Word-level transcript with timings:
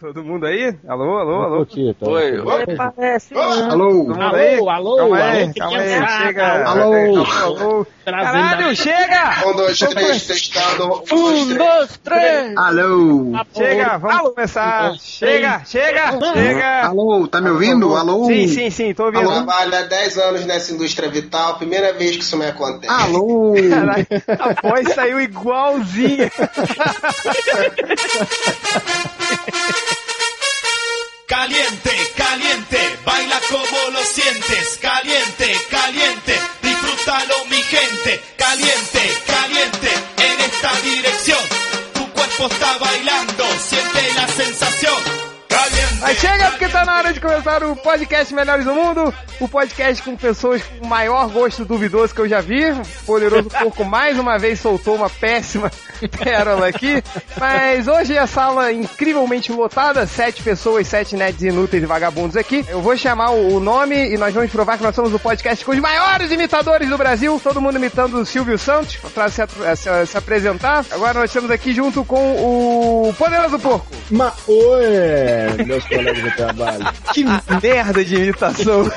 Todo 0.00 0.24
mundo 0.24 0.44
aí? 0.44 0.74
Alô, 0.88 1.16
alô, 1.18 1.42
alô. 1.42 1.62
Aqui, 1.62 1.94
tá. 1.98 2.06
Oi, 2.10 2.36
oi. 2.38 2.66
Parece. 2.76 3.32
Alô? 3.34 3.68
Todo 3.70 3.78
mundo 3.78 4.20
aí? 4.36 4.58
Alô, 4.58 4.68
alô, 4.68 4.96
Calma 4.96 5.16
aí, 5.18 5.42
alô, 5.44 5.52
calma 5.56 5.78
aí, 5.78 5.84
criançada, 5.88 6.26
chega. 6.26 6.68
alô. 6.68 6.92
Alô, 6.92 7.24
alô. 7.24 7.86
Caralho, 8.04 8.76
chega! 8.76 9.42
Um, 9.46 9.52
dois, 9.56 9.78
três, 9.78 10.26
testando. 10.26 11.02
Um, 11.12 11.54
dois, 11.56 11.96
três. 12.02 12.56
Alô? 12.56 13.32
Chega, 13.56 13.96
vamos 13.98 14.34
começar. 14.34 14.94
Chega, 14.98 15.62
chega, 15.64 16.10
chega. 16.34 16.86
Alô, 16.88 17.28
tá 17.28 17.40
me 17.40 17.50
ouvindo? 17.50 17.94
Alô? 17.96 18.26
Sim, 18.26 18.48
sim, 18.48 18.68
sim, 18.70 18.92
tô 18.92 19.04
ouvindo. 19.06 19.28
Trabalho 19.30 19.76
há 19.76 19.82
10 19.82 20.18
anos 20.18 20.44
nessa 20.44 20.72
indústria 20.72 21.08
vital, 21.08 21.54
primeira 21.56 21.92
vez 21.92 22.16
que 22.16 22.24
isso 22.24 22.36
me 22.36 22.46
acontece. 22.46 22.92
Alô? 22.92 23.54
Caralho, 23.70 24.06
a 24.28 24.68
voz 24.68 24.92
saiu 24.92 25.20
igualzinha. 25.20 26.30
Caliente, 31.26 32.12
caliente, 32.16 32.98
baila 33.04 33.40
como 33.50 33.90
lo 33.90 34.04
sientes. 34.04 34.78
Caliente, 34.80 35.60
caliente, 35.70 36.40
disfrútalo 36.62 37.44
mi 37.50 37.62
gente. 37.62 38.22
Caliente, 38.36 39.22
caliente, 39.26 39.90
en 40.18 40.40
esta 40.40 40.72
dirección. 40.80 41.38
Tu 41.94 42.12
cuerpo 42.12 42.46
está 42.46 42.78
bailando, 42.78 43.44
siente 43.58 44.14
la 44.14 44.28
sensación. 44.28 44.94
Caliente. 45.48 45.98
Mas 46.00 46.18
chega 46.18 46.50
porque 46.50 46.68
tá 46.68 46.84
na 46.84 46.98
hora 46.98 47.12
de 47.12 47.20
começar 47.20 47.64
o 47.64 47.74
podcast 47.76 48.34
Melhores 48.34 48.64
do 48.64 48.74
Mundo, 48.74 49.14
o 49.40 49.48
podcast 49.48 50.02
com 50.02 50.16
pessoas 50.16 50.62
com 50.62 50.84
o 50.84 50.88
maior 50.88 51.28
gosto 51.28 51.64
duvidoso 51.64 52.14
que 52.14 52.20
eu 52.20 52.28
já 52.28 52.40
vi. 52.40 52.70
O 52.70 52.82
Poderoso 53.06 53.48
Porco 53.60 53.84
mais 53.84 54.18
uma 54.18 54.38
vez 54.38 54.60
soltou 54.60 54.94
uma 54.94 55.08
péssima 55.08 55.70
pérola 56.18 56.68
aqui. 56.68 57.02
Mas 57.38 57.86
hoje 57.88 58.16
a 58.18 58.26
sala 58.26 58.72
incrivelmente 58.72 59.52
lotada, 59.52 60.06
sete 60.06 60.42
pessoas, 60.42 60.86
sete 60.86 61.16
nerds 61.16 61.42
inúteis 61.42 61.82
e 61.82 61.86
vagabundos 61.86 62.36
aqui. 62.36 62.64
Eu 62.68 62.80
vou 62.80 62.96
chamar 62.96 63.30
o 63.30 63.58
nome 63.60 64.12
e 64.12 64.18
nós 64.18 64.34
vamos 64.34 64.50
provar 64.50 64.76
que 64.76 64.82
nós 64.82 64.94
somos 64.94 65.12
o 65.14 65.18
podcast 65.18 65.64
com 65.64 65.72
os 65.72 65.78
maiores 65.78 66.30
imitadores 66.30 66.88
do 66.88 66.98
Brasil. 66.98 67.40
Todo 67.42 67.60
mundo 67.60 67.76
imitando 67.76 68.14
o 68.20 68.26
Silvio 68.26 68.58
Santos 68.58 68.96
pra 69.14 69.28
se, 69.28 69.42
atra- 69.42 69.76
se- 69.76 70.06
se 70.06 70.16
apresentar. 70.18 70.84
Agora 70.90 71.20
nós 71.20 71.30
estamos 71.30 71.50
aqui 71.50 71.72
junto 71.74 72.04
com 72.04 72.16
o 73.08 73.14
Poderoso 73.14 73.58
Porco. 73.58 73.86
Ma 74.10 74.32
oi, 74.46 75.64
meus 75.64 75.84
colegas 75.86 76.22
de 76.22 76.30
trabalho. 76.32 76.84
Que 77.12 77.24
merda 77.24 78.04
de 78.04 78.16
imitação. 78.16 78.90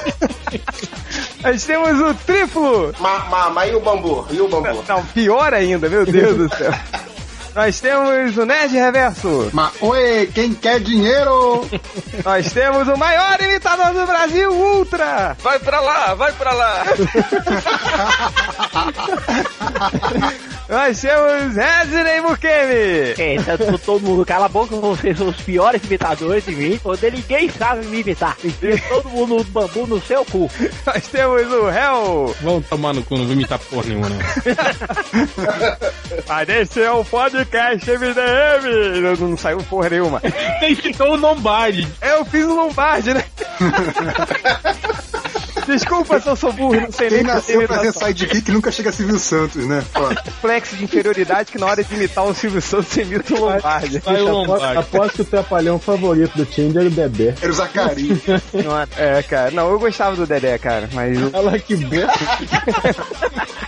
Nós 1.44 1.64
temos 1.66 2.00
o 2.02 2.14
triplo. 2.14 2.94
Ma, 3.00 3.20
ma, 3.26 3.50
ma, 3.50 3.68
e 3.68 3.76
o 3.76 3.80
bambu? 3.80 4.26
E 4.32 4.42
o 4.42 4.48
bambu? 4.48 4.84
Não, 4.88 5.06
pior 5.06 5.54
ainda, 5.54 5.88
meu 5.88 6.06
Deus 6.06 6.38
do 6.38 6.56
céu. 6.56 6.72
Nós 7.58 7.80
temos 7.80 8.38
o 8.38 8.46
Nerd 8.46 8.72
Reverso. 8.76 9.50
Ma 9.52 9.72
oi, 9.82 10.30
quem 10.32 10.54
quer 10.54 10.80
dinheiro? 10.80 11.68
Nós 12.24 12.52
temos 12.54 12.88
o 12.88 12.96
maior 12.96 13.42
imitador 13.42 13.96
do 13.96 14.06
Brasil, 14.06 14.52
Ultra. 14.52 15.36
Vai 15.42 15.58
pra 15.58 15.80
lá, 15.82 16.14
vai 16.14 16.32
pra 16.34 16.54
lá. 16.54 16.84
Nós 20.70 21.00
temos 21.00 21.56
Resident 21.56 22.22
Bukemi. 22.24 23.16
É, 23.18 23.38
tá 23.44 23.58
todo- 23.58 23.80
todo 23.80 24.02
mundo 24.06 24.26
cala 24.26 24.48
a 24.48 24.50
boca, 24.50 24.76
vocês 24.76 25.18
são 25.18 25.30
os 25.30 25.38
piores 25.38 25.82
imitadores 25.86 26.44
de 26.46 26.54
mim, 26.54 26.78
onde 26.84 27.10
ninguém 27.10 27.50
sabe 27.50 27.86
me 27.86 28.02
imitar. 28.02 28.36
Enfia 28.44 28.78
todo 28.90 29.08
mundo 29.10 29.38
no 29.38 29.44
bambu 29.46 29.88
no 29.88 30.02
seu 30.02 30.26
cu. 30.26 30.52
Nós 30.86 31.08
temos 31.08 31.48
o 31.54 31.70
Hell. 31.70 32.36
Vamos 32.42 32.68
tomar 32.68 32.94
no 32.94 33.02
cu, 33.02 33.18
não 33.18 33.24
vou 33.24 33.34
imitar 33.34 33.58
porra 33.58 33.86
nenhuma, 33.88 34.10
não. 34.10 34.18
Mas 36.28 36.50
esse 36.50 36.82
é 36.82 36.92
o 36.92 37.06
podcast 37.06 37.47
MDM. 37.52 39.02
Não, 39.02 39.30
não 39.30 39.38
saiu 39.38 39.60
porra 39.60 39.90
nenhuma. 39.90 40.22
Tem 40.60 40.76
ficou 40.76 41.12
o 41.12 41.16
Lombardi. 41.16 41.88
Eu 42.02 42.26
fiz 42.26 42.46
o 42.46 42.56
Lombardi, 42.56 43.14
né? 43.14 43.24
Desculpa 45.68 46.20
se 46.22 46.30
eu 46.30 46.36
sou 46.36 46.54
burro, 46.54 46.80
não 46.80 46.92
sei 46.92 47.10
nem 47.10 47.20
Quem 47.20 47.28
fazer 47.28 47.58
nasceu 47.58 47.68
pra 47.68 47.80
ser 47.80 47.94
sidekick 47.94 48.52
nunca 48.52 48.72
chega 48.72 48.90
a 48.90 48.94
Silvio 48.94 49.20
Santos, 49.20 49.66
né? 49.66 49.84
Complexo 49.94 50.78
de 50.78 50.86
inferioridade 50.86 51.52
que 51.52 51.58
na 51.58 51.66
hora 51.66 51.84
de 51.84 51.94
imitar 51.94 52.24
o 52.24 52.34
Silvio 52.34 52.62
Santos 52.62 52.88
você 52.88 53.02
imita 53.02 53.34
o 53.34 53.40
Lombardi. 53.42 54.02
Sai 54.02 54.22
o 54.22 54.32
Lombardi. 54.32 54.78
Aposto 54.78 55.16
que 55.16 55.22
o 55.24 55.26
trapalhão 55.26 55.78
favorito 55.78 56.38
do 56.38 56.46
Tinder 56.46 56.84
é 56.84 56.88
o 56.88 56.90
Dedé. 56.90 57.36
Era 57.42 57.52
o 57.52 57.54
Zacarias. 57.54 58.20
É, 58.98 59.22
cara. 59.24 59.52
Não, 59.52 59.70
eu 59.70 59.80
gostava 59.80 60.16
do 60.16 60.26
Dedé, 60.26 60.58
cara. 60.58 60.90
Mas, 60.94 61.18
Olha 61.34 61.40
lá 61.42 61.60
que 61.60 61.76
bom. 61.76 61.90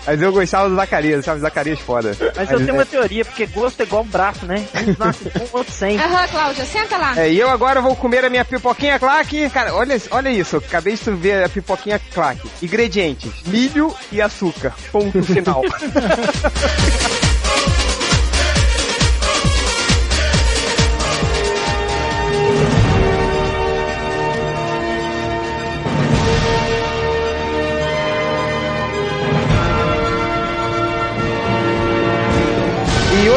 Mas 0.10 0.20
eu 0.24 0.32
gostava 0.32 0.68
do 0.68 0.76
Zacarias. 0.76 1.24
Sabe, 1.24 1.40
Zacarias 1.40 1.80
foda. 1.80 2.18
Mas 2.36 2.50
eu 2.50 2.58
tenho 2.58 2.74
uma 2.74 2.86
teoria, 2.86 3.24
porque 3.24 3.46
gosto 3.46 3.80
é 3.82 3.84
igual 3.84 4.02
um 4.02 4.08
braço, 4.08 4.44
né? 4.44 4.66
Um 4.74 4.96
nasce 4.98 5.30
com, 5.30 5.58
outro 5.60 5.72
sem. 5.72 6.00
Aham, 6.00 6.28
Cláudia, 6.28 6.66
senta 6.66 6.98
lá. 6.98 7.20
É, 7.20 7.32
e 7.32 7.40
eu 7.40 7.48
agora 7.48 7.80
vou 7.80 7.96
comer 7.96 8.26
a 8.26 8.30
minha 8.30 8.44
pipoquinha 8.44 8.98
claque. 8.98 9.48
Cara, 9.52 9.76
olha, 9.76 10.02
olha 10.10 10.30
isso. 10.30 10.56
Eu 10.56 10.64
acabei 10.66 10.96
de 10.96 11.12
ver 11.12 11.44
a 11.44 11.50
pipoquinha 11.50 12.02
claque. 12.12 12.50
Ingredientes: 12.60 13.44
milho 13.46 13.94
e 14.12 14.20
açúcar. 14.20 14.74
Ponto 14.92 15.22
final. 15.22 15.62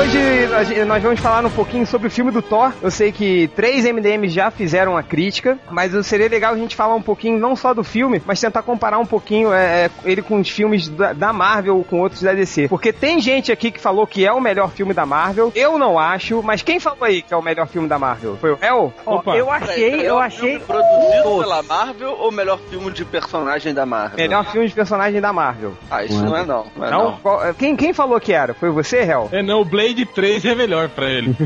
hoje 0.03 0.85
nós 0.85 1.01
vamos 1.01 1.21
falar 1.21 1.45
um 1.47 1.51
pouquinho 1.51 1.87
sobre 1.87 2.09
o 2.09 2.11
filme 2.11 2.33
do 2.33 2.43
Thor. 2.43 2.73
Eu 2.83 2.91
sei 2.91 3.13
que 3.13 3.47
três 3.55 3.85
MDMs 3.85 4.35
já 4.35 4.51
fizeram 4.51 4.97
a 4.97 5.03
crítica, 5.03 5.59
mas 5.71 5.93
seria 6.07 6.29
legal 6.29 6.55
a 6.55 6.57
gente 6.57 6.75
falar 6.75 6.95
um 6.97 7.03
pouquinho 7.03 7.39
não 7.39 7.55
só 7.55 7.73
do 7.73 7.85
filme, 7.85 8.21
mas 8.27 8.41
tentar 8.41 8.63
comparar 8.63 8.99
um 8.99 9.07
pouquinho 9.07 9.53
é, 9.53 9.85
é, 9.87 9.91
ele 10.05 10.21
com 10.21 10.41
os 10.41 10.49
filmes 10.49 10.89
da, 10.89 11.13
da 11.13 11.33
Marvel 11.33 11.77
ou 11.77 11.85
com 11.85 12.01
outros 12.01 12.21
da 12.23 12.33
DC. 12.33 12.67
Porque 12.69 12.93
tem 12.93 13.21
gente 13.21 13.53
aqui 13.53 13.71
que 13.71 13.81
falou 13.81 14.05
que 14.05 14.27
é 14.27 14.33
o 14.33 14.41
melhor 14.41 14.71
filme 14.71 14.93
da 14.93 15.07
Marvel. 15.07 15.53
Eu 15.55 15.79
não 15.79 15.99
acho, 15.99 16.43
mas 16.43 16.63
quem 16.63 16.81
falou 16.81 17.05
aí 17.05 17.23
que 17.23 17.33
é 17.33 17.37
o 17.37 17.43
melhor 17.43 17.69
filme 17.69 17.87
da 17.87 17.99
Marvel? 17.99 18.37
Foi 18.41 18.53
o 18.53 18.59
El? 18.61 18.93
Opa. 19.07 19.37
eu 19.37 19.51
achei, 19.51 20.09
eu 20.09 20.19
achei. 20.19 20.59
Produzido 20.59 21.23
todos. 21.23 21.45
pela 21.45 21.63
Marvel 21.63 22.17
ou 22.19 22.33
melhor 22.33 22.59
filme 22.69 22.91
de 22.91 23.05
personagem 23.05 23.73
da 23.73 23.87
Marvel? 23.87 24.17
Melhor 24.17 24.45
filme 24.47 24.67
de 24.67 24.75
personagem 24.75 25.21
da 25.21 25.33
Marvel. 25.33 25.75
Ah, 25.89 26.05
isso 26.05 26.25
não 26.25 26.37
é 26.37 26.45
não. 26.45 26.67
Não 26.77 26.87
é 26.87 26.91
Não? 26.91 27.05
não. 27.05 27.17
Qual- 27.19 27.55
quem, 27.55 27.77
quem 27.77 27.93
falou 27.93 28.19
que 28.19 28.33
era? 28.33 28.53
Foi 28.53 28.71
você, 28.71 28.99
El? 28.99 29.29
É, 29.31 29.43
não, 29.43 29.61
o 29.61 29.65
Blade 29.65 29.92
3 30.07 30.45
é 30.45 30.55
melhor 30.55 30.89
pra 30.89 31.09
ele. 31.11 31.35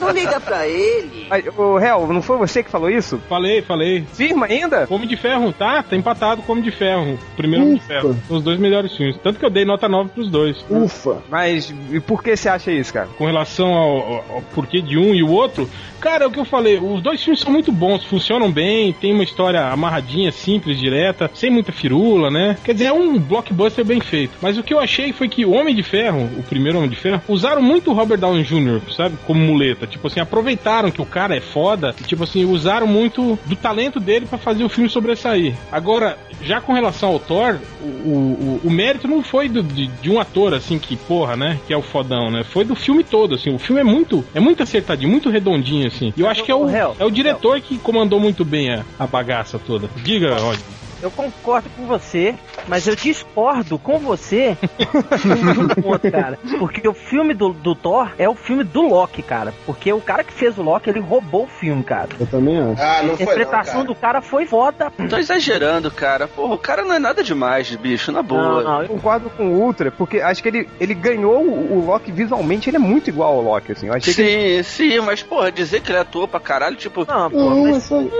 Não 0.00 0.10
liga 0.10 0.40
pra 0.40 0.66
ele. 0.66 1.28
O 1.56 1.78
El, 1.78 2.06
não 2.12 2.22
foi 2.22 2.36
você 2.38 2.62
que 2.62 2.70
falou 2.70 2.90
isso? 2.90 3.20
Falei, 3.28 3.62
falei. 3.62 4.04
Firma 4.12 4.46
ainda? 4.46 4.86
Homem 4.90 5.08
de 5.08 5.16
Ferro, 5.16 5.52
tá? 5.52 5.82
Tá 5.82 5.96
empatado 5.96 6.42
com 6.42 6.52
Homem 6.52 6.64
de 6.64 6.70
Ferro. 6.70 7.18
Primeiro 7.36 7.64
Homem 7.64 7.76
de 7.78 7.82
Ufa. 7.84 7.88
Ferro. 7.94 8.16
Os 8.28 8.42
dois 8.42 8.58
melhores 8.58 8.96
filmes. 8.96 9.16
Tanto 9.22 9.38
que 9.38 9.44
eu 9.44 9.50
dei 9.50 9.64
nota 9.64 9.88
9 9.88 10.10
pros 10.10 10.30
dois. 10.30 10.64
Ufa. 10.68 11.18
Mas 11.28 11.72
e 11.92 12.00
por 12.00 12.22
que 12.22 12.36
você 12.36 12.48
acha 12.48 12.70
isso, 12.70 12.92
cara? 12.92 13.08
Com 13.18 13.26
relação 13.26 13.68
ao, 13.72 13.96
ao- 13.98 14.24
ao 14.36 14.42
porquê 14.54 14.80
de 14.80 14.98
um 14.98 15.14
e 15.14 15.22
o 15.22 15.30
outro, 15.30 15.68
cara, 16.00 16.24
é 16.24 16.26
o 16.26 16.30
que 16.30 16.38
eu 16.38 16.44
falei, 16.44 16.78
os 16.78 17.02
dois 17.02 17.22
filmes 17.22 17.40
são 17.40 17.52
muito 17.52 17.70
bons, 17.72 18.04
funcionam 18.04 18.50
bem, 18.50 18.92
tem 18.92 19.12
uma 19.12 19.24
história 19.24 19.60
amarradinha, 19.66 20.30
simples, 20.32 20.78
direta, 20.78 21.30
sem 21.34 21.50
muita 21.50 21.72
firula, 21.72 22.30
né? 22.30 22.56
Quer 22.64 22.72
dizer, 22.72 22.86
é 22.86 22.92
um 22.92 23.18
blockbuster 23.18 23.84
bem 23.84 24.00
feito. 24.00 24.32
Mas 24.40 24.56
o 24.58 24.62
que 24.62 24.72
eu 24.74 24.80
achei 24.80 25.12
foi 25.12 25.28
que 25.28 25.44
o 25.44 25.52
Homem 25.52 25.74
de 25.74 25.82
Ferro, 25.82 26.28
o 26.38 26.42
primeiro 26.42 26.78
Homem 26.78 26.90
de 26.90 26.96
Ferro, 26.96 27.22
usaram 27.28 27.60
muito 27.62 27.90
o 27.90 27.94
Robert 27.94 28.18
Downey 28.18 28.42
Jr., 28.44 28.80
sabe? 28.94 29.16
Como 29.26 29.40
muleta. 29.40 29.86
Tipo 29.86 30.06
assim, 30.06 30.20
aproveitaram 30.20 30.90
que 30.90 31.00
o 31.02 31.06
cara 31.06 31.36
é 31.36 31.40
foda 31.40 31.94
e, 32.00 32.04
tipo 32.04 32.24
assim, 32.24 32.44
usaram 32.44 32.86
muito 32.86 33.38
do 33.46 33.56
talento 33.56 33.98
dele 34.00 34.26
pra 34.26 34.38
fazer 34.38 34.64
o 34.64 34.68
filme 34.68 34.88
sobressair. 34.88 35.54
Agora, 35.72 36.16
já 36.42 36.60
com 36.60 36.72
relação 36.72 37.10
ao 37.10 37.18
Thor, 37.18 37.58
o, 37.82 37.86
o, 38.08 38.60
o 38.64 38.70
mérito 38.70 39.08
não 39.08 39.22
foi 39.22 39.48
do- 39.48 39.62
de, 39.62 39.86
de 39.88 40.10
um 40.10 40.20
ator, 40.20 40.54
assim, 40.54 40.78
que, 40.78 40.96
porra, 40.96 41.36
né? 41.36 41.58
Que 41.66 41.72
é 41.72 41.76
o 41.76 41.82
fodão, 41.82 42.30
né? 42.30 42.44
Foi 42.44 42.64
do 42.64 42.74
filme 42.74 43.02
todo, 43.04 43.34
assim. 43.34 43.54
O 43.54 43.58
filme 43.58 43.80
é 43.80 43.84
muito, 43.84 44.24
é 44.34 44.40
muito 44.40 44.62
acertadinho, 44.62 45.10
muito 45.10 45.28
redondinho, 45.30 45.87
assim. 45.88 46.12
E 46.16 46.20
eu 46.20 46.28
acho 46.28 46.42
que 46.44 46.50
é 46.50 46.54
o, 46.54 46.68
é 46.68 47.04
o 47.04 47.10
diretor 47.10 47.60
que 47.60 47.78
comandou 47.78 48.20
muito 48.20 48.44
bem 48.44 48.72
a, 48.72 48.84
a 48.98 49.06
bagaça 49.06 49.58
toda. 49.58 49.88
Diga, 50.02 50.36
Rod. 50.36 50.58
Eu 51.00 51.10
concordo 51.10 51.68
com 51.76 51.86
você, 51.86 52.34
mas 52.66 52.86
eu 52.88 52.96
discordo 52.96 53.78
com 53.78 53.98
você 53.98 54.56
um 55.76 55.82
ponto, 55.82 56.10
cara. 56.10 56.38
Porque 56.58 56.86
o 56.88 56.92
filme 56.94 57.34
do, 57.34 57.52
do 57.52 57.74
Thor 57.74 58.10
é 58.18 58.28
o 58.28 58.34
filme 58.34 58.64
do 58.64 58.82
Loki, 58.82 59.22
cara. 59.22 59.54
Porque 59.64 59.92
o 59.92 60.00
cara 60.00 60.24
que 60.24 60.32
fez 60.32 60.58
o 60.58 60.62
Loki, 60.62 60.90
ele 60.90 61.00
roubou 61.00 61.44
o 61.44 61.46
filme, 61.46 61.82
cara. 61.84 62.08
Eu 62.18 62.26
também 62.26 62.58
acho. 62.58 62.82
Ah, 62.82 63.02
não 63.02 63.14
A 63.14 63.16
foi 63.16 63.26
não, 63.26 63.32
interpretação 63.32 63.74
cara. 63.74 63.84
do 63.86 63.94
cara 63.94 64.22
foi 64.22 64.46
foda. 64.46 64.90
Tô 65.08 65.16
exagerando, 65.16 65.90
cara. 65.90 66.26
Porra, 66.26 66.54
o 66.54 66.58
cara 66.58 66.84
não 66.84 66.94
é 66.94 66.98
nada 66.98 67.22
demais, 67.22 67.74
bicho, 67.76 68.10
na 68.10 68.18
Não, 68.20 68.28
boa. 68.28 68.62
não, 68.62 68.82
Eu 68.82 68.88
concordo 68.88 69.30
com 69.30 69.46
o 69.48 69.62
Ultra, 69.62 69.90
porque 69.92 70.20
acho 70.20 70.42
que 70.42 70.48
ele, 70.48 70.68
ele 70.80 70.94
ganhou 70.94 71.40
o, 71.44 71.78
o 71.78 71.86
Loki 71.86 72.10
visualmente, 72.10 72.68
ele 72.68 72.76
é 72.76 72.80
muito 72.80 73.08
igual 73.08 73.34
ao 73.34 73.42
Loki, 73.42 73.72
assim. 73.72 73.86
Eu 73.86 73.94
achei 73.94 74.12
que 74.14 74.20
ele- 74.20 74.64
Sim, 74.64 74.90
sim, 74.90 75.00
mas 75.00 75.22
porra, 75.22 75.52
dizer 75.52 75.80
que 75.80 75.90
ele 75.92 75.98
atuou 75.98 76.26
pra 76.26 76.40
caralho, 76.40 76.74
tipo, 76.76 77.04
não, 77.06 77.28
Não, 77.28 77.62
mas. 77.70 77.84
Sim, 77.84 78.10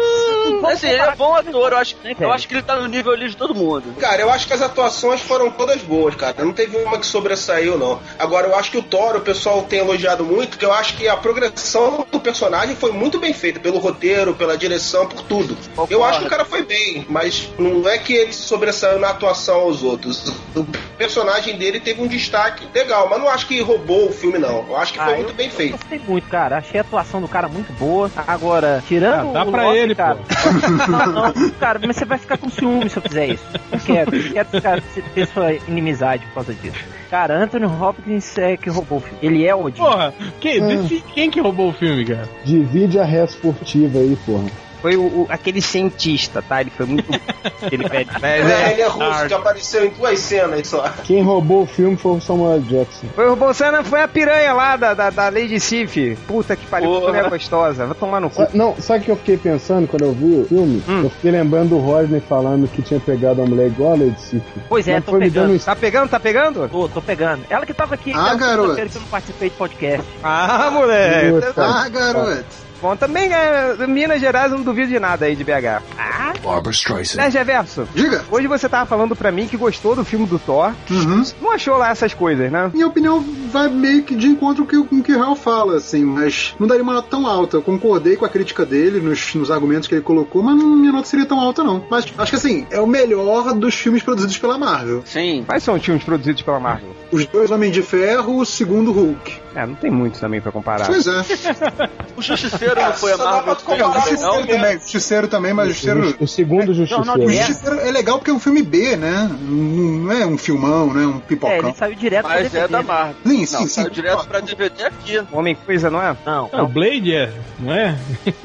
assim, 0.64 0.88
ele 0.88 1.00
é 1.02 1.14
bom 1.16 1.34
ator. 1.34 1.72
Eu 1.72 1.78
acho, 1.78 1.96
Né, 2.04 2.12
eu 2.12 2.16
velho? 2.16 2.32
acho 2.32 2.46
que 2.48 2.54
ele 2.54 2.62
tá 2.68 2.76
no 2.76 2.86
nível 2.86 3.12
ali 3.12 3.30
de 3.30 3.36
todo 3.36 3.54
mundo. 3.54 3.94
Cara, 3.98 4.20
eu 4.20 4.30
acho 4.30 4.46
que 4.46 4.52
as 4.52 4.60
atuações 4.60 5.22
foram 5.22 5.50
todas 5.50 5.80
boas, 5.80 6.14
cara. 6.14 6.44
Não 6.44 6.52
teve 6.52 6.76
uma 6.76 6.98
que 6.98 7.06
sobressaiu, 7.06 7.78
não. 7.78 7.98
Agora, 8.18 8.46
eu 8.46 8.54
acho 8.54 8.70
que 8.70 8.76
o 8.76 8.82
Thor, 8.82 9.16
o 9.16 9.20
pessoal 9.22 9.62
tem 9.62 9.78
elogiado 9.78 10.22
muito, 10.22 10.58
que 10.58 10.64
eu 10.66 10.72
acho 10.72 10.94
que 10.94 11.08
a 11.08 11.16
progressão 11.16 12.06
do 12.12 12.20
personagem 12.20 12.76
foi 12.76 12.92
muito 12.92 13.18
bem 13.18 13.32
feita, 13.32 13.58
pelo 13.58 13.78
roteiro, 13.78 14.34
pela 14.34 14.54
direção, 14.56 15.06
por 15.06 15.22
tudo. 15.22 15.56
Eu 15.88 16.04
acho 16.04 16.20
que 16.20 16.26
o 16.26 16.28
cara 16.28 16.44
foi 16.44 16.62
bem, 16.62 17.06
mas 17.08 17.48
não 17.58 17.88
é 17.88 17.96
que 17.96 18.12
ele 18.12 18.34
sobressaiu 18.34 18.98
na 18.98 19.08
atuação 19.10 19.60
aos 19.60 19.82
outros. 19.82 20.28
O 20.54 20.66
personagem 20.98 21.56
dele 21.56 21.80
teve 21.80 22.02
um 22.02 22.06
destaque 22.06 22.66
legal, 22.74 23.08
mas 23.08 23.18
não 23.18 23.30
acho 23.30 23.46
que 23.46 23.58
roubou 23.62 24.08
o 24.10 24.12
filme, 24.12 24.36
não. 24.38 24.66
Eu 24.68 24.76
acho 24.76 24.92
que 24.92 24.98
foi 24.98 25.14
Ah, 25.14 25.16
muito 25.16 25.30
eu- 25.30 25.34
bem 25.34 25.46
Eu 25.46 25.52
feito. 25.52 25.72
gostei 25.72 26.00
muito, 26.06 26.28
cara. 26.28 26.58
Achei 26.58 26.78
a 26.78 26.82
atuação 26.82 27.20
do 27.22 27.28
cara 27.28 27.48
muito 27.48 27.72
boa. 27.72 28.10
Agora, 28.26 28.84
tirando 28.86 29.30
Ah, 29.30 29.32
dá 29.32 29.44
o 29.44 29.50
pra 29.50 29.62
Loki, 29.64 29.78
ele, 29.78 29.94
cara. 29.94 30.16
pô. 30.16 30.28
Não, 30.88 31.06
não, 31.32 31.50
cara, 31.52 31.78
mas 31.86 31.96
você 31.96 32.04
vai 32.04 32.18
ficar 32.18 32.36
com 32.38 32.48
ciúme 32.58 32.90
se 32.90 32.96
eu 32.96 33.02
fizer 33.02 33.26
isso. 33.28 33.44
Não 33.70 33.78
quero. 33.78 34.10
Não 34.16 34.32
quero 34.32 34.48
ficar, 34.48 34.82
ter 35.14 35.26
sua 35.26 35.52
inimizade 35.52 36.24
por 36.26 36.34
causa 36.34 36.54
disso. 36.54 36.78
Cara, 37.10 37.42
Anthony 37.42 37.66
Hopkins 37.66 38.36
é 38.38 38.56
que 38.56 38.68
roubou 38.68 38.98
o 38.98 39.00
filme. 39.00 39.18
Ele 39.22 39.46
é 39.46 39.54
o 39.54 39.64
Odin. 39.64 39.78
Porra, 39.80 40.12
que, 40.40 40.60
decide 40.60 41.04
quem 41.14 41.30
que 41.30 41.40
roubou 41.40 41.70
o 41.70 41.72
filme, 41.72 42.04
cara? 42.04 42.28
Divide 42.44 42.98
a 42.98 43.04
res 43.04 43.30
esportiva 43.30 43.98
aí, 43.98 44.16
porra. 44.26 44.48
Foi 44.80 44.96
o, 44.96 45.00
o- 45.02 45.26
aquele 45.28 45.60
cientista, 45.60 46.40
tá? 46.42 46.60
Ele 46.60 46.70
foi 46.70 46.86
muito. 46.86 47.08
ele 47.70 47.88
pede. 47.88 48.10
Mas 48.20 48.24
É, 48.24 48.72
ele 48.72 48.82
é 48.82 48.84
é. 48.84 48.88
russo, 48.88 49.26
que 49.26 49.34
apareceu 49.34 49.84
em 49.86 49.90
duas 49.90 50.18
cenas 50.20 50.66
só. 50.68 50.88
Quem 51.04 51.22
roubou 51.22 51.62
o 51.62 51.66
filme 51.66 51.96
foi 51.96 52.12
o 52.12 52.20
Samuel 52.20 52.60
Jackson. 52.60 53.06
Foi 53.14 53.28
o 53.28 53.34
Bolsonaro, 53.36 53.84
foi 53.84 54.02
a 54.02 54.08
piranha 54.08 54.52
lá 54.52 54.76
da, 54.76 54.94
da, 54.94 55.10
da 55.10 55.28
Lady 55.28 55.58
Sif. 55.58 56.16
Puta 56.26 56.54
que 56.56 56.66
pariu, 56.66 57.00
que 57.00 57.06
mulher 57.08 57.28
gostosa. 57.28 57.86
Vai 57.86 57.94
tomar 57.96 58.20
no 58.20 58.30
cu. 58.30 58.36
Sa- 58.42 58.50
Não, 58.54 58.76
sabe 58.80 59.00
o 59.00 59.04
que 59.04 59.10
eu 59.10 59.16
fiquei 59.16 59.36
pensando 59.36 59.86
quando 59.88 60.02
eu 60.04 60.12
vi 60.12 60.40
o 60.40 60.44
filme? 60.46 60.82
Hum. 60.88 61.02
Eu 61.04 61.10
fiquei 61.10 61.30
lembrando 61.30 61.70
do 61.70 61.78
Rodney 61.78 62.20
falando 62.20 62.68
que 62.68 62.80
tinha 62.82 63.00
pegado 63.00 63.40
uma 63.40 63.48
mulher 63.48 63.66
igual 63.66 63.94
a 63.94 63.96
Lady 63.96 64.20
Sif. 64.20 64.42
Pois 64.68 64.86
é, 64.86 64.94
Mas 64.94 65.04
tô 65.04 65.12
pegando. 65.18 65.48
dando 65.48 65.64
Tá 65.64 65.76
pegando, 65.76 66.08
tá 66.10 66.20
pegando? 66.20 66.68
Tô, 66.68 66.88
tô 66.88 67.02
pegando. 67.02 67.42
Ela 67.50 67.66
que 67.66 67.74
tava 67.74 67.94
aqui, 67.94 68.12
Ah, 68.14 68.34
garoto. 68.34 68.74
que 68.74 68.80
eu 68.80 69.00
não 69.00 69.08
participei 69.08 69.50
de 69.50 69.56
podcast. 69.56 70.06
Ah, 70.22 70.70
moleque. 70.70 71.46
Ah, 71.56 71.88
garoto. 71.88 72.44
Bom, 72.80 72.96
também 72.96 73.32
é, 73.32 73.86
Minas 73.86 74.20
Gerais 74.20 74.52
eu 74.52 74.58
não 74.58 74.64
duvido 74.64 74.88
de 74.88 75.00
nada 75.00 75.26
aí 75.26 75.34
de 75.34 75.42
BH. 75.44 75.82
Ah, 75.98 76.32
Barbara 76.42 76.70
Streisand. 76.70 77.16
né, 77.16 77.28
Reverso? 77.28 77.88
Diga. 77.94 78.24
Hoje 78.30 78.46
você 78.46 78.68
tava 78.68 78.86
falando 78.86 79.16
pra 79.16 79.32
mim 79.32 79.46
que 79.48 79.56
gostou 79.56 79.96
do 79.96 80.04
filme 80.04 80.26
do 80.26 80.38
Thor. 80.38 80.72
Uhum. 80.90 81.22
Não 81.40 81.50
achou 81.52 81.76
lá 81.76 81.90
essas 81.90 82.14
coisas, 82.14 82.50
né? 82.52 82.70
Minha 82.72 82.86
opinião 82.86 83.24
vai 83.50 83.68
meio 83.68 84.02
que 84.04 84.14
de 84.14 84.26
encontro 84.28 84.64
com 84.64 84.76
o 84.76 84.82
que, 84.84 84.88
com 84.88 84.96
o 84.96 85.02
que 85.02 85.12
o 85.12 85.16
Real 85.16 85.34
fala, 85.34 85.76
assim, 85.76 86.04
mas 86.04 86.54
não 86.58 86.66
daria 86.68 86.82
uma 86.82 86.92
nota 86.92 87.08
tão 87.10 87.26
alta. 87.26 87.56
Eu 87.56 87.62
concordei 87.62 88.16
com 88.16 88.24
a 88.24 88.28
crítica 88.28 88.64
dele 88.64 89.00
nos, 89.00 89.34
nos 89.34 89.50
argumentos 89.50 89.88
que 89.88 89.94
ele 89.94 90.02
colocou, 90.02 90.42
mas 90.42 90.56
não- 90.56 90.76
minha 90.76 90.92
nota 90.92 91.08
seria 91.08 91.26
tão 91.26 91.40
alta, 91.40 91.64
não. 91.64 91.84
Mas 91.90 92.06
acho 92.16 92.30
que 92.30 92.36
assim, 92.36 92.66
é 92.70 92.80
o 92.80 92.86
melhor 92.86 93.52
dos 93.54 93.74
filmes 93.74 94.02
produzidos 94.02 94.38
pela 94.38 94.56
Marvel. 94.56 95.02
Sim. 95.04 95.42
Quais 95.46 95.62
são 95.64 95.74
os 95.74 95.84
filmes 95.84 96.04
produzidos 96.04 96.42
pela 96.42 96.60
Marvel? 96.60 96.94
Os 97.10 97.26
dois 97.26 97.50
Homem 97.50 97.70
de 97.70 97.82
Ferro, 97.82 98.38
o 98.38 98.46
segundo 98.46 98.92
Hulk. 98.92 99.47
É, 99.58 99.66
não 99.66 99.74
tem 99.74 99.90
muitos 99.90 100.20
também 100.20 100.40
pra 100.40 100.52
comparar. 100.52 100.86
Pois 100.86 101.04
é. 101.06 101.20
O 102.16 102.22
Justiceiro 102.22 102.76
não 102.80 102.92
foi 102.92 103.12
a 103.12 103.16
Marvel 103.16 103.56
que 103.56 103.64
fez, 103.64 104.20
não? 104.20 104.34
Justiceiro 104.34 104.46
também, 104.48 104.76
o 104.76 104.80
Justiceiro 104.80 105.28
também, 105.28 105.52
mas 105.52 105.66
o 105.66 105.70
Justiceiro. 105.70 106.16
O 106.20 106.26
segundo 106.28 106.74
Justiceiro. 106.74 107.04
não, 107.04 107.14
O 107.16 107.30
É. 107.30 107.32
Justiceiro 107.46 107.80
é 107.80 107.90
legal 107.90 108.18
porque 108.18 108.30
é 108.30 108.34
um 108.34 108.38
filme 108.38 108.62
B, 108.62 108.96
né? 108.96 109.28
Não 109.40 110.12
é 110.12 110.24
um 110.26 110.38
filmão, 110.38 110.92
né? 110.94 111.04
Um 111.06 111.16
É, 111.18 111.20
pipocão. 111.20 111.56
ele 111.56 111.74
saiu 111.74 111.94
direto 111.96 112.26
pra 112.26 112.34
Mas 112.36 112.46
é 112.46 112.48
DVD. 112.50 112.72
da 112.72 112.82
Marvel. 112.82 113.14
Sim, 113.26 113.46
sim, 113.46 113.54
Não, 113.54 113.62
sim. 113.62 113.68
saiu 113.68 113.90
direto 113.90 114.26
pra 114.28 114.40
DVD 114.40 114.84
aqui. 114.84 115.22
Homem 115.32 115.56
Coisa, 115.66 115.90
não 115.90 116.00
é? 116.02 116.16
Não, 116.24 116.48
Não, 116.52 116.64
o 116.64 116.68
Blade 116.68 117.14
é, 117.14 117.32
não 117.58 117.72
é? 117.74 117.98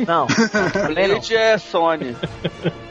não. 0.07 0.27
Blade 0.93 1.35
é 1.35 1.57
Sony. 1.57 2.15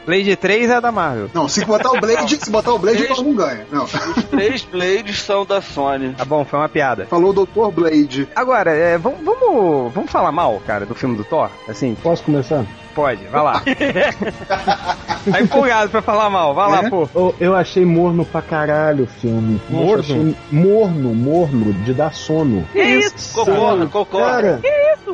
Blade 0.05 0.35
3 0.35 0.69
é 0.69 0.81
da 0.81 0.91
Marvel. 0.91 1.29
Não, 1.33 1.47
se 1.47 1.63
botar 1.63 1.91
o 1.91 1.99
Blade, 1.99 2.37
se 2.37 2.49
botar 2.49 2.73
o 2.73 2.79
Blade, 2.79 3.03
o 3.05 3.23
não 3.23 3.33
ganha. 3.35 3.65
Não. 3.71 3.85
Os 3.85 4.23
três 4.29 4.61
Blades 4.63 5.21
são 5.21 5.45
da 5.45 5.61
Sony. 5.61 6.13
Tá 6.17 6.25
bom, 6.25 6.43
foi 6.43 6.59
uma 6.59 6.67
piada. 6.69 7.05
Falou 7.05 7.29
o 7.31 7.45
Dr. 7.45 7.71
Blade. 7.73 8.12
Agora, 8.35 8.71
é, 8.71 8.97
vamos, 8.97 9.19
vamos, 9.23 9.93
vamos 9.93 10.11
falar 10.11 10.31
mal, 10.31 10.61
cara, 10.65 10.85
do 10.85 10.95
filme 10.95 11.15
do 11.15 11.23
Thor? 11.23 11.49
Assim, 11.67 11.95
Posso 12.01 12.23
começar? 12.23 12.65
Pode, 12.93 13.23
vai 13.25 13.41
lá. 13.41 13.63
tá 15.29 15.41
empolgado 15.41 15.89
pra 15.89 16.01
falar 16.01 16.29
mal, 16.29 16.53
vai 16.53 16.69
lá, 16.69 16.83
É? 16.85 16.89
pô. 16.89 17.07
Eu, 17.15 17.35
eu 17.39 17.55
achei 17.55 17.85
morno 17.85 18.25
pra 18.25 18.41
caralho 18.41 19.05
o 19.05 19.07
filme. 19.07 19.59
Morno? 19.69 19.99
achei 19.99 20.35
morno, 20.51 21.13
morno, 21.13 21.73
de 21.73 21.93
dar 21.93 22.13
sono. 22.13 22.65
Que 22.71 22.81
isso? 22.81 23.33
Concordo, 23.33 23.89
concordo. 23.89 24.27
Cara, 24.27 24.61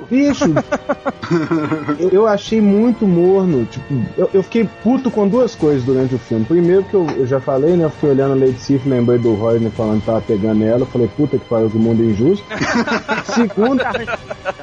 bicho, 0.09 0.45
eu, 1.99 2.09
eu 2.09 2.27
achei 2.27 2.59
muito 2.61 3.07
morno. 3.07 3.65
Tipo, 3.65 3.93
eu, 4.17 4.29
eu 4.33 4.43
fiquei 4.43 4.67
puto 4.83 5.09
com 5.11 5.27
duas 5.27 5.55
coisas 5.55 5.83
durante 5.83 6.15
o 6.15 6.19
filme. 6.19 6.45
Primeiro, 6.45 6.83
que 6.83 6.93
eu, 6.93 7.07
eu 7.17 7.27
já 7.27 7.39
falei, 7.39 7.75
né? 7.75 7.85
Eu 7.85 7.89
fiquei 7.89 8.09
olhando 8.09 8.33
a 8.33 8.45
Lady 8.45 8.59
Sif, 8.59 8.87
lembrei 8.87 9.17
do 9.19 9.33
Rodney 9.35 9.71
falando 9.71 9.99
que 9.99 10.05
tava 10.05 10.21
pegando 10.21 10.63
ela. 10.63 10.81
Eu 10.81 10.85
falei, 10.87 11.09
puta 11.15 11.37
que 11.37 11.45
pariu, 11.45 11.69
que 11.69 11.77
o 11.77 11.79
mundo 11.79 12.01
é 12.03 12.05
injusto. 12.07 12.45
Segundo, 13.25 13.83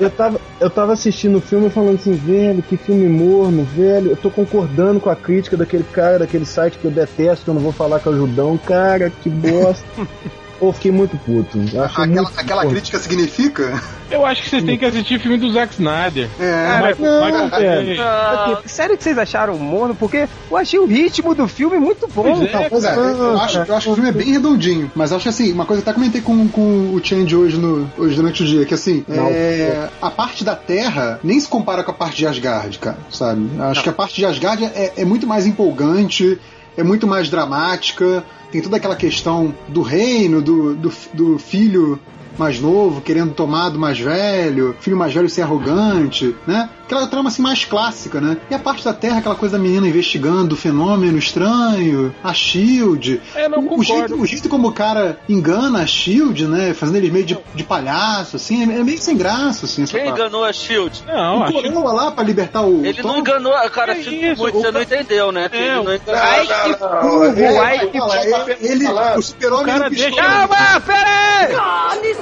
eu 0.01 0.11
tava, 0.11 0.41
eu 0.61 0.71
tava 0.71 0.93
assistindo 0.93 1.39
o 1.39 1.41
filme 1.41 1.67
e 1.69 1.71
falando 1.71 1.97
assim, 1.97 2.13
velho, 2.13 2.63
que 2.63 2.77
filme 2.77 3.06
morno, 3.09 3.65
velho. 3.65 4.11
Eu 4.11 4.17
tô 4.17 4.31
concordando 4.31 5.01
com 5.01 5.11
a 5.11 5.17
crítica 5.17 5.57
daquele 5.57 5.85
cara, 5.85 6.19
daquele 6.19 6.45
site 6.45 6.79
que 6.79 6.85
eu 6.85 6.91
detesto, 6.91 7.45
que 7.45 7.51
eu 7.51 7.55
não 7.55 7.63
vou 7.63 7.73
falar 7.73 8.01
com 8.01 8.11
o 8.11 8.17
Judão. 8.17 8.59
Cara, 8.59 9.11
que 9.11 9.29
bosta. 9.29 9.87
Pô, 10.59 10.73
fiquei 10.73 10.91
muito 10.91 11.17
puto. 11.19 11.59
Aquela, 11.83 12.07
muito 12.07 12.33
aquela 12.37 12.63
porra. 12.63 12.75
crítica 12.75 12.99
significa? 12.99 13.83
Eu 14.11 14.25
acho 14.25 14.43
que 14.43 14.51
vocês 14.51 14.63
têm 14.63 14.79
que 14.79 14.85
assistir 14.85 15.17
o 15.17 15.21
filme 15.21 15.37
do 15.37 15.53
Zack 15.53 15.75
Snyder. 15.75 16.29
É. 16.39 16.77
Michael, 16.77 16.97
não, 17.01 17.45
Michael. 17.45 18.01
Ah, 18.01 18.63
Sério 18.65 18.97
que 18.97 19.03
vocês 19.03 19.19
acharam 19.19 19.59
morno? 19.59 19.95
Porque 19.95 20.29
eu 20.51 20.57
achei 20.57 20.79
o 20.79 20.87
ritmo 20.87 21.35
do 21.35 21.49
filme 21.49 21.79
muito 21.79 22.07
bom. 22.09 22.23
Pois 22.23 22.43
é. 22.43 22.53
Não, 22.53 22.69
pois 22.69 22.85
é, 22.85 22.95
eu 22.95 23.39
acho, 23.41 23.59
eu 23.59 23.77
acho 23.77 23.87
que 23.87 23.93
o 23.93 23.95
filme 23.95 24.09
é 24.09 24.13
bem 24.13 24.33
redondinho, 24.33 24.91
mas 24.95 25.13
acho 25.13 25.29
assim, 25.29 25.53
uma 25.53 25.67
coisa 25.67 25.83
que 25.83 25.89
eu 25.89 25.91
até 25.91 26.01
comentei 26.01 26.21
com, 26.21 26.49
com 26.49 26.95
o 26.95 27.01
Change 27.03 27.35
hoje, 27.35 27.59
no, 27.59 27.91
hoje 27.99 28.15
durante 28.15 28.43
o 28.43 28.47
dia, 28.47 28.65
que 28.65 28.75
assim, 28.75 29.05
Não. 29.09 29.29
é, 29.29 29.89
a 30.01 30.11
parte 30.11 30.45
da 30.45 30.55
Terra 30.55 31.19
nem 31.23 31.39
se 31.41 31.49
compara 31.49 31.83
com 31.83 31.91
a 31.91 31.95
parte 31.95 32.17
de 32.17 32.27
Asgard, 32.27 32.79
cara, 32.79 32.99
sabe? 33.11 33.51
Acho 33.59 33.83
que 33.83 33.89
a 33.89 33.93
parte 33.93 34.15
de 34.15 34.25
Asgard 34.25 34.65
é, 34.65 34.93
é 34.97 35.05
muito 35.05 35.27
mais 35.27 35.47
empolgante, 35.47 36.39
é 36.77 36.83
muito 36.83 37.07
mais 37.07 37.29
dramática, 37.29 38.25
tem 38.51 38.61
toda 38.61 38.77
aquela 38.77 38.97
questão 38.97 39.55
do 39.69 39.83
reino, 39.83 40.43
do, 40.43 40.75
do, 40.75 40.93
do 41.13 41.39
filho 41.39 41.99
mais 42.39 42.61
novo 42.61 43.01
querendo 43.01 43.33
tomar 43.35 43.69
do 43.71 43.79
mais 43.79 43.99
velho, 43.99 44.77
filho 44.81 44.97
mais 44.97 45.13
velho 45.13 45.29
ser 45.29 45.43
arrogante, 45.43 46.35
né? 46.47 46.69
Aquela 46.87 47.07
trama 47.09 47.29
assim 47.29 47.43
mais 47.43 47.65
clássica, 47.65 48.21
né? 48.21 48.37
E 48.49 48.55
a 48.55 48.59
parte 48.61 48.85
da 48.85 48.93
Terra, 48.95 49.19
aquela 49.19 49.35
coisa 49.35 49.57
da 49.59 49.63
menina 49.63 49.89
investigando 49.89 50.55
o 50.55 50.59
fenômeno 50.59 51.19
estranho, 51.19 52.15
a 52.23 52.33
Shield. 52.33 53.21
Eu 53.35 53.51
não 53.51 53.59
o, 53.59 53.65
o 53.65 53.69
concordo. 53.71 53.85
jeito, 53.93 54.15
o 54.23 54.27
jeito 54.27 54.49
como 54.49 54.69
o 54.69 54.73
cara 54.73 55.19
engana 55.29 55.81
a 55.83 55.87
Shield, 55.87 56.47
né? 56.47 56.73
Fazendo 56.75 56.97
eles 56.97 57.11
meio 57.11 57.25
de, 57.27 57.37
de 57.55 57.65
palhaço, 57.65 58.37
assim, 58.37 58.63
é 58.63 58.67
meio 58.85 58.99
sem 58.99 59.17
graça, 59.17 59.67
assim. 59.67 59.83
Essa 59.83 59.97
quem 59.99 60.07
parte. 60.07 60.21
enganou 60.21 60.45
a 60.45 60.53
Shield? 60.53 61.03
Não, 61.09 61.41
O 61.41 61.43
acho 61.43 61.53
Coroa 61.55 61.93
lá 61.93 62.11
pra 62.13 62.23
libertar 62.23 62.63
o. 62.63 62.85
Ele 62.87 63.03
Tom? 63.03 63.09
não 63.09 63.19
enganou, 63.19 63.53
cara, 63.71 63.95
sinto 63.97 64.11
isso, 64.13 64.43
muito, 64.43 64.57
o 64.57 64.61
você 64.61 64.67
não 64.71 64.85
cara- 64.85 64.85
entendeu, 64.85 65.33
né? 65.33 65.49
É, 65.53 65.57
ele 65.57 65.75
não 65.75 65.85
o- 65.87 65.95
enganou. 65.95 66.23
Ai, 66.23 66.47
que 66.47 66.77
burro, 66.79 67.25
É, 67.41 67.59
ai, 67.59 67.87
que 67.89 67.99
fala, 67.99 68.17
ele, 68.61 68.87
ele- 68.87 68.87
o 69.19 69.23
super-homem 69.23 69.75
O 69.75 69.79
não 69.79 70.17
Calma, 70.17 70.81
pera 70.87 71.09
aí! 71.09 71.53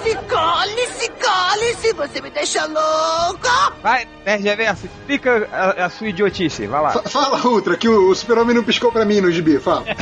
Cale-se, 0.04 0.14
cale-se, 0.28 1.08
cale-se, 1.12 1.92
você 1.94 2.20
me 2.20 2.30
deixa 2.30 2.66
louca! 2.66 3.72
Vai, 3.82 4.06
Nerd 4.24 4.42
Reverso, 4.44 4.86
explica 4.86 5.48
a, 5.50 5.86
a 5.86 5.90
sua 5.90 6.08
idiotice, 6.08 6.66
vai 6.66 6.82
lá. 6.82 6.90
Fa- 6.90 7.02
Fala, 7.08 7.46
Ultra, 7.46 7.76
que 7.76 7.88
o, 7.88 8.10
o 8.10 8.14
super-homem 8.14 8.54
não 8.54 8.62
piscou 8.62 8.92
pra 8.92 9.04
mim 9.04 9.20
no 9.20 9.32
gibi, 9.32 9.58
fala. 9.58 9.84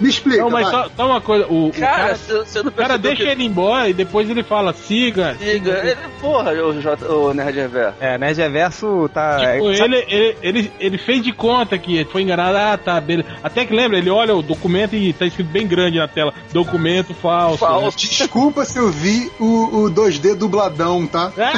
Me 0.00 0.08
explica, 0.08 0.42
Não, 0.42 0.50
mas 0.50 0.70
vai. 0.70 0.84
só, 0.84 0.90
só 0.96 1.06
uma 1.06 1.20
coisa, 1.20 1.46
o, 1.46 1.68
o 1.68 1.72
Cara, 1.72 1.96
cara, 1.96 2.16
você 2.16 2.38
você 2.38 2.62
não 2.62 2.68
o 2.68 2.72
cara 2.72 2.96
deixa 2.96 3.22
que 3.22 3.28
ele 3.28 3.44
embora 3.44 3.88
e 3.88 3.92
depois 3.92 4.28
ele 4.28 4.42
fala, 4.42 4.72
siga. 4.72 5.36
Siga. 5.38 5.78
Ele, 5.78 5.96
porra, 6.20 6.52
o, 6.52 6.80
J, 6.80 7.06
o 7.06 7.34
Nerd 7.34 7.56
Reverso. 7.56 7.96
É, 8.00 8.18
Nerd 8.18 8.38
Reverso 8.38 9.10
tá. 9.12 9.38
Tipo, 9.38 9.70
é, 9.70 9.78
ele, 9.78 9.96
ele, 10.08 10.36
ele, 10.42 10.72
ele 10.78 10.98
fez 10.98 11.22
de 11.22 11.32
conta 11.32 11.76
que 11.78 12.04
foi 12.06 12.22
enganado, 12.22 12.56
ah, 12.56 12.76
tá, 12.76 13.00
beleza. 13.00 13.28
Até 13.42 13.64
que 13.64 13.74
lembra, 13.74 13.98
ele 13.98 14.10
olha 14.10 14.34
o 14.34 14.42
documento 14.42 14.94
e 14.94 15.12
tá 15.12 15.26
escrito 15.26 15.50
bem 15.50 15.66
grande 15.66 15.98
na 15.98 16.08
tela, 16.08 16.32
documento 16.52 17.14
falso. 17.14 17.58
Falso. 17.58 17.98
Desculpa 17.98 18.64
se 18.64 18.78
eu 18.78 18.90
vi 18.90 19.30
o, 19.38 19.84
o 19.84 19.90
2D 19.90 20.34
dubladão, 20.34 21.06
tá? 21.06 21.32
né? 21.36 21.52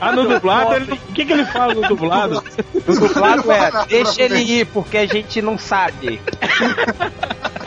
Ah, 0.00 0.12
no 0.12 0.28
dublado, 0.28 0.74
ele, 0.74 0.92
o 0.92 1.12
que 1.12 1.24
que 1.24 1.32
ele 1.32 1.44
fala 1.46 1.74
no 1.74 1.82
dublado? 1.82 2.42
O 2.86 2.94
dublado 2.94 3.50
é, 3.50 3.86
deixa 3.88 4.22
ele 4.22 4.40
ir, 4.40 4.66
porque 4.66 4.96
a 4.96 5.06
gente 5.06 5.42
não 5.42 5.58
sabe. 5.58 6.20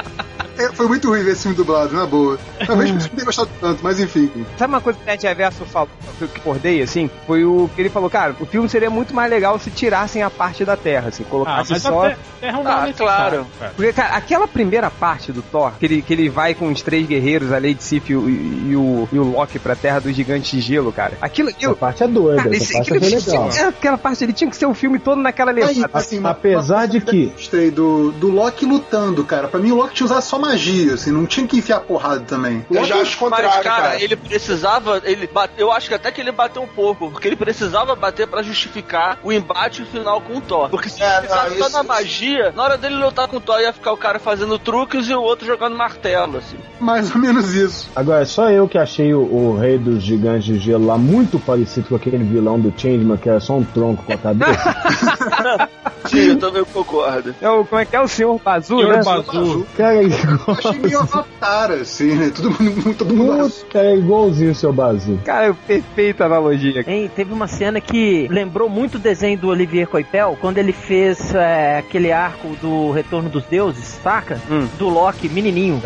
É, 0.61 0.71
foi 0.73 0.87
muito 0.87 1.07
ruim 1.09 1.23
ver 1.23 1.31
esse 1.33 1.43
filme 1.43 1.57
dublado, 1.57 1.93
na 1.95 2.05
boa. 2.05 2.39
Talvez 2.65 2.91
não 2.91 2.99
tenha 2.99 3.25
gostado 3.25 3.49
tanto, 3.59 3.79
mas 3.83 3.99
enfim. 3.99 4.31
Sabe 4.57 4.73
uma 4.73 4.81
coisa 4.81 4.97
que 4.99 5.05
o 5.05 5.07
Net 5.07 5.25
Reverso 5.25 5.65
falou, 5.65 5.89
que 6.17 6.23
eu 6.23 6.29
acordei, 6.35 6.81
assim? 6.81 7.09
Foi 7.27 7.43
o 7.45 7.69
que 7.75 7.81
ele 7.81 7.89
falou, 7.89 8.09
cara, 8.09 8.35
o 8.39 8.45
filme 8.45 8.67
seria 8.69 8.89
muito 8.89 9.13
mais 9.13 9.29
legal 9.29 9.57
se 9.59 9.69
tirassem 9.71 10.21
a 10.23 10.29
parte 10.29 10.63
da 10.65 10.75
Terra, 10.77 11.09
assim, 11.09 11.23
Ah, 11.25 11.29
colocasse 11.29 11.71
mas 11.71 11.81
só... 11.81 12.05
a 12.05 12.09
Terra- 12.39 12.53
não 12.53 12.67
Ah, 12.67 12.83
é 12.83 12.87
necessário, 12.87 12.95
claro. 12.95 13.47
cara. 13.59 13.73
Porque, 13.75 13.93
cara, 13.93 14.15
aquela 14.15 14.47
primeira 14.47 14.89
parte 14.89 15.31
do 15.31 15.41
Thor, 15.41 15.71
que 15.79 15.85
ele, 15.85 16.01
que 16.01 16.13
ele 16.13 16.29
vai 16.29 16.53
com 16.53 16.71
os 16.71 16.81
três 16.81 17.07
guerreiros, 17.07 17.51
a 17.51 17.55
Lady 17.55 17.83
Sif 17.83 18.09
e, 18.11 18.15
o- 18.15 18.29
e 18.29 18.75
o, 18.75 19.09
e 19.11 19.19
o 19.19 19.23
Loki 19.23 19.59
pra 19.59 19.75
Terra 19.75 19.99
dos 19.99 20.15
Gigantes 20.15 20.49
de 20.51 20.61
Gelo, 20.61 20.91
cara. 20.91 21.17
Aquilo... 21.21 21.51
Parte 21.79 22.03
é 22.03 22.07
doida, 22.07 22.43
cara, 22.43 22.55
esse, 22.55 22.73
parte 22.73 22.93
aquilo, 22.93 22.99
foi 23.09 23.19
legal. 23.19 23.49
é, 23.51 23.61
aquela 23.69 23.97
parte 23.97 24.23
ali 24.23 24.33
tinha 24.33 24.49
que 24.49 24.55
ser 24.55 24.65
o 24.65 24.73
filme 24.73 24.99
todo 24.99 25.19
naquela 25.21 25.51
levada. 25.51 25.89
assim, 25.93 26.19
uma- 26.19 26.29
apesar 26.31 26.77
uma 26.79 26.87
de 26.87 27.01
que- 27.01 27.25
eu 27.25 27.31
Gostei 27.31 27.71
do, 27.71 28.11
do 28.11 28.29
Loki 28.29 28.65
lutando, 28.65 29.23
cara. 29.23 29.47
Pra 29.47 29.59
mim, 29.59 29.71
o 29.71 29.75
Loki 29.75 29.95
tinha 29.95 30.05
usado 30.05 30.21
só 30.21 30.37
magia, 30.51 30.93
assim, 30.93 31.11
não 31.11 31.25
tinha 31.25 31.47
que 31.47 31.57
enfiar 31.59 31.79
porrada 31.81 32.21
também. 32.21 32.65
Eu 32.69 32.83
já 32.85 32.95
acho 32.95 33.25
o 33.25 33.29
Mas, 33.29 33.39
contrário, 33.41 33.63
cara, 33.63 33.81
cara. 33.89 34.03
ele 34.03 34.15
precisava. 34.15 35.01
Ele 35.03 35.27
bate, 35.27 35.53
eu 35.57 35.71
acho 35.71 35.87
que 35.87 35.93
até 35.93 36.11
que 36.11 36.19
ele 36.21 36.31
bateu 36.31 36.61
um 36.61 36.67
pouco, 36.67 37.09
porque 37.11 37.27
ele 37.27 37.35
precisava 37.35 37.95
bater 37.95 38.27
pra 38.27 38.41
justificar 38.43 39.17
o 39.23 39.31
embate 39.31 39.83
final 39.85 40.21
com 40.21 40.37
o 40.37 40.41
Thor. 40.41 40.69
Porque 40.69 40.89
se 40.89 41.01
É, 41.01 41.17
ele 41.17 41.27
ficasse 41.27 41.57
só 41.57 41.67
isso- 41.67 41.77
na 41.77 41.83
magia, 41.83 42.53
na 42.55 42.63
hora 42.63 42.77
dele 42.77 42.95
lutar 42.95 43.27
com 43.27 43.37
o 43.37 43.41
Thor 43.41 43.59
ia 43.59 43.73
ficar 43.73 43.91
o 43.93 43.97
cara 43.97 44.19
fazendo 44.19 44.57
truques 44.59 45.07
e 45.07 45.13
o 45.13 45.21
outro 45.21 45.45
jogando 45.45 45.75
martelo, 45.77 46.37
assim. 46.37 46.57
Mais 46.79 47.13
ou 47.13 47.21
menos 47.21 47.53
isso. 47.53 47.89
Agora, 47.95 48.25
só 48.25 48.49
eu 48.49 48.67
que 48.67 48.77
achei 48.77 49.13
o, 49.13 49.21
o 49.21 49.57
rei 49.57 49.77
dos 49.77 50.03
gigantes 50.03 50.45
de 50.45 50.57
gelo 50.59 50.85
lá 50.85 50.97
muito 50.97 51.39
parecido 51.39 51.89
com 51.89 51.95
aquele 51.95 52.17
vilão 52.23 52.59
do 52.59 52.73
Changeman, 52.75 53.17
que 53.17 53.29
era 53.29 53.39
só 53.39 53.53
um 53.53 53.63
tronco 53.63 54.03
com 54.03 54.13
a 54.13 54.17
cabeça. 54.17 54.75
Sim, 56.05 56.29
eu 56.29 56.39
também 56.39 56.63
concordo. 56.65 57.33
É 57.41 57.49
o, 57.49 57.63
como 57.63 57.79
é 57.81 57.85
que 57.85 57.95
é 57.95 58.01
o 58.01 58.07
Senhor 58.07 58.39
Bazu, 58.43 58.77
Senhor 58.77 58.97
né? 58.97 59.03
Bazu. 59.03 59.65
cara, 59.77 60.01
Eu 60.47 60.53
achei 60.53 60.79
meio 60.79 60.99
avatar, 61.01 61.71
assim, 61.71 62.15
né? 62.15 62.31
Todo 62.35 62.49
mundo, 62.51 62.93
todo 62.95 63.13
mundo 63.13 63.37
Putz, 63.43 63.65
cara, 63.71 63.87
é 63.91 63.95
igualzinho 63.97 64.51
o 64.51 64.55
seu 64.55 64.71
Bazu. 64.73 65.19
Cara, 65.25 65.53
perfeita 65.67 66.25
analogia. 66.25 66.83
Hein, 66.87 67.09
teve 67.15 67.33
uma 67.33 67.47
cena 67.47 67.79
que 67.81 68.27
lembrou 68.29 68.69
muito 68.69 68.95
o 68.95 68.99
desenho 68.99 69.37
do 69.37 69.47
Olivier 69.49 69.87
Coipel, 69.87 70.37
quando 70.39 70.57
ele 70.57 70.71
fez 70.73 71.33
é, 71.33 71.77
aquele 71.79 72.11
arco 72.11 72.49
do 72.61 72.91
Retorno 72.91 73.29
dos 73.29 73.43
Deuses, 73.45 73.83
saca? 74.03 74.39
Hum. 74.49 74.67
Do 74.77 74.89
Loki, 74.89 75.27
menininho. 75.29 75.81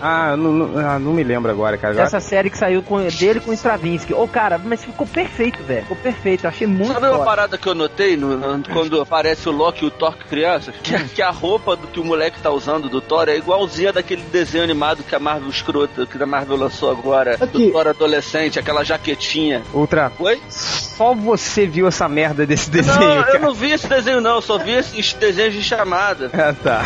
Ah, 0.00 0.36
não, 0.36 0.52
não, 0.52 0.78
ah, 0.78 0.98
não 0.98 1.12
me 1.12 1.22
lembro 1.24 1.50
agora, 1.50 1.76
cara. 1.76 1.92
Agora- 1.94 2.06
Essa 2.06 2.20
série 2.20 2.50
que 2.50 2.58
saiu 2.58 2.82
com, 2.82 2.98
dele 3.06 3.40
com 3.40 3.50
o 3.50 3.54
Stravinsky. 3.54 4.12
Ô, 4.14 4.26
cara, 4.28 4.58
mas 4.58 4.84
ficou 4.84 5.06
perfeito, 5.06 5.62
velho. 5.62 5.82
Ficou 5.82 5.96
perfeito. 5.96 6.44
Eu 6.44 6.48
achei 6.50 6.66
muito 6.66 6.92
Sabe 6.92 7.06
uma 7.08 7.24
parada 7.24 7.56
que 7.58 7.66
eu 7.66 7.74
notei 7.74 8.16
no- 8.16 8.36
no- 8.36 8.62
quando 8.72 9.00
aparece 9.00 9.48
o 9.48 9.52
Loki 9.52 9.84
e 9.84 9.88
o 9.88 9.90
Thor 9.90 10.16
crianças? 10.28 10.74
Que, 10.82 10.94
a- 10.94 11.04
que 11.04 11.22
a 11.22 11.30
roupa 11.30 11.76
do 11.76 11.86
que 11.86 12.00
o 12.00 12.04
moleque 12.04 12.40
tá 12.40 12.50
usando 12.50 12.88
do 12.88 13.00
Thor 13.00 13.28
é 13.28 13.36
igualzinha 13.36 13.87
daquele 13.92 14.22
desenho 14.22 14.64
animado 14.64 15.02
que 15.02 15.14
a 15.14 15.18
Marvel 15.18 15.48
escrota, 15.48 16.06
que 16.06 16.22
a 16.22 16.26
Marvel 16.26 16.56
lançou 16.56 16.90
agora, 16.90 17.36
Aqui. 17.40 17.66
do 17.66 17.72
Thor 17.72 17.88
adolescente, 17.88 18.58
aquela 18.58 18.84
jaquetinha. 18.84 19.62
Outra. 19.72 20.12
Oi? 20.18 20.40
Só 20.48 21.14
você 21.14 21.66
viu 21.66 21.86
essa 21.86 22.08
merda 22.08 22.46
desse 22.46 22.70
desenho, 22.70 22.98
não, 22.98 23.16
eu 23.16 23.24
cara. 23.24 23.38
não 23.38 23.54
vi 23.54 23.70
esse 23.72 23.86
desenho 23.86 24.20
não, 24.20 24.36
eu 24.36 24.42
só 24.42 24.58
vi 24.58 24.72
esses 24.72 25.12
desenhos 25.14 25.54
de 25.54 25.62
chamada. 25.62 26.30
Ah, 26.32 26.54
tá. 26.62 26.82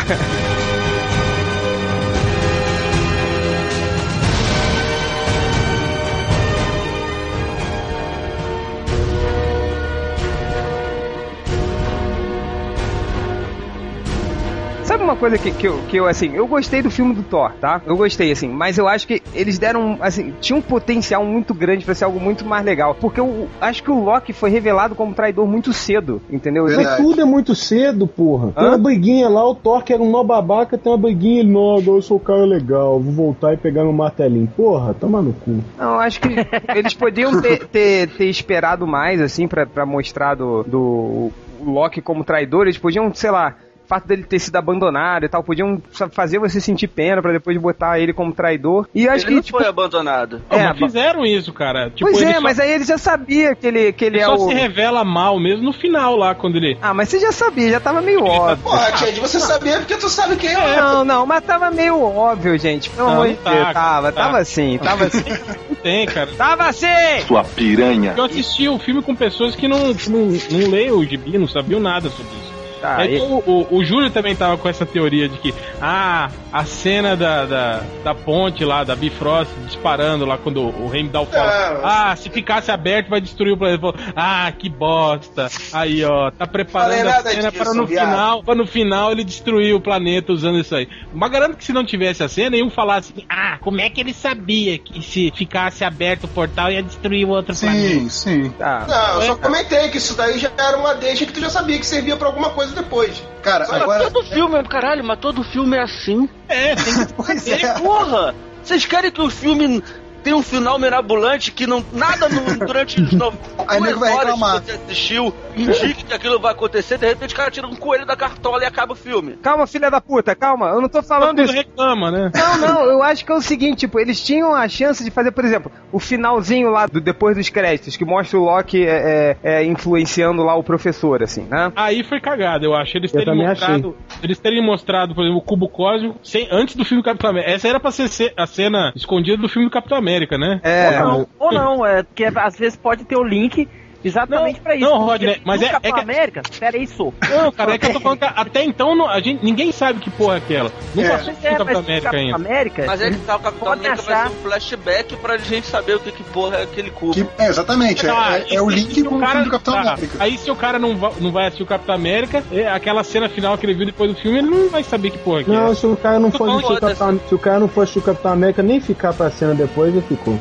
Uma 15.13 15.19
coisa 15.19 15.37
que, 15.37 15.51
que, 15.51 15.67
eu, 15.67 15.79
que 15.87 15.97
eu, 15.97 16.07
assim, 16.07 16.33
eu 16.33 16.47
gostei 16.47 16.81
do 16.81 16.89
filme 16.89 17.13
do 17.13 17.23
Thor, 17.23 17.51
tá? 17.61 17.81
Eu 17.85 17.95
gostei, 17.95 18.31
assim, 18.31 18.49
mas 18.49 18.77
eu 18.77 18.87
acho 18.87 19.07
que 19.07 19.21
eles 19.33 19.59
deram, 19.59 19.97
assim, 20.01 20.33
tinha 20.41 20.57
um 20.57 20.61
potencial 20.61 21.23
muito 21.23 21.53
grande 21.53 21.85
pra 21.85 21.93
ser 21.93 22.05
algo 22.05 22.19
muito 22.19 22.43
mais 22.43 22.65
legal. 22.65 22.95
Porque 22.95 23.19
eu 23.19 23.47
acho 23.61 23.83
que 23.83 23.91
o 23.91 24.03
Loki 24.03 24.33
foi 24.33 24.49
revelado 24.49 24.95
como 24.95 25.13
traidor 25.13 25.47
muito 25.47 25.71
cedo, 25.71 26.21
entendeu? 26.29 26.65
Verdade. 26.65 26.87
Mas 26.87 26.97
tudo 26.97 27.21
é 27.21 27.25
muito 27.25 27.53
cedo, 27.53 28.07
porra. 28.07 28.51
Tem 28.51 28.65
uma 28.65 28.77
briguinha 28.77 29.29
lá, 29.29 29.47
o 29.47 29.55
Thor 29.55 29.83
que 29.83 29.93
era 29.93 30.01
um 30.01 30.09
nó 30.09 30.23
babaca, 30.23 30.77
tem 30.77 30.91
uma 30.91 30.97
briguinha, 30.97 31.41
ele, 31.41 31.51
não, 31.51 31.77
agora 31.77 31.97
eu 31.97 32.01
sou 32.01 32.17
o 32.17 32.19
cara 32.19 32.43
legal, 32.43 32.99
vou 32.99 33.13
voltar 33.13 33.53
e 33.53 33.57
pegar 33.57 33.83
meu 33.83 33.93
martelinho. 33.93 34.47
Porra, 34.55 34.93
toma 34.93 35.21
no 35.21 35.33
cu. 35.33 35.59
Não, 35.77 35.93
eu 35.93 35.99
acho 35.99 36.19
que 36.19 36.29
eles 36.75 36.93
podiam 36.93 37.39
ter, 37.39 37.67
ter, 37.67 38.09
ter 38.09 38.25
esperado 38.25 38.87
mais, 38.87 39.21
assim, 39.21 39.47
pra, 39.47 39.65
pra 39.65 39.85
mostrar 39.85 40.35
do, 40.35 40.63
do 40.63 41.31
o 41.59 41.71
Loki 41.71 42.01
como 42.01 42.23
traidor. 42.23 42.63
Eles 42.63 42.77
podiam, 42.77 43.13
sei 43.13 43.31
lá, 43.31 43.55
o 43.83 43.87
fato 43.87 44.07
dele 44.07 44.23
ter 44.23 44.39
sido 44.39 44.55
abandonado 44.55 45.25
e 45.25 45.29
tal, 45.29 45.43
podiam 45.43 45.81
sabe, 45.91 46.13
fazer 46.15 46.39
você 46.39 46.59
sentir 46.61 46.87
pena 46.87 47.21
pra 47.21 47.31
depois 47.31 47.57
botar 47.57 47.99
ele 47.99 48.13
como 48.13 48.31
traidor. 48.33 48.87
E 48.95 49.05
eu 49.05 49.11
acho 49.11 49.25
Ele 49.25 49.27
que, 49.27 49.35
não 49.35 49.41
tipo. 49.41 49.57
foi 49.57 49.67
abandonado. 49.67 50.41
Não, 50.49 50.57
É, 50.57 50.67
mas 50.69 50.77
fizeram 50.79 51.25
isso, 51.25 51.51
cara. 51.53 51.89
Tipo, 51.89 52.09
pois 52.09 52.21
é, 52.21 52.35
só, 52.35 52.41
mas 52.41 52.59
aí 52.59 52.71
ele 52.71 52.83
já 52.85 52.97
sabia 52.97 53.55
que 53.55 53.67
ele, 53.67 53.91
que 53.93 54.05
ele 54.05 54.13
ele 54.17 54.23
é 54.23 54.25
só 54.25 54.35
o. 54.35 54.47
se 54.47 54.53
revela 54.53 55.03
mal 55.03 55.39
mesmo 55.39 55.63
no 55.65 55.73
final 55.73 56.15
lá, 56.15 56.33
quando 56.35 56.55
ele... 56.57 56.77
Ah, 56.81 56.93
mas 56.93 57.09
você 57.09 57.19
já 57.19 57.31
sabia, 57.31 57.71
já 57.71 57.79
tava 57.79 58.01
meio 58.01 58.23
óbvio. 58.23 58.57
Porra, 58.63 58.95
Chad, 58.95 59.17
você 59.19 59.39
sabia 59.39 59.77
porque 59.79 59.95
tu 59.97 60.07
sabe 60.09 60.35
quem 60.35 60.51
é. 60.51 60.75
Não, 60.77 61.03
não, 61.03 61.25
mas 61.25 61.43
tava 61.43 61.69
meio 61.71 61.99
óbvio, 62.01 62.57
gente. 62.57 62.89
Pelo 62.91 63.07
Não, 63.07 63.13
amor 63.13 63.25
não 63.27 63.33
de 63.33 63.39
tá, 63.39 63.51
Deus. 63.51 63.65
tá. 63.65 63.73
Tava, 63.73 64.11
tava 64.11 64.37
assim, 64.37 64.77
tava 64.77 65.03
assim. 65.05 65.23
Não 65.69 65.75
tem, 65.75 66.05
cara. 66.05 66.29
tava 66.37 66.63
assim! 66.67 66.87
Sua 67.27 67.43
piranha. 67.43 68.13
Eu 68.17 68.23
assisti 68.25 68.67
o 68.69 68.77
filme 68.79 69.01
com 69.01 69.15
pessoas 69.15 69.55
que 69.55 69.67
não, 69.67 69.79
não, 70.07 70.27
não 70.51 70.69
leem 70.69 70.91
o 70.91 71.03
gibi, 71.03 71.37
não 71.37 71.47
sabiam 71.47 71.79
nada 71.79 72.09
sobre 72.09 72.31
isso. 72.31 72.53
Tá, 72.83 73.05
e- 73.05 73.15
Então, 73.15 73.41
o, 73.45 73.77
o 73.77 73.83
Júlio 73.85 74.11
também 74.11 74.35
tava 74.35 74.57
com 74.57 74.67
essa 74.67 74.85
teoria 74.85 75.29
de 75.29 75.37
que, 75.37 75.53
ah, 75.81 76.29
a 76.53 76.65
cena 76.65 77.17
da, 77.17 77.45
da, 77.45 77.81
da 78.03 78.13
ponte 78.13 78.63
lá, 78.63 78.83
da 78.83 78.95
Bifrost 78.95 79.51
disparando 79.65 80.23
lá 80.23 80.37
quando 80.37 80.61
o 80.61 80.93
Heimdall 80.93 81.25
fala, 81.25 81.51
É. 81.51 81.81
ah, 81.83 82.15
se 82.15 82.29
ficasse 82.29 82.69
aberto 82.69 83.09
vai 83.09 83.19
destruir 83.19 83.53
o 83.53 83.57
planeta. 83.57 83.87
Ah, 84.15 84.51
que 84.51 84.69
bosta. 84.69 85.49
Aí, 85.73 86.05
ó, 86.05 86.29
tá 86.29 86.45
preparando 86.45 87.07
a 87.07 87.21
cena 87.23 87.49
disso, 87.49 87.63
para 87.63 87.73
no 87.73 87.87
viado. 87.87 88.05
final, 88.07 88.43
para 88.43 88.53
no 88.55 88.67
final 88.67 89.11
ele 89.11 89.23
destruir 89.23 89.73
o 89.73 89.81
planeta 89.81 90.31
usando 90.31 90.59
isso 90.59 90.75
aí. 90.75 90.87
Mas 91.11 91.31
garanto 91.31 91.57
que 91.57 91.65
se 91.65 91.73
não 91.73 91.83
tivesse 91.83 92.21
a 92.23 92.29
cena, 92.29 92.55
iam 92.55 92.69
falar 92.69 92.97
assim, 92.97 93.25
ah, 93.27 93.57
como 93.59 93.81
é 93.81 93.89
que 93.89 93.99
ele 93.99 94.13
sabia 94.13 94.77
que 94.77 95.01
se 95.01 95.31
ficasse 95.35 95.83
aberto 95.83 96.25
o 96.25 96.27
portal 96.27 96.71
ia 96.71 96.83
destruir 96.83 97.25
o 97.25 97.29
outro 97.31 97.55
planeta? 97.57 97.95
Sim, 97.95 98.09
sim. 98.09 98.49
tá. 98.51 98.85
Não, 98.87 99.15
eu 99.15 99.21
só 99.23 99.35
comentei 99.37 99.89
que 99.89 99.97
isso 99.97 100.15
daí 100.15 100.37
já 100.37 100.51
era 100.55 100.77
uma 100.77 100.93
deixa 100.93 101.25
que 101.25 101.33
tu 101.33 101.39
já 101.41 101.49
sabia 101.49 101.79
que 101.79 101.85
servia 101.85 102.15
pra 102.15 102.27
alguma 102.27 102.51
coisa 102.51 102.75
depois. 102.75 103.23
Cara, 103.43 103.65
Só 103.65 103.75
agora. 103.75 104.09
Todo 104.09 104.25
filme, 104.25 104.63
caralho, 104.63 105.03
mas 105.03 105.19
todo 105.19 105.43
filme 105.43 105.77
é 105.77 105.81
assim. 105.81 106.27
É, 106.47 106.75
tem 106.75 107.05
que 107.05 107.13
Pois 107.13 107.47
É, 107.47 107.61
é. 107.61 107.73
porra! 107.79 108.33
Vocês 108.63 108.85
querem 108.85 109.11
que 109.11 109.21
o 109.21 109.29
filme 109.29 109.83
tenha 110.23 110.35
um 110.35 110.41
final 110.43 110.79
mirabolante 110.79 111.51
que 111.51 111.67
não 111.67 111.83
nada 111.91 112.29
no- 112.29 112.65
durante 112.65 113.01
os 113.01 113.11
no, 113.11 113.33
Aí 113.67 113.79
duas 113.79 113.97
vai 113.99 114.11
horas 114.13 114.23
reclamar. 114.33 114.61
que 114.61 114.65
você 114.67 114.71
assistiu 114.85 115.33
indique 115.55 116.03
que 116.05 116.13
aquilo 116.13 116.39
vai 116.39 116.51
acontecer, 116.51 116.97
de 116.97 117.05
repente 117.07 117.33
o 117.33 117.37
cara 117.37 117.51
tira 117.51 117.67
um 117.67 117.75
coelho 117.75 118.05
da 118.05 118.15
cartola 118.15 118.63
e 118.63 118.65
acaba 118.65 118.93
o 118.93 118.95
filme. 118.95 119.33
Calma, 119.41 119.67
filha 119.67 119.91
da 119.91 120.01
puta, 120.01 120.35
calma. 120.35 120.69
Eu 120.69 120.81
não 120.81 120.89
tô 120.89 121.03
falando 121.03 121.41
isso. 121.41 121.53
reclama, 121.53 122.09
né? 122.09 122.31
Não, 122.33 122.57
não, 122.57 122.83
eu 122.85 123.03
acho 123.03 123.23
que 123.23 123.31
é 123.31 123.35
o 123.35 123.41
seguinte, 123.41 123.79
tipo, 123.81 123.99
eles 123.99 124.19
tinham 124.23 124.55
a 124.55 124.67
chance 124.67 125.03
de 125.03 125.11
fazer, 125.11 125.31
por 125.31 125.45
exemplo, 125.45 125.71
o 125.91 125.99
finalzinho 125.99 126.69
lá 126.71 126.85
do 126.87 126.99
depois 126.99 127.35
dos 127.37 127.49
créditos, 127.49 127.95
que 127.95 128.03
mostra 128.05 128.39
o 128.39 128.43
Loki 128.45 128.83
é, 128.85 129.37
é, 129.43 129.61
é, 129.61 129.63
influenciando 129.65 130.41
lá 130.43 130.55
o 130.55 130.63
professor, 130.63 131.21
assim, 131.21 131.43
né? 131.49 131.71
Aí 131.75 132.03
foi 132.03 132.19
cagada, 132.19 132.65
eu 132.65 132.73
acho. 132.75 132.97
Eles 132.97 133.13
Eu 133.13 133.23
terem 133.23 133.35
mostrado. 133.47 133.95
Eles 134.23 134.39
terem 134.39 134.65
mostrado, 134.65 135.13
por 135.13 135.21
exemplo, 135.23 135.37
o 135.39 135.41
cubo 135.43 135.67
cósmico 135.69 136.15
sem, 136.23 136.47
antes 136.51 136.75
do 136.75 136.83
filme 136.85 137.01
do 137.03 137.05
Capitão 137.05 137.29
América. 137.29 137.51
Essa 137.51 137.67
era 137.67 137.79
pra 137.79 137.91
ser 137.91 138.33
a 138.37 138.47
cena 138.47 138.91
escondida 138.95 139.37
do 139.37 139.47
filme 139.49 139.67
do 139.67 139.71
Capitão 139.71 139.97
América, 139.97 140.12
né? 140.37 140.59
É, 140.63 141.01
Ou 141.01 141.07
não, 141.07 141.27
ou 141.39 141.51
não, 141.51 141.85
é 141.85 142.03
porque 142.03 142.25
às 142.25 142.57
vezes 142.57 142.75
pode 142.75 143.05
ter 143.05 143.15
o 143.15 143.23
link 143.23 143.67
exatamente 144.03 144.57
Não, 144.57 144.63
pra 144.63 144.75
isso. 144.75 144.85
não, 144.89 144.97
Rodney, 144.99 145.41
mas 145.45 145.61
é- 145.61 145.75
é 145.81 145.91
que- 145.91 145.99
América, 145.99 146.41
pera 146.59 146.77
aí, 146.77 146.87
sou. 146.87 147.13
Não, 147.29 147.51
cara, 147.51 147.73
é 147.75 147.77
que 147.77 147.85
eu 147.87 147.93
tô 147.93 147.99
falando 147.99 148.19
que 148.19 148.25
até 148.25 148.63
então 148.63 148.95
não- 148.95 149.07
a 149.09 149.19
gente, 149.19 149.43
ninguém 149.43 149.71
sabe 149.71 149.99
que 149.99 150.09
porra 150.09 150.35
é 150.35 150.37
aquela. 150.37 150.71
Não 150.95 151.03
É. 151.03 151.09
passou 151.09 151.29
é, 151.29 151.33
Capitão 151.55 151.79
América 151.79 152.01
Capitão 152.11 152.19
ainda. 152.19 152.35
América, 152.35 152.83
Mas 152.87 153.01
é 153.01 153.09
que 153.11 153.17
tá, 153.17 153.35
o 153.35 153.39
Capitão 153.39 153.71
América 153.73 154.01
vai 154.01 154.13
achar. 154.15 154.29
ser 154.29 154.35
um 154.35 154.41
flashback 154.41 155.15
pra 155.17 155.37
gente 155.37 155.67
saber 155.67 155.95
o 155.95 155.99
que, 155.99 156.11
que 156.11 156.23
porra 156.23 156.57
é 156.57 156.63
aquele 156.63 156.89
cubo. 156.91 157.13
Que- 157.13 157.25
é, 157.37 157.47
exatamente. 157.47 158.05
É, 158.05 158.09
Ah, 158.09 158.37
é- 158.49 158.55
é 158.55 158.61
o 158.61 158.69
link 158.69 159.03
com 159.03 159.15
o 159.15 159.19
cara- 159.19 159.31
filme 159.31 159.45
do 159.45 159.51
Capitão 159.51 159.73
tá, 159.73 159.81
América. 159.93 160.17
Aí 160.19 160.37
se 160.37 160.51
o 160.51 160.55
cara 160.55 160.79
não, 160.79 160.95
va- 160.97 161.11
não 161.19 161.31
vai 161.31 161.45
assistir 161.47 161.63
o 161.63 161.65
Capitão 161.67 161.95
América, 161.95 162.43
é, 162.51 162.67
aquela 162.67 163.03
cena 163.03 163.29
final 163.29 163.57
que 163.57 163.65
ele 163.65 163.73
viu 163.73 163.85
depois 163.85 164.11
do 164.11 164.17
filme, 164.19 164.39
ele 164.39 164.49
não 164.49 164.69
vai 164.69 164.83
saber 164.83 165.11
que 165.11 165.17
porra 165.17 165.43
que 165.43 165.49
Não, 165.51 165.71
é. 165.71 165.75
se 165.75 165.85
o 165.85 165.95
cara 165.95 166.19
não 166.19 166.31
for 166.31 166.49
assistir 166.49 166.73
o 166.73 166.79
Capitão, 166.79 167.19
se 167.29 167.35
o 167.35 167.39
cara 167.39 167.59
não 167.59 167.67
for 167.67 167.81
assistir 167.81 167.99
o 167.99 168.03
Capitão 168.03 168.31
América, 168.33 168.63
nem 168.63 168.79
ficar 168.79 169.13
pra 169.13 169.29
cena 169.31 169.53
depois, 169.53 169.93
ele 169.93 170.03
ficou. 170.07 170.37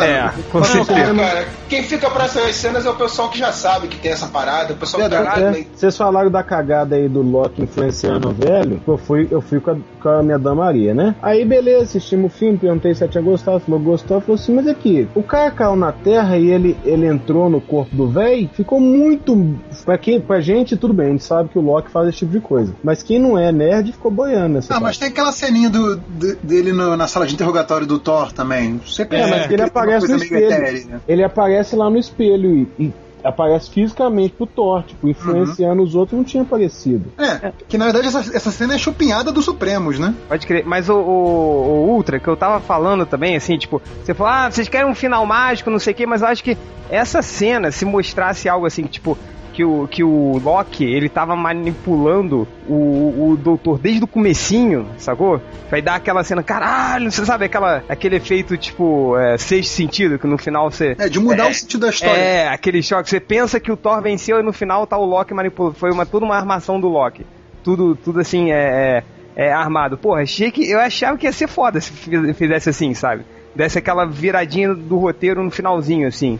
Cara, 0.00 0.06
É, 0.06 0.32
com 0.52 0.58
Não, 0.58 0.64
certeza. 0.64 1.14
cara, 1.14 1.46
quem 1.68 1.82
fica 1.82 2.10
pra 2.10 2.24
essas 2.24 2.54
cenas 2.56 2.84
é 2.86 2.90
o 2.90 2.94
pessoal 2.94 3.28
que 3.28 3.38
já 3.38 3.52
sabe 3.52 3.88
que 3.88 3.96
tem 3.98 4.12
essa 4.12 4.26
parada, 4.26 4.72
o 4.72 4.76
pessoal 4.76 5.02
que 5.04 5.08
caralho, 5.10 5.46
É, 5.56 5.64
vocês 5.74 5.96
falaram 5.96 6.30
da 6.30 6.42
cagada 6.42 6.96
aí 6.96 7.08
do 7.08 7.22
Loki 7.22 7.62
influenciando 7.62 8.28
o 8.28 8.32
velho. 8.32 8.80
Eu 8.86 8.96
fui, 8.98 9.26
eu 9.30 9.40
fui 9.40 9.60
com, 9.60 9.70
a, 9.72 9.76
com 10.02 10.08
a 10.08 10.22
minha 10.22 10.38
dama 10.38 10.66
Maria, 10.66 10.94
né? 10.94 11.14
Aí, 11.22 11.44
beleza, 11.44 11.84
assistimos 11.84 12.32
o 12.32 12.36
filme, 12.36 12.58
perguntei 12.58 12.94
se 12.94 13.02
ela 13.02 13.12
tinha 13.12 13.22
gostado. 13.22 13.60
Falou, 13.60 13.78
gostou. 13.80 14.20
Falou 14.20 14.34
assim, 14.34 14.54
mas 14.54 14.66
aqui, 14.66 15.06
o 15.14 15.22
cara 15.22 15.50
caiu 15.50 15.76
na 15.76 15.92
terra 15.92 16.36
e 16.36 16.50
ele, 16.50 16.76
ele 16.84 17.06
entrou 17.06 17.48
no 17.48 17.60
corpo 17.60 17.94
do 17.94 18.08
velho. 18.08 18.48
Ficou 18.54 18.80
muito. 18.80 19.54
Pra, 19.84 19.96
quem, 19.98 20.20
pra 20.20 20.40
gente, 20.40 20.76
tudo 20.76 20.92
bem, 20.94 21.06
a 21.08 21.10
gente 21.10 21.24
sabe 21.24 21.48
que 21.50 21.58
o 21.58 21.62
Loki 21.62 21.90
faz 21.90 22.08
esse 22.08 22.18
tipo 22.18 22.32
de 22.32 22.40
coisa. 22.40 22.72
Mas 22.82 23.02
quem 23.02 23.18
não 23.20 23.38
é 23.38 23.52
nerd 23.52 23.92
ficou 23.92 24.10
boiando 24.10 24.54
nessa 24.54 24.74
Ah, 24.74 24.80
mas 24.80 24.98
tem 24.98 25.08
aquela 25.08 25.30
ceninha 25.32 25.70
do, 25.70 25.96
de- 25.96 26.36
dele 26.42 26.72
no- 26.72 26.96
na 26.96 27.06
sala 27.06 27.26
de 27.26 27.34
interrogatório 27.34 27.86
do 27.86 27.98
Thor 27.98 28.32
também. 28.32 28.80
Você 28.84 29.02
É, 29.02 29.04
pensa 29.04 29.28
mas 29.28 29.46
que 29.46 29.54
ele 29.54 29.62
tem 29.62 29.64
uma 29.64 29.70
aparece 29.94 30.12
no 30.12 30.22
espelho. 30.24 30.46
etérea. 30.52 31.00
Ele 31.08 31.24
aparece 31.24 31.76
lá 31.76 31.88
no 31.90 31.98
espelho 31.98 32.68
e, 32.78 32.84
e 32.86 32.92
aparece 33.24 33.70
fisicamente 33.70 34.34
pro 34.34 34.46
Thor, 34.46 34.84
tipo, 34.84 35.08
influenciando 35.08 35.82
os 35.82 35.94
outros, 35.96 36.16
não 36.16 36.24
tinha 36.24 36.44
aparecido. 36.44 37.10
É, 37.18 37.52
que 37.68 37.76
na 37.76 37.86
verdade 37.86 38.06
essa, 38.06 38.20
essa 38.36 38.50
cena 38.52 38.74
é 38.74 38.78
chupinhada 38.78 39.32
dos 39.32 39.44
Supremos, 39.44 39.98
né? 39.98 40.14
Pode 40.28 40.46
crer. 40.46 40.64
Mas 40.64 40.88
o, 40.88 40.94
o- 40.94 41.86
o 41.88 41.90
Ultra, 41.94 42.20
que 42.20 42.28
eu 42.28 42.36
tava 42.36 42.60
falando 42.60 43.04
também, 43.04 43.34
assim, 43.36 43.58
tipo, 43.58 43.82
você 44.04 44.14
falou, 44.14 44.32
ah, 44.32 44.50
vocês 44.50 44.68
querem 44.68 44.88
um 44.88 44.94
final 44.94 45.26
mágico, 45.26 45.70
não 45.70 45.78
sei 45.80 45.92
o 45.92 45.96
quê, 45.96 46.06
mas 46.06 46.22
eu 46.22 46.28
acho 46.28 46.44
que 46.44 46.56
essa 46.88 47.20
cena, 47.20 47.72
se 47.72 47.84
mostrasse 47.84 48.48
algo 48.48 48.64
assim, 48.64 48.84
tipo, 48.84 49.18
que 49.56 49.64
o, 49.64 49.88
que 49.88 50.04
o 50.04 50.38
Loki, 50.38 50.84
ele 50.84 51.08
tava 51.08 51.34
manipulando 51.34 52.46
o, 52.68 53.30
o 53.30 53.36
doutor 53.38 53.78
desde 53.78 54.04
o 54.04 54.06
comecinho, 54.06 54.86
sacou? 54.98 55.40
Vai 55.70 55.80
dar 55.80 55.94
aquela 55.94 56.22
cena, 56.22 56.42
caralho, 56.42 57.10
você 57.10 57.24
sabe, 57.24 57.46
aquela, 57.46 57.82
aquele 57.88 58.16
efeito, 58.16 58.54
tipo, 58.58 59.16
é, 59.16 59.38
sexto 59.38 59.70
sentido, 59.70 60.18
que 60.18 60.26
no 60.26 60.36
final 60.36 60.70
você... 60.70 60.94
É, 60.98 61.08
de 61.08 61.18
mudar 61.18 61.48
o 61.48 61.54
sentido 61.54 61.80
da 61.80 61.88
história. 61.88 62.20
É, 62.20 62.48
aquele 62.48 62.82
choque. 62.82 63.08
Você 63.08 63.18
pensa 63.18 63.58
que 63.58 63.72
o 63.72 63.78
Thor 63.78 64.02
venceu 64.02 64.38
e 64.40 64.42
no 64.42 64.52
final 64.52 64.86
tá 64.86 64.98
o 64.98 65.06
Loki 65.06 65.32
manipulando. 65.32 65.74
Foi 65.76 65.90
uma, 65.90 66.04
tudo 66.04 66.26
uma 66.26 66.36
armação 66.36 66.78
do 66.78 66.88
Loki. 66.88 67.24
Tudo, 67.64 67.96
tudo 67.96 68.20
assim, 68.20 68.52
é, 68.52 69.02
é, 69.34 69.46
é 69.46 69.52
armado. 69.52 69.96
Porra, 69.96 70.20
achei 70.20 70.50
que, 70.50 70.70
eu 70.70 70.78
achava 70.78 71.16
que 71.16 71.24
ia 71.24 71.32
ser 71.32 71.48
foda 71.48 71.80
se 71.80 71.92
fiz- 71.92 72.36
fizesse 72.36 72.68
assim, 72.68 72.92
sabe? 72.92 73.24
Desse 73.54 73.78
aquela 73.78 74.04
viradinha 74.04 74.74
do 74.74 74.98
roteiro 74.98 75.42
no 75.42 75.50
finalzinho, 75.50 76.06
assim. 76.06 76.38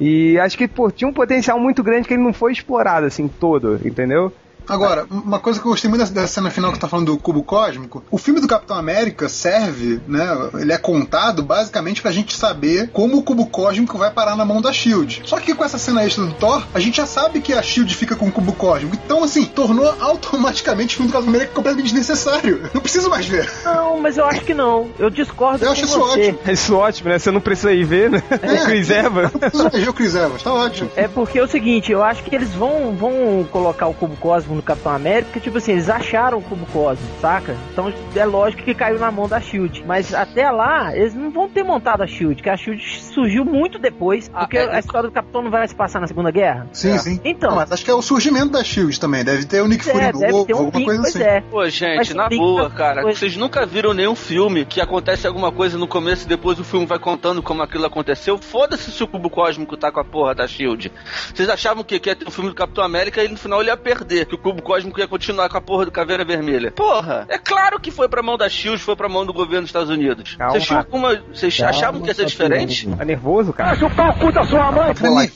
E 0.00 0.38
acho 0.38 0.56
que, 0.56 0.68
pô, 0.68 0.90
tinha 0.90 1.08
um 1.08 1.12
potencial 1.12 1.58
muito 1.58 1.82
grande 1.82 2.06
que 2.06 2.14
ele 2.14 2.22
não 2.22 2.32
foi 2.32 2.52
explorado, 2.52 3.06
assim, 3.06 3.28
todo, 3.28 3.80
entendeu? 3.84 4.32
Agora, 4.68 5.06
uma 5.10 5.38
coisa 5.38 5.60
que 5.60 5.66
eu 5.66 5.70
gostei 5.70 5.88
muito 5.88 6.00
dessa, 6.00 6.12
dessa 6.12 6.26
cena 6.34 6.50
final 6.50 6.72
que 6.72 6.78
tá 6.78 6.88
falando 6.88 7.06
do 7.12 7.18
cubo 7.18 7.42
cósmico, 7.42 8.02
o 8.10 8.18
filme 8.18 8.40
do 8.40 8.46
Capitão 8.46 8.76
América 8.76 9.28
serve, 9.28 10.00
né? 10.06 10.26
Ele 10.58 10.72
é 10.72 10.78
contado 10.78 11.42
basicamente 11.42 12.02
pra 12.02 12.10
gente 12.12 12.36
saber 12.36 12.90
como 12.92 13.16
o 13.18 13.22
cubo 13.22 13.46
cósmico 13.46 13.96
vai 13.98 14.10
parar 14.10 14.36
na 14.36 14.44
mão 14.44 14.60
da 14.60 14.72
Shield. 14.72 15.22
Só 15.24 15.38
que 15.38 15.54
com 15.54 15.64
essa 15.64 15.78
cena 15.78 16.04
extra 16.04 16.24
do 16.24 16.34
Thor, 16.34 16.62
a 16.74 16.80
gente 16.80 16.96
já 16.98 17.06
sabe 17.06 17.40
que 17.40 17.52
a 17.52 17.62
Shield 17.62 17.94
fica 17.94 18.14
com 18.14 18.26
o 18.26 18.32
cubo 18.32 18.52
cósmico. 18.52 18.96
Então, 19.04 19.24
assim, 19.24 19.44
tornou 19.44 19.94
automaticamente 20.00 20.94
o 20.94 20.96
filme 20.98 21.10
do 21.10 21.12
Capitão 21.12 21.34
América 21.34 21.54
completamente 21.54 21.86
desnecessário. 21.86 22.68
Não 22.74 22.80
preciso 22.80 23.08
mais 23.08 23.26
ver. 23.26 23.50
Não, 23.64 24.00
mas 24.00 24.18
eu 24.18 24.24
acho 24.26 24.42
que 24.42 24.54
não. 24.54 24.90
Eu 24.98 25.10
discordo 25.10 25.64
Eu 25.64 25.68
com 25.68 25.72
acho 25.72 25.84
isso 25.84 25.98
você. 25.98 26.20
ótimo. 26.20 26.38
É 26.46 26.52
isso 26.52 26.76
ótimo, 26.76 27.08
né? 27.10 27.18
Você 27.18 27.30
não 27.30 27.40
precisa 27.40 27.72
ir 27.72 27.84
ver, 27.84 28.10
né? 28.10 28.22
É. 28.42 28.62
O 28.62 28.64
Chris 28.66 28.90
Evans. 28.90 29.32
Não 29.32 29.40
preciso 29.40 29.62
mais 29.64 29.84
ver 29.84 29.88
o 29.88 29.94
Chris 29.94 30.14
Evans, 30.14 30.42
tá 30.42 30.52
ótimo. 30.52 30.90
É 30.96 31.08
porque 31.08 31.38
é 31.38 31.42
o 31.42 31.48
seguinte, 31.48 31.90
eu 31.92 32.02
acho 32.02 32.22
que 32.22 32.34
eles 32.34 32.50
vão, 32.54 32.94
vão 32.94 33.46
colocar 33.50 33.86
o 33.86 33.94
cubo 33.94 34.16
cósmico 34.16 34.57
no 34.58 34.62
Capitão 34.62 34.92
América, 34.92 35.26
porque, 35.26 35.40
tipo 35.40 35.58
assim, 35.58 35.72
eles 35.72 35.88
acharam 35.88 36.38
o 36.38 36.42
cubo 36.42 36.66
cósmico, 36.72 37.12
saca? 37.20 37.56
Então 37.72 37.92
é 38.16 38.24
lógico 38.24 38.62
que 38.64 38.74
caiu 38.74 38.98
na 38.98 39.10
mão 39.10 39.28
da 39.28 39.40
Shield. 39.40 39.84
Mas 39.86 40.12
até 40.12 40.50
lá, 40.50 40.94
eles 40.96 41.14
não 41.14 41.30
vão 41.30 41.48
ter 41.48 41.62
montado 41.62 42.02
a 42.02 42.06
Shield, 42.06 42.42
que 42.42 42.50
a 42.50 42.56
Shield 42.56 42.82
surgiu 43.00 43.44
muito 43.44 43.78
depois, 43.78 44.28
Ah, 44.34 44.40
porque 44.40 44.58
é- 44.58 44.74
a 44.74 44.78
história 44.80 45.08
do 45.08 45.12
Capitão 45.12 45.42
não 45.42 45.50
vai 45.50 45.66
se 45.68 45.74
passar 45.76 46.00
na 46.00 46.08
Segunda 46.08 46.30
Guerra. 46.32 46.66
Sim, 46.72 46.90
É. 46.92 46.98
sim. 46.98 47.20
Então. 47.24 47.50
Não, 47.50 47.56
mas 47.58 47.70
acho 47.70 47.84
que 47.84 47.90
é 47.90 47.94
o 47.94 48.02
surgimento 48.02 48.50
da 48.50 48.64
Shield 48.64 48.98
também. 48.98 49.24
Deve 49.24 49.44
ter 49.44 49.62
o 49.62 49.68
Nick 49.68 49.84
Fury 49.84 50.04
É, 50.04 50.12
deve 50.12 50.32
novo, 50.32 50.44
ter 50.46 50.54
um 50.54 50.58
alguma 50.58 50.84
coisa 50.84 51.02
pois 51.02 51.14
assim. 51.16 51.24
é. 51.24 51.40
Pô, 51.40 51.58
Mas 51.58 51.72
gente, 51.74 52.14
na 52.14 52.28
tem 52.28 52.38
boa, 52.38 52.68
que- 52.68 52.76
cara, 52.76 53.02
coisa. 53.02 53.18
vocês 53.18 53.36
nunca 53.36 53.64
viram 53.64 53.94
nenhum 53.94 54.16
filme 54.16 54.64
que 54.64 54.80
acontece 54.80 55.26
alguma 55.26 55.52
coisa 55.52 55.78
no 55.78 55.86
começo 55.86 56.24
e 56.24 56.28
depois 56.28 56.58
o 56.58 56.64
filme 56.64 56.84
vai 56.84 56.98
contando 56.98 57.40
como 57.42 57.62
aquilo 57.62 57.86
aconteceu? 57.86 58.36
Foda-se 58.38 58.90
se 58.90 59.02
o 59.04 59.06
cubo 59.06 59.30
cósmico 59.30 59.76
tá 59.76 59.92
com 59.92 60.00
a 60.00 60.04
porra 60.04 60.34
da 60.34 60.46
Shield. 60.48 60.90
Vocês 61.32 61.48
achavam 61.48 61.84
que 61.84 61.98
que 62.00 62.08
ia 62.08 62.16
ter 62.16 62.26
um 62.26 62.30
filme 62.30 62.50
do 62.50 62.56
Capitão 62.56 62.82
América 62.82 63.22
e 63.22 63.28
no 63.28 63.36
final 63.36 63.60
ele 63.60 63.70
ia 63.70 63.76
perder, 63.76 64.24
que 64.26 64.34
o 64.34 64.38
cubo 64.48 64.62
cósmico 64.62 64.98
ia 64.98 65.06
continuar 65.06 65.48
com 65.48 65.58
a 65.58 65.60
porra 65.60 65.84
do 65.84 65.90
Caveira 65.90 66.24
Vermelha. 66.24 66.70
Porra, 66.70 67.26
é 67.28 67.38
claro 67.38 67.78
que 67.78 67.90
foi 67.90 68.08
pra 68.08 68.22
mão 68.22 68.38
da 68.38 68.48
Shield, 68.48 68.80
foi 68.82 68.96
pra 68.96 69.08
mão 69.08 69.26
do 69.26 69.32
governo 69.32 69.62
dos 69.62 69.68
Estados 69.68 69.90
Unidos. 69.90 70.36
Vocês 70.38 70.64
tinham 70.64 70.80
alguma. 70.80 71.20
Vocês 71.32 71.60
achavam 71.60 72.00
que 72.00 72.08
ia 72.08 72.14
ser 72.14 72.26
diferente? 72.26 72.88
Tá 72.88 73.04
nervoso, 73.04 73.52
cara? 73.52 73.70
Tá 73.70 73.76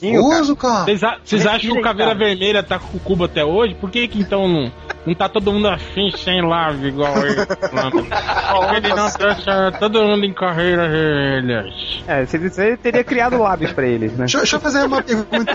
nervoso, 0.01 0.55
cara. 0.55 0.85
Vocês, 0.85 1.45
acham 1.45 1.73
que 1.73 1.79
o 1.79 1.81
Caveira. 1.81 2.13
Vermelha 2.13 2.61
tá 2.61 2.77
com 2.77 2.95
o 2.95 2.99
cubo 2.99 3.23
até 3.25 3.43
hoje? 3.43 3.75
Por 3.75 3.89
que 3.89 4.07
que 4.07 4.19
então 4.19 4.47
não, 4.47 4.71
não 5.05 5.15
tá 5.15 5.27
todo 5.27 5.51
mundo 5.51 5.67
afim 5.67 6.11
sem 6.15 6.41
lave 6.41 6.89
igual 6.89 7.17
ele? 7.25 7.43
falando? 7.69 8.75
ele 8.77 8.89
não 8.89 9.09
deixa 9.09 9.71
todo 9.79 10.03
mundo 10.03 10.23
em 10.23 10.33
carreiras 10.33 10.91
vermelhas. 10.91 12.03
É, 12.07 12.25
você, 12.25 12.77
teria 12.77 13.03
criado 13.03 13.37
lábios 13.37 13.71
pra 13.73 13.87
eles, 13.87 14.11
né? 14.11 14.19
Deixa, 14.19 14.37
deixa 14.37 14.55
eu 14.55 14.59
fazer 14.59 14.83
uma 14.83 15.01
pergunta. 15.01 15.53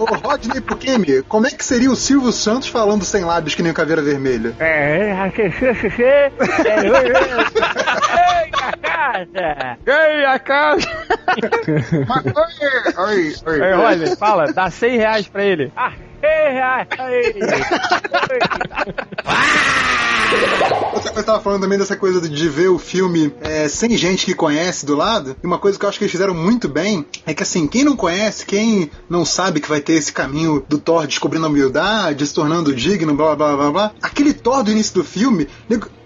Ô, 0.00 0.04
Rodney 0.04 0.60
Pukemi, 0.60 1.22
como 1.22 1.46
é 1.46 1.50
que 1.50 1.64
seria 1.64 1.90
o 1.90 1.96
Silvio 1.96 2.32
Santos 2.34 2.68
falando 2.68 3.04
sem 3.04 3.24
lábios 3.24 3.54
que 3.54 3.62
nem 3.62 3.72
o 3.72 3.74
Caveira 3.74 4.02
Vermelha? 4.02 4.54
É, 4.58 4.64
é, 4.64 5.10
é, 5.10 5.14
Ei, 8.34 8.50
a 8.52 8.76
casa! 8.76 9.78
Ei, 9.86 10.24
a 10.24 10.38
casa! 10.38 10.88
Oi, 12.96 13.34
oi, 13.46 13.62
Ei, 13.62 13.72
olha, 13.72 14.16
fala, 14.16 14.52
dá 14.52 14.70
100 14.70 14.96
reais 14.96 15.28
pra 15.28 15.44
ele. 15.44 15.72
Ah. 15.76 15.92
Coisa 20.90 21.12
que 21.12 21.18
eu 21.18 21.24
tava 21.24 21.40
falando 21.40 21.62
também 21.62 21.78
dessa 21.78 21.96
coisa 21.96 22.28
de 22.28 22.48
ver 22.48 22.68
o 22.68 22.78
filme 22.78 23.32
é, 23.40 23.68
sem 23.68 23.96
gente 23.96 24.24
que 24.24 24.34
conhece 24.34 24.86
do 24.86 24.96
lado. 24.96 25.36
E 25.42 25.46
uma 25.46 25.58
coisa 25.58 25.78
que 25.78 25.84
eu 25.84 25.88
acho 25.88 25.98
que 25.98 26.04
eles 26.04 26.12
fizeram 26.12 26.34
muito 26.34 26.68
bem 26.68 27.04
é 27.26 27.34
que 27.34 27.42
assim, 27.42 27.66
quem 27.66 27.84
não 27.84 27.96
conhece, 27.96 28.46
quem 28.46 28.90
não 29.08 29.24
sabe 29.24 29.60
que 29.60 29.68
vai 29.68 29.80
ter 29.80 29.94
esse 29.94 30.12
caminho 30.12 30.64
do 30.68 30.78
Thor 30.78 31.06
descobrindo 31.06 31.46
a 31.46 31.48
humildade, 31.48 32.26
se 32.26 32.34
tornando 32.34 32.74
digno, 32.74 33.14
blá 33.14 33.36
blá 33.36 33.56
blá 33.56 33.70
blá. 33.70 33.92
Aquele 34.02 34.32
Thor 34.32 34.62
do 34.62 34.70
início 34.70 34.94
do 34.94 35.04
filme, 35.04 35.48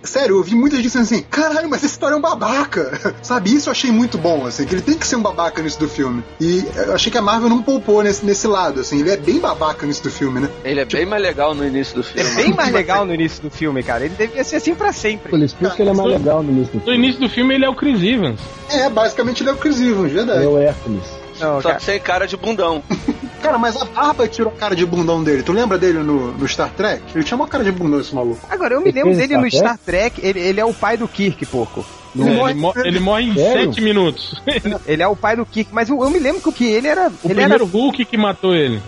sério, 0.02 0.34
eu 0.34 0.37
ouvi 0.38 0.54
muita 0.54 0.76
gente 0.76 0.84
dizendo 0.87 1.02
assim, 1.02 1.22
caralho, 1.22 1.68
mas 1.68 1.82
esse 1.84 1.98
Thor 1.98 2.12
é 2.12 2.16
um 2.16 2.20
babaca. 2.20 3.14
Sabe, 3.22 3.54
isso 3.54 3.68
eu 3.68 3.72
achei 3.72 3.90
muito 3.90 4.16
bom, 4.18 4.46
assim, 4.46 4.64
que 4.64 4.74
ele 4.74 4.82
tem 4.82 4.96
que 4.96 5.06
ser 5.06 5.16
um 5.16 5.22
babaca 5.22 5.56
no 5.56 5.61
início 5.62 5.80
do 5.80 5.88
filme. 5.88 6.22
E 6.40 6.64
eu 6.76 6.94
achei 6.94 7.11
que 7.11 7.18
a 7.18 7.22
Marvel 7.22 7.48
não 7.48 7.62
poupou 7.62 8.02
nesse, 8.02 8.24
nesse 8.24 8.46
lado, 8.46 8.80
assim, 8.80 9.00
ele 9.00 9.11
é 9.11 9.16
bem 9.16 9.38
babaca 9.38 9.78
no 9.80 9.84
início 9.87 10.04
do 10.04 10.11
filme, 10.11 10.40
né? 10.40 10.48
Ele 10.64 10.80
é 10.80 10.84
bem 10.84 11.04
mais 11.06 11.22
legal 11.22 11.54
no 11.54 11.66
início 11.66 11.94
do 11.94 12.00
É 12.00 12.04
filme. 12.04 12.34
bem 12.37 12.54
mais 12.54 12.72
legal 12.72 13.04
no 13.04 13.14
início 13.14 13.42
do 13.42 13.50
filme, 13.50 13.82
cara. 13.82 14.04
Ele 14.04 14.14
devia 14.16 14.44
ser 14.44 14.56
assim 14.56 14.74
pra 14.74 14.92
sempre. 14.92 15.30
Por 15.30 15.40
isso 15.40 15.56
que 15.56 15.82
ele 15.82 15.90
é 15.90 15.94
mais 15.94 16.08
legal 16.11 16.42
no 16.42 16.50
início 16.52 16.72
do 16.72 16.78
No 16.78 16.84
filme. 16.84 16.98
início 16.98 17.20
do 17.20 17.28
filme 17.28 17.54
ele 17.54 17.64
é 17.64 17.68
o 17.68 17.74
Chris 17.74 18.02
Evans. 18.02 18.40
É, 18.70 18.88
basicamente 18.88 19.42
ele 19.42 19.50
é 19.50 19.52
o 19.52 19.56
Chris 19.56 19.80
Evans, 19.80 20.12
verdade. 20.12 20.44
É 20.44 20.48
o 20.48 20.58
Hércules. 20.58 21.02
Não, 21.40 21.61
Só 21.62 21.68
cara. 21.68 21.74
que 21.77 21.85
sem 21.85 22.01
cara 22.01 22.27
de 22.27 22.37
bundão. 22.37 22.83
Cara, 23.38 23.57
mas 23.57 23.77
a 23.81 23.85
barba 23.85 24.27
tirou 24.27 24.53
a 24.53 24.57
cara 24.57 24.74
de 24.74 24.85
bundão 24.85 25.22
dele. 25.22 25.44
Tu 25.44 25.53
lembra 25.53 25.79
dele 25.79 26.01
no, 26.01 26.33
no 26.33 26.48
Star 26.48 26.70
Trek? 26.70 27.05
Ele 27.14 27.22
tinha 27.22 27.37
uma 27.37 27.46
cara 27.46 27.62
de 27.62 27.70
bundão, 27.70 28.01
esse 28.01 28.12
maluco. 28.12 28.44
Agora, 28.51 28.74
eu 28.74 28.81
me 28.81 28.88
Ele 28.88 29.01
lembro 29.01 29.16
dele 29.16 29.37
no 29.38 29.48
Star 29.48 29.61
Star 29.74 29.79
Trek, 29.79 30.20
ele, 30.20 30.40
ele 30.40 30.59
é 30.61 30.64
o 30.64 30.74
pai 30.74 30.96
do 30.96 31.07
Kirk, 31.07 31.46
porco. 31.46 31.87
É, 32.18 32.20
ele, 32.51 32.55
mo- 32.55 32.72
ele 32.85 32.98
morre 32.98 33.22
em 33.27 33.35
Sério? 33.35 33.66
7 33.72 33.81
minutos. 33.81 34.42
Ele 34.85 35.03
é 35.05 35.07
o 35.07 35.14
pai 35.14 35.37
do 35.37 35.46
Kirk, 35.46 35.70
mas 35.72 35.88
eu, 35.88 36.03
eu 36.03 36.11
me 36.11 36.18
lembro 36.18 36.42
que 36.42 36.48
o 36.48 36.53
que 36.53 36.66
ele 36.66 36.88
era. 36.88 37.03
O 37.03 37.12
ele 37.27 37.35
primeiro 37.35 37.55
era 37.55 37.64
Hulk 37.64 38.05
que 38.07 38.16
matou 38.16 38.57
ele. 38.57 38.83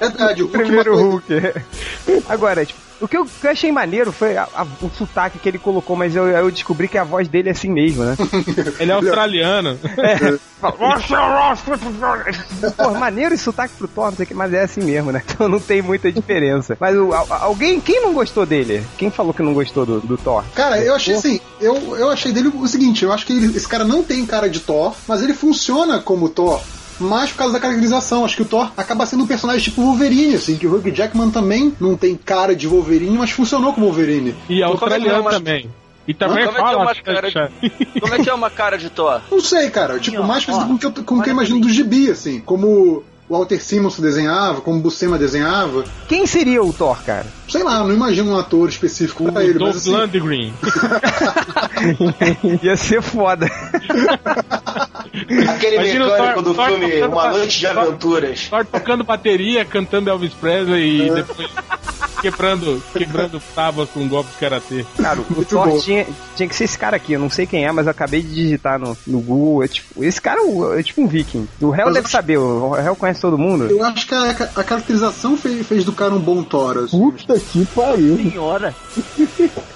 Verdade, 0.00 0.42
o 0.42 0.46
o 0.46 0.48
Hulk 0.48 0.62
primeiro 0.64 0.92
matou- 0.94 1.10
Hulk. 1.10 1.26
Agora, 2.26 2.64
tipo, 2.64 2.80
o 3.00 3.06
que 3.08 3.16
eu, 3.16 3.22
o 3.22 3.26
que 3.26 3.46
eu 3.46 3.50
achei 3.50 3.70
maneiro 3.72 4.12
foi 4.12 4.36
a- 4.36 4.48
a- 4.54 4.66
o 4.82 4.90
sotaque 4.90 5.38
que 5.38 5.48
ele 5.48 5.58
colocou, 5.58 5.96
mas 5.96 6.14
eu, 6.16 6.26
eu 6.28 6.50
descobri 6.50 6.88
que 6.88 6.98
a 6.98 7.04
voz 7.04 7.28
dele 7.28 7.48
é 7.48 7.52
assim 7.52 7.70
mesmo, 7.70 8.04
né? 8.04 8.16
Ele 8.80 8.90
é 8.90 8.94
australiano. 8.94 9.78
Pô, 12.76 12.90
maneiro 12.94 13.34
esse 13.34 13.44
sotaque 13.44 13.74
pro 13.78 13.86
Thor, 13.88 14.06
não 14.10 14.16
sei 14.16 14.24
o 14.24 14.26
que, 14.28 14.34
mas 14.34 14.52
é 14.52 14.62
assim 14.62 14.82
mesmo, 14.82 15.12
né? 15.12 15.22
Então 15.28 15.48
não 15.48 15.60
tem 15.60 15.80
muita 15.80 16.10
diferença. 16.10 16.76
Mas 16.80 16.96
o, 16.96 17.12
a- 17.12 17.26
alguém, 17.42 17.80
quem 17.80 18.02
não 18.02 18.12
gostou 18.12 18.44
dele? 18.44 18.84
Quem 18.96 19.10
falou 19.10 19.32
que 19.32 19.42
não 19.42 19.54
gostou 19.54 19.86
do, 19.86 20.00
do 20.00 20.16
Thor? 20.18 20.42
Cara, 20.54 20.80
eu 20.80 20.94
achei 20.94 21.14
assim, 21.14 21.40
eu, 21.60 21.96
eu 21.96 22.10
achei 22.10 22.32
dele 22.32 22.48
o 22.52 22.66
seguinte, 22.66 23.04
eu 23.04 23.12
acho 23.12 23.24
que 23.26 23.32
ele- 23.32 23.56
esse 23.56 23.68
cara 23.68 23.84
não 23.84 24.02
tem 24.02 24.24
cara 24.26 24.48
de 24.50 24.60
Thor, 24.60 24.94
mas 25.06 25.22
ele 25.22 25.34
funciona 25.34 26.00
como 26.00 26.28
Thor. 26.28 26.60
Mas 27.00 27.30
por 27.30 27.38
causa 27.38 27.52
da 27.54 27.60
caracterização, 27.60 28.24
acho 28.24 28.36
que 28.36 28.42
o 28.42 28.44
Thor 28.44 28.70
acaba 28.76 29.06
sendo 29.06 29.24
um 29.24 29.26
personagem 29.26 29.62
tipo 29.62 29.82
Wolverine, 29.82 30.34
assim, 30.34 30.56
que 30.56 30.66
o 30.66 30.74
Hugh 30.74 30.90
Jackman 30.94 31.30
também 31.30 31.72
não 31.80 31.96
tem 31.96 32.16
cara 32.16 32.54
de 32.56 32.66
Wolverine, 32.66 33.16
mas 33.16 33.30
funcionou 33.30 33.72
como 33.72 33.86
Wolverine. 33.86 34.34
E 34.48 34.54
é 34.54 34.56
que 34.56 34.62
é 34.62 34.64
australiano 34.64 35.20
uma- 35.20 35.30
também. 35.30 35.70
E 36.06 36.14
também 36.14 36.46
Como 36.46 36.56
é 36.56 36.60
que 36.60 36.66
é 36.66 36.70
fala. 36.72 36.82
uma 36.82 36.94
cara 36.94 37.30
de- 37.30 38.00
Como 38.00 38.14
é 38.14 38.18
que 38.18 38.30
é 38.30 38.34
uma 38.34 38.50
cara 38.50 38.78
de 38.78 38.88
Thor? 38.90 39.20
Não 39.30 39.40
sei, 39.42 39.68
cara, 39.70 39.98
tipo, 39.98 40.22
mais 40.24 40.44
parecido 40.44 40.68
com 40.68 40.74
o 40.74 40.78
que 40.78 40.86
eu, 40.86 41.04
com 41.04 41.14
o 41.18 41.22
que 41.22 41.28
eu 41.28 41.32
imagino 41.34 41.60
do 41.60 41.68
gibi, 41.68 42.10
assim, 42.10 42.40
como 42.40 42.66
o 42.66 43.04
Walter 43.28 43.62
Simonson 43.62 44.00
desenhava, 44.00 44.62
como 44.62 44.78
o 44.78 44.80
Buscema 44.80 45.18
desenhava. 45.18 45.84
Quem 46.08 46.26
seria 46.26 46.62
o 46.62 46.72
Thor, 46.72 46.96
cara? 47.04 47.26
Sei 47.46 47.62
lá, 47.62 47.80
não 47.84 47.92
imagino 47.92 48.32
um 48.32 48.38
ator 48.38 48.70
específico 48.70 49.28
O 49.28 49.32
pra 49.32 49.44
ele, 49.44 49.58
Dolph 49.58 49.74
mas 49.74 49.82
assim, 49.82 49.94
Lundgren. 49.94 50.54
Ia 52.62 52.76
ser 52.76 53.02
foda. 53.02 53.46
Aquele 55.48 55.76
Imagina 55.76 56.06
o 56.06 56.10
mecânico 56.10 56.34
Thor- 56.34 56.42
do 56.42 56.54
Thor 56.54 56.66
filme 56.68 57.02
Uma 57.02 57.30
Noite 57.30 57.58
de 57.58 57.66
Aventuras. 57.66 58.48
Thor 58.48 58.64
tocando 58.64 59.04
bateria, 59.04 59.64
cantando 59.64 60.10
Elvis 60.10 60.32
Presley 60.34 61.06
e 61.06 61.10
depois 61.10 61.48
quebrando, 62.20 62.82
quebrando 62.92 63.40
tábuas 63.54 63.88
com 63.90 64.00
um 64.00 64.08
golpe 64.08 64.30
de 64.32 64.38
karatê. 64.38 64.84
Cara, 65.00 65.20
o 65.20 65.26
Muito 65.32 65.48
Thor 65.48 65.80
tinha, 65.80 66.06
tinha 66.36 66.48
que 66.48 66.54
ser 66.56 66.64
esse 66.64 66.78
cara 66.78 66.96
aqui, 66.96 67.12
eu 67.12 67.20
não 67.20 67.30
sei 67.30 67.46
quem 67.46 67.64
é, 67.64 67.70
mas 67.70 67.86
eu 67.86 67.90
acabei 67.90 68.20
de 68.22 68.34
digitar 68.34 68.78
no, 68.78 68.96
no 69.06 69.20
Google. 69.20 69.62
É 69.64 69.68
tipo, 69.68 70.02
esse 70.02 70.20
cara 70.20 70.40
é, 70.40 70.80
é 70.80 70.82
tipo 70.82 71.00
um 71.02 71.06
viking. 71.06 71.46
O 71.60 71.70
réu 71.70 71.92
deve 71.92 72.08
saber, 72.08 72.38
o 72.38 72.70
réu 72.70 72.96
conhece 72.96 73.20
todo 73.20 73.38
mundo. 73.38 73.64
Eu 73.66 73.84
acho 73.84 74.06
que 74.06 74.14
a, 74.14 74.30
a 74.56 74.64
caracterização 74.64 75.36
fez, 75.36 75.66
fez 75.66 75.84
do 75.84 75.92
cara 75.92 76.14
um 76.14 76.18
bom 76.20 76.42
Thor. 76.42 76.78
assim. 76.78 76.98
Puta 76.98 77.38
que 77.38 77.64
pariu. 77.66 78.16
Senhora. 78.16 78.74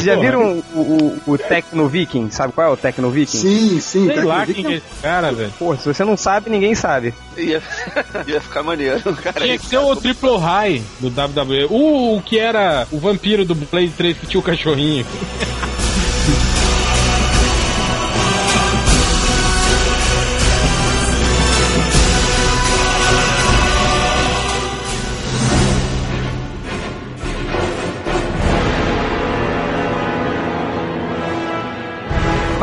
Vocês 0.00 0.04
já 0.04 0.16
viram 0.16 0.62
o, 0.74 1.20
o, 1.26 1.32
o 1.32 1.38
Tecno 1.38 1.88
Viking? 1.88 2.30
Sabe 2.30 2.52
qual 2.52 2.68
é 2.68 2.70
o 2.70 2.76
Tecno 2.76 3.10
Viking? 3.10 3.38
Sim, 3.38 3.80
sim. 3.80 4.06
Sei 4.06 4.24
lá 4.24 4.46
quem 4.46 4.64
que 4.64 4.72
é 4.72 4.76
esse 4.76 5.02
cara, 5.02 5.30
velho. 5.30 5.52
Pô, 5.58 5.76
se 5.76 5.86
você 5.86 6.04
não 6.04 6.16
sabe, 6.16 6.48
ninguém 6.50 6.74
sabe. 6.74 7.14
Ia, 7.36 7.62
ia 8.26 8.40
ficar 8.40 8.62
maneiro, 8.62 9.14
cara. 9.16 9.40
Tinha 9.40 9.58
que 9.58 9.66
ser 9.66 9.78
o 9.78 9.94
Triple 9.94 10.38
High 10.38 10.82
do 11.00 11.08
WWE. 11.08 11.66
O, 11.68 12.16
o 12.16 12.22
que 12.22 12.38
era 12.38 12.86
o 12.90 12.98
vampiro 12.98 13.44
do 13.44 13.54
Play 13.54 13.88
3 13.88 14.18
que 14.18 14.26
tinha 14.26 14.40
o 14.40 14.42
cachorrinho. 14.42 15.04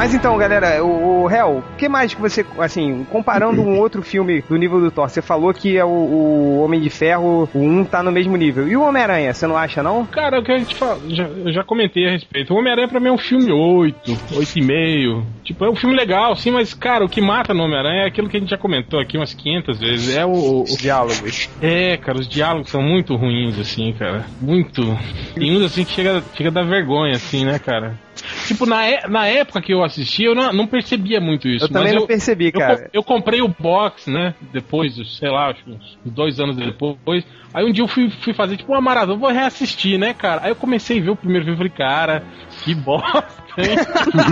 Mas 0.08 0.14
então, 0.14 0.38
galera, 0.38 0.82
o, 0.86 1.24
o 1.24 1.28
réu, 1.28 1.58
o 1.58 1.78
que 1.78 1.90
mais 1.90 2.14
que 2.14 2.22
você, 2.22 2.46
assim, 2.60 3.06
comparando 3.12 3.62
um 3.62 3.78
outro 3.78 4.02
filme 4.02 4.42
do 4.48 4.56
nível 4.56 4.80
do 4.80 4.90
Thor, 4.90 5.10
você 5.10 5.22
falou 5.22 5.54
que 5.54 5.78
é 5.78 5.84
o, 5.84 5.90
o 5.90 6.64
Homem 6.64 6.80
de 6.80 6.90
Ferro, 6.90 7.50
o 7.54 7.60
1 7.60 7.84
tá 7.84 8.02
no 8.02 8.10
mesmo 8.10 8.38
nível. 8.38 8.70
E 8.70 8.78
o 8.78 8.84
Homem-Aranha, 8.84 9.34
você 9.34 9.46
não 9.46 9.58
acha, 9.58 9.84
não? 9.84 10.06
Cara, 10.06 10.40
o 10.40 10.44
que 10.46 10.54
a 10.54 10.58
gente 10.58 10.76
fala, 10.76 10.98
já, 11.10 11.26
eu 11.26 11.52
já 11.52 11.62
comentei 11.62 12.08
a 12.08 12.12
respeito. 12.12 12.54
O 12.54 12.58
Homem-Aranha 12.58 12.88
pra 12.88 13.02
mim 13.02 13.10
é 13.10 13.12
um 13.12 13.18
filme 13.18 13.52
8, 13.52 14.12
8,5. 14.32 15.24
Tipo, 15.44 15.66
é 15.66 15.70
um 15.70 15.76
filme 15.76 15.94
legal, 15.94 16.38
sim, 16.38 16.52
mas, 16.52 16.74
cara, 16.74 17.04
o 17.04 17.10
que 17.10 17.20
mata 17.20 17.54
no 17.54 17.64
Homem-Aranha 17.64 18.04
é 18.04 18.08
aquilo 18.08 18.30
que 18.30 18.38
a 18.38 18.40
gente 18.40 18.52
já 18.52 18.58
comentou 18.58 19.02
aqui 19.02 19.18
umas 19.18 19.34
500 19.34 19.78
vezes. 19.78 20.16
É 20.16 20.26
o, 20.26 20.62
Os 20.62 20.78
diálogos. 20.78 21.50
É, 21.62 21.98
cara, 21.98 22.18
os 22.18 22.30
diálogos 22.30 22.70
são 22.70 22.82
muito 22.82 23.14
ruins, 23.18 23.60
assim, 23.60 23.92
cara. 23.92 24.26
Muito. 24.40 24.98
Tem 25.36 25.54
uns 25.58 25.64
assim 25.64 25.84
que 25.84 25.92
chega, 25.92 26.24
chega 26.34 26.50
a 26.50 26.54
dar 26.54 26.64
vergonha, 26.64 27.18
assim, 27.18 27.44
né, 27.44 27.60
cara? 27.60 28.07
Tipo, 28.48 28.66
na, 28.66 28.86
é- 28.86 29.08
na 29.08 29.28
época 29.28 29.62
que 29.62 29.74
eu 29.74 29.84
assisti, 29.84 30.24
eu 30.24 30.36
não, 30.36 30.52
não 30.54 30.68
percebia 30.68 31.20
muito 31.20 31.48
isso. 31.48 31.66
Eu 31.66 31.70
também 31.70 31.94
não 31.94 32.02
eu, 32.02 32.08
percebi, 32.08 32.46
eu, 32.48 32.52
cara. 32.54 32.78
co- 32.78 32.90
eu 32.94 33.04
comprei 33.04 33.42
o 33.42 33.48
box, 33.48 34.10
né? 34.10 34.34
Depois, 34.54 34.96
sei 35.18 35.30
lá, 35.30 35.50
acho 35.50 35.64
que 35.64 35.72
uns 35.72 35.98
dois 36.06 36.40
anos 36.40 36.56
depois. 36.56 37.24
Aí 37.58 37.66
um 37.66 37.72
dia 37.72 37.84
eu 37.84 37.88
fui, 37.88 38.10
fui 38.22 38.34
fazer 38.34 38.56
tipo 38.58 38.72
uma 38.72 38.82
maratona, 38.82 39.18
vou 39.18 39.32
reassistir, 39.32 39.98
né, 39.98 40.14
cara? 40.14 40.42
Aí 40.44 40.52
eu 40.52 40.56
comecei 40.56 41.00
a 41.00 41.02
ver 41.04 41.10
o 41.10 41.16
primeiro 41.16 41.44
filme 41.46 41.56
e 41.56 41.58
falei, 41.58 41.74
cara, 41.76 42.24
que 42.64 42.76
bosta, 42.76 43.26
hein? 43.58 43.76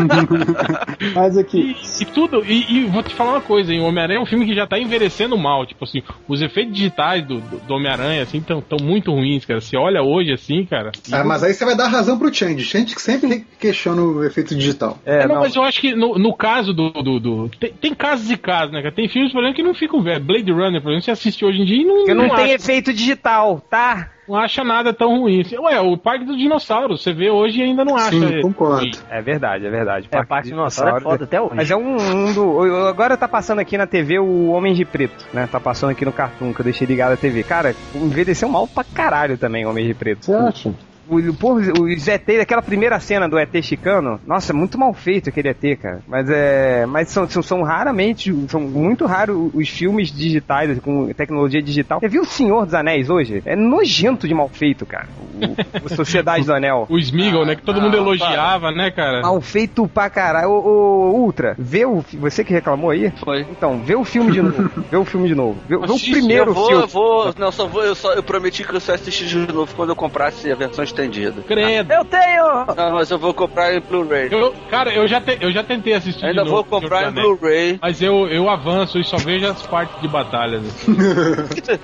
Mas 1.14 1.38
aqui, 1.38 1.76
E, 2.00 2.04
e 2.04 2.06
tudo, 2.06 2.44
e, 2.46 2.78
e 2.80 2.84
vou 2.86 3.04
te 3.04 3.14
falar 3.14 3.32
uma 3.32 3.42
coisa, 3.42 3.74
hein? 3.74 3.80
O 3.82 3.86
Homem-Aranha 3.86 4.20
é 4.20 4.22
um 4.22 4.26
filme 4.26 4.46
que 4.46 4.54
já 4.56 4.68
tá 4.68 4.78
envelhecendo 4.78 5.38
mal. 5.38 5.66
Tipo 5.66 5.84
assim, 5.86 6.02
os 6.28 6.42
efeitos 6.42 6.74
digitais 6.76 7.26
do, 7.26 7.40
do, 7.40 7.58
do 7.58 7.74
Homem-Aranha, 7.74 8.22
assim, 8.24 8.42
tão, 8.42 8.62
tão 8.62 8.78
muito 8.82 9.12
ruins, 9.12 9.46
cara. 9.46 9.60
Você 9.62 9.78
olha 9.78 10.02
hoje, 10.04 10.32
assim, 10.32 10.66
cara. 10.66 10.92
Ah, 11.12 11.24
mas 11.24 11.44
aí 11.44 11.54
você 11.54 11.66
vai 11.66 11.76
dar 11.76 11.88
razão 11.88 12.18
pro 12.18 12.34
Change. 12.34 12.64
Change 12.64 12.94
que 12.96 13.02
sempre 13.02 13.46
questiona 13.60 14.02
o 14.02 14.24
efeito 14.24 14.56
digital. 14.56 15.00
É, 15.06 15.16
É, 15.24 15.28
não, 15.28 15.36
não. 15.36 15.42
mas 15.42 15.56
eu 15.56 15.64
acho 15.64 15.80
que 15.82 15.96
no, 15.96 16.18
no 16.18 16.36
caso 16.36 16.74
do. 16.74 16.90
do, 16.92 17.20
do- 17.20 17.50
tem, 17.60 17.72
tem 17.74 17.94
casos 17.96 18.30
e 18.30 18.38
casos, 18.38 18.72
né, 18.74 18.82
cara? 18.82 18.94
Tem 18.94 19.08
filmes, 19.08 19.32
por 19.32 19.40
exemplo, 19.40 19.56
que 19.56 19.64
não 19.64 19.74
ficam 19.74 20.02
velhos. 20.02 20.24
Blade 20.26 20.52
Runner, 20.52 20.82
por 20.82 20.90
exemplo, 20.92 21.04
você 21.06 21.12
assiste 21.12 21.44
hoje 21.46 21.62
em 21.62 21.66
dia 21.66 21.82
e 21.82 21.86
não, 21.86 21.96
Porque 21.98 22.14
não, 22.14 22.30
tem 22.36 22.46
acha, 22.46 22.54
efeito 22.54 22.94
digital, 22.94 23.15
tá? 23.16 24.10
não 24.28 24.36
acha 24.36 24.64
nada 24.64 24.92
tão 24.92 25.20
ruim. 25.20 25.44
Ué, 25.60 25.80
o 25.80 25.96
Parque 25.98 26.26
dos 26.26 26.36
Dinossauros, 26.36 27.04
você 27.04 27.14
vê 27.14 27.30
hoje 27.30 27.60
e 27.60 27.64
ainda 27.64 27.86
não 27.86 27.96
acha. 27.96 28.10
Sim, 28.10 28.42
concordo. 28.42 28.98
É 29.10 29.22
verdade, 29.22 29.68
é 29.68 29.70
verdade. 29.70 30.08
É, 30.12 30.18
a 30.18 30.26
parte 30.26 30.46
do 30.46 30.50
dinossauro 30.56 30.98
é 30.98 31.00
foda 31.02 31.24
até 31.26 31.40
hoje. 31.40 31.54
Mas 31.56 31.70
é 31.70 31.76
um, 31.76 31.96
um 31.96 32.34
do. 32.34 32.66
eu- 32.66 32.88
Agora 32.88 33.16
tá 33.16 33.28
passando 33.28 33.60
aqui 33.60 33.78
na 33.78 33.86
TV 33.86 34.18
o 34.18 34.48
Homem 34.50 34.74
de 34.74 34.84
Preto, 34.84 35.26
né? 35.32 35.48
Tá 35.52 35.60
passando 35.60 35.92
aqui 35.92 36.04
no 36.04 36.12
Cartoon, 36.12 36.54
que 36.54 36.60
eu 36.60 36.64
deixei 36.64 36.88
ligado 36.88 37.12
a 37.14 37.18
TV. 37.18 37.44
Cara, 37.44 37.76
envelheceu 37.94 38.50
mal 38.50 38.68
pra 38.68 38.84
caralho 38.84 39.38
também 39.38 39.64
o 39.66 39.70
Homem 39.70 39.86
de 39.86 39.94
Preto. 39.94 40.26
você 40.26 40.34
acha? 40.34 40.74
O, 41.08 41.34
porra, 41.34 41.62
os 41.80 42.08
ET, 42.08 42.30
aquela 42.42 42.62
primeira 42.62 43.00
cena 43.00 43.28
do 43.28 43.38
ET 43.38 43.54
chicano, 43.62 44.20
nossa, 44.26 44.52
é 44.52 44.56
muito 44.56 44.78
mal 44.78 44.94
feito 44.94 45.30
aquele 45.30 45.50
ET, 45.50 45.80
cara. 45.80 46.00
Mas 46.08 46.30
é. 46.30 46.86
Mas 46.86 47.10
são, 47.10 47.28
são, 47.28 47.42
são 47.42 47.64
raramente, 47.64 48.34
são 48.48 48.62
muito 48.62 49.06
raros 49.06 49.52
os 49.54 49.70
filmes 49.70 50.12
digitais 50.12 50.80
com 50.80 51.12
tecnologia 51.14 51.62
digital. 51.62 52.00
Você 52.00 52.08
viu 52.08 52.24
o 52.24 52.26
Senhor 52.26 52.66
dos 52.66 52.74
Anéis 52.74 53.10
hoje? 53.10 53.42
É 53.46 53.56
nojento 53.56 54.28
de 54.28 54.34
mal 54.34 54.50
feito, 54.50 54.86
cara. 54.86 55.08
O, 55.36 55.86
o 55.86 55.96
Sociedade 55.96 56.46
do 56.46 56.54
Anel. 56.54 56.88
O 56.96 56.98
Smeagol, 56.98 57.46
né? 57.46 57.56
Que 57.56 57.62
todo 57.62 57.82
mundo 57.82 57.98
elogiava, 57.98 58.72
né, 58.72 58.90
cara? 58.90 59.22
Mal 59.22 59.42
feito 59.42 59.88
pra 59.88 60.10
caralho. 60.10 60.50
Ô, 60.50 60.66
ô, 60.66 61.12
Ultra, 61.12 61.56
vê 61.58 61.86
o. 61.86 62.04
Você 62.20 62.44
que 62.44 62.54
reclamou 62.54 62.90
aí? 62.90 63.12
Foi. 63.24 63.42
Então, 63.42 63.82
vê 63.84 63.96
o 63.96 64.04
filme 64.06 64.32
de 64.32 64.42
novo. 64.42 64.70
vê 64.90 64.98
o 64.98 65.04
filme 65.04 65.28
de 65.28 65.36
novo. 65.36 65.58
Vê, 65.68 65.78
vê 65.78 65.92
o 65.92 66.00
primeiro 66.00 66.52
eu 66.52 66.54
vou, 66.54 66.68
filme. 66.68 66.84
eu 66.84 66.88
vou. 66.88 67.34
Não, 67.38 67.52
só 67.52 67.68
vou. 67.68 67.84
Eu, 67.84 67.96
só, 67.96 68.14
eu 68.14 68.24
prometi 68.24 68.64
que 68.64 68.74
eu 68.74 68.80
só 68.80 68.94
assisti 68.94 69.26
de 69.26 69.54
novo 69.54 69.76
quando 69.76 69.90
eu 69.90 69.96
comprasse 69.96 70.52
a 70.52 70.56
versão 70.56 70.84
estendida. 70.96 71.42
Credo. 71.44 71.92
Eu 71.92 72.06
tenho! 72.06 72.66
Não, 72.76 72.94
mas 72.94 73.12
eu 73.12 73.20
vou 73.20 73.34
comprar 73.34 73.74
em 73.76 73.80
Blu-ray. 73.82 74.30
Eu, 74.32 74.54
cara, 74.70 74.94
eu 74.94 75.08
já, 75.08 75.20
te- 75.20 75.38
eu 75.42 75.52
já 75.52 75.64
tentei 75.64 75.94
assistir 75.94 76.26
Ainda 76.26 76.44
de 76.44 76.50
vou 76.50 76.64
comprar 76.64 77.10
em. 77.10 77.12
Blu-ray. 77.12 77.78
Mas 77.82 78.02
eu, 78.02 78.28
eu 78.28 78.50
avanço 78.50 78.98
e 79.00 79.04
só 79.04 79.18
vejo 79.18 79.46
as 79.48 79.62
partes 79.68 80.00
de 80.02 80.08
batalhas. 80.08 80.64
assim. 80.66 80.96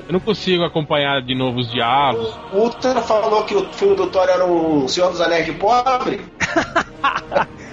eu 0.08 0.14
não 0.14 0.20
consigo 0.20 0.64
acompanhar 0.64 1.22
de 1.22 1.36
novo 1.36 1.60
os 1.60 1.70
diálogos. 1.72 2.34
O 2.54 2.58
Ultra 2.58 3.02
falou 3.02 3.44
que 3.44 3.56
o 3.56 3.66
filme 3.74 3.96
do 3.96 4.08
Thor 4.08 4.28
era 4.30 4.46
um 4.46 4.88
Senhor 4.88 5.12
dos 5.12 5.22
Anéis 5.22 5.46
de 5.46 5.52
pobre. 5.54 6.22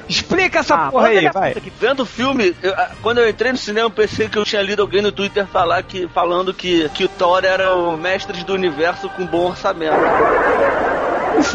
Explica 0.08 0.60
essa 0.60 0.74
Ah, 0.74 0.90
porra 0.90 1.08
aí, 1.08 1.28
vai. 1.30 1.54
Vendo 1.78 2.00
o 2.00 2.06
filme, 2.06 2.56
eu- 2.62 2.72
quando 3.02 3.18
eu 3.18 3.28
entrei 3.28 3.52
no 3.52 3.58
cinema, 3.58 3.86
eu 3.88 3.90
pensei 3.90 4.26
que 4.26 4.38
eu 4.38 4.44
tinha 4.44 4.62
lido 4.62 4.80
alguém 4.80 5.02
no 5.02 5.12
Twitter 5.12 5.46
falar 5.46 5.82
que, 5.82 6.08
falando 6.08 6.54
que, 6.54 6.88
que 6.94 7.04
o 7.04 7.08
Thor 7.08 7.44
era 7.44 7.74
o 7.76 7.94
mestre 7.94 8.42
do 8.42 8.54
universo 8.54 9.08
com 9.10 9.26
bom 9.26 9.48
orçamento. 9.48 9.92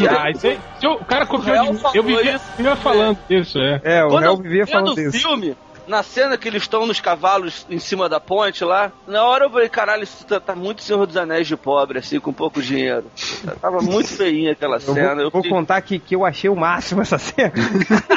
Ah, 0.08 0.30
isso 0.30 0.46
aí, 0.46 0.58
se 0.78 0.86
o 0.86 0.96
cara 0.98 1.26
copiou 1.26 1.56
de 1.64 1.72
mim. 1.72 1.80
Eu 1.94 2.02
vivia, 2.02 2.36
isso. 2.36 2.44
vivia 2.56 2.76
falando 2.76 3.18
disso, 3.28 3.58
é. 3.58 3.80
É, 3.84 4.04
o 4.04 4.08
Quando 4.08 4.24
eu 4.24 4.36
vivia 4.36 4.66
falando 4.66 4.92
o 4.92 4.94
disso. 4.94 5.18
filme, 5.18 5.56
na 5.86 6.02
cena 6.02 6.36
que 6.36 6.48
eles 6.48 6.62
estão 6.62 6.86
nos 6.86 7.00
cavalos 7.00 7.66
em 7.70 7.78
cima 7.78 8.08
da 8.08 8.18
ponte 8.20 8.64
lá, 8.64 8.90
na 9.06 9.24
hora 9.24 9.44
eu 9.44 9.50
falei, 9.50 9.68
caralho, 9.68 10.02
isso 10.04 10.24
tá, 10.26 10.40
tá 10.40 10.54
muito 10.54 10.82
Senhor 10.82 11.06
dos 11.06 11.16
Anéis 11.16 11.46
de 11.46 11.56
pobre, 11.56 11.98
assim, 11.98 12.18
com 12.20 12.32
pouco 12.32 12.60
dinheiro. 12.62 13.04
Tava 13.60 13.80
muito 13.80 14.08
feinha 14.14 14.52
aquela 14.52 14.76
Eu 14.76 14.80
cena. 14.80 15.14
vou, 15.14 15.24
Eu 15.24 15.30
vou 15.30 15.42
fiquei- 15.42 15.50
contar 15.56 15.80
que, 15.82 15.98
que 15.98 16.14
eu 16.14 16.24
achei 16.24 16.48
o 16.50 16.56
máximo 16.56 17.02
essa 17.02 17.18
cena. 17.18 17.52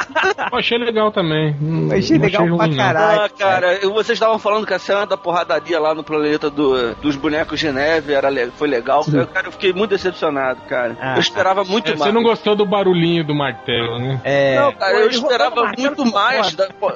Eu 0.51 0.57
achei 0.59 0.77
legal 0.77 1.11
também. 1.11 1.55
Não- 1.59 1.95
Achei 1.95 2.17
legal 2.17 2.43
pra 2.45 2.55
ruim, 2.65 2.69
não. 2.69 2.77
caralho. 2.77 3.21
Ah, 3.21 3.29
cara, 3.29 3.79
vocês 3.89 4.15
estavam 4.15 4.39
falando 4.39 4.65
que 4.65 4.73
a 4.73 4.79
cena 4.79 5.05
da 5.05 5.17
porradaria 5.17 5.79
lá 5.79 5.93
no 5.93 6.03
planeta 6.03 6.49
do- 6.49 6.95
dos 6.95 7.15
bonecos 7.15 7.59
de 7.59 7.71
neve 7.71 8.13
era, 8.13 8.29
foi 8.51 8.67
legal. 8.67 9.03
Eu, 9.11 9.27
cara, 9.27 9.47
eu 9.47 9.51
fiquei 9.51 9.73
muito 9.73 9.89
decepcionado, 9.91 10.61
cara. 10.67 10.95
Ah, 11.01 11.15
eu 11.15 11.19
esperava 11.19 11.63
muito 11.63 11.87
É, 11.87 11.89
mais. 11.91 12.03
Você 12.03 12.11
não 12.11 12.23
gostou 12.23 12.55
do 12.55 12.65
barulhinho 12.65 13.23
do 13.25 13.35
martelo, 13.35 13.99
né? 13.99 14.21
É. 14.23 14.55
Não, 14.59 14.71
cara, 14.73 14.99
eu 14.99 15.09
esperava 15.09 15.71
muito 15.77 16.05
mais. 16.05 16.53
Da... 16.55 16.67
pô, 16.79 16.91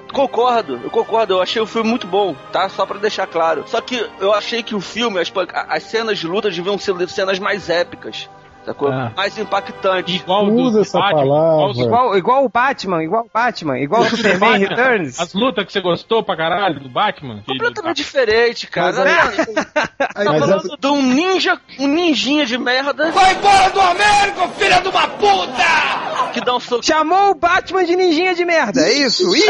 Concordo, 0.62 0.80
eu 0.84 0.90
concordo. 0.90 1.34
Eu 1.34 1.42
achei 1.42 1.62
o 1.62 1.66
filme 1.68 1.90
muito 1.90 2.08
bom, 2.08 2.36
tá? 2.52 2.70
Só 2.70 2.86
pra 2.86 2.98
deixar 2.98 3.28
claro. 3.28 3.64
Só 3.68 3.82
que 3.82 4.08
eu 4.20 4.34
achei 4.34 4.62
que 4.64 4.76
o 4.76 4.82
filme, 4.82 5.20
as, 5.20 5.32
as 5.68 5.84
cenas 5.84 6.20
de 6.20 6.28
luta 6.28 6.50
deviam 6.50 6.78
ser 6.78 6.96
cenas 7.10 7.40
mais 7.40 7.70
épicas. 7.70 8.30
Sacou? 8.66 8.90
Ah. 8.92 9.12
Mais 9.18 9.36
impactantes. 9.40 10.22
Igual 10.22 10.46
do, 10.46 10.54
Usa 10.54 10.78
do 10.78 10.82
essa 10.82 11.00
Batman, 11.00 11.18
palavra. 11.18 11.82
igual 11.82 12.18
Igual, 12.18 12.46
o 12.46 12.50
Batman, 12.50 13.04
igual 13.04 13.26
o 13.26 13.30
Batman, 13.34 13.80
igual 13.80 14.02
o 14.04 14.06
Superman. 14.06 14.60
Returns. 14.60 15.20
As 15.20 15.34
lutas 15.34 15.66
que 15.66 15.74
você 15.74 15.82
gostou 15.82 16.22
pra 16.22 16.38
caralho 16.38 16.80
do 16.80 16.88
Batman? 16.88 17.42
Completamente 17.48 17.98
diferente, 17.98 18.68
cara. 18.68 18.94
Mas 18.94 19.48
Tá 19.56 20.24
falando 20.40 20.78
de 20.80 20.88
um 20.88 21.02
ninja, 21.02 21.60
um 21.80 21.88
ninjinha 21.88 22.46
de 22.46 22.58
merda 22.60 23.12
Vai 23.12 23.34
embora 23.34 23.70
do 23.72 23.82
Américo, 23.82 24.48
filha 24.50 24.80
de 24.80 24.90
uma 24.90 25.08
puta! 25.08 26.11
Que 26.32 26.42
dá 26.42 26.56
um 26.56 26.60
soco. 26.60 26.86
Chamou 26.86 27.32
o 27.32 27.36
Batman 27.36 27.86
de 27.86 27.96
ninjinha 27.96 28.34
de 28.34 28.46
merda, 28.46 28.82
é 28.82 28.94
isso? 28.94 29.24
Ih! 29.36 29.42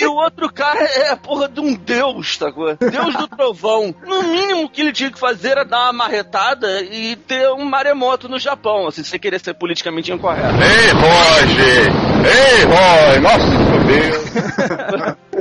E 0.00 0.06
o 0.06 0.14
outro 0.14 0.52
cara 0.52 0.82
é 0.82 1.10
a 1.10 1.16
porra 1.16 1.48
de 1.48 1.60
um 1.60 1.74
deus, 1.74 2.36
tá? 2.36 2.46
Deus 2.50 3.14
do 3.14 3.28
trovão. 3.28 3.94
No 4.04 4.22
mínimo 4.24 4.68
que 4.68 4.80
ele 4.80 4.92
tinha 4.92 5.10
que 5.10 5.18
fazer 5.18 5.50
era 5.50 5.64
dar 5.64 5.84
uma 5.84 5.92
marretada 5.92 6.82
e 6.82 7.14
ter 7.16 7.48
um 7.50 7.64
maremoto 7.64 8.28
no 8.28 8.38
Japão, 8.38 8.86
assim, 8.88 9.04
sem 9.04 9.20
querer 9.20 9.40
ser 9.40 9.54
politicamente 9.54 10.12
incorreto. 10.12 10.54
Ei, 10.60 10.90
Roger! 10.92 11.92
Ei, 12.26 12.64
Roy! 12.64 13.20
Nossa, 13.20 13.46
meu 13.46 13.84
Deus! 13.84 15.22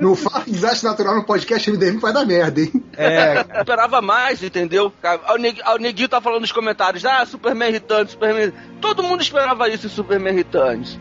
Não 0.00 0.16
fala 0.16 0.44
de 0.44 0.52
desastre 0.52 0.88
natural 0.88 1.14
no 1.16 1.24
podcast 1.24 1.70
MDM 1.70 1.98
vai 1.98 2.12
dar 2.12 2.24
merda, 2.24 2.60
hein? 2.60 2.72
É, 2.96 3.44
Eu 3.54 3.60
esperava 3.60 4.00
mais, 4.00 4.42
entendeu? 4.42 4.92
O 5.28 5.36
Neg- 5.36 5.60
o 5.66 5.76
Neguinho 5.78 6.08
tá 6.08 6.20
falando 6.20 6.40
nos 6.40 6.52
comentários, 6.52 7.04
ah, 7.04 7.24
Superman 7.26 7.70
Returns, 7.70 8.12
Superman... 8.12 8.52
Todo 8.80 9.02
mundo 9.02 9.20
esperava 9.22 9.68
isso 9.68 9.86
em 9.86 9.90
Superman 9.90 10.34
Returns. 10.34 10.96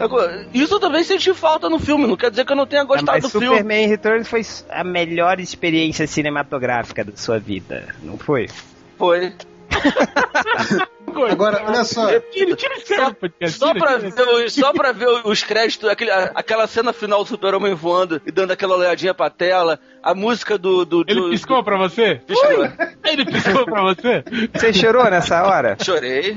Isso 0.54 0.76
eu 0.76 0.80
também 0.80 1.04
senti 1.04 1.34
falta 1.34 1.70
no 1.70 1.80
filme, 1.80 2.06
não 2.06 2.18
quer 2.18 2.30
dizer 2.30 2.46
que 2.46 2.52
eu 2.52 2.58
não 2.58 2.66
tenha 2.68 2.84
gostado 2.84 3.12
mas 3.14 3.24
do 3.24 3.30
filme. 3.30 3.48
Superman 3.48 3.88
Returns 3.88 4.28
foi 4.28 4.42
a 4.70 4.84
melhor 4.84 5.40
experiência 5.40 6.06
cinematográfica 6.06 7.04
da 7.06 7.16
sua 7.16 7.40
vida, 7.40 7.96
não 8.04 8.18
foi? 8.18 8.48
Foi. 8.98 9.34
Agora, 11.32 11.64
olha 11.68 11.84
só. 11.84 12.08
Tira, 12.32 12.56
tira. 12.56 12.76
Só 13.50 13.74
pra, 13.74 13.98
tira. 14.00 14.10
ver, 14.10 14.46
os- 14.46 14.54
só 14.54 14.72
pra 14.74 14.92
ver 14.92 15.08
os 15.26 15.44
créditos, 15.44 15.90
aquele, 15.90 16.12
aquela 16.12 16.68
cena 16.68 16.94
final 16.94 17.24
do 17.24 17.30
Super-Homem 17.30 17.74
voando 17.74 18.22
e 18.26 18.32
dando 18.32 18.52
aquela 18.52 18.76
olhadinha 18.76 19.14
pra 19.14 19.30
tela, 19.30 19.80
a 20.04 20.14
música 20.16 20.58
do. 20.58 20.86
do, 20.86 21.04
Ele 21.08 21.22
do- 21.22 21.30
piscou 21.30 21.64
pra 21.64 21.78
você? 21.78 22.16
do- 22.16 22.26
Piscou. 22.26 22.68
Ele 23.06 23.26
piscou 23.26 23.66
pra 23.66 23.82
você? 23.84 24.24
Você 24.54 24.74
chorou 24.74 25.10
nessa 25.10 25.44
hora? 25.44 25.76
Chorei. 25.82 26.36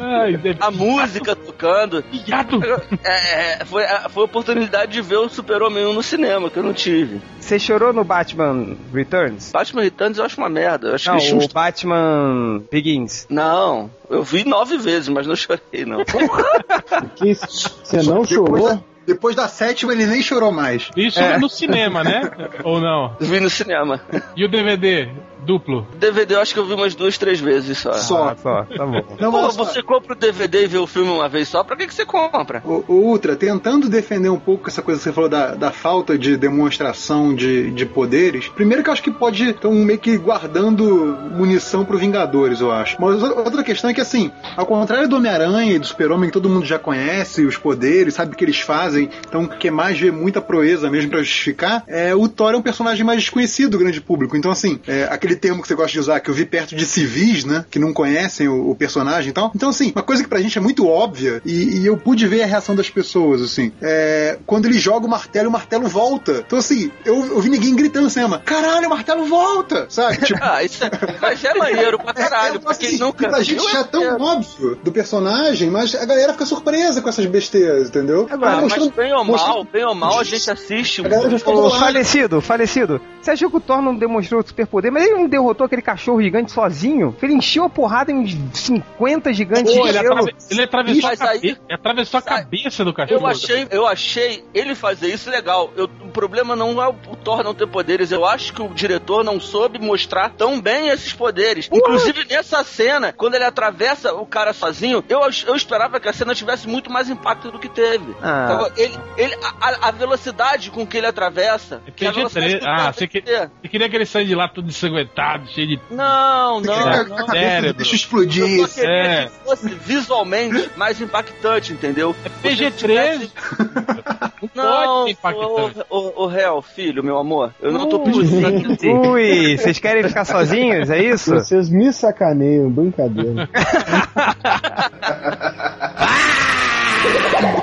Ai, 0.00 0.36
deve... 0.36 0.56
A 0.60 0.70
música 0.70 1.34
tocando. 1.36 2.02
Viado! 2.24 2.60
É, 3.04 3.60
é, 3.60 3.64
foi, 3.64 3.84
a- 3.84 4.08
foi 4.08 4.22
a 4.22 4.26
oportunidade 4.26 4.92
de 4.92 5.02
ver 5.02 5.16
o 5.16 5.28
Super-Homem 5.28 5.86
1 5.86 5.92
no 5.92 6.02
cinema, 6.02 6.48
que 6.50 6.58
eu 6.58 6.62
não 6.62 6.72
tive. 6.72 7.20
Você 7.40 7.58
chorou 7.58 7.92
no 7.92 8.04
Batman 8.04 8.76
Returns? 8.92 9.50
Batman 9.52 9.82
Returns 9.82 10.18
eu 10.18 10.24
acho 10.24 10.38
uma 10.38 10.48
merda. 10.48 10.88
Eu 10.88 10.94
acho 10.94 11.10
Não, 11.10 11.18
tinham- 11.18 11.38
o 11.38 11.48
Batman 11.48 12.62
Begins. 12.70 13.26
Não, 13.28 13.90
eu 14.08 14.22
vi 14.22 14.44
nove 14.44 14.78
vezes, 14.78 15.08
mas 15.08 15.26
não 15.26 15.36
chorei, 15.36 15.84
não. 15.84 15.98
Que 17.16 17.34
você 17.34 18.02
não 18.02 18.24
chorou? 18.24 18.82
Depois 19.08 19.34
da 19.34 19.48
sétima, 19.48 19.92
ele 19.92 20.04
nem 20.06 20.20
chorou 20.22 20.52
mais. 20.52 20.90
Isso 20.94 21.18
É. 21.18 21.38
no 21.38 21.48
cinema, 21.48 22.04
né? 22.04 22.30
Ou 22.62 22.78
não? 22.78 23.16
vi 23.18 23.40
no 23.40 23.48
cinema. 23.48 24.00
E 24.36 24.44
o 24.44 24.48
DVD? 24.50 25.08
Duplo? 25.44 25.86
DVD 25.98 26.34
eu 26.34 26.40
acho 26.40 26.52
que 26.52 26.60
eu 26.60 26.66
vi 26.66 26.74
umas 26.74 26.94
duas, 26.94 27.16
três 27.18 27.40
vezes 27.40 27.78
só. 27.78 27.92
Só. 27.94 28.28
Ah, 28.28 28.36
só, 28.36 28.64
tá 28.64 28.86
bom. 28.86 29.02
Não, 29.20 29.30
Pô, 29.30 29.50
você 29.50 29.82
compra 29.82 30.12
o 30.12 30.16
DVD 30.16 30.64
e 30.64 30.66
vê 30.66 30.78
o 30.78 30.86
filme 30.86 31.10
uma 31.10 31.28
vez 31.28 31.48
só, 31.48 31.64
pra 31.64 31.76
que, 31.76 31.86
que 31.86 31.94
você 31.94 32.04
compra? 32.04 32.62
O, 32.64 32.84
o 32.88 32.94
Ultra, 33.08 33.36
tentando 33.36 33.88
defender 33.88 34.28
um 34.28 34.38
pouco 34.38 34.68
essa 34.68 34.82
coisa 34.82 34.98
que 34.98 35.04
você 35.04 35.12
falou 35.12 35.28
da, 35.28 35.54
da 35.54 35.70
falta 35.70 36.18
de 36.18 36.36
demonstração 36.36 37.34
de, 37.34 37.70
de 37.70 37.86
poderes, 37.86 38.48
primeiro 38.48 38.82
que 38.82 38.88
eu 38.88 38.92
acho 38.92 39.02
que 39.02 39.10
pode 39.10 39.50
estão 39.50 39.72
meio 39.72 39.98
que 39.98 40.16
guardando 40.16 41.16
munição 41.32 41.84
pro 41.84 41.98
Vingadores, 41.98 42.60
eu 42.60 42.70
acho. 42.70 43.00
Mas 43.00 43.22
outra 43.22 43.62
questão 43.62 43.90
é 43.90 43.94
que, 43.94 44.00
assim, 44.00 44.30
ao 44.56 44.66
contrário 44.66 45.08
do 45.08 45.16
Homem-Aranha 45.16 45.74
e 45.74 45.78
do 45.78 45.86
Super-Homem, 45.86 46.28
que 46.28 46.34
todo 46.34 46.48
mundo 46.48 46.66
já 46.66 46.78
conhece 46.78 47.44
os 47.44 47.56
poderes, 47.56 48.14
sabe 48.14 48.32
o 48.32 48.36
que 48.36 48.44
eles 48.44 48.60
fazem, 48.60 49.08
então 49.26 49.46
quer 49.46 49.70
mais 49.70 49.98
ver 49.98 50.12
muita 50.12 50.40
proeza 50.40 50.90
mesmo 50.90 51.10
pra 51.10 51.20
justificar, 51.20 51.84
é, 51.86 52.14
o 52.14 52.28
Thor 52.28 52.54
é 52.54 52.56
um 52.56 52.62
personagem 52.62 53.04
mais 53.04 53.20
desconhecido 53.20 53.70
do 53.72 53.78
grande 53.78 54.00
público. 54.00 54.36
Então, 54.36 54.50
assim, 54.50 54.80
é, 54.86 55.04
aquele 55.04 55.27
termo 55.36 55.62
que 55.62 55.68
você 55.68 55.74
gosta 55.74 55.92
de 55.92 56.00
usar, 56.00 56.20
que 56.20 56.30
eu 56.30 56.34
vi 56.34 56.44
perto 56.44 56.74
de 56.76 56.84
civis, 56.84 57.44
né, 57.44 57.64
que 57.70 57.78
não 57.78 57.92
conhecem 57.92 58.48
o, 58.48 58.70
o 58.70 58.74
personagem 58.74 59.30
e 59.30 59.32
tal. 59.32 59.50
Então, 59.54 59.68
assim, 59.70 59.92
uma 59.94 60.02
coisa 60.02 60.22
que 60.22 60.28
pra 60.28 60.40
gente 60.40 60.56
é 60.58 60.60
muito 60.60 60.86
óbvia, 60.86 61.40
e, 61.44 61.78
e 61.80 61.86
eu 61.86 61.96
pude 61.96 62.26
ver 62.26 62.42
a 62.42 62.46
reação 62.46 62.74
das 62.74 62.88
pessoas, 62.90 63.42
assim, 63.42 63.72
é, 63.82 64.38
quando 64.46 64.66
ele 64.66 64.78
joga 64.78 65.06
o 65.06 65.10
martelo, 65.10 65.48
o 65.48 65.52
martelo 65.52 65.88
volta. 65.88 66.42
Então, 66.46 66.58
assim, 66.58 66.90
eu, 67.04 67.14
eu 67.26 67.40
vi 67.40 67.48
ninguém 67.48 67.74
gritando 67.74 68.04
no 68.04 68.10
cinema, 68.10 68.38
caralho, 68.44 68.86
o 68.86 68.90
martelo 68.90 69.24
volta, 69.24 69.86
sabe? 69.88 70.18
Tipo, 70.28 70.38
Ah, 70.42 70.62
isso 70.62 70.84
é, 70.84 70.90
mas 71.20 71.44
é 71.44 71.54
maneiro 71.54 71.98
pra 71.98 72.12
caralho, 72.14 72.56
é, 72.56 72.58
pra 72.58 72.74
quem 72.74 72.88
assim, 72.88 72.98
nunca 72.98 73.28
pra 73.28 73.42
gente 73.42 73.62
já 73.70 73.80
é 73.80 73.84
tão 73.84 74.00
maneiro. 74.02 74.24
óbvio 74.24 74.78
do 74.82 74.92
personagem, 74.92 75.70
mas 75.70 75.94
a 75.94 76.04
galera 76.04 76.32
fica 76.32 76.46
surpresa 76.46 77.00
com 77.02 77.08
essas 77.08 77.26
besteiras, 77.26 77.88
entendeu? 77.88 78.26
Ah, 78.30 78.36
Tá 78.36 78.36
mas 78.38 78.60
mostrando- 78.62 78.92
bem 78.94 79.12
ou 79.12 79.18
mal, 79.18 79.24
mostrando- 79.26 79.68
bem 79.72 79.84
ou 79.84 79.94
mal, 79.94 80.20
a 80.20 80.24
gente 80.24 80.50
assiste. 80.50 81.00
A 81.04 81.08
galera 81.08 81.30
já 81.38 81.44
bolada. 81.44 81.78
falecido, 81.78 82.40
falecido. 82.40 83.00
Você 83.20 83.30
achou 83.32 83.50
que 83.50 83.56
o 83.56 83.60
Thor 83.60 83.82
não 83.82 83.94
demonstrou 83.96 84.42
superpoder, 84.46 84.90
mas 84.92 85.04
ele 85.04 85.14
não 85.18 85.28
derrotou 85.28 85.66
aquele 85.66 85.82
cachorro 85.82 86.22
gigante 86.22 86.50
sozinho? 86.52 87.14
Ele 87.22 87.34
encheu 87.34 87.64
a 87.64 87.68
porrada 87.70 88.10
em 88.12 88.26
50 88.52 89.32
gigantes 89.32 89.74
Pô, 89.74 89.82
de 89.82 89.88
ele, 89.88 89.98
gelo. 89.98 90.12
atrave- 90.14 90.34
ele 90.50 90.62
atravessou, 90.62 91.06
a, 91.06 91.10
Mas 91.10 91.20
aí- 91.20 91.28
cabe... 91.40 91.48
ele 91.48 91.74
atravessou 91.74 92.18
a 92.18 92.22
cabeça 92.22 92.84
do 92.84 92.92
cachorro. 92.94 93.20
Eu 93.20 93.26
achei, 93.26 93.66
eu 93.70 93.86
achei 93.86 94.44
ele 94.54 94.74
fazer 94.74 95.08
isso 95.08 95.30
legal. 95.30 95.70
Eu- 95.76 95.84
o 95.84 96.08
problema 96.10 96.54
não 96.56 96.82
é 96.82 96.88
o 96.88 96.94
Thor 97.16 97.42
não 97.42 97.54
ter 97.54 97.66
poderes. 97.66 98.10
Eu 98.10 98.24
acho 98.24 98.52
que 98.52 98.62
o 98.62 98.68
diretor 98.68 99.22
não 99.24 99.38
soube 99.40 99.78
mostrar 99.78 100.30
tão 100.30 100.60
bem 100.60 100.88
esses 100.88 101.12
poderes. 101.12 101.68
Inclusive 101.72 102.24
nessa 102.28 102.62
cena, 102.64 103.12
quando 103.12 103.34
ele 103.34 103.44
atravessa 103.44 104.12
o 104.14 104.26
cara 104.26 104.52
sozinho, 104.52 105.04
eu, 105.08 105.20
eu 105.46 105.54
esperava 105.56 106.00
que 106.00 106.08
a 106.08 106.12
cena 106.12 106.34
tivesse 106.34 106.68
muito 106.68 106.90
mais 106.90 107.08
impacto 107.10 107.50
do 107.50 107.58
que 107.58 107.68
teve. 107.68 108.14
Ah. 108.22 108.52
Agora, 108.52 108.72
ele, 108.76 108.98
ele, 109.16 109.34
a, 109.60 109.88
a 109.88 109.90
velocidade 109.90 110.70
com 110.70 110.86
que 110.86 110.96
ele 110.96 111.06
atravessa. 111.06 111.82
É 111.86 111.90
que 111.90 112.06
a 112.06 112.10
velocidade 112.10 112.54
PG-13. 112.56 112.58
que 112.60 112.64
o 112.64 112.68
Ah, 112.68 112.92
você, 112.92 113.06
que... 113.06 113.20
você 113.22 113.68
queria 113.68 113.88
que 113.88 113.96
ele 113.96 114.06
saísse 114.06 114.28
de 114.28 114.34
lá 114.34 114.48
todo 114.48 114.68
ensanguentado, 114.68 115.07
cheio 115.48 115.66
de. 115.68 115.80
Não, 115.90 116.60
não, 116.60 116.62
não. 116.62 116.88
a 116.90 117.04
cabeça 117.04 117.32
Cérebro. 117.32 117.74
deixa 117.74 117.96
explodir. 117.96 118.58
Eu 118.60 118.68
É. 118.84 119.24
que 119.26 119.30
fosse 119.44 119.68
visualmente 119.68 120.70
mais 120.76 121.00
impactante, 121.00 121.72
entendeu? 121.72 122.14
É 122.24 122.28
Você 122.28 122.48
PG-13. 122.48 122.72
tivesse- 122.76 123.32
Não 124.54 125.06
pode 125.20 125.38
o, 125.38 125.70
o, 125.90 126.24
o 126.24 126.26
réu, 126.26 126.62
filho, 126.62 127.02
meu 127.02 127.18
amor, 127.18 127.52
eu 127.60 127.72
não 127.72 127.88
tô 127.88 127.98
pedindo 128.00 128.40
pra 128.40 128.50
dizer. 128.50 128.92
Ui, 128.92 129.56
vocês 129.56 129.78
querem 129.80 130.02
ficar 130.04 130.24
sozinhos? 130.24 130.88
É 130.90 131.02
isso? 131.02 131.34
Vocês 131.34 131.68
me 131.68 131.92
sacaneiam, 131.92 132.70
brincadeira. 132.70 133.48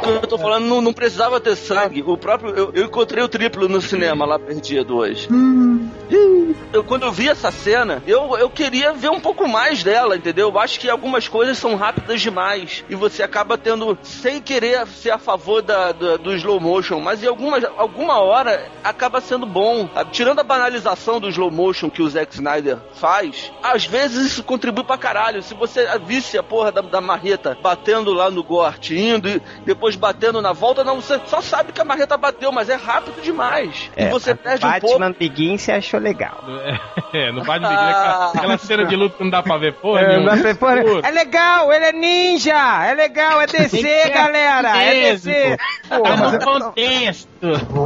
O 0.03 0.09
eu 0.09 0.21
tô 0.27 0.37
falando 0.37 0.65
não, 0.65 0.81
não 0.81 0.93
precisava 0.93 1.39
ter 1.39 1.55
sangue. 1.55 2.03
O 2.05 2.17
próprio. 2.17 2.51
Eu, 2.55 2.71
eu 2.73 2.85
encontrei 2.85 3.23
o 3.23 3.27
triplo 3.27 3.67
no 3.67 3.81
cinema 3.81 4.25
lá 4.25 4.39
perdido 4.39 4.97
hoje. 4.97 5.27
Eu, 6.71 6.83
quando 6.83 7.03
eu 7.03 7.11
vi 7.11 7.29
essa 7.29 7.51
cena, 7.51 8.03
eu, 8.05 8.37
eu 8.37 8.49
queria 8.49 8.93
ver 8.93 9.09
um 9.09 9.19
pouco 9.19 9.47
mais 9.47 9.83
dela, 9.83 10.15
entendeu? 10.15 10.49
Eu 10.49 10.59
acho 10.59 10.79
que 10.79 10.89
algumas 10.89 11.27
coisas 11.27 11.57
são 11.57 11.75
rápidas 11.75 12.21
demais. 12.21 12.83
E 12.89 12.95
você 12.95 13.23
acaba 13.23 13.57
tendo, 13.57 13.97
sem 14.03 14.41
querer 14.41 14.85
ser 14.87 15.11
a 15.11 15.17
favor 15.17 15.61
da, 15.61 15.91
da- 15.91 16.17
do 16.17 16.33
slow 16.35 16.59
motion, 16.59 16.99
mas 16.99 17.23
em 17.23 17.27
alguma, 17.27 17.57
alguma 17.77 18.19
hora 18.19 18.69
acaba 18.83 19.21
sendo 19.21 19.45
bom. 19.45 19.89
Tirando 20.11 20.39
a 20.39 20.43
banalização 20.43 21.19
do 21.19 21.29
slow 21.29 21.49
motion 21.49 21.89
que 21.89 22.01
o 22.01 22.09
Zack 22.09 22.33
Snyder 22.35 22.77
faz, 22.93 23.51
às 23.63 23.85
vezes 23.85 24.25
isso 24.33 24.43
contribui 24.43 24.83
pra 24.83 24.97
caralho. 24.97 25.41
Se 25.41 25.53
você 25.53 25.87
visse 26.05 26.37
a 26.37 26.43
porra 26.43 26.71
da, 26.71 26.81
da 26.81 27.01
marreta 27.01 27.57
batendo 27.61 28.13
lá 28.13 28.29
no 28.29 28.43
Gort, 28.43 28.91
indo 28.91 29.24
e 29.27 29.41
depois 29.65 29.95
batendo 29.95 30.41
na 30.41 30.53
volta, 30.53 30.83
não, 30.83 31.01
você 31.01 31.19
só 31.27 31.41
sabe 31.41 31.71
que 31.71 31.81
a 31.81 31.85
marreta 31.85 32.17
bateu, 32.17 32.51
mas 32.51 32.69
é 32.69 32.75
rápido 32.75 33.21
demais. 33.21 33.89
e 33.97 34.07
você 34.07 34.35
perde 34.35 34.65
um 34.65 34.71
pouco. 34.79 34.99
Batman 34.99 35.15
Begins 35.17 35.61
você 35.61 35.71
achou 35.71 35.99
legal. 35.99 36.43
É, 37.13 37.31
no 37.31 37.43
Batman 37.43 37.69
Begins, 37.69 37.95
aquela, 37.95 38.31
aquela 38.31 38.57
cena 38.57 38.85
de 38.85 38.95
luta 38.95 39.17
que 39.17 39.23
não 39.23 39.31
dá 39.31 39.41
pra 39.41 39.57
ver, 39.57 39.73
porra. 39.73 40.01
É, 40.01 40.07
nenhuma. 40.17 40.37
pô, 40.55 40.67
Putz. 40.67 41.07
é 41.07 41.11
legal, 41.11 41.71
ele 41.71 41.85
é 41.85 41.91
ninja! 41.93 42.85
É 42.85 42.93
legal, 42.93 43.41
é 43.41 43.47
DC, 43.47 44.09
galera! 44.09 44.77
É 44.77 45.11
DC! 45.11 45.57
Tá 45.89 46.31
no 46.31 46.39
contexto. 46.39 47.27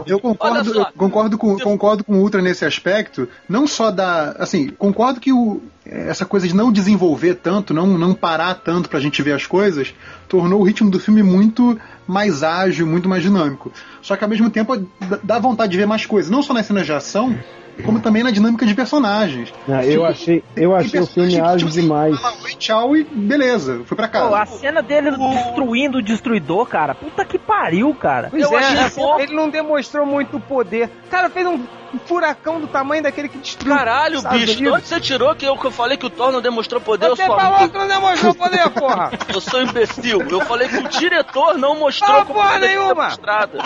Eu 0.06 0.20
concordo, 0.20 0.74
concordo 0.98 1.38
com, 1.38 1.58
concordo 1.60 2.04
com 2.04 2.14
o 2.14 2.22
Ultra 2.22 2.42
nesse 2.42 2.66
aspecto, 2.66 3.28
não 3.48 3.68
só 3.68 3.92
da, 3.92 4.32
assim, 4.40 4.70
concordo 4.70 5.20
que 5.20 5.34
o, 5.34 5.62
essa 5.86 6.26
coisa 6.26 6.48
de 6.48 6.56
não 6.56 6.72
desenvolver 6.72 7.36
tanto, 7.36 7.74
não, 7.74 7.86
não 7.98 8.14
parar 8.14 8.56
tanto 8.56 8.90
pra 8.90 9.00
gente 9.00 9.22
ver 9.22 9.34
as 9.34 9.46
coisas, 9.46 9.94
tornou 10.28 10.62
o 10.62 10.64
ritmo 10.64 10.90
do 10.90 11.00
filme 11.00 11.22
muito 11.24 11.80
mais 12.08 12.42
ágil, 12.44 12.88
muito 12.88 13.10
mais 13.10 13.22
dinâmico. 13.24 13.72
Só 14.02 14.16
que 14.16 14.24
ao 14.24 14.30
mesmo 14.30 14.50
tempo 14.50 14.76
dá- 15.02 15.20
dá 15.22 15.40
vontade 15.40 15.72
de 15.72 15.78
ver 15.78 15.86
mais 15.88 16.06
coisas, 16.06 16.32
não 16.32 16.42
só 16.42 16.54
nas 16.54 16.66
cenas 16.66 16.86
de 16.86 16.94
ação, 16.94 17.36
como 17.84 18.00
também 18.00 18.24
na 18.24 18.32
dinâmica 18.32 18.66
de 18.66 18.74
personagens. 18.76 19.54
Ah, 19.68 19.86
eu 19.86 20.06
achei, 20.06 20.44
eu 20.56 20.76
achei 20.76 21.00
o 21.00 21.06
filme 21.06 21.40
ágil 21.40 21.70
demais. 21.70 22.20
Fala, 22.20 22.36
Oi, 22.44 22.56
tchau 22.56 22.96
e 22.96 23.04
beleza, 23.04 23.82
foi 23.86 23.96
pra 23.96 24.08
Pô, 24.08 24.14
casa. 24.14 24.38
a 24.38 24.46
cena 24.46 24.82
dele 24.82 25.12
destruindo 25.12 26.00
o 26.00 26.02
destruidor, 26.02 26.66
cara. 26.68 26.96
Puta 26.96 27.26
que 27.26 27.38
pariu, 27.38 27.94
cara. 27.94 28.30
Pois 28.30 28.44
Eu 28.44 28.58
é, 28.58 28.64
achei 28.64 29.04
ele 29.20 29.34
não 29.34 29.50
demonstrou 29.50 30.06
muito 30.06 30.40
poder. 30.40 30.90
Cara, 31.10 31.30
fez 31.30 31.46
um 31.46 31.60
furacão 31.98 32.60
do 32.62 32.68
tamanho 32.68 33.02
daquele 33.02 33.28
que 33.30 33.38
destruiu. 33.38 33.76
Caralho, 33.76 34.22
bicho, 34.22 34.54
Unidos. 34.60 34.74
onde 34.74 34.88
você 34.88 35.00
tirou 35.00 35.34
que 35.36 35.46
eu, 35.46 35.58
que 35.58 35.66
eu 35.66 35.72
falei 35.72 35.98
que 35.98 36.06
o 36.06 36.10
Thor 36.10 36.32
não 36.32 36.42
demonstrou 36.42 36.80
poder? 36.80 37.08
Eu 37.08 37.16
Você 37.16 37.26
sou 37.26 37.36
falou 37.38 37.70
que 37.70 37.78
não 37.78 37.88
demonstrou 37.88 38.36
poder, 38.36 38.70
porra! 38.70 39.12
Eu 39.34 39.42
sou 39.42 39.62
imbecil. 39.62 40.22
Eu 40.30 40.42
falei 40.42 40.68
que 40.68 40.78
o 40.78 40.88
diretor 40.90 41.58
não 41.58 41.80
mostrou 41.80 42.18
Ah, 42.20 42.26
como 42.26 42.40
porra 42.40 42.54
poder 42.54 42.68
nenhuma. 42.68 42.94
demonstrado. 43.06 43.58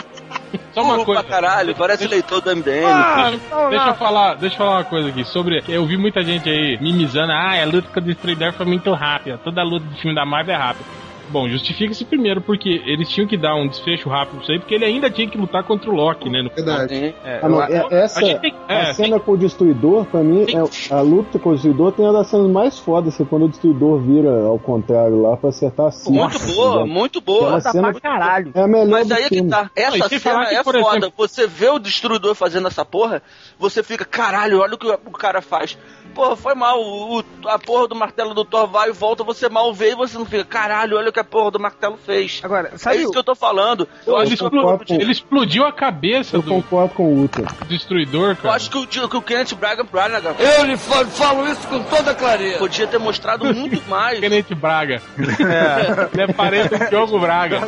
Só 0.74 0.82
uma 0.82 0.94
Burro 0.96 1.06
coisa. 1.06 1.24
pra 1.24 1.32
caralho, 1.32 1.76
parece 1.76 2.08
leitor 2.08 2.42
do 2.42 2.50
MDM. 2.56 2.86
Ah, 2.86 3.32
não, 3.52 3.70
Deixa 3.70 3.86
não. 3.86 3.92
eu 3.92 3.98
falar, 3.98 4.36
deixa 4.36 4.54
eu 4.56 4.58
falar 4.58 4.72
uma 4.78 4.84
coisa 4.84 5.10
aqui 5.10 5.24
sobre. 5.26 5.64
Eu 5.68 5.86
vi 5.86 5.98
muita 5.98 6.24
gente 6.24 6.50
aí 6.50 6.78
mimizando, 6.82 7.32
ah, 7.32 7.62
a 7.62 7.66
luta 7.66 7.88
com 7.94 8.00
o 8.00 8.04
Destruidor 8.04 8.54
foi 8.54 8.66
muito 8.66 8.92
rápida. 8.94 9.38
Toda 9.44 9.62
luta 9.64 9.86
de 9.88 10.02
filme 10.02 10.16
da 10.16 10.26
Marvel 10.26 10.56
é 10.56 10.58
rápida. 10.58 10.86
Bom, 11.34 11.50
justifica-se 11.50 12.06
primeiro, 12.06 12.42
porque 12.42 12.70
eles 12.86 13.10
tinham 13.10 13.28
que 13.28 13.36
dar 13.36 13.56
um 13.56 13.68
desfecho 13.68 14.08
rápido 14.08 14.36
pra 14.36 14.44
isso 14.44 14.52
aí, 14.52 14.60
porque 14.60 14.76
ele 14.76 14.86
ainda 14.86 15.10
tinha 15.10 15.28
que 15.28 15.36
lutar 15.38 15.64
contra 15.64 15.90
o 15.90 15.94
Loki, 15.96 16.30
né? 16.30 16.44
No... 16.44 16.50
Verdade. 16.52 17.16
É, 17.26 17.40
Ah, 17.42 17.50
não, 17.50 17.58
eu- 17.68 17.90
é- 17.90 18.04
essa, 18.04 18.20
a 18.20 18.38
tem- 18.40 18.54
é, 18.70 18.82
a 18.82 18.94
cena 18.94 19.20
com 19.20 19.32
o 19.32 19.38
Destruidor, 19.38 20.06
pra 20.06 20.22
mim, 20.22 20.46
é, 20.48 20.94
a 20.94 21.02
luta 21.02 21.40
com 21.40 21.50
o 21.50 21.54
Destruidor 21.54 21.92
tem 21.94 22.06
uma 22.06 22.14
das 22.14 22.28
cenas 22.28 22.48
mais 22.52 22.78
fodas, 22.78 23.20
é 23.20 23.26
quando 23.26 23.46
o 23.46 23.50
Destruidor 23.50 24.00
vira 24.00 24.30
ao 24.46 24.60
contrário 24.60 25.22
lá 25.24 25.36
pra 25.36 25.50
acertar 25.50 25.88
a 25.88 25.92
Cid. 25.92 26.16
Muito 26.16 26.40
boa, 26.56 26.86
muito 26.86 27.20
boa. 27.20 27.44
Aquela 27.58 27.62
Tá 27.62 27.72
cena 27.72 27.92
pra 27.92 28.00
caralho. 28.02 28.52
é 28.54 28.62
a 28.62 28.68
melhor 28.68 28.88
Mas 28.90 29.12
aí 29.12 29.24
é 29.24 29.30
que 29.30 29.42
tá. 29.48 29.64
Não, 29.64 29.70
Essa 29.76 30.10
sem 30.10 30.20
cena 30.20 30.46
que, 30.46 30.56
é 30.56 30.64
foda. 30.64 30.78
exemplo- 30.98 31.14
Você 31.18 31.48
vê 31.48 31.70
o 31.70 31.80
destruidor 31.80 32.36
fazendo 32.36 32.68
essa 32.68 32.86
porra, 32.86 33.24
você 33.70 33.82
fica, 33.82 34.04
caralho, 34.06 34.60
olha 34.60 34.76
o 34.76 34.78
que 34.78 34.88
o 34.88 35.12
cara 35.12 35.42
faz. 35.42 35.78
Porra, 36.14 36.36
foi 36.36 36.54
mal. 36.54 36.80
O, 36.80 37.20
o- 37.20 37.24
a 37.48 37.58
porra 37.58 37.88
do 37.88 37.96
martelo 37.96 38.36
do 38.36 38.46
Thor 38.46 38.68
vai 38.68 38.90
e 38.90 38.92
volta, 38.92 39.24
você 39.24 39.50
mal 39.50 39.74
vê 39.74 39.94
e 39.94 39.96
você 39.96 40.16
não 40.16 40.26
fica, 40.26 40.46
caralho, 40.46 40.96
olha 40.98 41.10
o 41.10 41.12
que 41.12 41.20
a 41.20 41.24
porra 41.24 41.50
do 41.50 41.60
martelo 41.60 41.98
fez. 41.98 42.40
Agora, 42.44 42.70
É 42.74 42.78
sabe 42.78 42.98
isso 42.98 43.10
o- 43.10 43.12
que 43.12 43.18
eu 43.18 43.24
tô 43.24 43.34
falando. 43.34 43.88
Eu, 44.06 44.22
explo- 44.22 44.52
concordo. 44.52 44.94
ele 44.94 45.12
explodiu 45.12 45.66
a 45.66 45.72
cabeça 45.74 46.36
Eu 46.38 46.44
do 46.44 46.52
concordo 46.52 46.94
com 46.94 47.04
o 47.06 47.18
Ultra. 47.22 47.46
destruidor, 47.68 48.30
eu 48.32 48.36
cara. 48.36 48.54
acho 48.56 48.70
que 48.70 48.78
o, 48.78 48.86
que 48.86 49.18
o 49.18 49.22
Kenneth 49.24 49.56
Braga 49.56 49.84
Branagh 49.84 50.24
Eu 50.38 50.66
lhe 50.66 50.78
falo, 50.78 51.08
falo 51.08 51.48
isso 51.48 51.68
com 51.68 51.82
toda 51.84 52.14
clareza. 52.14 52.60
podia 52.60 52.86
ter 52.86 53.00
mostrado 53.00 53.52
muito 53.52 53.82
mais. 53.90 54.20
Kenneth 54.20 54.54
Braga. 54.54 55.02
Ele 56.14 56.22
é 56.22 56.28
parente 56.34 56.70
do 56.78 56.90
Diogo 56.90 57.18
Braga. 57.20 57.62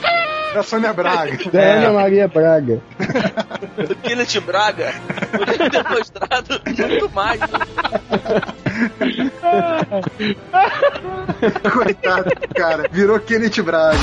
Da 0.53 0.63
Sônia 0.63 0.93
Braga. 0.93 1.38
Da 1.51 1.60
Ana 1.60 1.91
Maria 1.93 2.27
Braga. 2.27 2.79
O 3.77 3.93
Kenneth 3.95 4.39
Braga 4.39 4.93
podia 5.38 5.69
ter 5.69 5.84
mostrado 5.89 6.62
muito 6.65 7.10
mais. 7.12 7.39
Coitado, 11.71 12.32
cara. 12.56 12.89
Virou 12.91 13.19
Kenneth 13.19 13.62
Braga. 13.62 13.98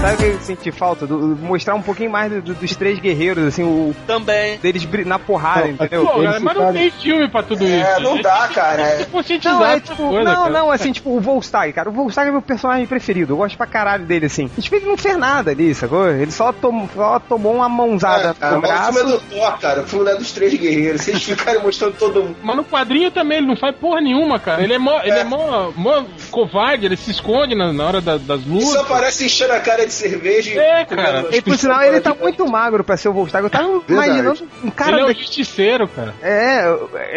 Sabe 0.00 0.14
o 0.14 0.16
que 0.16 0.24
eu 0.26 0.40
senti 0.40 0.70
falta? 0.70 1.06
Do- 1.08 1.36
mostrar 1.42 1.74
um 1.74 1.82
pouquinho 1.82 2.08
mais 2.10 2.30
do- 2.30 2.40
do- 2.40 2.54
dos 2.54 2.76
três 2.76 3.00
guerreiros, 3.00 3.44
assim, 3.44 3.64
o 3.64 3.94
Também. 4.06 4.56
deles 4.58 4.86
na 5.04 5.18
porrada, 5.18 5.62
Não, 5.62 5.70
entendeu? 5.70 6.06
Pô, 6.06 6.22
cara, 6.22 6.22
mas 6.24 6.42
não 6.42 6.50
ficaram- 6.52 6.72
tem 6.72 6.90
filme 6.92 7.28
pra 7.28 7.42
tudo 7.42 7.64
É, 7.64 7.92
isso. 7.92 8.00
não 8.00 8.22
dá, 8.22 8.48
cara. 8.54 8.82
É. 8.82 9.06
Não, 9.44 9.66
é 9.66 9.80
tipo, 9.80 9.96
coisa, 9.96 10.22
não, 10.24 10.42
cara. 10.44 10.50
não, 10.50 10.70
assim, 10.70 10.92
tipo, 10.92 11.10
o 11.10 11.20
Volstagg, 11.20 11.72
cara. 11.72 11.88
O 11.90 11.92
Volstagg 11.92 12.28
é 12.28 12.32
meu 12.32 12.40
personagem 12.40 12.86
preferido. 12.86 13.32
Eu 13.32 13.36
gosto 13.38 13.56
pra 13.58 13.66
caralho 13.66 14.04
dele, 14.06 14.26
assim. 14.26 14.48
Tipo, 14.58 14.76
ele 14.76 14.86
não 14.86 14.96
fez 14.96 15.16
nada 15.18 15.50
ali, 15.50 15.74
sacou? 15.74 16.08
Ele 16.08 16.30
só, 16.30 16.52
tom, 16.52 16.88
só 16.94 17.18
tomou 17.18 17.56
uma 17.56 17.68
mãozada 17.68 18.30
É, 18.30 18.34
cara, 18.34 18.54
no 18.56 18.62
mas 18.62 18.70
o 18.70 18.74
braço. 18.74 18.92
filme 18.92 19.00
é 19.10 19.12
do 19.12 19.20
Thor, 19.20 19.58
cara. 19.58 19.80
O 19.82 19.86
filme 19.86 20.10
é 20.10 20.14
dos 20.14 20.30
três 20.32 20.54
guerreiros. 20.54 21.02
Vocês 21.02 21.22
ficarem 21.24 21.60
mostrando 21.60 21.94
todo 21.98 22.22
mundo. 22.22 22.36
Mas 22.40 22.56
no 22.56 22.64
quadrinho 22.64 23.10
também, 23.10 23.38
ele 23.38 23.48
não 23.48 23.56
faz 23.56 23.74
porra 23.76 24.00
nenhuma, 24.00 24.38
cara. 24.38 24.62
Ele 24.62 24.74
é 24.74 24.78
mó, 24.78 25.00
ele 25.02 25.18
é 25.18 25.24
mó, 25.24 25.72
mó 25.76 26.04
covarde, 26.28 26.86
ele 26.86 26.96
se 26.96 27.10
esconde 27.10 27.54
na, 27.54 27.72
na 27.72 27.84
hora 27.86 28.00
da- 28.00 28.16
das 28.18 28.44
lutas. 28.44 28.68
só 28.70 28.80
aparece 28.82 29.24
enchendo 29.26 29.52
a 29.52 29.60
cara 29.60 29.86
de 29.86 29.92
cerveja 29.92 30.50
e. 30.50 30.58
É, 30.58 30.84
cara. 30.84 31.26
E 31.32 31.40
por 31.42 31.56
sinal, 31.58 31.82
ele 31.82 32.00
tá 32.00 32.14
muito 32.14 32.46
magro 32.46 32.84
pra 32.84 32.96
ser 32.96 33.08
o 33.08 33.12
Volstagg. 33.12 33.44
Eu 33.44 33.50
tava 33.50 33.82
imaginando 33.88 34.48
um 34.64 34.70
cara. 34.70 34.92
ele 34.92 35.00
é 35.00 35.04
o 35.04 35.06
daqui- 35.08 35.20
justiceiro, 35.20 35.88
cara. 35.88 36.14
É, 36.22 36.64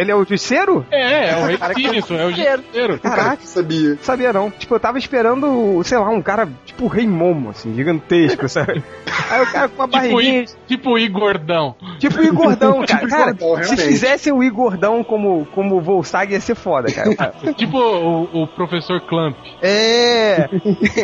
ele 0.02 0.12
é 0.12 0.16
o 0.16 0.20
justiceiro? 0.20 0.86
É, 0.92 1.30
é 1.32 1.36
o 1.38 1.46
rei 1.46 1.58
Tyrion, 1.58 1.94
é 2.20 2.26
o 2.26 2.32
justiceiro. 2.32 3.00
Caraca, 3.00 3.40
Sabia. 3.44 3.98
sabia 4.02 4.34
não. 4.34 4.50
Tipo, 4.52 4.76
eu 4.76 4.80
tava 4.80 4.98
esperando, 4.98 5.82
sei 5.84 5.98
lá, 5.98 6.10
um 6.10 6.22
cara 6.22 6.48
tipo 6.72 6.86
o 6.86 6.88
Rei 6.88 7.08
Momo, 7.08 7.50
assim, 7.50 7.74
gigantesco, 7.76 8.48
sabe? 8.50 8.84
Aí 9.30 9.42
o 9.42 9.46
cara 9.52 9.70
com 9.70 9.76
uma 9.84 9.88
Tipo, 9.88 9.88
barriguinha, 9.88 10.42
I, 10.44 10.46
tipo 10.68 10.90
o 10.92 11.00
Igordão. 11.00 11.76
tipo 12.00 12.20
o 12.20 12.24
Igordão, 12.24 12.84
cara. 12.86 13.00
Tipo 13.02 13.06
o 13.06 13.10
cara, 13.10 13.32
Igordão, 13.32 13.64
se 13.64 13.78
fizessem 13.78 14.34
o 14.34 14.44
Igordão 14.44 15.04
como, 15.04 15.46
como 15.48 15.78
o 15.78 15.82
Volstagg, 15.82 16.32
ia 16.34 16.40
ser 16.42 16.56
foda, 16.56 16.92
cara. 16.92 17.12
Tipo 17.56 17.78
o, 17.78 18.44
o 18.44 18.48
professor 18.48 19.02
Clamp. 19.02 19.36
É! 19.62 20.50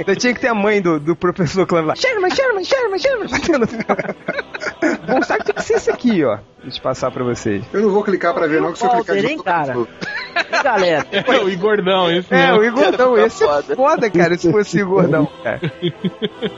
Eu 0.07 0.15
tinha 0.15 0.33
que 0.33 0.39
ter 0.39 0.47
a 0.47 0.55
mãe 0.55 0.81
do, 0.81 0.99
do 0.99 1.15
professor 1.15 1.65
Clamp 1.67 1.87
lá. 1.87 1.95
Sherman, 1.95 2.29
Sherman, 2.31 2.63
Sherman, 2.63 2.99
Sherman! 2.99 3.27
batendo. 3.29 3.67
Volstagg 5.07 5.43
tem 5.43 5.55
que 5.55 5.63
ser 5.63 5.73
esse 5.75 5.89
aqui, 5.89 6.23
ó. 6.23 6.37
Deixa 6.63 6.79
eu 6.79 6.83
passar 6.83 7.11
pra 7.11 7.23
vocês. 7.23 7.63
Eu 7.71 7.81
não 7.81 7.89
vou 7.91 8.03
clicar 8.03 8.33
pra 8.33 8.47
ver, 8.47 8.59
não, 8.61 8.73
que 8.73 8.79
se 8.79 8.85
eu 8.85 8.89
clicar 8.89 9.15
de 9.17 9.25
hein, 9.25 9.31
novo, 9.37 9.43
cara? 9.43 9.73
eu- 9.73 9.87
E 10.59 10.63
galera, 10.63 11.05
É 11.11 11.39
o 11.43 11.49
Igordão, 11.49 12.11
isso 12.11 12.33
É, 12.33 12.47
mesmo. 12.47 12.59
o 12.59 12.65
Igordão, 12.65 13.17
esse 13.17 13.43
é 13.43 13.47
foda. 13.47 13.75
foda, 13.75 14.09
cara, 14.09 14.37
se 14.37 14.51
fosse 14.51 14.77
o 14.77 14.81
Igordão, 14.81 15.27
cara. 15.43 15.61
e 15.81 15.93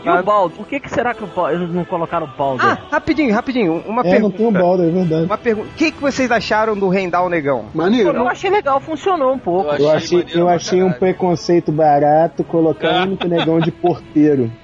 o 0.09 0.23
Baldo? 0.23 0.55
Por 0.55 0.65
que, 0.67 0.79
que 0.79 0.89
será 0.89 1.13
que 1.13 1.23
o 1.23 1.27
Baldo, 1.27 1.53
eles 1.53 1.73
não 1.73 1.83
colocaram 1.85 2.25
o 2.25 2.29
Baldo? 2.37 2.63
Ah, 2.65 2.77
rapidinho, 2.91 3.33
rapidinho, 3.33 3.83
uma 3.85 4.01
É, 4.01 4.05
não 4.19 4.31
pergunta. 4.31 4.37
tem 4.37 4.47
o 4.47 4.51
Balder, 4.51 4.87
é 4.87 4.91
verdade. 4.91 5.25
Uma 5.25 5.37
pergunta. 5.37 5.67
O 5.69 5.73
que, 5.75 5.91
que 5.91 6.01
vocês 6.01 6.31
acharam 6.31 6.75
do 6.77 6.87
Rendal 6.89 7.29
Negão? 7.29 7.65
Maneiro. 7.73 8.09
eu 8.09 8.27
achei 8.27 8.49
legal, 8.49 8.79
funcionou 8.79 9.33
um 9.33 9.39
pouco. 9.39 9.69
Eu 9.75 9.91
achei, 9.91 10.19
maneiro 10.19 10.39
eu 10.39 10.45
pra 10.45 10.55
achei 10.55 10.81
um 10.83 10.91
preconceito 10.91 11.71
barato 11.71 12.43
colocar 12.43 13.01
o 13.01 13.03
único 13.03 13.27
negão 13.27 13.59
de 13.59 13.71
porteiro. 13.71 14.51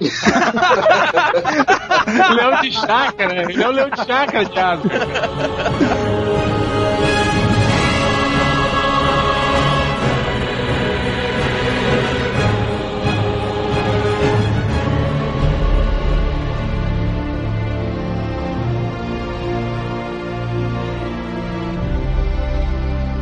Leão 2.36 2.60
de 2.60 2.72
chácara, 2.72 3.42
ele 3.50 3.62
é 3.62 3.68
o 3.68 3.72
leão 3.76 3.90
de 3.90 3.96
chácara, 4.04 4.44
Thiago. 4.46 4.88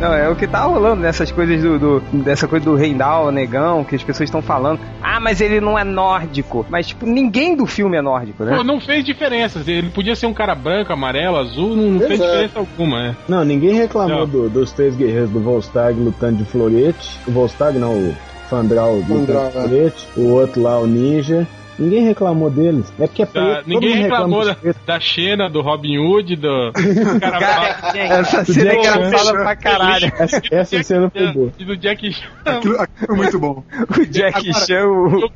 Não, 0.05 0.13
é 0.15 0.29
o 0.29 0.37
que 0.37 0.47
tá 0.47 0.61
rolando 0.65 1.01
nessas 1.01 1.33
coisas 1.33 1.63
do, 1.63 1.79
do- 1.79 2.01
dessa 2.23 2.47
coisa 2.47 2.65
do 2.65 2.75
Rendal, 2.75 3.31
negão, 3.33 3.83
que 3.85 3.95
as 3.97 4.03
pessoas 4.03 4.29
estão 4.29 4.43
falando. 4.43 4.79
Ah, 5.03 5.19
mas 5.19 5.41
ele 5.41 5.61
não 5.61 5.79
é 5.79 5.85
nórdico. 5.85 6.67
Mas, 6.69 6.89
tipo, 6.89 7.07
ninguém 7.07 7.57
do 7.57 7.65
filme 7.65 7.97
é 7.97 8.03
nórdico, 8.03 8.45
né? 8.45 8.57
Pô, 8.57 8.63
não 8.63 8.79
fez 8.81 9.03
diferença. 9.05 9.63
Ele 9.67 9.89
podia 9.89 10.15
ser 10.15 10.27
um 10.27 10.35
cara 10.35 10.55
branco, 10.55 10.93
amarelo, 10.93 11.37
azul, 11.39 11.75
não, 11.75 11.93
não 11.93 12.01
fez 12.07 12.21
diferença 12.21 12.59
alguma, 12.59 13.03
é. 13.09 13.15
Não, 13.27 13.45
ninguém 13.45 13.73
reclamou 13.75 14.27
do- 14.27 14.51
dos 14.51 14.73
três 14.73 14.95
guerreiros 14.95 15.31
do 15.31 15.41
Volstagg 15.41 15.99
lutando 15.99 16.37
de 16.37 16.45
florete. 16.45 17.19
O 17.27 17.31
Volstagg 17.31 17.79
não, 17.79 17.93
o 17.95 18.15
Fandral 18.51 18.97
lutando 18.97 19.27
Fandral, 19.27 19.51
de 19.51 19.57
é. 19.57 19.61
florete. 19.63 20.09
O 20.17 20.29
outro 20.33 20.61
lá, 20.63 20.79
o 20.79 20.87
Ninja. 20.87 21.47
Ninguém 21.79 22.05
reclamou 22.05 22.51
deles. 22.51 22.93
É 22.99 23.07
porque 23.07 23.23
é 23.23 23.27
preto. 23.27 23.47
Da- 23.47 23.63
ninguém 23.67 23.95
reclamou 23.97 24.45
reclama 24.45 24.73
da, 24.87 24.95
da 24.95 25.01
Xena, 25.01 25.51
do 25.51 25.61
Robin 25.61 25.99
Hood, 25.99 26.37
do 26.37 26.73
cara 27.21 27.91
Essa 27.95 28.45
cena 28.45 28.71
é 28.73 28.79
engraçada 28.79 29.33
pra 29.33 29.57
caralho. 29.57 30.13
Essa, 30.19 30.41
essa 30.51 30.83
cena 30.83 31.11
foi 31.11 31.33
boa. 31.33 31.53
e 31.59 31.65
do 31.65 31.77
Jack 31.77 32.13
Chan. 32.13 32.27
Aquilo, 32.45 32.81
aquilo 32.81 33.07
foi 33.07 33.17
muito 33.17 33.39
bom. 33.39 33.65
O 33.99 34.07
Jack 34.07 34.53
Chan, 34.67 34.87
o... 34.87 35.31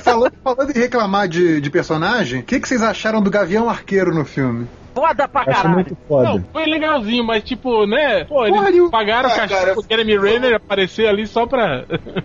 Falando, 0.00 0.32
falando 0.42 0.70
em 0.76 0.80
reclamar 0.80 1.28
de, 1.28 1.60
de 1.60 1.70
personagem, 1.70 2.40
o 2.40 2.42
que, 2.42 2.60
que 2.60 2.68
vocês 2.68 2.82
acharam 2.82 3.20
do 3.22 3.30
Gavião 3.30 3.68
Arqueiro 3.68 4.14
no 4.14 4.24
filme? 4.24 4.66
Foda 4.96 5.28
pra 5.28 5.42
Acho 5.42 5.50
caralho. 5.50 5.74
muito 5.74 5.96
foda. 6.08 6.28
Não, 6.30 6.44
foi 6.52 6.64
legalzinho, 6.64 7.22
mas 7.22 7.44
tipo, 7.44 7.86
né? 7.86 8.24
Pô, 8.24 8.46
eles 8.46 8.56
Porra, 8.58 8.70
o- 8.86 8.90
pagaram 8.90 9.28
o 9.28 9.32
Ah, 9.32 9.36
cachê 9.36 9.54
cara. 9.54 9.72
pro 9.74 9.84
Jeremy 9.88 10.16
Renner 10.18 10.54
aparecer 10.54 11.06
ali 11.06 11.26
só 11.26 11.46
pra. 11.46 11.84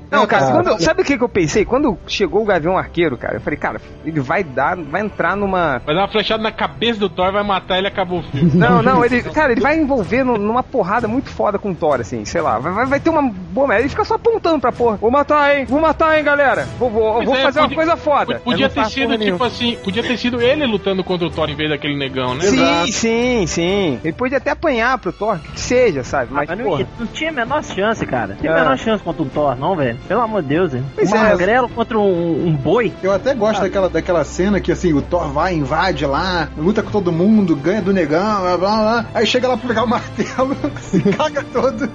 Não, 0.10 0.26
cara, 0.26 0.46
Ah, 0.48 0.52
quando- 0.64 0.82
sabe 0.82 1.02
o 1.02 1.06
que, 1.06 1.18
que 1.18 1.24
eu 1.24 1.28
pensei? 1.30 1.66
Quando 1.66 1.98
chegou 2.08 2.42
o 2.42 2.46
Gavião 2.46 2.78
Arqueiro, 2.78 3.18
cara, 3.18 3.36
eu 3.36 3.42
falei, 3.42 3.60
cara, 3.60 3.82
ele 4.06 4.20
vai 4.22 4.44
dar, 4.44 4.78
vai 4.78 5.02
entrar 5.02 5.36
numa. 5.36 5.80
Vai 5.86 5.94
dar 5.96 6.02
uma 6.02 6.08
flechada 6.08 6.42
na 6.42 6.52
cabeça 6.52 7.00
do 7.00 7.10
Thor, 7.10 7.32
vai 7.34 7.44
matar 7.44 7.78
ele 7.78 7.88
e 7.88 7.90
acabou 7.90 8.20
o 8.20 8.24
filme. 8.24 8.52
Não, 8.56 8.82
não, 8.82 9.04
ele. 9.04 9.22
Cara, 9.22 9.52
ele 9.52 9.62
vai 9.62 9.78
envolver 9.78 10.24
no- 10.24 10.38
numa 10.38 10.64
porrada 10.64 11.08
muito 11.08 11.30
foda 11.30 11.60
com 11.60 11.72
o 11.72 11.76
Thor, 11.76 12.00
assim, 12.00 12.24
sei 12.26 12.40
lá. 12.42 12.58
Vai, 12.58 12.86
vai- 12.86 13.00
ter 13.02 13.10
uma 13.10 13.22
boa 13.24 13.68
merda. 13.68 13.82
Ele 13.84 13.90
fica 13.90 14.06
só 14.06 14.16
apontando 14.16 14.60
pra 14.62 14.72
porra. 14.72 14.96
Vou 14.98 15.12
matar, 15.12 15.58
hein? 15.58 15.66
Vou 15.66 15.82
matar, 15.82 16.18
hein, 16.18 16.24
galera? 16.24 16.66
Vou, 16.80 16.90
vou, 16.90 17.24
vou 17.26 17.36
é, 17.36 17.42
fazer 17.42 17.60
podia- 17.60 17.76
uma 17.78 17.84
coisa 17.84 17.98
foda. 17.98 18.40
Podia 18.40 18.70
ter 18.70 18.86
sido 18.86 19.10
tipo 19.12 19.18
nenhuma. 19.18 19.48
assim, 19.48 19.76
podia 19.84 20.04
ter 20.04 20.18
sido 20.18 20.40
ele 20.42 20.66
lutando 20.66 21.04
contra 21.04 21.28
o 21.28 21.30
Thor 21.32 21.50
em 21.50 21.56
vez 21.56 21.70
daquele 21.70 21.98
negão, 21.98 22.36
né? 22.36 22.42
Sim, 22.44 22.61
sim, 22.92 23.46
sim. 23.48 24.00
Ele 24.04 24.14
pode 24.14 24.36
até 24.36 24.52
apanhar 24.52 24.98
pro 24.98 25.12
Thor, 25.12 25.38
que 25.40 25.60
seja, 25.60 26.04
sabe? 26.04 26.28
Mas, 26.32 26.48
Mas 26.48 26.58
não, 26.58 26.66
porra. 26.66 26.88
não 27.00 27.08
tinha 27.08 27.30
a 27.30 27.34
menor 27.34 27.64
chance, 27.64 28.06
cara. 28.06 28.28
Não 28.30 28.36
tinha 28.36 28.54
a 28.54 28.58
É. 28.58 28.62
menor 28.62 28.78
chance 28.78 29.04
contra 29.04 29.24
um 29.24 29.28
Thor, 29.30 29.56
não, 29.58 29.76
velho. 29.76 29.98
Pelo 30.08 30.22
amor 30.22 30.42
de 30.42 30.50
Deus, 30.50 30.74
hein? 30.74 30.84
Pois 30.96 31.12
Um 31.12 31.16
é. 31.16 31.24
magrelo 31.32 31.70
contra 31.70 31.98
um, 31.98 32.48
um 32.48 32.54
boi. 32.54 32.92
Eu 33.02 33.12
até 33.12 33.34
gosto 33.34 33.62
daquela, 33.62 33.90
daquela 33.90 34.24
cena 34.24 34.60
que 34.60 34.72
assim, 34.72 34.94
o 34.94 35.02
Thor 35.02 35.30
vai, 35.32 35.54
invade 35.54 36.06
lá, 36.06 36.50
luta 36.58 36.82
com 36.84 36.92
todo 36.92 37.12
mundo, 37.12 37.56
ganha 37.56 37.82
do 37.82 37.94
negão, 37.94 38.42
blá 38.42 38.58
blá 38.58 38.78
blá. 38.80 39.06
Aí 39.14 39.26
chega 39.26 39.48
lá 39.48 39.58
pra 39.58 39.68
pegar 39.68 39.84
o 39.84 39.88
martelo, 39.88 40.56
se 40.82 41.02
caga 41.02 41.44
todo. 41.52 41.88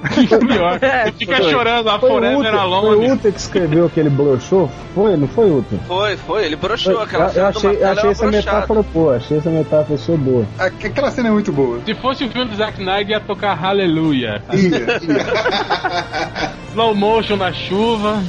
Pior. 0.47 0.79
É, 0.83 1.11
fica 1.13 1.37
foi. 1.37 1.51
chorando, 1.51 1.89
a 1.89 1.99
Foi 1.99 2.11
o 2.11 2.13
Forever 2.15 2.39
Uta, 2.39 2.49
foi 2.51 2.59
o 2.59 2.61
Alone. 2.61 3.11
Uta 3.13 3.33
que 3.33 3.39
escreveu 3.39 3.89
que 3.91 4.01
ele 4.01 4.11
broxou? 4.11 4.71
Foi, 4.95 5.17
não 5.17 5.29
foi 5.29 5.51
Uta? 5.51 5.77
Foi, 5.87 6.17
foi, 6.17 6.45
ele 6.45 6.57
broxou 6.57 6.93
Eu, 6.95 7.01
aquela 7.03 7.25
eu 7.27 7.31
cena 7.31 7.51
do 7.53 7.59
achei, 7.59 7.71
eu 7.83 7.89
achei 7.89 8.09
é 8.09 8.13
essa 8.13 8.27
metáfora 8.27 8.83
boa, 8.83 9.17
achei 9.17 9.39
essa 9.39 9.51
metáfora 9.51 9.99
sua 9.99 10.17
boa. 10.17 10.45
Aqu- 10.59 10.87
Aquela 10.87 11.11
cena 11.11 11.29
é 11.29 11.33
muito 11.33 11.53
boa. 11.53 11.81
Se 11.85 11.95
fosse 11.95 12.25
o 12.25 12.31
filme 12.31 12.51
do 12.51 12.57
Zack 12.57 12.79
Snyder, 12.81 13.11
ia 13.17 13.21
tocar 13.21 13.55
Hallelujah. 13.55 14.43
Ia, 14.53 14.79
ia. 14.79 16.57
slow 16.77 16.95
motion 16.95 17.37
na 17.37 17.53
chuva. 17.53 18.23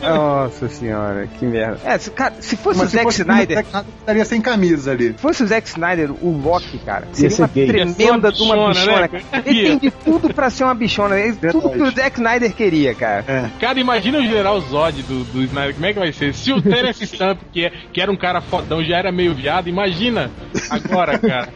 Nossa 0.00 0.68
senhora, 0.68 1.26
que 1.38 1.44
merda. 1.44 1.78
É, 1.84 1.98
se, 1.98 2.10
cara, 2.12 2.34
se 2.40 2.56
fosse 2.56 2.78
Mas 2.78 2.88
o 2.88 2.90
se 2.90 2.96
Zack 2.96 3.04
fosse 3.04 3.22
Snyder, 3.22 3.56
Zack 3.56 3.68
Snyder, 3.68 3.90
estaria 3.98 4.24
sem 4.24 4.40
camisa 4.40 4.92
ali. 4.92 5.08
se 5.08 5.18
fosse 5.18 5.42
o 5.42 5.46
Zack 5.46 5.68
Snyder, 5.68 6.10
o 6.12 6.30
Loki, 6.42 6.78
cara, 6.78 7.08
seria 7.12 7.30
ser 7.30 7.42
uma 7.42 7.48
gay. 7.48 7.66
tremenda 7.66 8.30
de 8.32 8.42
uma 8.42 8.54
uma 8.54 8.68
bichona. 8.72 9.00
né? 9.12 9.22
Ele 9.44 9.62
tem 9.68 9.78
de 9.78 9.90
tudo 9.90 10.32
pra 10.32 10.48
ser 10.50 10.64
uma 10.64 10.74
bichona. 10.74 11.18
Ele- 11.18 11.34
tudo 11.50 11.70
que 11.70 11.82
o 11.82 11.90
Zack 11.90 12.16
Snyder 12.18 12.52
queria, 12.54 12.94
cara. 12.94 13.50
Cara, 13.60 13.80
imagina 13.80 14.18
o 14.18 14.22
General 14.22 14.60
Zod 14.60 15.02
do, 15.02 15.24
do 15.24 15.42
Snyder, 15.42 15.74
como 15.74 15.86
é 15.86 15.92
que 15.92 15.98
vai 15.98 16.12
ser? 16.12 16.32
Se 16.34 16.52
o 16.52 16.62
Terence 16.62 17.02
Stamp, 17.06 17.38
que, 17.52 17.64
é, 17.66 17.72
que 17.92 18.00
era 18.00 18.10
um 18.12 18.16
cara 18.16 18.40
fodão, 18.40 18.82
já 18.84 18.96
era 18.96 19.10
meio 19.10 19.34
viado, 19.34 19.68
imagina 19.68 20.30
agora, 20.70 21.18
cara. 21.18 21.48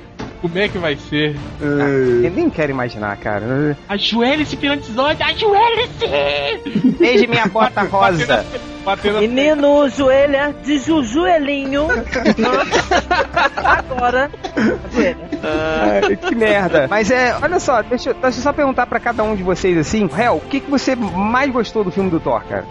Como 0.42 0.58
é 0.58 0.68
que 0.68 0.76
vai 0.76 0.96
ser? 0.96 1.36
Eu 1.60 2.30
nem 2.32 2.50
quero 2.50 2.72
imaginar, 2.72 3.16
cara. 3.16 3.78
Ajoelhe-se 3.88 4.56
perante 4.56 4.90
Zod, 4.90 5.22
ajoelhe-se! 5.22 6.98
Beije 6.98 7.28
minha 7.28 7.46
bota 7.46 7.82
rosa. 7.82 8.44
Batendo 8.84 9.20
Menino, 9.20 9.88
joelha 9.88 10.52
de 10.64 10.78
jujoelhinho. 10.78 11.86
Agora, 13.56 14.28
joelha. 14.92 15.21
Ai, 15.42 16.16
que 16.16 16.34
merda. 16.34 16.86
Mas 16.88 17.10
é, 17.10 17.36
olha 17.42 17.58
só, 17.58 17.82
deixa, 17.82 18.10
eu- 18.10 18.14
deixa 18.14 18.38
eu 18.38 18.42
só 18.42 18.52
perguntar 18.52 18.86
pra 18.86 19.00
cada 19.00 19.22
um 19.22 19.34
de 19.34 19.42
vocês 19.42 19.76
assim, 19.76 20.08
Hel, 20.16 20.36
o 20.36 20.40
que, 20.48 20.60
que 20.60 20.70
você 20.70 20.94
mais 20.96 21.50
gostou 21.52 21.82
do 21.84 21.90
filme 21.90 22.10
do 22.10 22.20
Thor, 22.20 22.42
cara? 22.48 22.64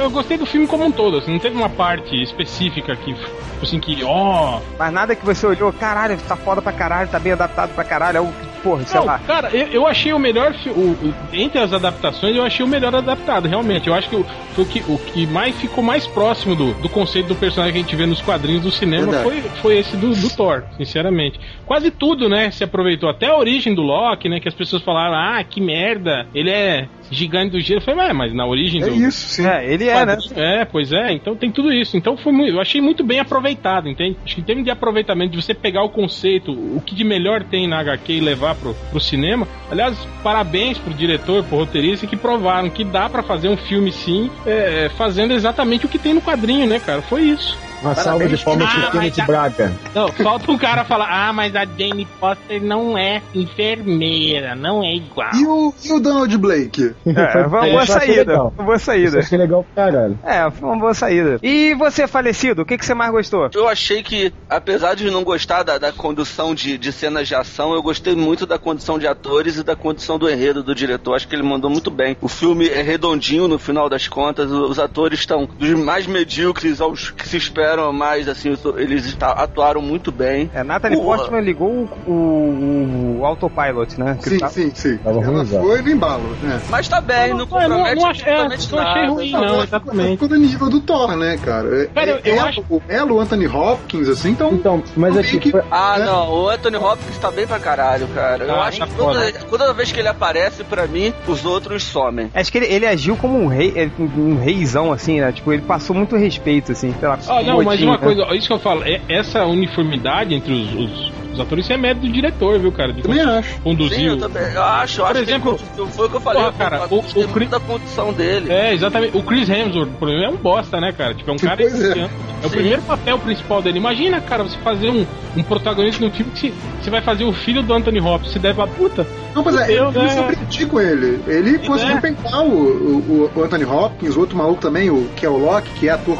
Eu 0.00 0.10
gostei 0.10 0.36
do 0.36 0.46
filme 0.46 0.66
como 0.66 0.84
um 0.84 0.90
todo, 0.92 1.18
assim, 1.18 1.32
não 1.32 1.38
teve 1.38 1.56
uma 1.56 1.68
parte 1.68 2.20
específica 2.22 2.96
que, 2.96 3.16
assim, 3.62 3.78
que, 3.80 4.02
ó... 4.04 4.60
Mas 4.78 4.92
nada 4.92 5.14
que 5.14 5.24
você 5.24 5.46
olhou, 5.46 5.72
caralho, 5.72 6.16
tá 6.28 6.36
foda 6.36 6.60
pra 6.60 6.72
caralho, 6.72 7.08
tá 7.08 7.18
bem 7.18 7.32
adaptado 7.32 7.74
pra 7.74 7.84
caralho, 7.84 8.16
é 8.18 8.20
o 8.20 8.26
que, 8.26 8.46
porra, 8.66 8.84
sei 8.84 8.98
Não, 9.00 9.06
lá. 9.06 9.18
cara, 9.20 9.50
eu, 9.52 9.66
eu 9.68 9.86
achei 9.86 10.12
o 10.12 10.18
melhor, 10.18 10.54
o, 10.66 10.70
o- 10.80 11.14
entre 11.32 11.60
as 11.60 11.72
adaptações, 11.72 12.34
eu 12.34 12.42
achei 12.42 12.64
o 12.64 12.68
melhor 12.68 12.94
adaptado, 12.94 13.46
realmente. 13.48 13.86
Eu 13.88 13.94
acho 13.94 14.08
que 14.08 14.16
o, 14.16 14.24
foi 14.54 14.64
o 14.64 14.66
que, 14.66 14.82
o 14.88 14.98
que 14.98 15.26
mais 15.26 15.56
ficou 15.60 15.84
mais 15.84 16.06
próximo 16.06 16.54
do, 16.56 16.72
do 16.74 16.88
conceito 16.88 17.28
do 17.28 17.34
personagem 17.36 17.72
que 17.74 17.78
a 17.78 17.82
gente 17.82 17.96
vê 17.96 18.06
nos 18.06 18.20
quadrinhos 18.20 18.62
do 18.62 18.70
cinema 18.70 19.12
Verdade. 19.12 19.24
foi, 19.24 19.50
foi 19.62 19.78
esse 19.78 19.96
do, 19.96 20.14
do 20.14 20.30
Thor, 20.36 20.64
sinceramente. 20.76 21.38
Quase 21.64 21.90
tudo, 21.90 22.28
né, 22.28 22.50
se 22.50 22.64
aproveitou. 22.64 23.08
Até 23.08 23.26
a 23.26 23.36
origem 23.36 23.74
do 23.74 23.82
Loki, 23.82 24.28
né, 24.28 24.40
que 24.40 24.48
as 24.48 24.54
pessoas 24.54 24.82
falaram, 24.82 25.14
ah, 25.14 25.42
que 25.44 25.60
merda, 25.60 26.26
ele 26.34 26.50
é 26.50 26.88
gigante 27.10 27.50
do 27.52 27.60
gelo. 27.60 27.80
Eu 27.80 27.84
falei, 27.84 28.06
"Ué, 28.06 28.12
mas 28.12 28.34
na 28.34 28.46
origem 28.46 28.82
É 28.82 28.86
do, 28.86 28.94
isso, 28.94 29.28
sim. 29.28 29.46
É, 29.46 29.70
ele 29.72 29.88
é, 29.88 30.04
né? 30.06 30.16
é, 30.34 30.64
pois 30.64 30.92
é, 30.92 31.12
então 31.12 31.34
tem 31.36 31.50
tudo 31.50 31.72
isso. 31.72 31.96
Então 31.96 32.16
foi 32.16 32.32
muito, 32.32 32.52
eu 32.52 32.60
achei 32.60 32.80
muito 32.80 33.04
bem 33.04 33.20
aproveitado, 33.20 33.88
entende? 33.88 34.16
Acho 34.24 34.34
que 34.34 34.40
em 34.40 34.44
termos 34.44 34.64
de 34.64 34.70
aproveitamento, 34.70 35.30
de 35.36 35.42
você 35.42 35.54
pegar 35.54 35.82
o 35.82 35.88
conceito, 35.88 36.52
o 36.52 36.80
que 36.84 36.94
de 36.94 37.04
melhor 37.04 37.42
tem 37.44 37.66
na 37.68 37.80
HQ 37.80 38.12
e 38.12 38.20
levar 38.20 38.54
pro, 38.54 38.74
pro 38.90 39.00
cinema. 39.00 39.46
Aliás, 39.70 39.96
parabéns 40.22 40.78
pro 40.78 40.92
diretor, 40.94 41.44
pro 41.44 41.58
roteirista 41.58 42.06
que 42.06 42.16
provaram 42.16 42.68
que 42.70 42.84
dá 42.84 43.08
pra 43.08 43.22
fazer 43.22 43.48
um 43.48 43.56
filme 43.56 43.92
sim, 43.92 44.30
é, 44.46 44.90
fazendo 44.96 45.32
exatamente 45.32 45.86
o 45.86 45.88
que 45.88 45.98
tem 45.98 46.14
no 46.14 46.20
quadrinho, 46.22 46.66
né, 46.66 46.78
cara? 46.80 47.02
Foi 47.02 47.22
isso. 47.22 47.56
Uma 47.82 47.94
salva 47.94 48.26
de 48.26 48.42
palmas 48.42 48.68
Ah, 48.74 48.80
pro 48.80 48.90
Kenneth 48.92 49.14
mas- 49.18 49.26
Braga. 49.26 49.72
Não, 49.94 50.08
falta 50.08 50.50
um 50.50 50.56
cara 50.56 50.82
falar, 50.82 51.08
ah, 51.10 51.32
mas 51.32 51.54
a 51.54 51.64
Jane 51.66 52.06
Foster 52.18 52.60
não 52.62 52.96
é 52.96 53.20
enfermeira, 53.34 54.54
não 54.54 54.82
é 54.82 54.94
igual. 54.94 55.30
E 55.34 55.46
o, 55.46 55.74
e 55.84 55.92
o 55.92 56.00
Donald 56.00 56.36
Blake? 56.38 56.94
É, 57.04 57.32
foi 57.32 57.42
uma 57.44 57.66
boa 57.66 57.86
saída. 57.86 58.42
Uma 58.42 58.50
boa 58.64 58.76
Isso 58.76 58.84
saída. 58.86 59.18
achei 59.18 59.38
legal 59.38 59.64
pra 59.74 59.84
caralho. 59.84 60.18
É, 60.24 60.50
foi 60.50 60.68
uma 60.68 60.78
boa 60.78 60.94
saída. 60.94 61.38
E 61.42 61.74
você, 61.74 62.06
falecido, 62.06 62.62
o 62.62 62.64
que, 62.64 62.78
que 62.78 62.84
você 62.86 62.94
mais 62.94 63.10
gostou? 63.10 63.48
Eu 63.54 63.68
achei 63.68 64.02
que, 64.02 64.32
apesar 64.48 64.94
de 64.94 65.10
não 65.10 65.22
gostar 65.24 65.62
da, 65.62 65.78
da 65.78 65.92
condução 65.92 66.54
de, 66.54 66.76
de 66.78 66.92
cenas 66.92 67.28
de 67.28 67.34
ação, 67.34 67.74
eu 67.74 67.82
gostei 67.82 68.14
muito 68.14 68.46
da 68.46 68.58
condução 68.58 68.98
de 68.98 69.06
atores 69.06 69.56
e 69.56 69.62
da 69.62 69.76
condução 69.76 70.18
do 70.18 70.28
enredo 70.30 70.62
do 70.62 70.74
diretor. 70.74 71.14
Acho 71.14 71.28
que 71.28 71.34
ele 71.34 71.42
mandou 71.42 71.70
muito 71.70 71.90
bem. 71.90 72.16
O 72.20 72.28
filme 72.28 72.68
é 72.68 72.82
redondinho 72.82 73.46
no 73.48 73.58
final 73.58 73.88
das 73.88 74.08
contas. 74.08 74.50
Os 74.50 74.78
atores 74.78 75.18
estão 75.20 75.46
dos 75.58 75.70
mais 75.70 76.06
medíocres 76.06 76.80
aos 76.80 77.10
que 77.10 77.28
se 77.28 77.36
esperam 77.36 77.92
mais, 77.92 78.28
assim, 78.28 78.54
eles 78.76 79.16
atuaram 79.20 79.80
muito 79.80 80.10
bem. 80.12 80.50
É, 80.54 80.62
Natalie 80.62 80.96
O- 80.98 81.02
Portman 81.02 81.40
ligou 81.40 81.88
o, 82.06 82.10
o, 82.10 83.18
o 83.20 83.24
autopilot, 83.26 83.98
né? 83.98 84.18
Que 84.22 84.30
Sim, 84.30 84.38
tá- 84.38 84.48
sim, 84.48 84.70
sim. 84.74 84.96
Tava 84.98 85.20
Ela 85.22 85.44
foi 85.44 85.82
no 85.82 85.90
embalo, 85.90 86.28
né? 86.42 86.60
Mas 86.68 86.85
tá 86.88 87.00
bem, 87.00 87.30
não 87.30 87.38
Não, 87.38 87.38
não, 87.38 87.46
compromete 87.46 87.96
não 87.96 88.06
achei- 88.10 88.32
é, 88.32 88.36
absolutamente 88.42 88.72
não 88.72 88.78
achei 88.80 89.02
nada. 89.02 89.12
ruim, 89.12 89.28
Ela 89.32 89.40
não, 89.40 89.48
ficou- 89.48 89.64
exatamente. 89.64 90.10
Ficou 90.12 90.28
do 90.28 90.36
nível 90.36 90.70
do 90.70 90.80
Thor, 90.80 91.16
né, 91.16 91.38
cara? 91.44 91.86
Cara, 91.94 92.10
eu- 92.10 92.16
É- 92.16 92.20
eu 92.24 92.34
ela, 92.36 92.48
acho- 92.48 92.64
ela, 92.88 93.12
o 93.12 93.20
Anthony 93.20 93.46
Hopkins, 93.46 94.08
assim, 94.08 94.30
então. 94.30 94.52
Então, 94.52 94.82
mas 94.96 95.14
Não 95.14 95.20
é 95.20 95.24
que. 95.24 95.52
Ah, 95.70 95.96
É. 95.98 96.04
não, 96.04 96.30
o 96.32 96.48
Anthony 96.48 96.76
Hopkins 96.76 97.18
tá 97.18 97.30
bem 97.30 97.46
pra 97.46 97.58
caralho, 97.58 98.06
cara. 98.08 98.44
Eu 98.44 98.54
Ah, 98.56 98.64
acho 98.66 98.78
tá 98.78 98.86
que 98.86 98.94
toda, 98.94 99.32
toda 99.50 99.72
vez 99.72 99.92
que 99.92 99.98
ele 100.00 100.08
aparece, 100.08 100.64
pra 100.64 100.86
mim, 100.86 101.12
os 101.26 101.44
outros 101.44 101.82
somem. 101.82 102.30
Acho 102.34 102.50
que 102.52 102.58
ele, 102.58 102.66
ele 102.66 102.86
agiu 102.86 103.16
como 103.16 103.38
um 103.38 103.46
rei, 103.46 103.72
é, 103.76 103.88
um 104.18 104.38
reizão, 104.38 104.92
assim, 104.92 105.20
né? 105.20 105.32
Tipo, 105.32 105.52
ele 105.52 105.62
passou 105.62 105.94
muito 105.94 106.16
respeito, 106.16 106.72
assim, 106.72 106.92
pela 106.92 107.18
Ah, 107.28 107.42
não, 107.42 107.62
mas 107.62 107.80
uma 107.82 107.92
né? 107.92 107.98
coisa, 107.98 108.22
isso 108.34 108.46
que 108.46 108.52
eu 108.52 108.58
falo, 108.58 108.82
é, 108.84 109.00
essa 109.08 109.44
uniformidade 109.44 110.34
entre 110.34 110.52
os, 110.52 110.72
os, 110.74 111.12
os 111.36 111.40
atores, 111.40 111.64
isso 111.64 111.72
é 111.72 111.76
mérito 111.76 112.06
do 112.06 112.12
diretor, 112.12 112.58
viu, 112.58 112.72
cara? 112.72 112.92
De 112.92 113.02
Também 113.02 113.20
acho. 113.20 113.60
conduzir. 113.60 113.96
Sim, 113.98 114.06
eu 114.06 114.14
o- 114.14 114.18
também 114.18 114.42
eu 114.52 114.62
acho. 114.62 115.00
eu 115.00 115.04
Por 115.06 115.12
acho 115.12 115.22
exemplo- 115.22 115.56
que 115.56 115.86
foi 115.92 116.06
o 116.06 116.10
que 116.10 116.16
eu 116.16 116.20
falei. 116.20 116.42
Porra, 116.42 116.52
cara, 116.52 116.86
o- 116.90 116.98
o 116.98 117.28
Chris- 117.28 117.50
da 117.50 117.60
condição 117.60 118.12
dele. 118.12 118.50
É, 118.52 118.74
exatamente. 118.74 119.16
O 119.16 119.22
Chris 119.22 119.48
Hemsworth, 119.48 119.90
por 119.98 120.08
exemplo, 120.08 120.26
é 120.26 120.30
um 120.30 120.36
bosta, 120.36 120.80
né, 120.80 120.92
cara? 120.92 121.14
Tipo, 121.14 121.30
é 121.30 121.32
um 121.34 121.36
cara. 121.36 121.56
Pois 121.56 121.82
é. 121.82 122.08
É 122.42 122.46
o 122.46 122.50
primeiro 122.50 122.82
papel 122.82 123.18
principal 123.18 123.62
dele. 123.62 123.78
Imagina, 123.78 124.20
cara, 124.20 124.42
você 124.42 124.58
fazer 124.58 124.90
um, 124.90 125.06
um 125.36 125.42
protagonista 125.42 126.04
num 126.04 126.10
filme 126.10 126.32
que 126.32 126.52
você, 126.82 126.90
vai 126.90 127.00
fazer 127.00 127.24
o 127.24 127.32
filho 127.32 127.62
do 127.62 127.72
Anthony 127.72 128.00
Hopkins. 128.00 128.32
Se 128.32 128.38
der 128.38 128.54
pra 128.54 128.66
puta. 128.66 129.06
Não, 129.34 129.42
mas 129.42 129.56
é, 129.56 129.70
Eu, 129.70 129.84
eu, 129.84 129.92
eu 129.92 130.02
né? 130.02 130.08
surpreendi 130.10 130.66
com 130.66 130.80
ele. 130.80 131.20
Ele 131.26 131.58
conseguiu 131.58 131.96
é. 131.96 132.40
o, 132.42 132.46
o, 132.46 133.30
o 133.34 133.42
Anthony 133.42 133.64
Hopkins, 133.64 134.16
o 134.16 134.20
outro 134.20 134.36
maluco 134.36 134.60
também, 134.60 134.90
o, 134.90 135.08
que 135.16 135.24
é 135.24 135.28
o 135.28 135.36
Locke, 135.38 135.70
que 135.78 135.88
é 135.88 135.92
ator. 135.92 136.18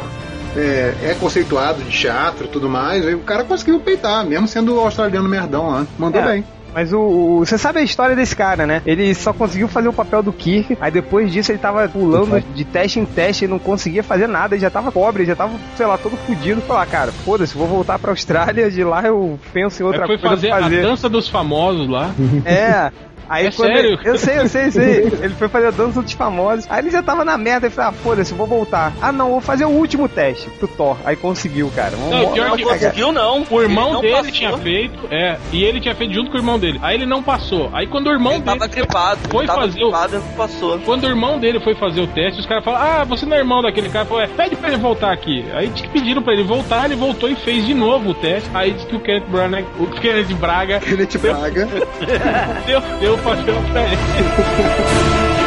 É, 0.57 0.93
é 1.11 1.15
conceituado 1.19 1.83
de 1.83 1.89
teatro 1.91 2.45
e 2.45 2.47
tudo 2.49 2.67
mais. 2.69 3.05
E 3.05 3.13
o 3.13 3.19
cara 3.19 3.43
conseguiu 3.43 3.79
peitar, 3.79 4.25
mesmo 4.25 4.47
sendo 4.47 4.75
o 4.75 4.79
australiano 4.79 5.29
merdão 5.29 5.69
lá. 5.69 5.85
Mandou 5.97 6.21
É. 6.21 6.25
bem. 6.25 6.45
Mas 6.73 6.93
o, 6.93 6.99
o- 6.99 7.39
Você 7.45 7.57
sabe 7.57 7.79
a 7.79 7.81
história 7.81 8.15
desse 8.15 8.35
cara, 8.35 8.67
né? 8.67 8.81
Ele 8.85 9.15
só 9.15 9.33
conseguiu 9.33 9.67
fazer 9.67 9.87
o 9.87 9.93
papel 9.93 10.21
do 10.21 10.31
Kirk, 10.33 10.77
aí 10.79 10.91
depois 10.91 11.31
disso 11.31 11.51
ele 11.51 11.57
tava 11.57 11.87
pulando 11.89 12.39
de 12.53 12.65
teste 12.65 12.99
em 12.99 13.05
teste 13.05 13.45
e 13.45 13.47
não 13.47 13.57
conseguia 13.57 14.03
fazer 14.03 14.27
nada, 14.27 14.53
ele 14.53 14.61
já 14.61 14.69
tava 14.69 14.91
pobre, 14.91 15.25
já 15.25 15.35
tava, 15.35 15.53
sei 15.75 15.85
lá, 15.87 15.97
todo 15.97 16.15
fudido. 16.17 16.61
Falar, 16.61 16.85
cara, 16.85 17.11
foda-se, 17.11 17.57
vou 17.57 17.65
voltar 17.67 17.97
pra 17.97 18.11
Austrália, 18.11 18.69
de 18.69 18.83
lá 18.83 19.01
eu 19.03 19.39
penso 19.53 19.81
em 19.81 19.85
outra 19.85 20.01
Aí 20.03 20.07
foi 20.07 20.17
coisa 20.19 20.35
fazer, 20.35 20.49
pra 20.49 20.59
fazer. 20.63 20.79
a 20.79 20.81
dança 20.83 21.09
dos 21.09 21.27
famosos 21.27 21.89
lá. 21.89 22.11
É. 22.45 22.91
Aí 23.29 23.47
É 23.47 23.51
quando 23.51 23.67
sério? 23.73 23.93
Ele, 23.93 23.99
eu 24.09 24.17
sei, 24.17 24.39
eu 24.39 24.47
sei, 24.47 24.65
eu 24.67 24.71
sei. 24.71 24.97
Ele 25.21 25.33
foi 25.35 25.47
fazer 25.49 25.67
a 25.67 25.71
dança 25.71 26.01
dos 26.01 26.13
famosos. 26.13 26.65
Aí 26.69 26.79
ele 26.79 26.89
já 26.91 27.01
tava 27.03 27.25
na 27.25 27.37
merda. 27.37 27.67
Ele 27.67 27.73
falou, 27.75 27.89
ah, 27.91 27.93
foda-se, 27.93 28.33
vou 28.33 28.47
voltar. 28.47 28.93
Ah, 29.01 29.11
não, 29.11 29.29
vou 29.31 29.41
fazer 29.41 29.65
o 29.65 29.69
último 29.69 30.07
teste 30.07 30.49
pro 30.51 30.67
Thor. 30.67 30.97
Aí 31.05 31.15
conseguiu, 31.15 31.71
cara. 31.75 31.91
Vamos, 31.95 32.11
Não, 32.11 32.31
pior 32.33 32.49
Não 32.49 32.55
que- 32.57 32.63
conseguiu, 32.63 33.11
não. 33.11 33.45
O 33.49 33.61
irmão 33.61 33.93
não 33.93 34.01
dele 34.01 34.13
passou. 34.15 34.31
tinha 34.31 34.57
feito, 34.57 34.99
é, 35.11 35.37
e 35.51 35.63
ele 35.63 35.79
tinha 35.81 35.95
feito 35.95 36.13
junto 36.13 36.29
com 36.31 36.37
o 36.37 36.39
irmão 36.39 36.57
dele. 36.59 36.79
Aí 36.81 36.95
ele 36.95 37.05
não 37.05 37.21
passou. 37.21 37.69
Aí 37.73 37.87
quando 37.87 38.07
o 38.07 38.11
irmão 38.11 38.33
Ele 38.33 38.41
dele 38.43 38.59
tava 38.59 38.71
gripado. 38.71 39.19
foi 39.29 39.39
ele 39.41 39.47
tava 39.47 39.61
fazer 39.61 39.79
o- 39.79 39.89
gripado 39.91 40.15
e 40.15 40.19
não 40.19 40.27
passou. 40.35 40.79
Quando 40.79 41.03
o 41.03 41.07
irmão 41.07 41.39
dele 41.39 41.59
foi 41.59 41.75
fazer 41.75 42.01
o 42.01 42.07
teste, 42.07 42.39
os 42.39 42.45
caras 42.45 42.63
falaram: 42.63 43.01
Ah, 43.01 43.03
você 43.03 43.25
não 43.25 43.35
é 43.35 43.39
irmão 43.39 43.61
daquele 43.61 43.89
cara. 43.89 44.05
Falou, 44.05 44.21
é, 44.23 44.27
pede 44.27 44.55
pra 44.55 44.69
ele 44.69 44.77
voltar 44.77 45.11
aqui. 45.11 45.45
Aí 45.53 45.71
pediram 45.91 46.21
pra 46.21 46.33
ele 46.33 46.43
voltar, 46.43 46.85
ele 46.85 46.95
voltou 46.95 47.29
e 47.29 47.35
fez 47.35 47.65
de 47.65 47.73
novo 47.73 48.11
o 48.11 48.13
teste. 48.13 48.49
Aí 48.53 48.71
disse 48.71 48.85
que 48.87 48.95
o 48.95 48.99
Kenneth 48.99 49.25
Branagh, 49.29 49.65
o 49.79 49.87
Kenneth 49.87 50.33
Braga 50.39 50.81
Ele 50.85 51.05
te 51.05 51.17
praga. 51.19 51.67
deu, 52.65 52.81
deu 52.99 53.16
o 53.17 53.23
papel 53.23 53.61
pra 53.71 53.83
ele. 53.83 53.97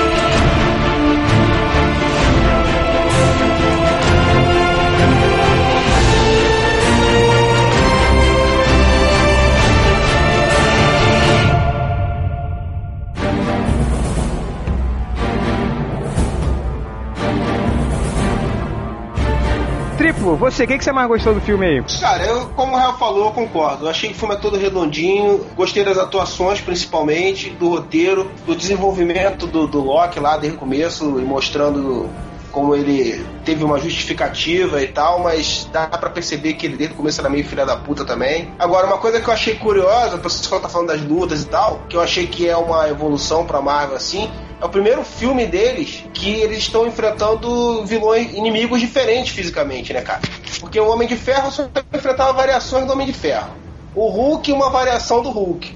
Triplo, 20.12 20.36
você, 20.36 20.64
o 20.64 20.66
que, 20.66 20.78
que 20.78 20.84
você 20.84 20.92
mais 20.92 21.06
gostou 21.06 21.34
do 21.34 21.40
filme 21.40 21.66
aí? 21.66 21.84
Cara, 22.00 22.24
eu, 22.24 22.46
como 22.50 22.74
o 22.74 22.78
Real 22.78 22.98
falou, 22.98 23.26
eu 23.26 23.32
concordo. 23.32 23.84
Eu 23.84 23.90
achei 23.90 24.11
que 24.11 24.16
o 24.16 24.18
filme 24.18 24.34
é 24.34 24.38
todo 24.38 24.56
redondinho. 24.56 25.46
Gostei 25.56 25.84
das 25.84 25.98
atuações, 25.98 26.61
principalmente, 26.61 27.50
do 27.50 27.68
roteiro, 27.68 28.30
do 28.44 28.56
desenvolvimento 28.56 29.46
do, 29.46 29.66
do 29.66 29.80
Loki 29.80 30.18
lá 30.18 30.36
desde 30.36 30.56
o 30.56 30.61
começo 30.61 31.20
e 31.20 31.22
mostrando 31.22 32.08
como 32.51 32.74
ele 32.74 33.24
teve 33.44 33.64
uma 33.64 33.78
justificativa 33.78 34.82
e 34.82 34.88
tal, 34.88 35.20
mas 35.20 35.68
dá 35.72 35.86
pra 35.86 36.11
perceber 36.11 36.55
que 36.55 36.66
ele 36.66 36.76
desde 36.76 36.94
o 36.94 36.96
começo 36.96 37.20
era 37.20 37.28
meio 37.30 37.44
filha 37.44 37.64
da 37.64 37.76
puta 37.76 38.05
também. 38.05 38.48
Agora, 38.59 38.86
uma 38.86 38.98
coisa 38.98 39.20
que 39.20 39.28
eu 39.28 39.32
achei 39.34 39.55
curiosa, 39.55 40.16
o 40.16 40.18
pessoal 40.20 40.61
tá 40.61 40.68
falando 40.68 40.88
das 40.88 41.01
lutas 41.03 41.42
e 41.42 41.46
tal, 41.46 41.80
que 41.88 41.96
eu 41.96 42.01
achei 42.01 42.26
que 42.26 42.48
é 42.48 42.57
uma 42.57 42.88
evolução 42.88 43.44
pra 43.46 43.61
Marvel 43.61 43.96
assim, 43.96 44.30
é 44.61 44.64
o 44.64 44.68
primeiro 44.68 45.03
filme 45.05 45.46
deles 45.46 46.05
que 46.12 46.30
eles 46.30 46.59
estão 46.59 46.86
enfrentando 46.86 47.84
vilões, 47.84 48.32
inimigos 48.34 48.80
diferentes 48.80 49.32
fisicamente, 49.34 49.92
né, 49.92 50.03
cara? 50.03 50.20
Porque 50.61 50.78
o 50.78 50.88
Homem 50.90 51.09
de 51.09 51.16
Ferro 51.16 51.51
só 51.51 51.68
enfrentava 51.94 52.32
variações 52.32 52.84
do 52.86 52.92
Homem 52.92 53.07
de 53.07 53.12
Ferro. 53.14 53.51
O 53.94 54.09
Hulk, 54.09 54.53
uma 54.53 54.68
variação 54.70 55.22
do 55.22 55.30
Hulk. 55.30 55.74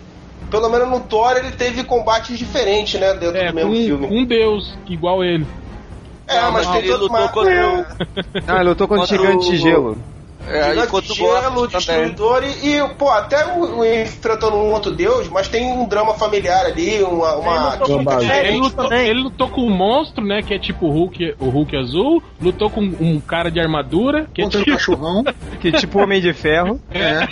Pelo 0.50 0.68
menos 0.68 0.88
no 0.88 1.00
Thor 1.00 1.36
ele 1.36 1.50
teve 1.52 1.82
combates 1.82 2.38
diferentes, 2.38 3.00
né, 3.00 3.14
dentro 3.14 3.36
É, 3.36 3.48
do 3.48 3.54
mesmo 3.54 3.72
filme. 3.72 4.06
um 4.06 4.24
deus 4.24 4.76
igual 4.86 5.24
ele. 5.24 5.46
É, 6.26 6.50
mas 6.50 6.66
tem 6.68 6.78
ele 6.78 6.88
todo 6.88 7.02
lutou 7.02 7.28
contra 7.28 7.68
o. 7.68 7.86
Ah, 8.46 8.56
ele 8.60 8.68
lutou 8.70 8.88
contra 8.88 9.04
o 9.04 9.06
gigante 9.06 9.50
de 9.50 9.56
gelo. 9.56 9.96
É, 10.48 10.74
enquanto 10.84 11.14
gelo, 11.14 11.66
destruidor 11.68 12.42
e, 12.44 12.76
e, 12.76 12.88
pô, 12.98 13.10
até 13.10 13.44
o, 13.54 13.78
o 13.78 13.84
enfrentando 13.84 14.56
um 14.56 14.72
outro 14.72 14.90
deus, 14.92 15.28
mas 15.28 15.48
tem 15.48 15.64
um 15.72 15.86
drama 15.86 16.14
familiar 16.14 16.66
ali, 16.66 17.02
uma. 17.02 17.36
uma 17.36 17.74
Ele 17.74 17.78
lutou 17.78 18.04
com 18.04 18.20
É, 18.22 18.48
ele, 18.48 18.58
lutou, 18.58 18.92
ele 18.92 19.20
lutou 19.22 19.48
com 19.48 19.60
um 19.62 19.70
monstro, 19.70 20.24
né? 20.24 20.42
Que 20.42 20.54
é 20.54 20.58
tipo 20.58 20.86
o 20.86 20.90
Hulk, 20.90 21.34
o 21.38 21.48
Hulk 21.48 21.76
azul. 21.76 22.22
Lutou 22.40 22.68
com 22.70 22.80
um 22.82 23.20
cara 23.20 23.50
de 23.50 23.58
armadura, 23.60 24.26
que 24.34 24.40
é 24.42 24.44
Contra 24.44 24.60
tipo. 24.60 24.72
cachorrão. 24.72 25.24
Que 25.60 25.68
é 25.68 25.72
tipo 25.72 25.98
Homem 25.98 26.20
de 26.20 26.32
Ferro. 26.34 26.78
É. 26.92 27.26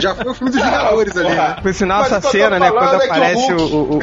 Já 0.00 0.14
foi 0.14 0.30
o 0.30 0.34
filme 0.34 0.52
dos 0.52 0.60
Vingadores 0.62 1.16
ali, 1.16 1.28
né? 1.30 1.56
Por 1.62 1.72
sinal, 1.72 2.02
essa 2.04 2.20
cena, 2.20 2.58
né? 2.58 2.70
Quando 2.70 3.00
é 3.00 3.06
aparece 3.06 3.52
o, 3.54 3.56
o- 3.58 3.96
o- 3.96 4.00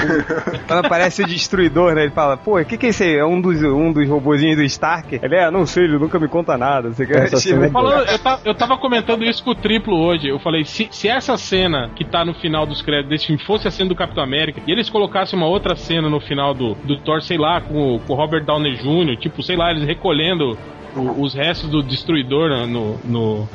Quando 0.68 0.86
aparece 0.86 1.22
o 1.22 1.28
destruidor, 1.28 1.94
né? 1.94 2.04
Ele 2.04 2.12
fala, 2.12 2.36
pô, 2.38 2.60
o 2.60 2.66
que, 2.66 2.76
que 2.78 2.88
é 2.88 2.90
isso 2.90 3.04
aí? 3.04 3.16
É 3.18 3.24
um 3.26 3.40
dos, 3.40 3.62
um 3.62 3.92
dos 3.92 4.08
robozinhos 4.10 4.58
do 4.58 4.64
Stark? 4.64 5.20
Ele 5.22 5.36
é, 5.36 5.52
não 5.52 5.66
sei, 5.68 5.84
ele 5.84 6.00
nunca 6.00 6.20
me 6.20 6.28
conta 6.28 6.58
nada. 6.58 6.90
Você 6.90 7.06
quer 7.06 7.26
Essa 7.26 7.38
cena 7.38 7.68
é 7.68 7.70
boa. 7.70 7.84
Falando, 7.92 8.10
eu, 8.10 8.20
ta- 8.20 8.40
eu 8.48 8.56
tava 8.56 8.78
comentando 8.78 9.24
isso 9.24 9.44
com 9.44 9.52
o 9.52 9.56
triplo 9.56 9.96
hoje. 9.98 10.28
Eu 10.28 10.40
falei, 10.40 10.64
se, 10.64 10.88
se 10.92 11.08
essa 11.08 11.36
cena 11.38 11.92
que 11.96 12.06
tá 12.06 12.24
no 12.24 12.34
final 12.34 12.66
dos 12.66 12.82
créditos 12.82 13.10
desse 13.10 13.26
filme 13.28 13.42
fosse 13.44 13.68
a 13.68 13.72
cena 13.72 13.90
do 13.90 13.96
Capitão 13.96 14.24
América, 14.24 14.62
e 14.66 14.72
eles 14.72 14.90
colocassem 14.90 15.38
uma 15.38 15.48
outra 15.48 15.76
cena 15.76 16.10
no 16.10 16.20
final 16.20 16.54
do, 16.54 16.74
do 16.84 16.98
Thor, 16.98 17.22
sei 17.22 17.38
lá, 17.38 17.60
com, 17.62 17.96
o- 17.96 18.00
com 18.00 18.14
o 18.14 18.16
Robert 18.16 18.46
Downey 18.46 18.76
Jr., 18.78 19.18
tipo, 19.18 19.44
sei 19.44 19.56
lá, 19.56 19.70
eles 19.72 19.84
recolhendo 19.84 20.58
o- 20.96 21.22
os 21.22 21.34
restos 21.34 21.70
do 21.70 21.84
destruidor 21.84 22.50
no, 22.68 22.98
no, 23.04 23.48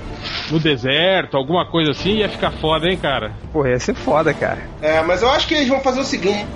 no 0.50 0.60
deserto, 0.60 1.36
alguma 1.36 1.64
coisa 1.64 1.90
assim, 1.92 2.16
ia 2.18 2.28
ficar 2.28 2.50
foda, 2.50 2.88
hein, 2.88 2.96
cara? 2.96 3.32
Porra, 3.52 3.70
ia 3.70 3.78
ser 3.80 3.94
foda, 3.94 4.32
cara. 4.34 4.58
É, 4.80 5.00
mas 5.02 5.22
eu 5.22 5.30
acho 5.30 5.48
que 5.48 5.54
eles 5.54 5.68
vão 5.68 5.80
fazer 5.80 6.00
o 6.00 6.04
seguinte. 6.04 6.46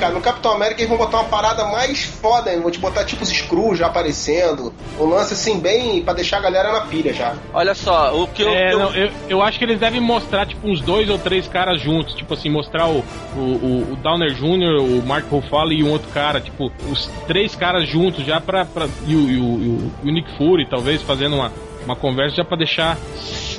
Cara, 0.00 0.14
no 0.14 0.20
Capitão 0.20 0.52
América 0.52 0.80
eles 0.80 0.88
vão 0.88 0.96
botar 0.98 1.18
uma 1.18 1.28
parada 1.28 1.64
mais 1.66 2.02
foda, 2.04 2.52
hein? 2.52 2.60
vão 2.60 2.70
te 2.70 2.78
botar 2.78 3.04
tipo 3.04 3.22
os 3.22 3.30
Skrulls 3.30 3.78
já 3.78 3.86
aparecendo. 3.86 4.72
Um 4.98 5.04
lance 5.04 5.34
assim, 5.34 5.60
bem 5.60 6.02
pra 6.02 6.14
deixar 6.14 6.38
a 6.38 6.40
galera 6.40 6.72
na 6.72 6.80
pilha 6.80 7.12
já. 7.12 7.34
Olha 7.52 7.74
só, 7.74 8.14
o 8.18 8.26
que 8.26 8.42
eu. 8.42 8.48
É, 8.48 8.72
eu- 8.72 8.78
não, 8.78 8.94
eu, 8.94 9.10
eu 9.28 9.42
acho 9.42 9.58
que 9.58 9.64
eles 9.64 9.78
devem 9.78 10.00
mostrar, 10.00 10.46
tipo, 10.46 10.66
uns 10.66 10.80
dois 10.80 11.08
ou 11.10 11.18
três 11.18 11.46
caras 11.46 11.80
juntos. 11.80 12.14
Tipo 12.14 12.34
assim, 12.34 12.48
mostrar 12.48 12.86
o, 12.88 13.04
o, 13.36 13.38
o- 13.40 13.92
o 13.92 13.96
Downer 13.96 14.32
Jr., 14.32 14.80
o 14.82 15.02
Mark 15.06 15.26
Ruffalo 15.30 15.72
e 15.72 15.84
um 15.84 15.90
outro 15.90 16.08
cara. 16.12 16.40
Tipo, 16.40 16.72
os 16.90 17.06
três 17.26 17.54
caras 17.54 17.86
juntos 17.88 18.24
já 18.24 18.40
pra. 18.40 18.64
pra 18.64 18.86
e, 19.06 19.14
o, 19.14 19.20
e, 19.30 19.36
o, 19.36 19.42
e 19.62 19.68
o- 19.68 19.92
e 20.04 20.08
o 20.10 20.12
Nick 20.12 20.30
Fury, 20.38 20.66
talvez, 20.68 21.02
fazendo 21.02 21.36
uma, 21.36 21.52
uma 21.84 21.96
conversa 21.96 22.36
já 22.36 22.44
pra 22.44 22.56
deixar 22.56 22.96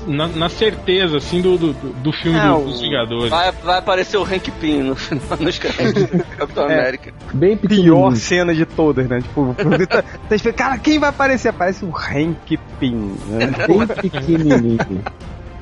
na, 0.07 0.27
na 0.27 0.49
certeza, 0.49 1.17
assim, 1.17 1.41
do, 1.41 1.57
do, 1.57 1.73
do 1.73 2.11
filme 2.11 2.37
É, 2.39 2.47
do- 2.47 2.63
dos 2.65 2.81
Vingadores. 2.81 3.29
Vai, 3.29 3.51
vai 3.51 3.77
aparecer 3.79 4.17
o 4.17 4.23
Hank 4.23 4.49
Pym 4.59 4.83
no 4.83 4.95
final 4.95 5.37
do 5.37 5.45
Capitão 6.37 6.69
É. 6.69 6.79
América. 6.79 7.13
Bem 7.33 7.57
Pior 7.57 8.15
cena 8.15 8.53
de 8.53 8.65
todas, 8.65 9.07
né? 9.07 9.21
Tipo, 9.21 9.55
tá, 9.87 10.03
tá 10.03 10.53
cara, 10.53 10.77
quem 10.77 10.97
vai 10.99 11.09
aparecer? 11.09 11.49
Aparece 11.49 11.83
o 11.85 11.89
Hank 11.95 12.57
Pym, 12.79 13.15
né? 13.27 13.51
Bem 13.67 13.85
pequenininho. 13.87 14.77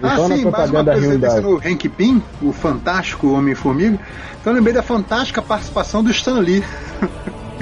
Ah, 0.02 0.14
Então 0.14 0.28
sim, 0.28 0.46
mais 0.50 0.70
uma 0.72 0.84
coisa 0.86 1.42
no 1.42 1.58
Hank 1.58 1.90
Pym, 1.90 2.24
o 2.42 2.54
fantástico 2.54 3.34
Homem-Formiga. 3.34 4.00
Então 4.40 4.54
eu 4.54 4.56
lembrei 4.58 4.74
da 4.74 4.82
fantástica 4.82 5.42
participação 5.42 6.02
do 6.02 6.10
Stan 6.12 6.40
Lee. 6.40 6.64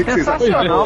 Sensacional. 0.05 0.85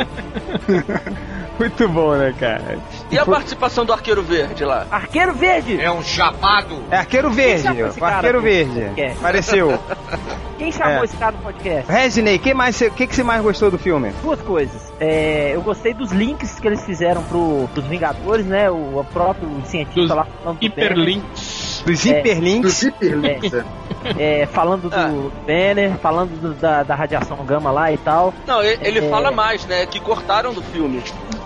Muito 1.59 1.87
bom, 1.89 2.15
né, 2.15 2.33
cara? 2.39 2.79
E 3.11 3.19
a 3.19 3.25
participação 3.25 3.83
do 3.85 3.91
Arqueiro 3.91 4.23
Verde 4.23 4.63
lá? 4.63 4.85
Arqueiro 4.89 5.33
Verde! 5.33 5.79
É 5.81 5.91
um 5.91 6.01
chapado. 6.01 6.81
É 6.89 6.97
Arqueiro 6.97 7.29
Verde, 7.29 7.63
chamou 7.63 7.87
esse 7.87 7.97
o 7.97 7.99
cara 8.01 8.15
Arqueiro 8.15 8.39
pro 8.41 8.49
Verde. 8.49 8.79
podcast? 8.81 9.17
Apareceu. 9.19 9.79
Quem 10.57 10.71
chamou 10.71 11.01
É. 11.01 11.05
esse 11.05 11.17
cara 11.17 11.31
no 11.31 11.39
podcast? 11.39 11.91
Reginei, 11.91 12.37
que 12.37 12.53
mais, 12.53 12.79
o 12.79 12.91
que, 12.91 13.07
que 13.07 13.15
você 13.15 13.23
mais 13.23 13.41
gostou 13.41 13.71
do 13.71 13.77
filme? 13.79 14.11
Duas 14.21 14.39
coisas. 14.41 14.93
É, 14.99 15.51
eu 15.55 15.61
gostei 15.61 15.91
dos 15.93 16.11
links 16.11 16.59
que 16.59 16.67
eles 16.67 16.85
fizeram 16.85 17.23
pro, 17.23 17.67
pros 17.73 17.85
Vingadores, 17.87 18.45
né? 18.45 18.69
O, 18.69 18.99
o 18.99 19.05
próprio 19.11 19.49
cientista 19.65 19.99
Dos 20.01 20.09
lá 20.09 20.25
falando 20.43 20.59
do 20.59 20.65
Hiperlinks. 20.65 21.83
Dos 21.85 22.05
É. 22.05 22.13
Do 22.13 22.17
hiperlinks. 22.19 22.73
Zipperlinks, 22.73 23.53
é. 23.53 23.63
Banner, 23.63 24.15
é, 24.19 24.45
falando 24.45 24.89
do 24.89 24.95
Ah. 24.95 25.31
Banner, 25.47 25.97
falando 25.97 26.39
do- 26.39 26.53
da, 26.53 26.83
da 26.83 26.93
radiação 26.95 27.37
gama 27.43 27.71
lá 27.71 27.91
e 27.91 27.97
tal. 27.97 28.31
Não, 28.45 28.61
ele, 28.61 28.77
ele 28.83 28.99
É. 29.05 29.09
fala 29.09 29.31
mais, 29.31 29.65
né? 29.65 29.85
Que 29.87 29.99
cortaram 29.99 30.53
do 30.53 30.61
filme. 30.61 31.01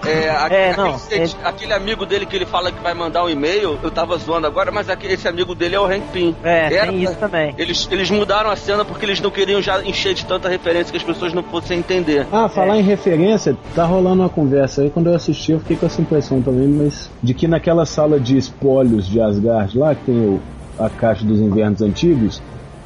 É, 0.06 0.26
É, 0.26 0.30
aquele, 0.30 0.78
não, 0.78 0.98
cienti- 0.98 1.38
aquele 1.44 1.74
amigo 1.74 2.06
dele 2.06 2.26
que 2.26 2.36
ele 2.36 2.46
fala 2.46 2.72
que 2.72 2.82
vai 2.82 2.94
mandar 2.94 3.24
um 3.24 3.30
e-mail, 3.30 3.80
eu 3.82 3.92
tava 3.92 4.18
zoando 4.18 4.46
agora, 4.48 4.72
mas 4.72 4.90
aquele, 4.90 5.14
esse 5.14 5.28
amigo 5.28 5.56
dele 5.56 5.76
é 5.76 5.80
o 5.80 5.86
Hank 5.86 6.04
Pym. 6.14 6.36
É, 6.44 6.74
Era 6.74 6.88
tem 6.92 7.04
isso 7.04 7.16
também. 7.16 7.54
Eles, 7.58 7.88
eles 7.92 8.10
mudaram 8.12 8.50
a 8.50 8.56
cena 8.56 8.86
porque 8.86 9.06
eles 9.06 9.20
não 9.20 9.32
queriam 9.32 9.62
já 9.62 9.84
encher 9.84 10.14
de 10.14 10.26
tanta 10.26 10.48
referência 10.50 10.92
que 10.92 10.98
as 10.98 11.04
pessoas 11.04 11.34
não 11.34 11.44
fossem 11.44 11.80
entender. 11.80 12.26
Ah, 12.32 12.48
falar 12.50 12.78
em 12.78 12.84
referência, 12.84 13.58
tá 13.74 13.86
rolando 13.86 14.22
uma 14.22 14.30
conversa 14.30 14.82
aí. 14.82 14.90
Quando 14.90 15.08
eu 15.08 15.16
assisti, 15.16 15.52
eu 15.54 15.60
fiquei 15.60 15.78
com 15.78 15.86
essa 15.86 16.02
impressão 16.02 16.42
também, 16.42 16.68
mas 16.68 17.10
de 17.22 17.34
que 17.34 17.48
naquela 17.48 17.86
sala 17.86 18.20
de 18.20 18.38
espólios 18.38 19.08
de 19.08 19.20
Asgard 19.22 19.78
lá, 19.78 19.96
que 19.96 20.04
tem 20.06 20.16
o- 20.16 20.40
a 20.78 20.90
caixa 20.90 21.24
dos 21.26 21.40
invernos 21.40 21.82
antigos, 21.82 22.42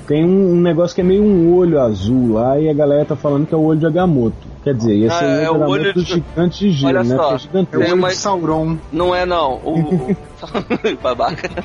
tem 0.10 0.26
um, 0.26 0.54
um 0.54 0.60
negócio 0.60 0.96
que 0.96 1.02
é 1.02 1.04
meio 1.04 1.24
um 1.24 1.54
olho 1.56 1.80
azul 1.80 2.34
lá 2.34 2.60
e 2.60 2.68
a 2.68 2.74
galera 2.74 3.06
tá 3.06 3.16
falando 3.16 3.46
que 3.46 3.54
é 3.54 3.58
o 3.58 3.62
olho 3.62 3.80
de 3.80 3.86
Agamotto. 3.86 4.50
Quer 4.64 4.74
dizer, 4.74 4.98
esse 5.06 5.24
Ah, 5.24 5.28
é 5.44 5.50
o 5.52 5.54
olho 5.54 5.62
é 5.62 5.64
de 5.64 5.64
o 5.64 5.70
olho 5.70 5.94
do 5.94 6.04
de- 6.04 6.14
gigante 6.14 6.60
de 6.60 6.72
gelo, 6.72 6.98
Olha 6.98 7.04
né? 7.08 7.16
só. 7.16 7.30
É 7.30 7.32
É 7.32 7.36
o 7.36 7.38
gigantesco. 7.38 7.80
Tem 7.84 7.92
olho 7.94 8.00
uma- 8.02 8.10
de 8.10 8.16
Sauron. 8.16 8.78
Não 8.92 9.14
é 9.16 9.26
não. 9.26 9.54
O, 9.64 9.80
o- 9.80 10.18
babaca. 11.02 11.48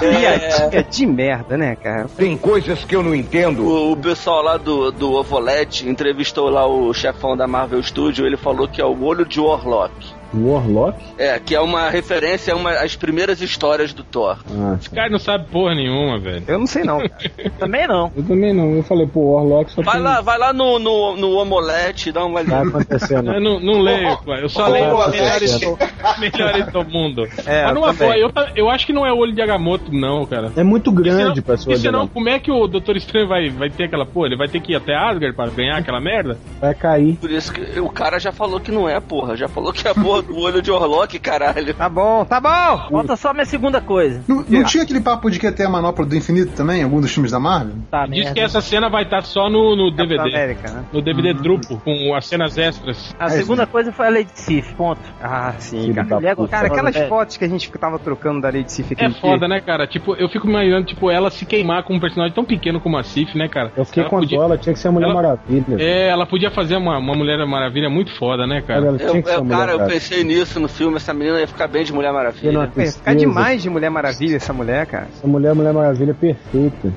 Piadinha 0.00 0.82
de 0.82 1.06
merda, 1.06 1.56
né, 1.56 1.76
cara? 1.76 2.06
Tem 2.16 2.36
coisas 2.36 2.84
que 2.84 2.94
eu 2.94 3.02
não 3.02 3.14
entendo. 3.14 3.64
O, 3.64 3.92
o 3.92 3.96
pessoal 3.96 4.42
lá 4.42 4.56
do, 4.56 4.90
do 4.92 5.12
Ovolete 5.14 5.88
entrevistou 5.88 6.48
lá 6.50 6.66
o 6.66 6.92
chefão 6.92 7.36
da 7.36 7.46
Marvel 7.46 7.82
Studio, 7.82 8.26
ele 8.26 8.36
falou 8.36 8.68
que 8.68 8.80
é 8.80 8.84
o 8.84 9.02
olho 9.02 9.24
de 9.24 9.40
Warlock. 9.40 9.92
Warlock? 10.36 10.98
É, 11.18 11.38
que 11.38 11.54
é 11.54 11.60
uma 11.60 11.88
referência 11.90 12.52
a 12.52 12.56
uma, 12.56 12.70
às 12.72 12.94
primeiras 12.96 13.40
histórias 13.40 13.92
do 13.92 14.02
Thor. 14.04 14.38
Ah, 14.50 14.76
Esse 14.78 14.90
cara 14.90 15.08
não 15.08 15.18
sabe 15.18 15.46
porra 15.50 15.74
nenhuma, 15.74 16.18
velho. 16.18 16.44
Eu 16.46 16.58
não 16.58 16.66
sei 16.66 16.84
não, 16.84 16.98
cara. 17.08 17.50
Também 17.58 17.86
não. 17.86 18.12
eu 18.16 18.22
também 18.24 18.52
não. 18.54 18.72
Eu 18.76 18.82
falei, 18.82 19.06
pô, 19.06 19.34
Warlock 19.34 19.70
só 19.72 19.82
Vai 19.82 19.94
tem... 19.94 20.02
lá, 20.02 20.20
vai 20.20 20.38
lá 20.38 20.52
no, 20.52 20.78
no, 20.78 21.16
no 21.16 21.30
Omelete, 21.36 22.12
dá 22.12 22.24
uma 22.24 22.44
Tá 22.44 22.60
olhada. 22.60 22.68
acontecendo. 22.68 23.32
Eu 23.32 23.40
não, 23.40 23.60
não 23.60 23.80
leio, 23.80 24.16
pô. 24.18 24.34
eu 24.34 24.48
só 24.48 24.66
Ô, 24.68 24.72
leio 24.72 24.94
os 24.96 25.10
melhores, 25.10 25.60
melhores 26.18 26.66
do 26.72 26.84
mundo. 26.84 27.24
É, 27.46 27.62
Mas 27.64 27.68
eu 27.68 27.74
numa 27.74 27.94
também. 27.94 28.08
boa, 28.08 28.16
eu, 28.16 28.30
eu 28.56 28.70
acho 28.70 28.86
que 28.86 28.92
não 28.92 29.06
é 29.06 29.12
o 29.12 29.16
olho 29.18 29.32
de 29.32 29.40
Agamotto, 29.42 29.92
não, 29.92 30.24
cara. 30.26 30.52
É 30.56 30.62
muito 30.62 30.90
grande 30.92 31.42
pra 31.42 31.56
sua 31.56 31.72
E 31.74 31.78
senão, 31.78 32.06
como 32.08 32.28
é 32.28 32.38
que 32.38 32.50
o 32.50 32.66
Doutor 32.66 32.96
Estranho 32.96 33.28
vai, 33.28 33.48
vai 33.50 33.70
ter 33.70 33.84
aquela 33.84 34.04
porra? 34.06 34.26
Ele 34.28 34.36
vai 34.36 34.48
ter 34.48 34.60
que 34.60 34.72
ir 34.72 34.76
até 34.76 34.94
Asgard 34.94 35.34
pra 35.34 35.46
ganhar 35.46 35.76
aquela 35.76 36.00
merda? 36.00 36.38
Vai 36.60 36.74
cair. 36.74 37.16
Por 37.16 37.30
isso 37.30 37.52
que 37.52 37.80
o 37.80 37.88
cara 37.88 38.18
já 38.18 38.32
falou 38.32 38.60
que 38.60 38.70
não 38.72 38.88
é, 38.88 39.00
porra. 39.00 39.36
Já 39.36 39.48
falou 39.48 39.72
que 39.72 39.86
é 39.86 39.90
a 39.90 39.94
porra 39.94 40.22
do 40.26 40.38
olho 40.38 40.60
de 40.62 40.70
Warlock, 40.70 41.18
caralho. 41.18 41.74
Tá 41.74 41.88
bom, 41.88 42.24
tá 42.24 42.40
bom! 42.40 42.88
Falta 42.90 43.16
só 43.16 43.32
minha 43.32 43.44
segunda 43.46 43.80
coisa. 43.80 44.22
Não, 44.26 44.44
não 44.48 44.64
tinha 44.64 44.82
aquele 44.82 45.00
papo 45.00 45.30
de 45.30 45.38
que 45.38 45.46
ia 45.46 45.52
ter 45.52 45.64
a 45.64 45.68
manopla 45.68 46.04
do 46.04 46.16
infinito 46.16 46.52
também, 46.52 46.80
em 46.80 46.84
algum 46.84 47.00
dos 47.00 47.12
filmes 47.12 47.32
da 47.32 47.38
Marvel? 47.40 47.74
Tá, 47.90 48.06
Diz 48.06 48.18
merda. 48.18 48.34
que 48.34 48.40
essa 48.40 48.60
cena 48.60 48.88
vai 48.88 49.04
estar 49.04 49.22
só 49.22 49.48
no, 49.48 49.74
no 49.76 49.90
DVD. 49.90 50.20
América, 50.20 50.70
né? 50.70 50.84
No 50.92 51.00
DVD 51.02 51.32
duplo, 51.34 51.80
com 51.84 52.14
as 52.14 52.26
cenas 52.26 52.56
extras. 52.58 53.14
A 53.18 53.26
É, 53.26 53.28
segunda 53.30 53.66
coisa 53.66 53.92
foi 53.92 54.06
a 54.06 54.10
Lady 54.10 54.30
Sif, 54.34 54.74
ponto. 54.74 55.00
Ah, 55.22 55.54
sim, 55.58 55.92
cara. 55.92 56.06
Mulher 56.16 56.36
puta. 56.36 56.48
Cara, 56.50 56.66
aquelas 56.68 56.96
É. 56.96 57.06
fotos 57.08 57.36
que 57.36 57.44
a 57.44 57.48
gente 57.48 57.70
tava 57.72 57.98
trocando 57.98 58.40
da 58.40 58.48
Lady 58.48 58.72
Sif 58.72 58.90
É 58.92 58.94
aquele 58.94 59.14
foda, 59.14 59.46
né, 59.48 59.60
cara? 59.60 59.86
Tipo, 59.86 60.14
eu 60.14 60.28
fico 60.28 60.48
imaginando, 60.48 60.86
tipo, 60.86 61.10
ela 61.10 61.30
se 61.30 61.44
queimar 61.46 61.82
com 61.84 61.94
um 61.94 62.00
personagem 62.00 62.34
tão 62.34 62.44
pequeno 62.44 62.80
como 62.80 62.96
a 62.96 63.02
Sif, 63.02 63.36
né, 63.36 63.48
cara? 63.48 63.72
Eu 63.76 63.84
fiquei 63.84 64.02
ela 64.02 64.10
com 64.10 64.18
podia... 64.20 64.38
ela 64.38 64.58
tinha 64.58 64.72
que 64.72 64.78
ser 64.78 64.88
a 64.88 64.92
Mulher 64.92 65.06
ela- 65.06 65.14
Maravilha. 65.14 65.76
É, 65.78 66.08
ela 66.08 66.26
podia 66.26 66.50
fazer 66.50 66.76
uma, 66.76 66.98
uma 66.98 67.14
Mulher 67.14 67.44
Maravilha 67.46 67.88
muito 67.88 68.14
foda, 68.16 68.46
né, 68.46 68.62
cara? 68.62 68.86
Ela 68.86 68.96
Eu, 68.98 69.10
tinha 69.10 69.22
que 69.22 69.28
ser 69.28 69.34
a 69.34 69.38
eu- 69.38 69.44
Mulher 69.44 69.56
cara, 69.58 69.72
eu 69.72 69.78
Maravilha. 69.78 70.00
Pensei 70.08 70.24
nisso 70.24 70.60
no 70.60 70.68
filme, 70.68 70.96
essa 70.96 71.12
menina 71.12 71.40
ia 71.40 71.46
ficar 71.48 71.66
bem 71.68 71.84
de 71.84 71.92
Mulher 71.92 72.12
Maravilha. 72.12 72.52
Vai 72.52 72.66
ficar 72.68 72.74
tristeza. 72.82 73.16
demais 73.16 73.62
de 73.62 73.70
Mulher 73.70 73.90
Maravilha 73.90 74.36
essa 74.36 74.52
mulher, 74.52 74.86
cara. 74.86 75.08
Essa 75.16 75.26
mulher, 75.26 75.54
Mulher 75.54 75.72
Maravilha 75.72 76.10
é 76.10 76.14
perfeita. 76.14 76.92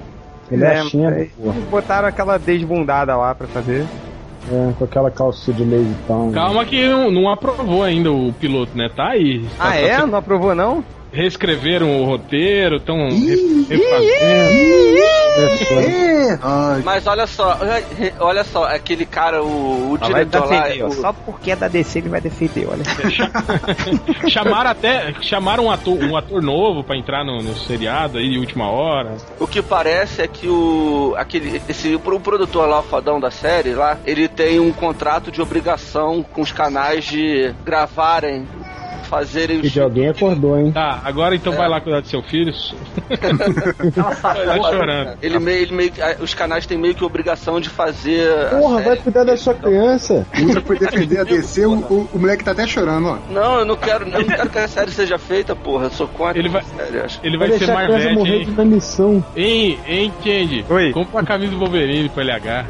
Ele 0.51 0.63
é, 0.63 0.73
É, 0.75 0.79
a 0.79 0.85
Xena, 0.85 1.11
mas- 1.11 1.31
porra. 1.31 1.55
Botaram 1.69 2.07
aquela 2.07 2.37
desbundada 2.37 3.15
lá 3.15 3.35
pra 3.35 3.47
fazer. 3.47 3.85
É, 4.51 4.73
com 4.79 4.83
aquela 4.85 5.11
calça 5.11 5.51
de 5.53 5.63
town. 6.07 6.31
Calma 6.31 6.65
que 6.65 6.87
não, 6.87 7.11
não 7.11 7.29
aprovou 7.29 7.83
ainda 7.83 8.11
o 8.11 8.33
piloto, 8.33 8.75
né? 8.75 8.89
Tá 8.95 9.09
aí. 9.09 9.45
Ah, 9.59 9.69
Tá- 9.69 9.75
é? 9.75 9.97
tá- 9.97 10.07
Não 10.07 10.17
aprovou, 10.17 10.55
não? 10.55 10.83
Reescreveram 11.11 12.01
o 12.01 12.05
roteiro, 12.05 12.77
estão 12.77 12.95
refazendo. 13.67 14.49
Mas 16.83 17.07
olha 17.07 17.25
só, 17.25 17.57
olha 18.19 18.43
só, 18.43 18.65
aquele 18.65 19.05
cara, 19.05 19.41
o, 19.43 19.93
o 19.93 19.97
vai 19.97 20.09
diretor 20.25 20.45
lá. 20.49 20.61
defender, 20.61 20.83
ó. 20.83 20.87
o- 20.87 20.91
Só 20.93 21.13
porque 21.13 21.51
é 21.51 21.55
da 21.55 21.67
DC 21.67 21.99
ele 21.99 22.09
vai 22.09 22.21
defender, 22.21 22.67
olha. 22.69 22.83
chamaram 24.29 24.69
até. 24.69 25.13
Chamaram 25.21 25.65
um 25.65 25.71
ator, 25.71 25.97
um 26.03 26.15
ator 26.15 26.41
novo 26.41 26.83
pra 26.83 26.95
entrar 26.97 27.23
no, 27.23 27.41
no 27.41 27.55
seriado 27.55 28.17
aí 28.17 28.29
de 28.29 28.37
última 28.37 28.69
hora. 28.69 29.17
O 29.39 29.47
que 29.47 29.61
parece 29.61 30.21
é 30.21 30.27
que 30.27 30.47
o 30.47 31.13
aquele 31.17 31.61
esse 31.67 31.95
o 31.95 32.19
produtor 32.19 32.67
lá, 32.67 32.79
o 32.79 32.83
fodão 32.83 33.19
da 33.19 33.31
série 33.31 33.73
lá, 33.73 33.97
ele 34.05 34.27
tem 34.27 34.59
um 34.59 34.71
contrato 34.71 35.31
de 35.31 35.41
obrigação 35.41 36.23
com 36.23 36.41
os 36.41 36.51
canais 36.51 37.05
de 37.05 37.53
gravarem 37.65 38.47
fazerem 39.09 39.59
E 39.63 39.69
de 39.69 39.81
alguém 39.81 40.07
acordou, 40.07 40.57
hein? 40.59 40.71
Tá, 40.71 41.01
agora 41.03 41.35
então 41.35 41.53
vai 41.53 41.67
lá 41.67 41.81
cuidar 41.81 42.01
do 42.01 42.07
seu 42.07 42.21
filho. 42.21 42.53
tá 44.21 44.57
chorando. 44.69 45.17
Ele 45.21 45.39
meio, 45.39 45.61
ele 45.63 45.73
meio, 45.75 45.91
os 46.21 46.33
canais 46.33 46.65
têm 46.65 46.77
meio 46.77 46.95
que 46.95 47.03
obrigação 47.03 47.59
de 47.59 47.69
fazer. 47.69 48.49
Porra, 48.49 48.81
vai 48.81 48.95
cuidar 48.97 49.23
da 49.23 49.35
sua 49.37 49.53
criança. 49.53 50.25
Usa 50.43 50.61
foi 50.61 50.77
defender 50.77 51.19
a 51.19 51.23
DC, 51.23 51.65
o, 51.65 51.73
o, 51.73 52.09
o 52.13 52.19
moleque 52.19 52.43
tá 52.43 52.51
até 52.51 52.67
chorando, 52.67 53.07
ó. 53.07 53.17
Não, 53.31 53.59
eu 53.59 53.65
não 53.65 53.75
quero, 53.75 54.05
eu 54.07 54.11
não 54.21 54.23
quero 54.27 54.49
que 54.49 54.59
a 54.59 54.67
série 54.67 54.91
seja 54.91 55.17
feita, 55.17 55.55
porra. 55.55 55.85
Eu 55.85 55.91
sou 55.91 56.07
contra 56.07 56.37
Ele 56.37 56.49
vai- 56.49 56.61
a 56.61 56.63
série, 56.85 56.99
acho. 56.99 57.19
Ele 57.23 57.37
Vai 57.37 57.49
vai 57.49 57.57
ser 57.57 57.65
criança 57.65 57.87
Marvete, 57.87 58.13
morrer 58.13 58.31
de 58.31 58.43
hein? 58.43 58.49
inanição. 58.49 59.25
Hein, 59.35 59.79
hein, 59.87 60.13
Candy? 60.23 60.65
Oi. 60.69 60.91
Compra 60.91 61.21
a 61.21 61.25
camisa 61.25 61.51
do 61.51 61.59
Wolverine 61.59 62.09
pro 62.09 62.21
LH. 62.21 62.65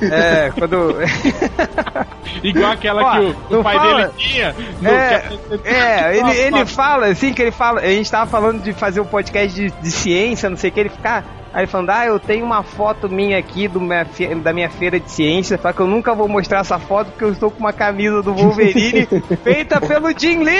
É, 0.10 0.50
quando. 0.58 0.94
Igual 2.42 2.72
aquela 2.72 3.02
Ó, 3.02 3.10
que 3.12 3.54
o, 3.54 3.58
o 3.60 3.62
pai 3.62 3.76
fala- 3.76 3.96
dele 3.96 4.10
tinha. 4.16 4.54
no- 4.80 4.88
É, 4.88 5.18
que- 5.20 5.68
é, 5.68 5.79
ele, 6.16 6.30
ele 6.36 6.50
Nossa, 6.50 6.66
fala 6.66 7.06
assim 7.06 7.32
que 7.32 7.42
ele 7.42 7.50
fala. 7.50 7.80
A 7.80 7.86
gente 7.88 8.10
tava 8.10 8.30
falando 8.30 8.62
de 8.62 8.72
fazer 8.72 9.00
um 9.00 9.06
podcast 9.06 9.54
de, 9.54 9.70
de 9.70 9.90
ciência, 9.90 10.48
não 10.48 10.56
sei 10.56 10.70
o 10.70 10.72
que, 10.72 10.80
ele 10.80 10.88
fica. 10.88 11.24
Aí 11.52 11.62
ele 11.62 11.66
falando, 11.66 11.90
ah, 11.90 12.06
eu 12.06 12.18
tenho 12.20 12.44
uma 12.44 12.62
foto 12.62 13.08
minha 13.08 13.36
aqui 13.38 13.66
do 13.66 13.80
minha 13.80 14.04
fe- 14.04 14.34
da 14.36 14.52
minha 14.52 14.70
feira 14.70 15.00
de 15.00 15.10
ciência, 15.10 15.58
só 15.60 15.72
que 15.72 15.80
eu 15.80 15.86
nunca 15.86 16.14
vou 16.14 16.28
mostrar 16.28 16.60
essa 16.60 16.78
foto 16.78 17.08
porque 17.10 17.24
eu 17.24 17.32
estou 17.32 17.50
com 17.50 17.58
uma 17.60 17.72
camisa 17.72 18.22
do 18.22 18.32
Wolverine 18.34 19.06
feita 19.42 19.80
pelo 19.80 20.16
Jim 20.16 20.44
Lee! 20.44 20.54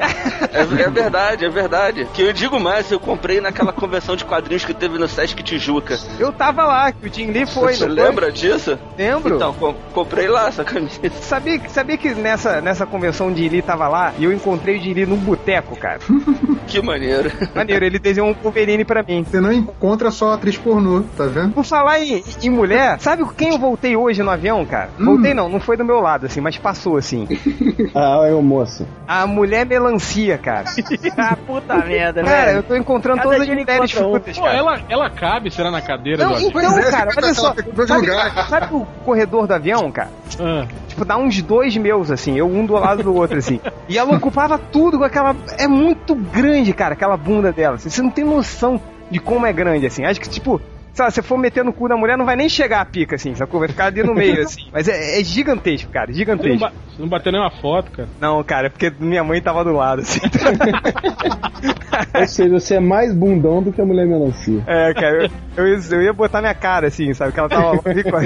É, 0.00 0.60
é 0.82 0.90
verdade, 0.90 1.44
é 1.44 1.48
verdade. 1.48 2.06
Que 2.14 2.22
eu 2.22 2.32
digo 2.32 2.58
mais, 2.60 2.90
eu 2.90 3.00
comprei 3.00 3.40
naquela 3.40 3.72
convenção 3.72 4.16
de 4.16 4.24
quadrinhos 4.24 4.64
que 4.64 4.72
teve 4.74 4.98
no 4.98 5.08
Sesc 5.08 5.42
Tijuca. 5.42 5.98
Eu 6.18 6.32
tava 6.32 6.64
lá, 6.64 6.92
que 6.92 7.08
o 7.08 7.12
Jim 7.12 7.30
Lee 7.30 7.46
foi, 7.46 7.74
Você 7.74 7.86
não 7.86 7.94
foi? 7.96 8.04
lembra 8.04 8.32
disso? 8.32 8.78
Lembro. 8.96 9.36
Então, 9.36 9.52
com- 9.54 9.74
comprei 9.92 10.28
lá 10.28 10.48
essa 10.48 10.64
camisa. 10.64 11.00
Sabia, 11.20 11.60
sabia 11.68 11.96
que 11.96 12.14
nessa, 12.14 12.60
nessa 12.60 12.86
convenção 12.86 13.32
de 13.32 13.48
Lee 13.48 13.62
tava 13.62 13.88
lá 13.88 14.12
e 14.18 14.24
eu 14.24 14.32
encontrei 14.32 14.78
o 14.78 14.80
Jim 14.80 14.92
Lee 14.94 15.06
num 15.06 15.16
boteco, 15.16 15.76
cara? 15.76 15.98
Que 16.70 16.80
maneiro. 16.80 17.32
Maneiro, 17.52 17.84
ele 17.84 17.98
desenhou 17.98 18.30
um 18.30 18.32
Wolverine 18.32 18.84
pra 18.84 19.02
mim. 19.02 19.24
Você 19.28 19.40
não 19.40 19.52
encontra 19.52 20.12
só 20.20 20.32
atriz 20.34 20.58
pornô, 20.58 21.02
tá 21.16 21.24
vendo? 21.24 21.54
Por 21.54 21.64
falar 21.64 21.98
em, 22.00 22.22
em 22.42 22.50
mulher, 22.50 23.00
sabe 23.00 23.24
com 23.24 23.30
quem 23.32 23.48
eu 23.48 23.58
voltei 23.58 23.96
hoje 23.96 24.22
no 24.22 24.30
avião, 24.30 24.66
cara? 24.66 24.90
Voltei 24.98 25.32
não, 25.32 25.48
não 25.48 25.58
foi 25.58 25.78
do 25.78 25.84
meu 25.84 25.98
lado, 25.98 26.26
assim, 26.26 26.42
mas 26.42 26.58
passou, 26.58 26.98
assim. 26.98 27.26
Ah, 27.94 28.26
é 28.28 28.34
o 28.34 28.42
moço. 28.42 28.86
A 29.08 29.26
mulher 29.26 29.64
melancia, 29.64 30.36
cara. 30.36 30.66
ah, 31.16 31.36
puta 31.46 31.76
merda, 31.78 32.22
Cara, 32.22 32.44
velho. 32.46 32.58
eu 32.58 32.62
tô 32.62 32.76
encontrando 32.76 33.16
Cada 33.22 33.30
todas 33.30 33.48
as 33.48 33.54
mulheres 33.56 33.90
frutas, 33.90 34.36
Pô, 34.38 34.44
cara. 34.44 34.56
ela, 34.56 34.80
ela 34.88 35.10
cabe, 35.10 35.50
será 35.50 35.70
na 35.70 35.80
cadeira 35.80 36.22
Não, 36.22 36.30
do 36.30 36.36
avião? 36.36 36.50
então, 36.50 36.72
Pois 36.72 36.86
é, 36.86 36.90
cara, 36.90 37.10
olha 37.16 37.34
só. 37.34 37.54
tá 37.54 37.86
Sabe, 37.86 38.06
sabe 38.48 38.74
o 38.74 38.86
corredor 39.04 39.46
do 39.46 39.54
avião, 39.54 39.90
cara? 39.90 40.10
Ah, 40.38 40.66
Tipo, 40.88 41.04
dá 41.04 41.16
uns 41.16 41.40
dois 41.40 41.76
meus, 41.76 42.10
assim, 42.10 42.36
eu 42.36 42.46
um 42.46 42.66
do 42.66 42.74
lado 42.74 43.02
do 43.02 43.14
outro, 43.14 43.38
assim. 43.38 43.58
E 43.88 43.98
ela 43.98 44.14
ocupava 44.14 44.56
tudo 44.56 44.98
com 44.98 45.04
aquela. 45.04 45.34
É 45.58 45.66
muito 45.66 46.14
grande, 46.14 46.72
cara, 46.72 46.92
aquela 46.94 47.16
bunda 47.16 47.50
dela. 47.50 47.74
assim, 47.74 47.88
Você 47.90 48.00
não 48.02 48.10
tem 48.10 48.24
noção 48.24 48.80
de 49.10 49.18
como 49.18 49.46
é 49.46 49.52
grande, 49.52 49.86
assim. 49.86 50.04
Acho 50.04 50.20
que, 50.20 50.28
tipo. 50.28 50.60
Se 50.92 51.02
você 51.04 51.22
for 51.22 51.38
meter 51.38 51.64
no 51.64 51.72
cu 51.72 51.88
da 51.88 51.96
mulher, 51.96 52.18
não 52.18 52.24
vai 52.24 52.36
nem 52.36 52.48
chegar 52.48 52.80
a 52.80 52.84
pica, 52.84 53.16
assim, 53.16 53.34
sacou? 53.34 53.60
Vai 53.60 53.68
ficar 53.68 53.86
ali 53.86 54.02
no 54.02 54.14
meio, 54.14 54.42
assim. 54.42 54.62
Mas 54.72 54.88
é, 54.88 55.20
é 55.20 55.24
gigantesco, 55.24 55.90
cara, 55.90 56.06
você, 56.06 56.12
não 56.12 56.18
gigantesco. 56.18 56.58
ba- 56.60 56.72
você 56.90 57.02
não 57.02 57.08
bateu 57.08 57.32
nenhuma 57.32 57.50
foto, 57.50 57.90
cara. 57.92 58.08
Não, 58.20 58.42
cara, 58.44 58.66
é 58.66 58.70
porque 58.70 58.92
minha 58.98 59.22
mãe 59.24 59.40
tava 59.40 59.64
do 59.64 59.72
lado, 59.72 60.02
assim. 60.02 60.20
Ou 62.18 62.26
seja, 62.26 62.48
você 62.60 62.74
é 62.76 62.80
mais 62.80 63.14
bundão 63.14 63.62
do 63.62 63.72
que 63.72 63.80
a 63.80 63.84
mulher 63.84 64.06
melancia. 64.06 64.62
É, 64.66 64.92
cara, 64.94 65.24
eu, 65.24 65.30
eu, 65.64 65.68
ia, 65.68 65.78
eu 65.92 66.02
ia 66.02 66.12
botar 66.12 66.40
minha 66.40 66.54
cara, 66.54 66.86
assim, 66.88 67.12
sabe? 67.14 67.32
Que 67.32 67.40
ela 67.40 67.48
tava 67.48 67.72
lá 67.72 67.80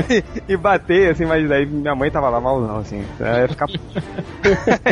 e, 0.09 0.25
e 0.53 0.57
bater, 0.57 1.11
assim, 1.13 1.25
mas 1.27 1.49
daí 1.49 1.67
minha 1.67 1.95
mãe 1.95 2.11
tava 2.11 2.29
lá 2.29 2.41
mal, 2.41 2.61
não, 2.61 2.79
assim. 2.79 3.05
Ela 3.21 3.41
ia 3.43 3.49
ficar. 3.49 3.67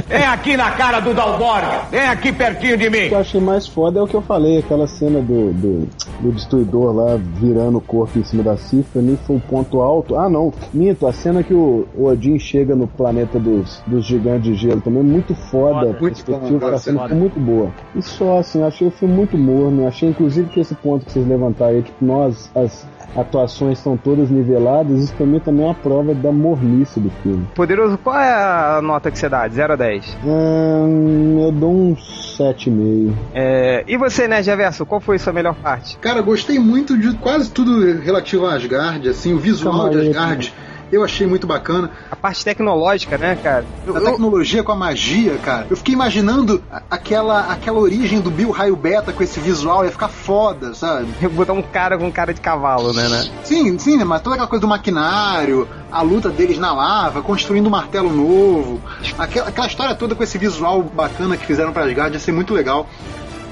Vem 0.09 0.25
aqui 0.27 0.57
na 0.57 0.71
cara 0.73 1.01
do 1.01 1.15
Dalborga. 1.15 1.83
Vem 1.91 2.01
aqui 2.07 2.33
pertinho 2.33 2.77
de 2.77 2.89
O 2.89 2.91
mim. 2.91 3.09
que 3.09 3.15
eu 3.15 3.19
achei 3.21 3.41
mais 3.41 3.67
foda 3.67 3.99
é 4.01 4.03
o 4.03 4.07
que 4.07 4.15
eu 4.15 4.23
falei, 4.23 4.59
aquela 4.59 4.87
cena 4.87 5.21
do, 5.21 5.53
do, 5.53 5.89
do 6.21 6.33
destruidor 6.33 6.95
lá 6.95 7.17
virando 7.17 7.62
o 7.69 7.81
corpo 7.81 8.19
em 8.19 8.25
cima 8.25 8.43
da 8.43 8.57
Sif, 8.57 8.89
pra 8.93 9.03
mim 9.03 9.17
foi 9.17 9.37
o 9.37 9.41
ponto 9.41 9.81
alto. 9.81 10.17
Ah 10.17 10.29
não, 10.29 10.53
minto, 10.73 11.07
a 11.07 11.13
cena 11.13 11.43
que 11.43 11.55
o, 11.55 11.87
o 11.97 12.05
Odin 12.07 12.39
chega 12.39 12.75
no 12.75 12.87
planeta 12.87 13.39
dos, 13.39 13.83
dos 13.87 14.05
gigantes 14.05 14.45
de 14.45 14.55
gelo 14.55 14.81
também 14.81 15.01
é 15.01 15.05
muito 15.05 15.35
foda. 15.35 15.87
Foda. 15.87 15.99
Muito 16.01 16.25
perspectiva 16.25 16.71
bom, 16.71 16.79
cena 16.79 17.01
foda. 17.01 17.15
muito 17.15 17.41
boa. 17.41 17.71
E 17.95 18.03
só 18.03 18.39
assim, 18.39 18.61
eu 18.61 18.67
achei 18.67 18.87
o 18.87 18.91
filme 18.91 19.15
muito 19.15 19.37
morno, 19.37 19.87
achei 19.87 20.09
inclusive 20.09 20.49
que 20.49 20.61
esse 20.61 20.75
ponto 20.75 21.05
que 21.05 21.13
vocês 21.13 21.27
levantaram 21.27 21.77
aí, 21.77 21.83
tipo, 21.83 22.05
nós, 22.05 22.51
as 22.55 22.87
atuações 23.17 23.79
estão 23.79 23.97
todas 23.97 24.31
niveladas, 24.31 24.99
isso 25.01 25.15
pra 25.15 25.27
mim 25.27 25.39
também 25.41 25.65
é 25.65 25.69
uma 25.69 25.75
prova 25.75 26.15
da 26.15 26.33
mornice 26.33 27.01
do 27.01 27.11
filme. 27.23 27.47
Poderoso, 27.55 27.99
qual 27.99 28.19
é 28.19 28.33
a 28.33 28.81
nota 28.83 29.11
que 29.11 29.19
você 29.19 29.29
dá? 29.29 29.47
De 29.47 29.55
0 29.55 29.73
a 29.73 29.77
10? 29.77 30.19
Hum, 30.25 31.41
eu 31.45 31.53
dou 31.53 31.73
um 31.73 31.97
7,5. 31.97 33.13
É, 33.35 33.85
e 33.87 33.97
você, 33.97 34.27
né, 34.27 34.43
Javerso, 34.43 34.87
qual 34.87 35.01
foi 35.01 35.17
a 35.17 35.19
sua 35.19 35.33
melhor 35.33 35.55
parte? 35.55 35.97
Cara, 35.99 36.21
gostei 36.23 36.59
muito 36.59 36.97
de 36.97 37.15
quase 37.17 37.51
tudo 37.51 38.01
relativo 38.01 38.47
a 38.47 38.55
Asgard, 38.55 39.09
assim, 39.09 39.33
o 39.33 39.39
visual 39.39 39.89
de 39.91 39.97
Camareta. 39.97 40.21
Asgard. 40.21 40.55
Eu 40.93 41.03
achei 41.03 41.27
muito 41.27 41.47
bacana. 41.47 41.91
A 42.11 42.15
parte 42.15 42.45
tecnológica, 42.45 43.17
né, 43.17 43.35
cara? 43.43 43.65
Eu, 43.87 43.97
A 43.97 43.99
eu- 43.99 44.05
tecnologia 44.05 44.63
com 44.63 44.73
a 44.73 44.77
magia, 44.77 45.39
cara. 45.39 45.67
Eu 45.71 45.77
fiquei 45.77 45.95
imaginando 45.95 46.63
aquela, 46.91 47.51
aquela 47.51 47.79
origem 47.79 48.21
do 48.21 48.31
Bill 48.31 48.51
Raio 48.51 48.77
Beta 48.77 49.11
com 49.11 49.23
esse 49.23 49.41
visual, 49.41 49.87
ia 49.87 49.91
ficar 49.91 50.09
foda, 50.09 50.75
sabe? 50.75 51.09
eu 51.23 51.31
botar 51.31 51.55
um 51.55 51.63
cara 51.63 51.97
com 51.97 52.13
cara 52.13 52.35
de 52.35 52.43
cavalo, 52.43 52.93
né, 52.93 53.09
né? 53.09 53.27
Sim, 53.43 53.79
sim, 53.79 53.97
né? 53.97 54.05
Mas 54.05 54.21
toda 54.21 54.35
aquela 54.37 54.49
coisa 54.49 54.61
do 54.61 54.69
maquinário, 54.69 55.67
a 55.91 56.03
luta 56.03 56.29
deles 56.29 56.59
na 56.59 56.75
lava, 56.75 57.23
construindo 57.23 57.69
um 57.69 57.71
martelo 57.71 58.13
novo. 58.13 58.79
Aquela, 59.19 59.49
aquela 59.49 59.67
história 59.67 59.95
toda 59.95 60.15
com 60.15 60.23
esse 60.23 60.37
visual 60.37 60.83
bacana 60.83 61.39
que 61.39 61.47
fizeram 61.47 61.73
pra 61.73 61.85
Asgard 61.85 62.15
ia 62.15 62.21
ser 62.21 62.33
muito 62.33 62.53
legal. 62.53 62.87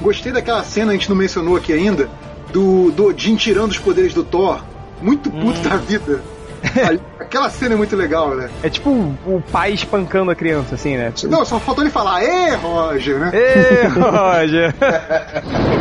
Gostei 0.03 0.30
daquela 0.30 0.62
cena, 0.62 0.91
a 0.93 0.95
gente 0.95 1.09
não 1.09 1.16
mencionou 1.16 1.57
aqui 1.57 1.72
ainda, 1.72 2.11
do, 2.53 2.91
do 2.91 3.07
Odin 3.07 3.36
tirando 3.36 3.70
os 3.70 3.78
poderes 3.78 4.12
do 4.12 4.24
Thor. 4.24 4.61
Muito 5.01 5.30
puto 5.30 5.59
da 5.66 5.76
vida. 5.76 6.22
Ali, 6.86 7.01
Aquela 7.21 7.51
cena 7.51 7.75
é 7.75 7.77
muito 7.77 7.95
legal, 7.95 8.35
né? 8.35 8.49
É 8.62 8.68
tipo 8.68 8.91
o, 8.91 9.16
o 9.27 9.43
pai 9.53 9.73
espancando 9.73 10.31
a 10.31 10.35
criança, 10.35 10.75
assim, 10.75 10.97
né? 10.97 11.12
Não, 11.25 11.45
só 11.45 11.59
faltou 11.61 11.85
ele 11.85 11.91
falar, 11.91 12.25
ê, 12.25 12.55
Roger, 12.57 13.18
né? 13.18 13.31
Ê, 13.35 13.87
Roger! 13.87 14.75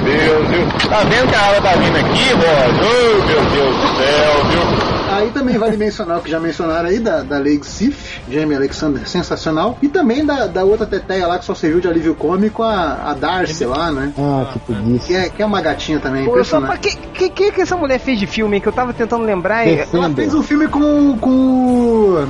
Meu 0.04 0.44
Deus. 0.46 0.84
Tá 0.90 1.04
vendo 1.04 1.30
que 1.30 1.36
a 1.36 1.42
água 1.42 1.62
tá 1.62 1.76
vindo 1.76 1.96
aqui, 1.96 2.34
Roger? 2.34 2.90
Oh, 2.90 3.26
meu 3.26 3.42
Deus 3.46 3.76
do 3.76 3.88
céu, 3.98 4.46
viu? 4.50 4.90
Aí 5.12 5.32
também 5.32 5.58
vale 5.58 5.76
mencionar 5.76 6.20
o 6.20 6.22
que 6.22 6.30
já 6.30 6.40
mencionaram 6.40 6.88
aí, 6.88 7.00
da, 7.00 7.22
da 7.24 7.38
Lady 7.40 7.66
Sif, 7.66 8.22
Jamie 8.30 8.56
Alexander, 8.56 9.08
sensacional. 9.10 9.78
E 9.82 9.88
também 9.90 10.24
da, 10.26 10.46
da 10.46 10.64
outra 10.64 10.86
teteia 10.86 11.26
lá 11.28 11.40
que 11.40 11.46
só 11.46 11.56
serviu 11.56 11.80
de 11.82 11.88
alívio 11.88 12.14
cômico, 12.14 12.62
a, 12.62 13.10
a 13.10 13.14
Darcy 13.16 13.66
lá, 13.66 13.92
né? 13.92 14.14
Ah, 14.18 14.48
que 14.54 14.60
preguiça. 14.60 15.08
Que 15.08 15.16
é, 15.16 15.30
que 15.30 15.42
é 15.42 15.46
uma 15.46 15.62
gatinha 15.62 16.00
também, 16.00 16.26
Pô, 16.26 16.38
eu 16.38 16.46
só, 16.46 16.62
pra 16.62 16.76
impressionante. 16.76 17.10
que, 17.14 17.30
que 17.30 17.30
que 17.30 17.52
que 17.52 17.62
essa 17.62 17.76
mulher 17.76 18.00
fez 18.00 18.20
de 18.20 18.28
filme, 18.28 18.58
hein? 18.58 18.62
Que 18.62 18.68
eu 18.68 18.72
tava 18.74 18.94
tentando 18.94 19.24
lembrar. 19.26 19.66
Defender. 19.66 20.06
Ela 20.06 20.14
fez 20.14 20.34
um 20.34 20.44
filme 20.44 20.68
com, 20.68 21.18
com 21.18 21.29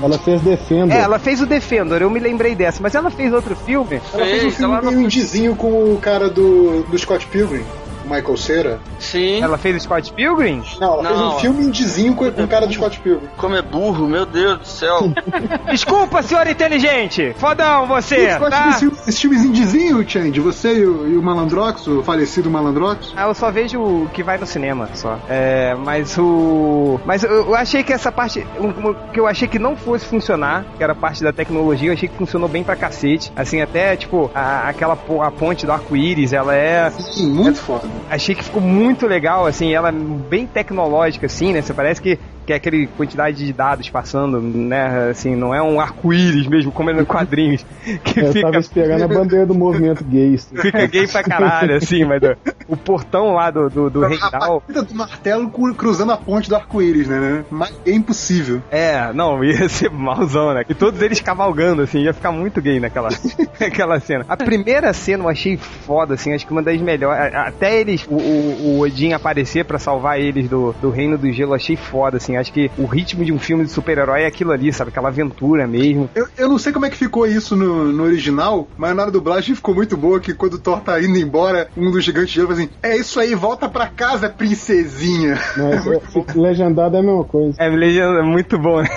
Ela 0.02 0.18
fez 0.18 0.42
Defender. 0.42 0.96
É, 0.96 1.02
ela 1.02 1.20
fez 1.20 1.42
o 1.42 1.46
Defender, 1.46 2.02
eu 2.02 2.10
me 2.10 2.20
lembrei 2.20 2.56
dessa, 2.56 2.82
mas 2.82 2.96
ela 2.96 3.10
fez 3.10 3.34
outro 3.34 3.56
filme. 3.56 4.02
Ela 4.14 4.26
fez 4.26 4.38
um 4.38 4.42
Fez, 4.42 4.56
filme 4.58 4.74
ela 4.74 4.82
não 4.82 4.92
meio 4.92 5.06
indizinho 5.06 5.56
com 5.56 5.94
o 5.94 5.98
cara 5.98 6.30
do, 6.30 6.84
do 6.84 6.98
Scott 6.98 7.26
Pilgrim, 7.28 7.64
Michael 8.10 8.38
Cera. 8.38 8.80
Sim. 9.00 9.42
Ela 9.42 9.58
fez 9.58 9.76
o 9.76 9.80
Scott 9.80 10.12
Pilgrim? 10.14 10.64
Não, 10.80 10.94
ela 11.00 11.04
fez 11.08 11.20
Não. 11.20 11.36
um 11.36 11.40
filme 11.40 11.66
indizinho 11.66 12.16
com, 12.16 12.30
com 12.32 12.44
o 12.44 12.48
cara 12.48 12.66
do 12.68 12.74
Scott 12.74 13.00
Pilgrim. 13.00 13.28
Como 13.38 13.56
é 13.56 13.62
burro, 13.62 14.08
meu 14.08 14.26
Deus 14.26 14.60
do 14.60 14.66
céu. 14.68 15.12
Desculpa, 15.70 16.22
senhor 16.22 16.48
inteligente! 16.48 17.34
Fodão 17.38 17.86
você, 17.88 18.32
Você 18.34 18.40
gosta 18.40 18.50
tá? 18.50 18.68
desse, 18.70 18.90
desse 18.90 19.22
filmes 19.22 19.44
indizinho, 19.44 20.08
Change? 20.10 20.40
Você 20.40 20.74
e 20.80 20.86
o, 20.86 21.08
e 21.08 21.18
o 21.18 21.22
Malandrox, 21.22 21.88
o 21.88 22.04
falecido 22.04 22.50
Malandrox? 22.50 23.14
Ah, 23.16 23.24
eu 23.28 23.34
só 23.34 23.52
vejo 23.52 23.80
o 23.80 24.10
que 24.14 24.24
vai 24.24 24.38
no 24.38 24.46
cinema, 24.46 24.90
só. 24.94 25.18
É, 25.30 25.76
mas 25.76 26.18
o... 26.18 27.00
Mas 27.06 27.24
eu, 27.24 27.32
eu 27.48 27.56
achei 27.56 27.84
que 27.84 27.94
essa 27.94 28.12
parte... 28.12 28.46
um- 28.60 28.94
que 29.14 29.20
eu 29.20 29.28
achei 29.28 29.48
que 29.48 29.60
não 29.60 29.76
fosse 29.76 30.06
funcionar, 30.06 30.66
que 30.78 30.84
era 30.84 30.94
a 30.94 30.96
parte 30.96 31.24
da 31.24 31.32
tecnologia, 31.32 31.90
eu 31.90 31.94
achei 31.94 32.08
que 32.10 32.16
funcionou 32.18 32.48
bem 32.50 32.64
pra 32.64 32.76
cacete. 32.76 33.32
Assim, 33.36 33.62
até, 33.62 33.96
tipo, 33.96 34.30
a- 34.34 34.68
aquela 34.70 34.94
a 34.94 35.32
ponte 35.32 35.66
do 35.66 35.72
arco-íris, 35.72 36.34
ela 36.34 36.56
é... 36.56 36.90
Sim, 36.92 37.32
muito 37.32 37.60
foda. 37.60 37.88
Achei 38.10 38.36
que 38.36 38.44
ficou 38.44 38.62
muito 38.62 39.08
legal, 39.08 39.46
assim, 39.46 39.74
ela 39.74 39.92
bem 39.92 40.46
tecnológica, 40.46 41.26
assim, 41.26 41.54
né? 41.54 41.62
Você 41.62 41.74
parece 41.74 42.02
que, 42.02 42.18
que 42.50 42.54
é 42.54 42.56
aquele 42.56 42.88
quantidade 42.88 43.46
de 43.46 43.54
dados 43.54 43.92
passando, 43.92 44.42
né? 44.42 45.10
Assim, 45.12 45.36
não 45.36 45.54
é 45.54 45.62
um 45.62 45.80
arco-íris 45.80 46.48
mesmo, 46.48 46.72
como 46.72 46.90
é 46.90 46.94
no 46.94 47.06
quadrinhos, 47.06 47.64
que 48.04 48.22
Eu 48.22 48.34
fica 48.34 48.48
tava 48.48 48.58
esperando 48.58 49.04
a 49.04 49.08
bandeira 49.08 49.46
do 49.46 49.54
movimento 49.54 50.04
gay. 50.04 50.36
fica 50.36 50.88
gay 50.88 51.06
pra 51.08 51.22
caralho, 51.22 51.76
assim, 51.76 52.04
mas 52.06 52.20
o, 52.24 52.74
o 52.74 52.76
portão 52.76 53.34
lá 53.34 53.52
do, 53.52 53.70
do, 53.70 53.90
do 53.92 54.02
partida 54.02 54.82
do 54.82 54.96
martelo 54.96 55.48
cru- 55.52 55.76
cruzando 55.76 56.12
a 56.12 56.18
ponte 56.18 56.50
do 56.50 56.56
arco-íris, 56.56 57.08
né, 57.08 57.20
né? 57.20 57.46
Mas 57.52 57.72
é 57.86 57.92
impossível. 57.92 58.64
É, 58.72 59.14
não, 59.14 59.44
ia 59.46 59.70
ser 59.70 59.92
malzão, 59.92 60.52
né? 60.52 60.64
E 60.68 60.74
todos 60.74 61.00
eles 61.04 61.22
cavalgando, 61.22 61.84
assim, 61.84 62.00
ia 62.00 62.14
ficar 62.16 62.32
muito 62.32 62.60
gay 62.60 62.80
naquela, 62.80 63.10
naquela 63.62 64.00
cena. 64.00 64.26
A 64.28 64.36
primeira 64.36 64.92
cena 64.92 65.26
eu 65.26 65.30
achei 65.30 65.56
foda, 65.56 66.16
assim, 66.16 66.34
acho 66.34 66.48
que 66.48 66.52
uma 66.52 66.64
das 66.64 66.82
melhores. 66.82 67.32
Até 67.36 67.80
eles, 67.80 68.08
o, 68.10 68.16
o, 68.16 68.78
o 68.78 68.80
Odin 68.80 69.14
aparecer 69.14 69.66
pra 69.66 69.78
salvar 69.78 70.20
eles 70.20 70.50
do, 70.50 70.74
do 70.82 70.90
Reino 70.90 71.16
do 71.16 71.32
Gelo, 71.32 71.54
achei 71.54 71.76
foda, 71.76 72.18
assim. 72.18 72.39
Acho 72.40 72.54
que 72.54 72.72
o 72.78 72.86
ritmo 72.86 73.24
de 73.24 73.32
um 73.32 73.40
filme 73.40 73.66
de 73.66 73.72
super-herói 73.72 74.24
é 74.24 74.28
aquilo 74.28 74.52
ali, 74.52 74.72
sabe? 74.72 74.90
Aquela 74.90 75.10
aventura 75.10 75.68
mesmo. 75.68 76.10
Eu, 76.16 76.28
eu 76.38 76.50
não 76.50 76.58
sei 76.58 76.72
como 76.72 76.86
é 76.86 76.90
que 76.90 76.98
ficou 76.98 77.26
isso 77.28 77.56
no, 77.56 77.86
no 77.92 78.04
original, 78.04 78.68
mas 78.78 78.96
na 78.96 79.06
dublagem 79.06 79.56
ficou 79.56 79.76
muito 79.76 79.98
boa 79.98 80.20
que 80.20 80.34
quando 80.34 80.56
o 80.56 80.60
Thor 80.60 80.82
tá 80.82 81.02
indo 81.02 81.18
embora, 81.18 81.68
um 81.76 81.92
dos 81.92 82.04
gigantes 82.04 82.30
de 82.30 82.36
gelo 82.36 82.48
fala 82.48 82.60
assim: 82.60 82.70
É 82.82 82.98
isso 82.98 83.20
aí, 83.20 83.36
volta 83.36 83.68
pra 83.70 83.88
casa, 83.88 84.30
princesinha. 84.30 85.38
Mas 85.58 85.86
é, 85.88 86.00
legendado 86.36 86.96
é 86.96 87.00
a 87.00 87.04
mesma 87.04 87.24
coisa. 87.24 87.56
É, 87.60 87.70
legenda, 87.70 88.20
é 88.20 88.24
muito 88.24 88.58
bom, 88.58 88.82
né? 88.82 88.90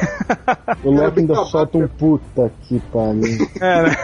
O 0.83 0.91
Loki 0.91 1.21
ainda 1.21 1.35
babaca. 1.35 1.51
solta 1.51 1.79
um 1.79 1.89
puta 1.89 2.53
que 2.63 2.81
pariu. 2.93 3.49
É, 3.61 3.83
né? 3.83 3.97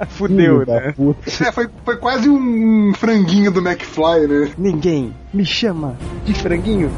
Fudeu, 0.10 0.64
né? 0.66 0.92
puta. 0.96 1.20
É, 1.44 1.52
foi, 1.52 1.68
foi 1.84 1.96
quase 1.96 2.28
um 2.28 2.92
franguinho 2.94 3.50
do 3.50 3.60
McFly, 3.60 4.26
né? 4.26 4.50
Ninguém 4.58 5.14
me 5.32 5.44
chama 5.44 5.96
de 6.24 6.34
franguinho. 6.34 6.90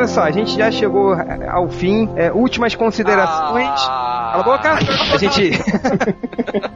Olha 0.00 0.08
só, 0.08 0.22
a 0.22 0.30
gente 0.30 0.56
já 0.56 0.70
chegou 0.70 1.14
eh, 1.14 1.46
ao 1.48 1.68
fim. 1.68 2.08
É, 2.16 2.32
últimas 2.32 2.74
considerações. 2.74 3.68
Ah. 3.86 4.09
Cala 4.30 4.40
a 4.40 4.42
boca! 4.42 4.70
A 5.12 5.16
gente. 5.18 5.50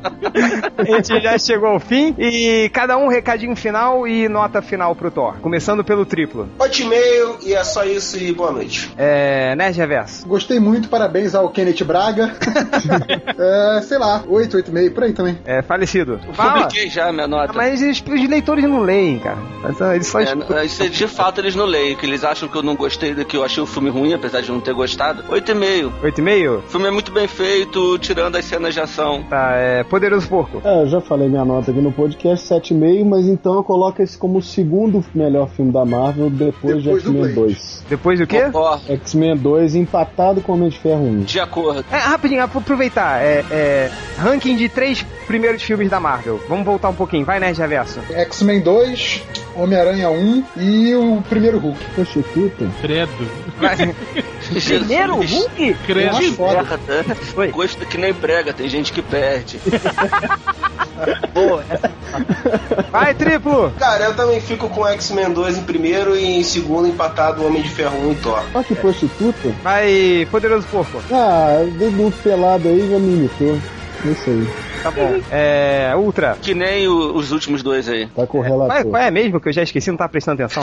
a 0.77 0.85
gente 0.85 1.21
já 1.21 1.39
chegou 1.39 1.69
ao 1.69 1.81
fim. 1.81 2.15
E 2.19 2.69
cada 2.73 2.97
um 2.97 3.09
recadinho 3.09 3.55
final 3.55 4.07
e 4.07 4.29
nota 4.29 4.61
final 4.61 4.95
pro 4.95 5.11
Thor. 5.11 5.35
Começando 5.41 5.85
pelo 5.85 6.05
triplo. 6.05 6.49
Ótimo 6.59 6.93
e-mail 6.93 7.37
e 7.43 7.55
é 7.55 7.65
só 7.65 7.85
isso 7.85 8.19
e 8.19 8.33
boa 8.33 8.53
noite. 8.53 8.91
É. 8.97 9.55
Nerd 9.57 9.77
Reverso. 9.79 10.27
Gostei 10.27 10.59
muito, 10.61 10.89
parabéns 10.89 11.35
ao 11.35 11.49
Kenneth 11.49 11.85
Braga. 11.85 12.35
é, 13.79 13.83
sei 13.83 13.99
lá, 13.99 14.23
8, 14.27 14.57
8,5, 14.59 14.95
por 14.95 15.05
aí 15.05 15.13
também. 15.13 15.39
É, 15.45 15.63
falecido. 15.63 16.21
Fala! 16.33 16.63
Publiquei 16.63 16.89
já 16.91 17.09
a 17.09 17.13
minha 17.13 17.29
nota. 17.29 17.53
Ah, 17.53 17.57
Mas 17.57 17.81
os, 17.81 18.01
os 18.03 18.29
leitores 18.29 18.65
não 18.65 18.81
leem, 18.81 19.19
cara. 19.19 19.39
Eles 19.95 20.07
só 20.09 20.21
É, 20.21 20.25
escutam. 20.25 20.63
isso 20.65 20.83
é 20.83 20.89
de 20.89 21.07
fato 21.09 21.41
eles 21.41 21.55
não 21.55 21.67
leem, 21.67 21.97
que 21.97 22.05
eles 22.07 22.25
acham 22.25 22.49
que 22.49 22.57
eu 22.57 22.63
não 22.63 22.75
gostei 22.75 23.15
do 23.15 23.25
que 23.25 23.37
eu 23.37 23.45
achei 23.45 23.63
o 23.63 23.67
filme 23.67 23.91
ruim, 23.91 24.13
apesar 24.13 24.41
de 24.41 24.51
não 24.51 24.61
ter 24.61 24.75
gostado. 24.75 25.23
8,5. 25.25 25.93
8,5? 26.03 26.59
O 26.59 26.63
filme 26.63 26.89
é 26.89 26.91
muito 26.91 27.13
bem 27.13 27.29
feito, 27.29 27.44
tirando 28.01 28.37
as 28.37 28.45
cenas 28.45 28.75
de 28.75 28.81
ação. 28.81 29.23
Tá, 29.29 29.53
é. 29.55 29.83
Poderoso 29.85 30.29
Porco. 30.29 30.61
É, 30.65 30.83
eu 30.83 30.87
já 30.89 31.01
falei 31.01 31.29
minha 31.29 31.45
nota 31.45 31.71
aqui 31.71 31.81
no 31.81 31.93
podcast, 31.93 32.47
7,5, 32.55 33.05
mas 33.05 33.27
então 33.27 33.55
eu 33.55 33.65
coloco 33.65 34.03
esse 34.03 34.17
como 34.17 34.39
o 34.39 34.43
segundo 34.43 35.05
melhor 35.15 35.49
filme 35.51 35.73
da 35.73 35.85
Marvel 35.85 36.31
depois, 36.31 36.83
Depois 36.83 36.83
de 36.83 36.91
X-Men 36.91 37.21
Blade. 37.21 37.35
2. 37.35 37.85
Depois 37.89 38.19
do 38.19 38.27
quê? 38.27 38.43
X-Men 38.89 39.37
2 39.37 39.75
empatado 39.75 40.41
com 40.41 40.53
Homem 40.53 40.69
de 40.69 40.79
Ferro 40.79 41.05
1. 41.05 41.21
de 41.25 41.41
acordo. 41.41 41.85
É, 41.91 41.97
rapidinho, 41.97 42.43
aproveitar. 42.43 43.23
É, 43.23 43.45
é, 43.51 43.91
ranking 44.19 44.57
de 44.57 44.69
três 44.69 45.05
primeiros 45.27 45.63
filmes 45.63 45.91
da 45.91 46.01
Marvel. 46.01 46.41
Vamos 46.49 46.65
voltar 46.65 46.89
um 46.89 46.95
pouquinho. 46.95 47.25
Vai, 47.25 47.41
Nerd 47.41 47.59
Reverso. 47.59 48.01
X-Men 48.11 48.61
2, 48.61 49.23
Homem-Aranha 49.57 50.11
1 50.11 50.45
e 50.57 50.95
o 50.95 51.23
primeiro 51.29 51.59
Hulk. 51.59 51.79
Poxa, 51.95 52.21
puta. 52.33 52.67
Credo. 52.81 53.11
Vai. 53.59 53.95
Primeiro, 54.65 55.15
Hulk? 55.17 55.75
Credo. 55.87 56.17
acho 56.17 56.33
foda. 56.35 56.79
Merda. 56.87 57.17
Oi. 57.37 57.49
Gosto 57.49 57.87
que 57.87 57.99
nem 57.99 58.13
prega, 58.15 58.53
tem 58.53 58.69
gente 58.69 58.93
que 58.93 59.03
perde. 59.03 59.59
Boa, 61.35 61.65
essa 61.69 61.91
Vai, 62.91 63.13
triplo! 63.15 63.73
Cara, 63.79 64.05
eu 64.05 64.15
também 64.15 64.41
fico 64.41 64.69
com 64.69 64.87
X-Men 64.87 65.33
2 65.33 65.59
em 65.59 65.63
primeiro 65.65 66.17
e 66.17 66.25
em 66.25 66.43
segundo 66.45 66.87
empatado 66.87 67.43
o 67.43 67.47
Homem 67.47 67.61
de 67.63 67.69
Ferro 67.69 68.09
1 68.09 68.13
e 68.13 68.15
Thor. 68.17 68.43
Olha 68.55 68.65
que 68.65 68.75
prostituta. 68.77 69.49
Vai, 69.63 70.27
Poderoso 70.31 70.67
Porco. 70.69 71.03
Ah, 71.11 71.59
do 71.67 72.13
pelado 72.23 72.69
aí 72.69 72.89
já 72.91 72.99
me 72.99 73.15
imitou. 73.15 73.59
Isso 74.05 74.31
aí. 74.31 74.49
Tá 74.83 74.91
bom. 74.91 75.21
É. 75.33 75.93
Ultra. 75.97 76.37
Que 76.41 76.55
nem 76.55 76.87
o- 76.87 77.15
os 77.17 77.33
últimos 77.33 77.63
dois 77.63 77.89
aí. 77.89 78.07
Tá 78.09 78.27
com 78.27 78.39
o 78.39 78.43
Qual 78.43 78.45
é, 78.45 78.49
relator. 78.49 78.91
qual 78.91 79.03
é 79.03 79.11
mesmo 79.11 79.41
que 79.41 79.49
eu 79.49 79.53
já 79.53 79.63
esqueci, 79.63 79.91
não 79.91 79.97
tá 79.97 80.09
prestando 80.09 80.43
atenção? 80.43 80.63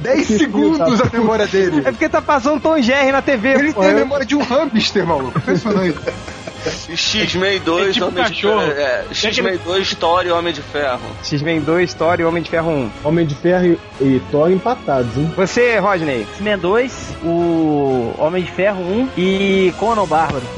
10 0.00 0.26
segundos 0.38 1.00
a 1.00 1.10
memória 1.12 1.46
dele. 1.46 1.82
É 1.84 1.90
porque 1.90 2.08
tá 2.08 2.20
passando 2.20 2.60
Tom 2.60 2.80
Jerry 2.80 3.12
na 3.12 3.22
TV. 3.22 3.54
Ele 3.54 3.72
pô, 3.72 3.80
tem 3.80 3.90
a 3.90 3.94
memória 3.94 4.26
de 4.26 4.34
um 4.36 4.42
hamster, 4.42 5.06
maluco. 5.06 5.38
Impressionante. 5.38 5.98
X-Men 6.70 7.60
2, 7.60 7.88
É 7.88 7.92
tipo 7.92 8.06
Homem 8.06 8.24
de 8.24 8.30
cachorro. 8.30 8.60
Ferro. 8.60 8.72
É, 8.80 9.04
X-Men 9.12 9.58
2, 9.64 9.94
Thor 9.94 10.26
e 10.26 10.30
Homem 10.30 10.52
de 10.52 10.62
Ferro. 10.62 11.00
X-Men 11.22 11.60
2, 11.60 11.94
Thor 11.94 12.20
e 12.20 12.24
Homem 12.24 12.42
de 12.42 12.50
Ferro 12.50 12.70
1. 12.70 12.90
Homem 13.04 13.26
de 13.26 13.34
Ferro 13.34 13.64
e, 13.66 13.78
e 14.04 14.22
Thor 14.30 14.50
empatados, 14.50 15.16
hein? 15.16 15.32
Você, 15.36 15.78
Rodney. 15.78 16.22
X-Men 16.34 16.58
2, 16.58 17.16
o 17.24 18.14
Homem 18.18 18.42
de 18.42 18.50
Ferro 18.50 18.80
1 18.80 19.08
e 19.16 19.74
Conan 19.78 20.06
Bárbaro. 20.06 20.44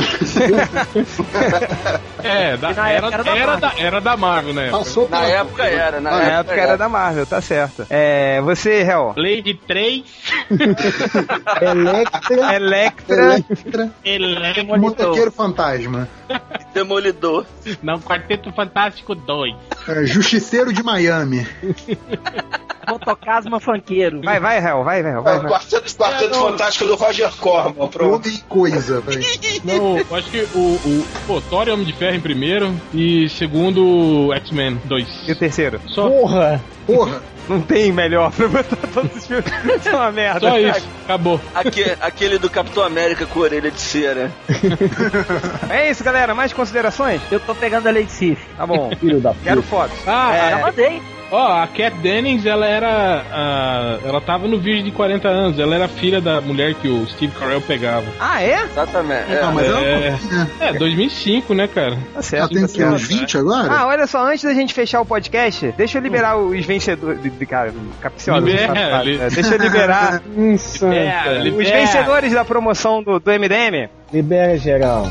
É, 2.24 2.56
da- 2.56 2.72
na 2.72 2.88
era, 2.90 3.06
época 3.06 3.14
era 3.14 3.22
da 3.24 3.36
era, 3.36 3.46
Marvel. 3.46 3.60
da, 3.70 3.72
era 3.86 4.00
da 4.00 4.16
Marvel, 4.16 4.54
né? 4.54 4.68
Passou 4.70 5.08
Na 5.08 5.22
época 5.26 5.62
era, 5.64 6.00
na, 6.00 6.10
Na 6.10 6.22
época 6.40 6.56
era 6.60 6.76
da 6.76 6.88
Marvel, 6.88 7.24
tá 7.24 7.40
certo. 7.40 7.86
É. 7.88 8.40
Você, 8.40 8.80
Hel. 8.82 9.14
Lady 9.16 9.54
3, 9.54 10.02
Electra. 11.60 12.54
Electra. 12.56 13.16
Electra, 13.36 13.92
Electro, 14.04 14.78
Motoqueiro 14.80 15.30
Fantasma, 15.30 15.95
Demolidor. 16.74 17.46
não, 17.82 17.98
Quarteto 18.00 18.52
Fantástico 18.52 19.14
2. 19.14 19.54
é, 19.88 20.04
Justiceiro 20.06 20.72
de 20.72 20.82
Miami. 20.82 21.46
Motocasma 22.88 23.58
Fanqueiro. 23.58 24.20
Vai, 24.22 24.38
vai, 24.38 24.58
Hel. 24.64 24.84
Vai, 24.84 25.02
vai, 25.02 25.12
É, 25.12 25.20
vai. 25.20 25.40
Quarteto, 25.40 25.96
quarteto 25.96 26.34
Fantástico 26.34 26.84
do 26.86 26.94
Roger 26.94 27.30
Corman, 27.36 27.88
pronto. 27.88 28.26
Homem 28.28 28.36
e 28.38 28.42
coisa, 28.42 29.00
velho. 29.00 29.20
Não, 29.64 29.98
eu 29.98 30.16
acho 30.16 30.30
que 30.30 30.46
o, 30.54 30.58
o 30.60 31.06
pô, 31.26 31.40
Thor 31.40 31.66
e 31.66 31.72
Homem 31.72 31.84
de 31.84 31.92
Ferro 31.92 32.14
em 32.14 32.20
primeiro 32.20 32.72
e 32.94 33.28
segundo 33.28 34.32
X-Men 34.34 34.80
2. 34.84 35.28
E 35.28 35.32
o 35.32 35.36
terceiro? 35.38 35.80
Só, 35.88 36.08
Porra! 36.08 36.62
Porra, 36.86 37.20
Não 37.48 37.60
tem 37.60 37.92
melhor 37.92 38.30
pra 38.32 38.48
botar 38.48 38.76
todos 38.92 39.16
os 39.16 39.26
filmes. 39.26 39.44
Isso 39.78 39.88
é 39.88 39.92
uma 39.94 40.10
merda. 40.12 40.40
só 40.50 40.58
isso, 40.58 40.88
acabou. 41.04 41.40
Aque- 41.54 41.96
aquele 42.00 42.38
do 42.38 42.50
Capitão 42.50 42.82
América 42.82 43.24
com 43.26 43.40
orelha 43.40 43.70
de 43.70 43.80
cera. 43.80 44.30
É 45.70 45.90
isso, 45.90 46.02
galera. 46.04 46.34
Mais 46.34 46.52
considerações? 46.52 47.20
Eu 47.30 47.40
tô 47.40 47.54
pegando 47.54 47.86
a 47.88 47.92
Lady 47.92 48.10
Sif. 48.10 48.40
Tá 48.56 48.66
bom. 48.66 48.90
Filho 48.98 49.20
da 49.20 49.34
Quero 49.42 49.62
fotos. 49.62 49.96
Ah, 50.06 50.34
É. 50.34 50.50
Já 50.50 50.58
mandei. 50.58 51.02
Ó, 51.30 51.62
a 51.62 51.66
Cat 51.66 51.96
Dennings, 51.98 52.46
ela 52.46 52.66
era. 52.66 53.22
ah, 53.32 53.98
ela 54.04 54.20
tava 54.20 54.46
no 54.46 54.58
vídeo 54.58 54.84
de 54.84 54.90
40 54.92 55.26
anos. 55.28 55.58
Ela 55.58 55.74
era 55.74 55.88
filha 55.88 56.20
da 56.20 56.40
mulher 56.40 56.74
que 56.74 56.86
o 56.88 57.06
Steve 57.08 57.32
Carell 57.38 57.60
pegava. 57.60 58.06
Ah, 58.20 58.42
é? 58.42 58.62
Exatamente. 58.62 59.28
Não, 59.28 59.36
É, 59.50 59.52
mas 59.52 59.66
ela 59.66 59.80
é. 59.80 60.10
né? 60.10 60.48
É, 60.60 60.72
2005, 60.74 61.52
né, 61.54 61.66
cara? 61.66 61.96
Tá 61.96 62.00
Ela 62.14 62.22
certo. 62.22 62.52
tem 62.52 62.62
tá 62.62 62.68
certo. 62.68 62.94
uns 62.94 63.08
20 63.08 63.38
agora? 63.38 63.72
Ah, 63.72 63.86
olha 63.86 64.06
só, 64.06 64.24
antes 64.24 64.44
da 64.44 64.54
gente 64.54 64.72
fechar 64.72 65.00
o 65.00 65.04
podcast, 65.06 65.74
deixa 65.76 65.98
eu 65.98 66.02
liberar 66.02 66.36
os 66.38 66.64
vencedores. 66.64 67.20
De, 67.22 67.30
de, 67.30 67.46
cara, 67.46 67.72
capciosa. 68.00 68.40
Libera, 68.46 68.66
safado. 68.74 69.04
li- 69.04 69.18
É, 69.20 69.28
deixa 69.30 69.54
eu 69.54 69.58
liberar. 69.58 70.22
É, 70.36 71.38
os 71.38 71.44
libera. 71.44 71.76
vencedores 71.78 72.32
da 72.32 72.44
promoção 72.44 73.02
do, 73.02 73.18
do 73.18 73.30
MDM. 73.32 73.88
Libera 74.12 74.56
geral. 74.58 75.06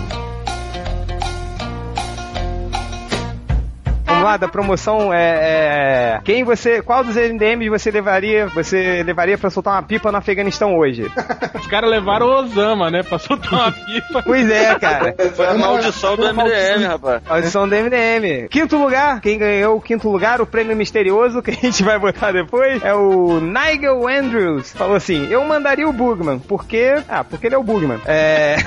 Lá, 4.26 4.38
da 4.38 4.47
promoção 4.47 5.13
é, 5.13 6.17
é, 6.17 6.19
Quem 6.23 6.43
você. 6.43 6.82
Qual 6.82 7.03
dos 7.03 7.15
MDMs 7.15 7.69
você 7.69 7.91
levaria? 7.91 8.47
Você 8.47 9.03
levaria 9.03 9.38
pra 9.38 9.49
soltar 9.49 9.73
uma 9.73 9.84
pipa 9.84 10.11
no 10.11 10.17
Afeganistão 10.17 10.76
hoje? 10.78 11.09
Os 11.53 11.67
caras 11.67 11.89
levaram 11.89 12.26
o 12.26 12.39
Osama, 12.39 12.89
né? 12.89 13.03
Pra 13.03 13.17
soltar 13.19 13.53
uma 13.53 13.71
pipa. 13.71 14.23
Pois 14.23 14.49
é, 14.49 14.76
cara. 14.76 15.15
Foi 15.36 15.47
a 15.47 15.53
maldição 15.53 16.15
do 16.15 16.23
MDM, 16.34 16.86
rapaz. 16.88 17.21
Audição 17.28 17.67
do 17.67 17.76
MDM. 17.76 18.47
Quinto 18.49 18.78
lugar, 18.78 19.21
quem 19.21 19.38
ganhou 19.38 19.78
o 19.78 19.82
quinto 19.82 20.09
lugar, 20.09 20.41
o 20.41 20.45
prêmio 20.45 20.76
misterioso, 20.76 21.41
que 21.43 21.51
a 21.51 21.53
gente 21.53 21.84
vai 21.84 21.97
botar 21.99 22.32
depois, 22.32 22.84
é 22.84 22.93
o 22.93 23.39
Nigel 23.39 24.07
Andrews. 24.07 24.73
Falou 24.73 24.95
assim: 24.95 25.28
eu 25.30 25.43
mandaria 25.45 25.88
o 25.88 25.93
Bugman, 25.93 26.39
porque. 26.39 26.95
Ah, 27.07 27.23
porque 27.23 27.47
ele 27.47 27.55
é 27.55 27.57
o 27.57 27.63
Bugman. 27.63 27.99
É. 28.05 28.57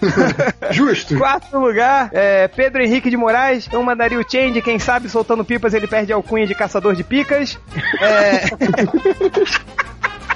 Justo. 0.70 1.16
Quarto 1.18 1.58
lugar, 1.58 2.10
é, 2.12 2.48
Pedro 2.48 2.82
Henrique 2.82 3.10
de 3.10 3.16
Moraes. 3.16 3.68
Eu 3.72 3.82
mandaria 3.82 4.18
o 4.18 4.24
Change, 4.28 4.62
quem 4.62 4.78
sabe 4.78 4.89
soltando 5.08 5.44
pipas 5.44 5.74
ele 5.74 5.86
perde 5.86 6.12
a 6.12 6.16
alcunha 6.16 6.46
de 6.46 6.54
caçador 6.54 6.94
de 6.94 7.04
picas. 7.04 7.58
É... 8.00 8.40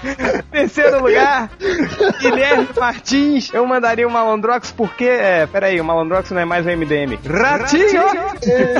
Terceiro 0.50 1.02
lugar, 1.02 1.50
Guilherme 2.20 2.68
Martins. 2.78 3.50
Eu 3.52 3.66
mandaria 3.66 4.06
o 4.06 4.10
Malandrox 4.10 4.70
porque. 4.70 5.04
É, 5.04 5.46
peraí, 5.46 5.80
o 5.80 5.84
Malandrox 5.84 6.30
não 6.30 6.40
é 6.40 6.44
mais 6.44 6.66
o 6.66 6.68
MDM. 6.68 7.18
Ratinho! 7.26 8.04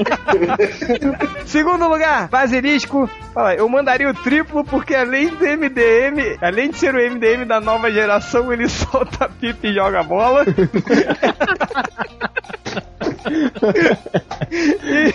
Segundo 1.47 1.89
lugar, 1.89 2.29
Basilisco. 2.29 3.09
Fala, 3.33 3.55
eu 3.55 3.69
mandaria 3.69 4.09
o 4.09 4.15
triplo 4.15 4.65
porque 4.65 4.95
além 4.95 5.29
do 5.29 5.45
MDM, 5.45 6.39
além 6.41 6.71
de 6.71 6.79
ser 6.79 6.95
o 6.95 6.99
MDM 6.99 7.45
da 7.47 7.61
nova 7.61 7.91
geração, 7.91 8.53
ele 8.53 8.69
solta 8.71 9.29
pipa 9.29 9.67
e 9.67 9.75
joga 9.75 10.03
bola. 10.03 10.45
E 14.83 15.15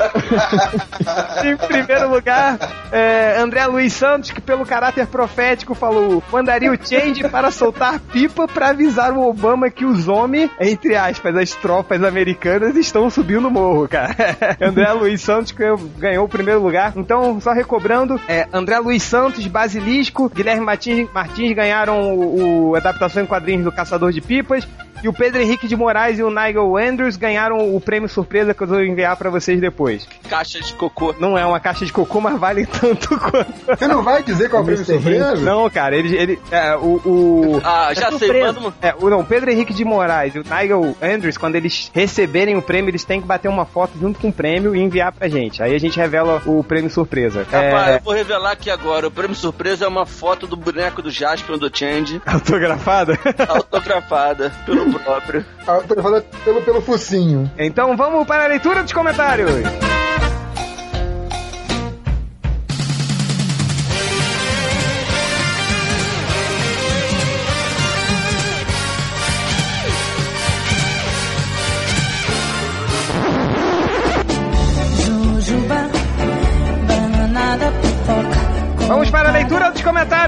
em 1.44 1.56
primeiro 1.56 2.08
lugar, 2.10 2.58
é, 2.90 3.36
André 3.38 3.66
Luiz 3.66 3.92
Santos, 3.92 4.30
que 4.30 4.40
pelo 4.40 4.64
caráter 4.64 5.06
profético 5.06 5.74
falou: 5.74 6.22
mandaria 6.32 6.72
o 6.72 6.76
Change 6.76 7.28
para 7.28 7.50
soltar 7.50 8.00
pipa 8.00 8.48
para 8.48 8.70
avisar 8.70 9.12
o 9.12 9.28
Obama 9.28 9.70
que 9.70 9.84
os 9.84 10.08
homens, 10.08 10.50
entre 10.60 10.96
aspas, 10.96 11.36
as 11.36 11.54
tropas 11.54 12.02
americanas 12.02 12.76
estão 12.76 13.10
subindo 13.10 13.48
o 13.48 13.50
morro, 13.50 13.88
cara. 13.88 14.14
André 14.60 14.92
Luiz 14.92 15.20
Santos 15.20 15.54
ganhou 15.98 16.24
o 16.24 16.28
primeiro 16.28 16.60
lugar. 16.62 16.92
Então, 16.96 17.40
só 17.40 17.52
recobrando, 17.52 18.20
é, 18.28 18.46
André 18.52 18.78
Luiz 18.78 19.02
Santos, 19.02 19.46
Basilisco, 19.46 20.28
Guilherme 20.28 20.64
Martins, 20.64 21.08
Martins 21.12 21.54
ganharam 21.54 22.14
o, 22.14 22.70
o 22.70 22.76
adaptação 22.76 23.22
em 23.22 23.26
quadrinhos 23.26 23.64
do 23.64 23.72
Caçador 23.72 24.12
de 24.12 24.20
Pipas. 24.20 24.66
E 25.02 25.08
o 25.08 25.12
Pedro 25.12 25.40
Henrique 25.40 25.66
de 25.66 25.76
Moraes 25.76 26.18
e 26.18 26.22
o 26.22 26.30
Nigel 26.30 26.76
Andrews 26.76 27.16
ganharam 27.16 27.74
o 27.74 27.80
prêmio 27.80 28.08
surpresa 28.08 28.52
que 28.52 28.62
eu 28.62 28.66
vou 28.66 28.84
enviar 28.84 29.16
pra 29.16 29.30
vocês 29.30 29.58
depois. 29.60 30.06
Caixa 30.28 30.60
de 30.60 30.74
cocô. 30.74 31.14
Não 31.18 31.38
é 31.38 31.44
uma 31.46 31.58
caixa 31.58 31.86
de 31.86 31.92
cocô, 31.92 32.20
mas 32.20 32.38
vale 32.38 32.66
tanto 32.66 33.08
quanto. 33.18 33.52
Você 33.66 33.86
não 33.88 34.02
vai 34.02 34.22
dizer 34.22 34.50
qual 34.50 34.60
é 34.60 34.62
o 34.62 34.66
prêmio 34.66 34.84
surpresa? 34.84 35.36
Não, 35.36 35.70
cara, 35.70 35.96
ele. 35.96 36.16
ele 36.16 36.38
é, 36.50 36.76
o, 36.76 37.00
o. 37.04 37.60
Ah, 37.64 37.92
já 37.94 38.08
é 38.08 38.10
sei, 38.10 38.18
surpresa. 38.18 38.46
manda 38.48 38.60
uma. 38.60 38.74
É, 38.82 38.94
o, 38.98 39.08
não, 39.08 39.20
o 39.20 39.24
Pedro 39.24 39.50
Henrique 39.50 39.72
de 39.72 39.84
Moraes 39.84 40.34
e 40.34 40.38
o 40.38 40.44
Nigel 40.44 40.94
Andrews, 41.00 41.38
quando 41.38 41.56
eles 41.56 41.90
receberem 41.94 42.56
o 42.56 42.62
prêmio, 42.62 42.90
eles 42.90 43.04
têm 43.04 43.20
que 43.20 43.26
bater 43.26 43.48
uma 43.48 43.64
foto 43.64 43.92
junto 43.98 44.18
com 44.20 44.28
o 44.28 44.32
prêmio 44.32 44.76
e 44.76 44.80
enviar 44.80 45.12
pra 45.12 45.28
gente. 45.28 45.62
Aí 45.62 45.74
a 45.74 45.78
gente 45.78 45.96
revela 45.98 46.42
o 46.44 46.62
prêmio 46.62 46.90
surpresa. 46.90 47.46
Rapaz, 47.50 47.88
É, 47.88 47.96
eu 47.96 48.00
vou 48.00 48.12
revelar 48.14 48.52
aqui 48.52 48.68
agora. 48.70 49.06
O 49.06 49.10
prêmio 49.10 49.34
surpresa 49.34 49.84
é 49.86 49.88
uma 49.88 50.04
foto 50.04 50.46
do 50.46 50.56
boneco 50.56 51.00
do 51.00 51.10
Jasper 51.10 51.56
do 51.56 51.70
Change, 51.74 52.20
autografada? 52.26 53.18
autografada 53.48 54.52
pelo 54.66 54.89
próprio. 54.98 55.44
Autografada 55.66 56.24
pelo, 56.44 56.62
pelo 56.62 56.80
focinho. 56.80 57.50
Então 57.58 57.96
vamos 57.96 58.26
para 58.26 58.44
a 58.44 58.48
leitura 58.48 58.82
dos 58.82 58.92
comentários. 58.92 59.50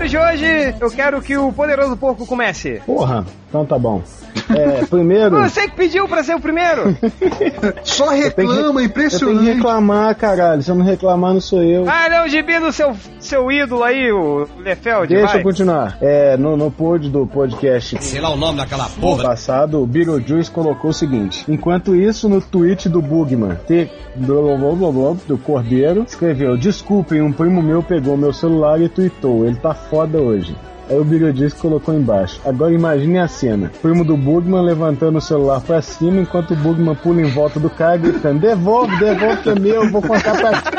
Dos 0.03 0.11
comentários 0.11 0.11
de 0.11 0.19
hoje. 0.19 0.75
Eu 0.81 0.91
quero 0.91 1.21
que 1.23 1.37
o 1.37 1.53
Poderoso 1.53 1.97
Porco 1.97 2.27
comece. 2.27 2.81
Porra, 2.87 3.25
então 3.49 3.65
tá 3.65 3.79
bom. 3.79 4.03
É, 4.51 4.85
primeiro. 4.87 5.37
Você 5.43 5.69
que 5.69 5.77
pediu 5.77 6.09
pra 6.09 6.23
ser 6.25 6.35
o 6.35 6.41
primeiro. 6.41 6.97
Só 7.85 8.15
eu 8.17 8.31
tenho 8.31 8.49
que- 8.49 8.55
reclama, 8.57 8.59
Eu 8.59 8.63
tenho 8.65 8.79
que 8.79 8.85
impressionante. 8.85 9.45
reclamar, 9.53 10.15
caralho. 10.17 10.63
Se 10.63 10.71
eu 10.71 10.75
não 10.75 10.85
reclamar, 10.85 11.35
não 11.35 11.41
sou 11.41 11.63
eu. 11.63 11.85
Ah, 11.89 12.07
ele 12.07 12.15
é 12.15 12.25
o 12.25 12.29
gibi 12.29 12.59
do 12.59 12.73
seu, 12.73 12.97
seu 13.21 13.51
ídolo 13.53 13.83
aí, 13.85 14.11
o 14.11 14.47
Lefeld. 14.59 15.09
Deixa 15.09 15.27
vai. 15.33 15.39
eu 15.41 15.43
continuar. 15.43 15.99
É, 16.01 16.37
no, 16.37 16.57
no 16.57 16.71
pod 16.71 17.09
do 17.11 17.27
podcast 17.27 18.03
Sei 18.03 18.21
lá 18.21 18.31
o 18.33 18.37
nome 18.37 18.59
daquela 18.59 18.89
porra. 19.01 19.23
passado, 19.25 19.83
o 19.83 19.87
Beetlejuice 19.87 20.51
colocou 20.51 20.91
o 20.91 20.95
seguinte: 20.95 21.45
Enquanto 21.49 21.95
isso, 21.95 22.29
no 22.29 22.41
tweet 22.41 22.89
do 22.89 23.01
Bugman, 23.03 23.57
T, 23.67 23.91
blá, 24.17 24.35
blá, 24.57 24.71
blá, 24.73 24.91
blá, 24.91 25.17
do 25.27 25.37
Cordeiro, 25.39 26.05
escreveu: 26.09 26.57
Desculpem, 26.57 27.21
um 27.21 27.33
primo 27.33 27.63
meu 27.63 27.83
pegou 27.83 28.17
meu 28.17 28.33
celular 28.33 28.81
e 28.81 28.89
tweetou. 28.89 29.45
Ele 29.47 29.57
tá 29.57 29.75
foda 29.93 30.19
hoje. 30.19 30.57
Aí 30.89 30.99
o 30.99 31.05
Beetlejuice 31.05 31.55
colocou 31.57 31.95
embaixo. 31.95 32.41
Agora 32.47 32.73
imagine 32.73 33.19
a 33.19 33.29
cena: 33.29 33.71
primo 33.83 34.03
do 34.03 34.17
Bugman 34.17 34.65
levantando 34.65 35.19
o 35.19 35.21
celular 35.21 35.61
pra 35.61 35.83
cima 35.83 36.23
enquanto 36.23 36.53
o 36.53 36.57
Bugman 36.57 36.95
pula 36.95 37.21
em 37.21 37.31
volta 37.31 37.61
do 37.61 37.69
cara 37.69 37.99
gritando: 37.99 38.41
Devolve, 38.41 38.97
devolve 38.99 39.43
que 39.43 39.51
é 39.51 39.55
meu, 39.55 39.91
vou 39.91 40.01
contar 40.01 40.35
pra 40.39 40.63
ti. 40.63 40.71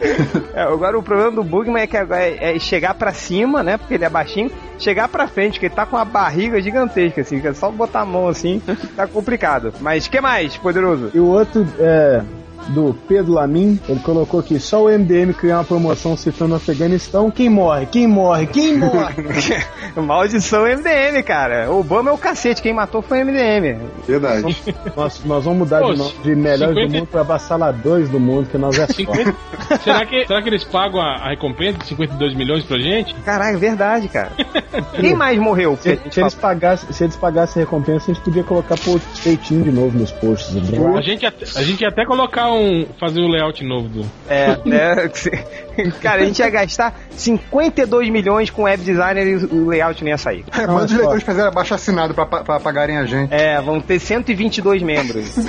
É, 0.54 0.62
agora 0.62 0.98
o 0.98 1.02
problema 1.02 1.30
do 1.30 1.44
Bugman 1.44 1.82
é 1.82 1.86
que 1.86 1.96
é, 1.96 2.56
é 2.56 2.58
chegar 2.58 2.94
pra 2.94 3.12
cima, 3.12 3.62
né? 3.62 3.76
Porque 3.76 3.94
ele 3.94 4.04
é 4.04 4.08
baixinho, 4.08 4.50
chegar 4.78 5.08
pra 5.08 5.28
frente, 5.28 5.52
porque 5.52 5.66
ele 5.66 5.74
tá 5.74 5.86
com 5.86 5.96
uma 5.96 6.04
barriga 6.04 6.60
gigantesca, 6.60 7.20
assim, 7.20 7.40
que 7.40 7.48
é 7.48 7.52
só 7.52 7.70
botar 7.70 8.00
a 8.00 8.06
mão 8.06 8.26
assim, 8.26 8.60
tá 8.96 9.06
complicado. 9.06 9.72
Mas 9.80 10.08
que 10.08 10.20
mais, 10.20 10.56
poderoso? 10.56 11.10
E 11.14 11.20
o 11.20 11.26
outro 11.26 11.66
é 11.78 12.22
do 12.70 12.94
Pedro 13.08 13.32
Lamin, 13.32 13.78
ele 13.88 14.00
colocou 14.00 14.40
aqui, 14.40 14.58
só 14.58 14.84
o 14.84 14.88
MDM 14.88 15.32
criar 15.32 15.58
uma 15.58 15.64
promoção 15.64 16.16
citando 16.16 16.52
o 16.54 16.56
Afeganistão, 16.56 17.30
quem 17.30 17.48
morre, 17.48 17.86
quem 17.86 18.06
morre, 18.06 18.46
quem 18.46 18.76
morre? 18.76 19.24
Maldição 19.96 20.62
MDM, 20.64 21.22
cara. 21.24 21.70
O 21.70 21.80
Obama 21.80 22.10
é 22.10 22.12
o 22.12 22.18
cacete, 22.18 22.62
quem 22.62 22.72
matou 22.72 23.02
foi 23.02 23.22
o 23.22 23.26
MDM. 23.26 23.78
Verdade. 24.06 24.56
nós, 24.96 25.20
nós 25.24 25.44
vamos 25.44 25.60
mudar 25.60 25.80
Pô, 25.80 25.92
de 25.92 25.98
nome 25.98 26.12
de 26.22 26.34
melhores 26.34 26.74
50 26.74 26.86
do 26.88 26.94
mundo 26.98 27.06
pra 27.06 27.20
avassaladores 27.20 28.08
do 28.08 28.20
mundo, 28.20 28.48
que 28.48 28.58
nós 28.58 28.78
é 28.78 28.86
só. 28.86 28.92
50... 28.92 29.34
será, 29.82 30.06
que, 30.06 30.26
será 30.26 30.42
que 30.42 30.48
eles 30.48 30.64
pagam 30.64 31.00
a, 31.00 31.14
a 31.16 31.30
recompensa 31.30 31.78
de 31.78 31.86
52 31.86 32.34
milhões 32.36 32.64
pra 32.64 32.78
gente? 32.78 33.14
Caralho, 33.24 33.58
verdade, 33.58 34.08
cara. 34.08 34.30
Quem 35.00 35.14
mais 35.14 35.38
morreu? 35.38 35.74
a 35.74 35.76
Se, 35.76 36.00
se 36.10 36.20
eles 36.20 36.34
pagassem, 36.34 36.92
se 36.92 37.04
eles 37.04 37.16
pagassem 37.16 37.62
a 37.62 37.64
recompensa, 37.64 38.10
a 38.10 38.14
gente 38.14 38.22
podia 38.24 38.44
colocar 38.44 38.76
post 38.78 39.06
feitinho 39.20 39.64
de 39.64 39.70
novo 39.70 39.98
nos 39.98 40.10
posts. 40.12 40.54
né? 40.54 40.62
A 40.96 41.02
gente, 41.02 41.26
até- 41.26 41.46
a 41.56 41.62
gente 41.62 41.80
ia 41.82 41.88
até 41.88 42.04
colocar 42.04 42.50
um. 42.52 42.59
Fazer 42.98 43.20
o 43.20 43.28
layout 43.28 43.64
novo 43.64 43.88
do. 43.88 44.10
É, 44.28 44.58
né? 44.64 45.10
Cara, 46.00 46.22
a 46.22 46.24
gente 46.24 46.38
ia 46.40 46.50
gastar 46.50 46.98
52 47.10 48.10
milhões 48.10 48.50
com 48.50 48.62
web 48.62 48.82
designer 48.82 49.26
e 49.26 49.36
o 49.36 49.68
layout 49.68 50.02
não 50.02 50.10
ia 50.10 50.18
sair. 50.18 50.44
É, 50.52 50.66
Manda 50.66 50.86
os 50.86 50.92
leitores 50.92 51.22
fazerem 51.22 51.48
abaixo 51.48 51.74
assinado 51.74 52.14
pra, 52.14 52.26
pra, 52.26 52.44
pra 52.44 52.60
pagarem 52.60 52.98
a 52.98 53.04
gente. 53.04 53.32
É, 53.32 53.60
vão 53.60 53.80
ter 53.80 53.98
122 53.98 54.82
membros. 54.82 55.34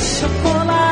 Chocolate. 0.00 0.90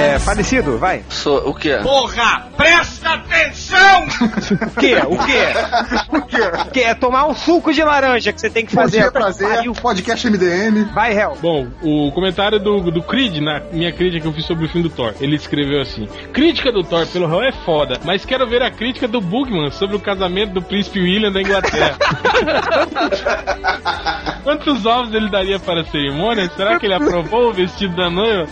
É, 0.00 0.18
falecido, 0.18 0.78
vai. 0.78 1.02
Sou 1.08 1.48
o 1.48 1.54
quê? 1.54 1.78
Porra, 1.82 2.46
presta 2.56 3.10
atenção! 3.10 4.04
O 4.04 4.80
quê? 4.80 4.96
O 5.06 5.18
quê? 5.18 5.40
Por 6.08 6.26
quê? 6.26 6.40
O 6.40 6.70
quê? 6.70 6.80
É 6.80 6.94
tomar 6.94 7.26
um 7.26 7.34
suco 7.34 7.72
de 7.72 7.82
laranja 7.82 8.32
que 8.32 8.40
você 8.40 8.50
tem 8.50 8.64
que 8.64 8.74
Bom 8.74 8.82
fazer. 8.82 9.00
dia, 9.00 9.12
prazer. 9.12 9.48
Pariu. 9.48 9.72
Podcast 9.72 10.28
MDM. 10.28 10.84
Vai, 10.94 11.16
Hel. 11.16 11.36
Bom, 11.40 11.68
o 11.82 12.10
comentário 12.12 12.58
do, 12.58 12.90
do 12.90 13.02
Creed, 13.02 13.38
na 13.38 13.60
minha 13.72 13.92
crítica 13.92 14.22
que 14.22 14.28
eu 14.28 14.32
fiz 14.32 14.44
sobre 14.46 14.66
o 14.66 14.68
filme 14.68 14.88
do 14.88 14.94
Thor, 14.94 15.14
ele 15.20 15.36
escreveu 15.36 15.80
assim: 15.80 16.06
Crítica 16.32 16.72
do 16.72 16.82
Thor 16.82 17.06
pelo 17.06 17.26
réu 17.26 17.42
é 17.42 17.52
foda, 17.52 17.98
mas 18.04 18.24
quero 18.24 18.48
ver 18.48 18.62
a 18.62 18.70
crítica 18.70 19.06
do 19.06 19.20
Bugman 19.20 19.70
sobre 19.70 19.96
o 19.96 20.00
casamento 20.00 20.52
do 20.54 20.62
príncipe 20.62 21.00
William 21.00 21.32
da 21.32 21.40
Inglaterra. 21.40 21.96
Quantos 24.42 24.84
ovos 24.86 25.14
ele 25.14 25.30
daria 25.30 25.58
para 25.58 25.82
a 25.82 25.84
cerimônia? 25.84 26.50
Será 26.56 26.78
que 26.78 26.86
ele 26.86 26.94
aprovou 26.94 27.50
o 27.50 27.52
vestido 27.52 27.94
da 27.94 28.10
noiva? 28.10 28.46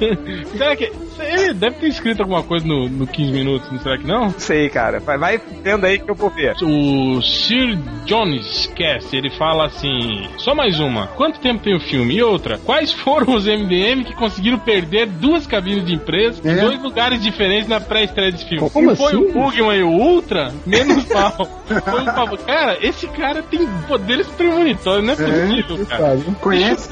será 0.56 0.76
que. 0.76 0.90
Ele 1.18 1.54
deve 1.54 1.76
ter 1.76 1.88
escrito 1.88 2.20
alguma 2.22 2.42
coisa 2.42 2.66
no, 2.66 2.88
no 2.88 3.06
15 3.06 3.32
minutos, 3.32 3.70
não 3.70 3.78
será 3.78 3.98
que 3.98 4.06
não? 4.06 4.30
Sei, 4.36 4.68
cara. 4.68 4.98
Vai, 5.00 5.16
vai 5.18 5.40
vendo 5.62 5.84
aí 5.84 5.98
que 5.98 6.10
eu 6.10 6.14
vou 6.14 6.30
ver. 6.30 6.54
O 6.62 7.20
Sir 7.22 7.78
Jones 8.04 8.66
Cast, 8.74 9.14
ele 9.16 9.30
fala 9.30 9.66
assim: 9.66 10.28
só 10.38 10.54
mais 10.54 10.80
uma. 10.80 11.06
Quanto 11.08 11.38
tempo 11.40 11.62
tem 11.62 11.76
o 11.76 11.80
filme? 11.80 12.14
E 12.16 12.22
outra, 12.22 12.58
quais 12.58 12.92
foram 12.92 13.34
os 13.34 13.46
MDM 13.46 14.04
que 14.04 14.14
conseguiram 14.14 14.58
perder 14.58 15.06
duas 15.06 15.46
cabines 15.46 15.84
de 15.84 15.94
imprensa 15.94 16.40
em 16.46 16.50
É? 16.52 16.60
dois 16.60 16.82
lugares 16.82 17.22
diferentes 17.22 17.68
na 17.68 17.80
pré-estreia 17.80 18.32
desse 18.32 18.48
filme? 18.48 18.68
Como 18.70 18.90
Um 18.90 18.96
foi 18.96 19.12
assim? 19.12 19.16
o 19.24 19.32
Bugman 19.32 19.78
e 19.78 19.82
o 19.82 19.88
Ultra, 19.90 20.52
menos 20.66 21.06
mal. 21.12 21.32
Foi 21.34 22.00
um 22.02 22.06
favor. 22.06 22.38
Cara, 22.40 22.78
esse 22.82 23.06
cara 23.08 23.42
tem 23.42 23.66
poderes 23.86 24.26
premonitórios, 24.28 25.04
não 25.06 25.12
é 25.12 25.16
possível, 25.16 25.86
cara. 25.86 26.18
Conhece. 26.40 26.88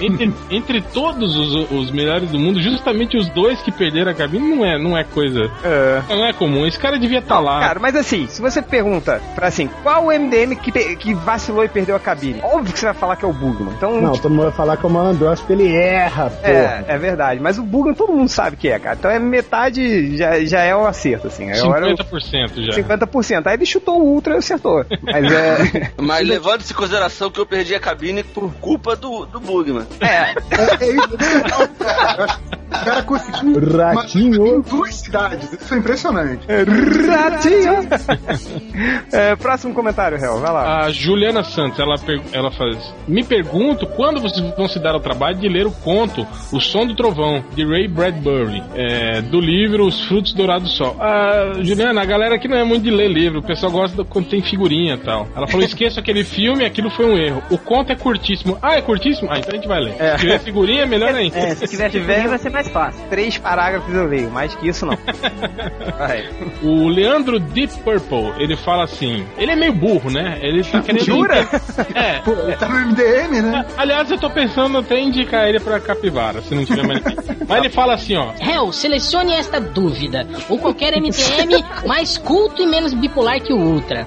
Entre, 0.00 0.32
entre 0.50 0.80
todos 0.80 1.36
os, 1.36 1.70
os 1.70 1.90
melhores 1.90 2.30
do 2.30 2.38
mundo, 2.38 2.60
justamente 2.60 3.11
os 3.16 3.28
dois 3.28 3.60
que 3.62 3.70
perderam 3.72 4.10
a 4.10 4.14
cabine 4.14 4.54
não 4.54 4.64
é, 4.64 4.78
não 4.78 4.96
é 4.96 5.04
coisa. 5.04 5.50
É. 5.64 6.02
Não 6.08 6.24
é 6.26 6.32
comum. 6.32 6.66
Esse 6.66 6.78
cara 6.78 6.98
devia 6.98 7.18
estar 7.18 7.38
lá. 7.40 7.60
Cara, 7.60 7.78
mas 7.80 7.94
assim, 7.96 8.26
se 8.28 8.40
você 8.40 8.60
pergunta 8.62 9.20
pra 9.34 9.48
assim, 9.48 9.68
qual 9.82 10.04
o 10.04 10.08
MDM 10.08 10.54
que, 10.56 10.70
que 10.96 11.14
vacilou 11.14 11.64
e 11.64 11.68
perdeu 11.68 11.94
a 11.96 12.00
cabine? 12.00 12.40
Óbvio 12.42 12.72
que 12.72 12.78
você 12.78 12.86
vai 12.86 12.94
falar 12.94 13.16
que 13.16 13.24
é 13.24 13.28
o 13.28 13.32
Bugman. 13.32 13.72
Então, 13.76 14.00
Não, 14.00 14.12
todo 14.12 14.30
mundo 14.30 14.44
vai 14.44 14.52
falar 14.52 14.76
que 14.76 14.84
é 14.84 14.88
o 14.88 14.92
malandrox 14.92 15.40
porque 15.40 15.52
ele 15.52 15.74
erra, 15.74 16.30
porra. 16.30 16.52
é, 16.52 16.84
é 16.88 16.98
verdade. 16.98 17.40
Mas 17.40 17.58
o 17.58 17.62
Bugman 17.62 17.94
todo 17.94 18.12
mundo 18.12 18.28
sabe 18.28 18.56
que 18.56 18.68
é, 18.68 18.78
cara. 18.78 18.96
Então 18.98 19.10
é 19.10 19.18
metade, 19.18 20.16
já, 20.16 20.44
já 20.44 20.60
é 20.62 20.74
o 20.74 20.86
acerto, 20.86 21.26
assim. 21.28 21.50
Agora 21.50 21.88
eu- 21.90 21.96
50% 21.96 22.64
já. 22.66 22.72
50%. 22.82 23.46
Aí 23.46 23.54
ele 23.54 23.66
chutou 23.66 24.00
o 24.00 24.04
Ultra 24.14 24.34
e 24.34 24.38
acertou. 24.38 24.84
Mas 25.02 25.32
é. 25.32 25.90
Mas 26.00 26.26
levando-se 26.26 26.72
em 26.72 26.76
consideração 26.76 27.30
que 27.30 27.38
eu 27.40 27.46
perdi 27.46 27.74
a 27.74 27.80
cabine 27.80 28.22
por 28.22 28.52
culpa 28.54 28.94
do, 28.96 29.26
do 29.26 29.40
Bugman. 29.40 29.86
É, 30.00 30.06
É, 30.06 30.34
é 30.80 30.90
isso. 30.92 31.08
Eu 31.12 32.24
acho- 32.24 32.40
O 32.72 32.84
cara 32.84 33.01
conseguiu 33.04 33.58
Ratinho. 33.76 34.46
em 34.46 34.60
duas 34.62 34.94
cidades. 34.94 35.52
Isso 35.52 35.64
foi 35.68 35.78
impressionante. 35.78 36.46
Ratinho! 36.46 37.82
É, 39.12 39.36
próximo 39.36 39.74
comentário, 39.74 40.16
Hel, 40.18 40.40
vai 40.40 40.50
lá. 40.52 40.84
A 40.84 40.90
Juliana 40.90 41.44
Santos, 41.44 41.78
ela, 41.78 41.94
ela 42.32 42.50
faz. 42.50 42.92
Me 43.06 43.22
pergunto 43.22 43.86
quando 43.86 44.20
vocês 44.20 44.40
vão 44.56 44.66
se 44.68 44.78
dar 44.78 44.94
ao 44.94 45.00
trabalho 45.00 45.36
de 45.38 45.48
ler 45.48 45.66
o 45.66 45.70
conto 45.70 46.26
O 46.50 46.60
Som 46.60 46.86
do 46.86 46.94
Trovão, 46.94 47.44
de 47.54 47.64
Ray 47.64 47.86
Bradbury, 47.88 48.62
é, 48.74 49.20
do 49.20 49.40
livro 49.40 49.86
Os 49.86 50.00
Frutos 50.04 50.32
Dourados 50.32 50.70
do 50.70 50.76
Sol. 50.76 50.96
Ah, 50.98 51.52
Juliana, 51.60 52.00
a 52.00 52.04
galera 52.04 52.34
aqui 52.36 52.48
não 52.48 52.56
é 52.56 52.64
muito 52.64 52.84
de 52.84 52.90
ler 52.90 53.08
livro, 53.10 53.40
o 53.40 53.42
pessoal 53.42 53.70
gosta 53.70 53.96
do- 53.96 54.04
quando 54.04 54.28
tem 54.28 54.40
figurinha 54.42 54.94
e 54.94 54.98
tal. 54.98 55.28
Ela 55.36 55.46
falou: 55.46 55.64
esqueça 55.64 56.00
aquele 56.00 56.24
filme, 56.24 56.64
aquilo 56.64 56.90
foi 56.90 57.04
um 57.06 57.16
erro. 57.16 57.42
O 57.50 57.58
conto 57.58 57.92
é 57.92 57.96
curtíssimo. 57.96 58.58
Ah, 58.62 58.76
é 58.76 58.82
curtíssimo? 58.82 59.28
Ah, 59.30 59.38
então 59.38 59.50
a 59.52 59.56
gente 59.56 59.68
vai 59.68 59.80
ler. 59.80 59.94
É. 59.98 60.12
Se 60.16 60.20
tiver 60.20 60.38
figurinha, 60.40 60.86
melhor 60.86 61.14
ainda. 61.14 61.38
É, 61.38 61.54
se 61.54 61.68
tiver 61.68 61.90
figurinha 61.90 62.28
vai 62.28 62.38
ser 62.38 62.50
mais 62.50 62.68
fácil. 62.68 62.81
Três 63.10 63.38
parágrafos 63.38 63.94
eu 63.94 64.06
leio, 64.06 64.30
mais 64.30 64.54
que 64.54 64.68
isso 64.68 64.86
não. 64.86 64.96
Vai. 65.98 66.28
O 66.62 66.88
Leandro 66.88 67.38
Deep 67.38 67.72
Purple, 67.80 68.32
ele 68.38 68.56
fala 68.56 68.84
assim: 68.84 69.24
ele 69.36 69.52
é 69.52 69.56
meio 69.56 69.72
burro, 69.72 70.10
né? 70.10 70.38
Ele 70.40 70.62
tá 70.64 70.80
querendo. 70.80 71.04
Jura? 71.04 71.48
É. 71.94 72.20
Pô, 72.20 72.32
ele 72.32 72.56
tá 72.56 72.68
no 72.68 72.86
MDM, 72.86 73.42
né? 73.42 73.66
Aliás, 73.76 74.10
eu 74.10 74.18
tô 74.18 74.30
pensando 74.30 74.78
até 74.78 74.98
em 74.98 75.08
indicar 75.08 75.48
ele 75.48 75.60
pra 75.60 75.80
capivara, 75.80 76.40
se 76.42 76.54
não 76.54 76.64
tiver 76.64 76.86
mais. 76.86 77.02
Mas 77.46 77.58
ele 77.58 77.70
fala 77.70 77.94
assim, 77.94 78.16
ó. 78.16 78.32
Hell, 78.40 78.72
selecione 78.72 79.32
esta 79.32 79.60
dúvida. 79.60 80.26
Ou 80.48 80.58
qualquer 80.58 80.94
MTM 81.00 81.64
mais 81.86 82.16
culto 82.18 82.62
e 82.62 82.66
menos 82.66 82.94
bipolar 82.94 83.40
que 83.40 83.52
o 83.52 83.58
Ultra. 83.58 84.06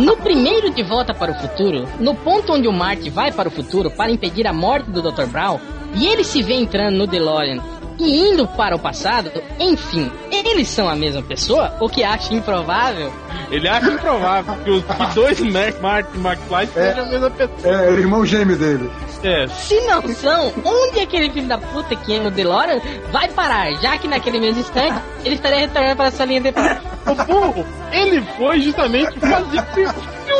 No 0.00 0.16
primeiro 0.16 0.70
De 0.70 0.82
Volta 0.82 1.14
para 1.14 1.32
o 1.32 1.34
Futuro, 1.34 1.88
no 1.98 2.14
ponto 2.14 2.52
onde 2.52 2.68
o 2.68 2.72
Marty 2.72 3.10
vai 3.10 3.32
para 3.32 3.48
o 3.48 3.52
futuro 3.52 3.90
para 3.90 4.10
impedir 4.10 4.46
a 4.46 4.52
morte 4.52 4.90
do 4.90 5.02
Dr. 5.02 5.26
Brown, 5.26 5.58
e 5.94 6.06
ele 6.06 6.24
se 6.24 6.42
vê 6.42 6.54
entrando 6.54 6.96
no 6.96 7.06
DeLorean 7.06 7.62
e 7.98 8.30
indo 8.30 8.46
para 8.46 8.76
o 8.76 8.78
passado, 8.78 9.30
enfim, 9.58 10.10
eles 10.30 10.68
são 10.68 10.88
a 10.88 10.94
mesma 10.94 11.22
pessoa? 11.22 11.76
O 11.80 11.88
que 11.88 12.04
acha 12.04 12.34
improvável? 12.34 13.12
Ele 13.50 13.68
acha 13.68 13.90
improvável 13.90 14.54
que 14.64 14.70
os 14.70 14.84
que 14.84 15.14
dois 15.14 15.40
Mac, 15.40 15.80
Martin 15.80 16.18
McFly 16.18 16.66
sejam 16.66 17.04
a 17.04 17.08
mesma 17.08 17.30
pessoa. 17.30 17.74
É, 17.74 17.90
o 17.90 17.98
irmão 17.98 18.26
gêmeo 18.26 18.56
dele. 18.56 18.90
É. 19.22 19.46
Se 19.48 19.80
não 19.82 20.02
são, 20.08 20.52
onde 20.64 21.00
aquele 21.00 21.30
filho 21.30 21.48
da 21.48 21.58
puta 21.58 21.96
que 21.96 22.14
é 22.14 22.20
no 22.20 22.30
DeLorean 22.30 22.80
vai 23.10 23.28
parar? 23.28 23.72
Já 23.80 23.96
que 23.98 24.06
naquele 24.06 24.38
mesmo 24.38 24.60
instante 24.60 25.00
ele 25.24 25.34
estaria 25.36 25.60
retornando 25.60 25.96
para 25.96 26.06
essa 26.06 26.24
linha 26.24 26.40
de 26.40 26.52
O 27.06 27.14
burro, 27.24 27.64
ele 27.92 28.20
foi 28.36 28.60
justamente 28.60 29.18
fazer 29.20 29.62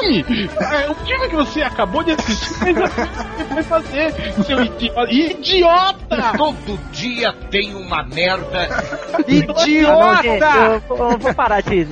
filme. 0.00 0.50
É, 0.60 0.90
o 0.90 0.94
filme 0.94 1.28
que 1.28 1.36
você 1.36 1.62
acabou 1.62 2.02
de 2.02 2.12
assistir, 2.12 2.74
mas 2.74 2.76
é 2.76 2.84
o 2.84 2.88
filme 2.90 3.08
que 3.08 3.36
você 3.36 3.54
foi 3.54 3.62
fazer, 3.62 4.14
seu 4.44 4.62
idiota. 4.64 5.12
Idiota! 5.12 6.32
Todo 6.36 6.78
dia 6.92 7.32
tem 7.50 7.74
uma 7.74 8.02
merda. 8.04 8.68
Ah, 8.72 9.18
não, 9.18 10.72
eu, 10.74 10.80
vou- 10.88 11.10
eu 11.12 11.18
vou 11.18 11.34
parar 11.34 11.60
de, 11.62 11.84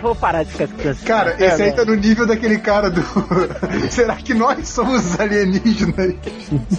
vou 0.00 0.14
parar 0.14 0.42
de 0.44 0.52
ficar 0.52 0.64
escutando. 0.64 1.04
Cara, 1.04 1.36
É, 1.38 1.46
esse 1.46 1.62
aí 1.62 1.72
tá 1.72 1.84
no 1.84 1.94
nível 1.94 2.26
daquele 2.26 2.58
cara 2.58 2.90
do. 2.90 3.02
Será 3.90 4.16
que 4.16 4.34
nós 4.34 4.68
somos 4.68 5.04
os 5.04 5.20
alienígenas? 5.20 6.14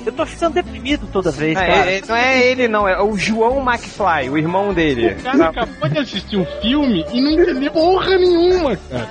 Eu 0.05 0.11
tô 0.11 0.25
ficando 0.25 0.53
deprimido 0.53 1.07
toda 1.11 1.31
vez, 1.31 1.53
Não, 1.55 1.61
cara. 1.61 1.91
é- 1.91 2.01
não 2.07 2.15
é 2.15 2.45
ele, 2.47 2.67
não, 2.67 2.87
é 2.87 3.01
o 3.01 3.17
João 3.17 3.59
McFly, 3.61 4.29
o 4.29 4.37
irmão 4.37 4.73
dele. 4.73 5.13
O 5.19 5.23
cara 5.23 5.49
acabou 5.49 5.89
de 5.89 5.99
assistir 5.99 6.37
um 6.37 6.45
filme 6.61 7.05
e 7.11 7.21
não 7.21 7.31
entendeu 7.31 7.71
porra 7.71 8.17
nenhuma, 8.17 8.75
cara. 8.75 9.09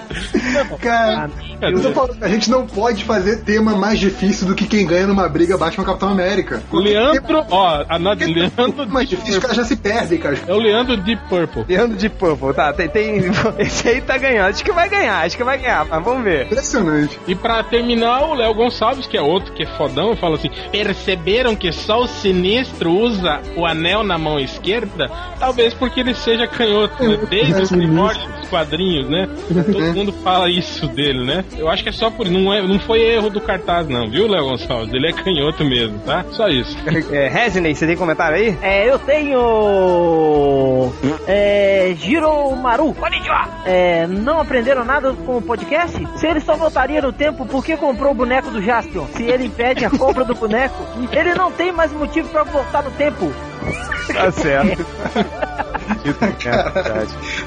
Cara, 0.80 1.30
eu 1.62 1.80
tô 1.82 1.92
falando, 1.92 2.16
a 2.22 2.28
gente 2.28 2.50
não 2.50 2.66
pode 2.66 3.04
fazer 3.04 3.38
tema 3.42 3.76
mais 3.76 3.98
difícil 3.98 4.46
do 4.46 4.54
que 4.54 4.66
quem 4.66 4.86
ganha 4.86 5.06
numa 5.06 5.28
briga 5.28 5.56
Batman 5.56 5.84
Capitão 5.84 6.08
América. 6.10 6.62
O 6.70 6.78
Leandro, 6.78 7.44
ó, 7.50 7.84
a 7.88 7.98
nota 7.98 8.26
de 8.26 8.32
Leandro 8.34 8.86
mais 8.88 9.08
difícil, 9.08 9.34
os 9.34 9.38
caras 9.38 9.56
já 9.56 9.64
se 9.64 9.76
perdem, 9.76 10.18
cara. 10.18 10.38
é 10.46 10.52
o 10.52 10.58
Leandro 10.58 10.96
Deep 10.96 11.22
Purple. 11.28 11.64
Leandro 11.68 11.96
de 11.96 12.08
Purple, 12.08 12.52
tá, 12.54 12.72
tem, 12.72 12.88
tem- 12.88 13.22
Esse 13.58 13.88
aí 13.88 14.00
tá 14.00 14.16
ganhando, 14.18 14.48
acho 14.48 14.64
que 14.64 14.72
vai 14.72 14.88
ganhar, 14.88 15.24
acho 15.24 15.36
que 15.36 15.44
vai 15.44 15.58
ganhar, 15.58 15.86
mas 15.88 16.04
vamos 16.04 16.24
ver. 16.24 16.46
Impressionante. 16.46 17.18
E 17.26 17.34
pra 17.34 17.62
terminar, 17.62 18.22
o 18.24 18.34
Léo 18.34 18.54
Gonçalves, 18.54 19.06
que 19.06 19.16
é 19.16 19.22
outro 19.22 19.52
que 19.52 19.62
é 19.62 19.66
fodão, 19.76 20.16
fala 20.16 20.36
assim: 20.36 20.50
perceberam 20.70 21.54
que 21.56 21.72
só 21.72 22.02
o 22.02 22.06
sinistro 22.08 22.90
usa 22.92 23.40
o 23.56 23.64
anel 23.64 24.02
na 24.02 24.18
mão 24.18 24.38
esquerda? 24.38 25.10
Talvez 25.38 25.72
porque 25.74 26.00
ele 26.00 26.14
seja 26.14 26.46
canhoto, 26.46 27.02
né? 27.02 27.18
Desde 27.30 27.62
os 27.62 27.70
primórdios 27.70 28.26
dos 28.40 28.48
quadrinhos, 28.48 29.08
né? 29.08 29.28
Todo 29.72 29.94
mundo 29.94 30.12
fala 30.24 30.50
isso 30.50 30.86
dele, 30.88 31.24
né? 31.24 31.44
Eu 31.56 31.68
acho 31.68 31.82
que 31.82 31.88
é 31.88 31.92
só 31.92 32.10
por. 32.10 32.28
Não, 32.28 32.52
é, 32.52 32.62
não 32.62 32.78
foi 32.80 33.00
erro 33.00 33.30
do 33.30 33.40
cartaz, 33.40 33.88
não, 33.88 34.08
viu, 34.10 34.26
Léo 34.28 34.44
Gonçalves? 34.44 34.92
Ele 34.92 35.08
é 35.08 35.12
canhoto 35.12 35.64
mesmo, 35.64 35.98
tá? 36.00 36.24
Só 36.32 36.48
isso. 36.48 36.76
É, 37.12 37.28
Resinei, 37.28 37.74
você 37.74 37.86
tem 37.86 37.96
comentário 37.96 38.36
aí? 38.36 38.56
É, 38.62 38.88
eu 38.88 38.98
tenho. 38.98 40.92
É. 41.26 41.94
Giromaru. 41.98 42.94
Konnichiwa. 42.94 43.48
É, 43.66 44.06
não 44.06 44.40
aprenderam 44.40 44.84
nada 44.84 45.12
com 45.12 45.38
o 45.38 45.42
podcast? 45.42 46.06
Se 46.16 46.26
ele 46.26 46.40
só 46.40 46.56
voltaria 46.56 47.02
no 47.02 47.12
tempo, 47.12 47.44
por 47.44 47.64
que 47.64 47.76
comprou 47.76 48.12
o 48.12 48.14
boneco 48.14 48.50
do 48.50 48.62
Jaspion? 48.62 49.06
Se 49.14 49.24
ele 49.24 49.46
impede 49.46 49.84
a 49.84 49.90
compra 49.90 50.24
do 50.24 50.34
boneco, 50.34 50.76
ele 51.12 51.34
não 51.34 51.50
tem 51.50 51.72
mais 51.72 51.92
motivo 51.92 52.28
pra 52.28 52.44
voltar 52.44 52.82
no 52.82 52.90
tempo. 52.92 53.32
Tá 54.12 54.30
certo. 54.32 54.84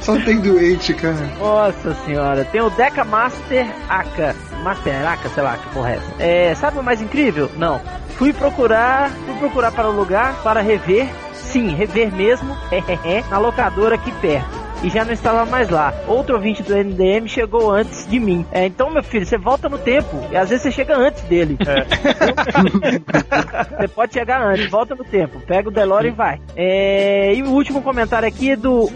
Só 0.01 0.15
tem 0.21 0.39
doente, 0.39 0.93
cara. 0.93 1.15
Nossa 1.37 1.93
senhora, 2.05 2.45
tem 2.45 2.61
o 2.61 2.69
Deca 2.69 3.03
Master 3.03 3.67
Aka. 3.89 4.35
Master 4.63 5.07
Aka, 5.07 5.29
sei 5.29 5.43
lá 5.43 5.57
que 5.57 5.69
porra 5.69 5.91
é 5.91 5.95
essa. 5.95 6.13
É, 6.19 6.55
sabe 6.55 6.79
o 6.79 6.83
mais 6.83 7.01
incrível? 7.01 7.51
Não. 7.57 7.81
Fui 8.17 8.31
procurar, 8.31 9.11
fui 9.11 9.35
procurar 9.35 9.71
para 9.71 9.89
o 9.89 9.95
lugar 9.95 10.41
para 10.41 10.61
rever. 10.61 11.07
Sim, 11.33 11.75
rever 11.75 12.13
mesmo, 12.13 12.57
na 13.29 13.37
locadora 13.37 13.95
aqui 13.95 14.11
perto. 14.13 14.64
E 14.85 14.89
já 14.91 15.03
não 15.03 15.13
estava 15.13 15.45
mais 15.47 15.67
lá. 15.67 15.91
Outro 16.07 16.35
ouvinte 16.35 16.61
do 16.61 16.75
NDM 16.75 17.27
chegou 17.27 17.71
antes 17.71 18.07
de 18.07 18.19
mim. 18.19 18.45
É, 18.51 18.67
então, 18.67 18.91
meu 18.91 19.01
filho, 19.01 19.25
você 19.25 19.35
volta 19.35 19.67
no 19.67 19.79
tempo. 19.79 20.15
E 20.31 20.37
às 20.37 20.47
vezes 20.47 20.61
você 20.61 20.71
chega 20.71 20.95
antes 20.95 21.23
dele. 21.23 21.57
você 23.79 23.87
pode 23.87 24.13
chegar 24.13 24.43
antes, 24.43 24.69
volta 24.69 24.93
no 24.93 25.03
tempo. 25.03 25.39
Pega 25.39 25.69
o 25.69 25.71
DeLorean 25.71 26.09
e 26.09 26.11
vai. 26.11 26.39
É, 26.55 27.33
e 27.33 27.41
o 27.41 27.49
último 27.49 27.81
comentário 27.81 28.27
aqui 28.27 28.51
é 28.51 28.55
do 28.55 28.87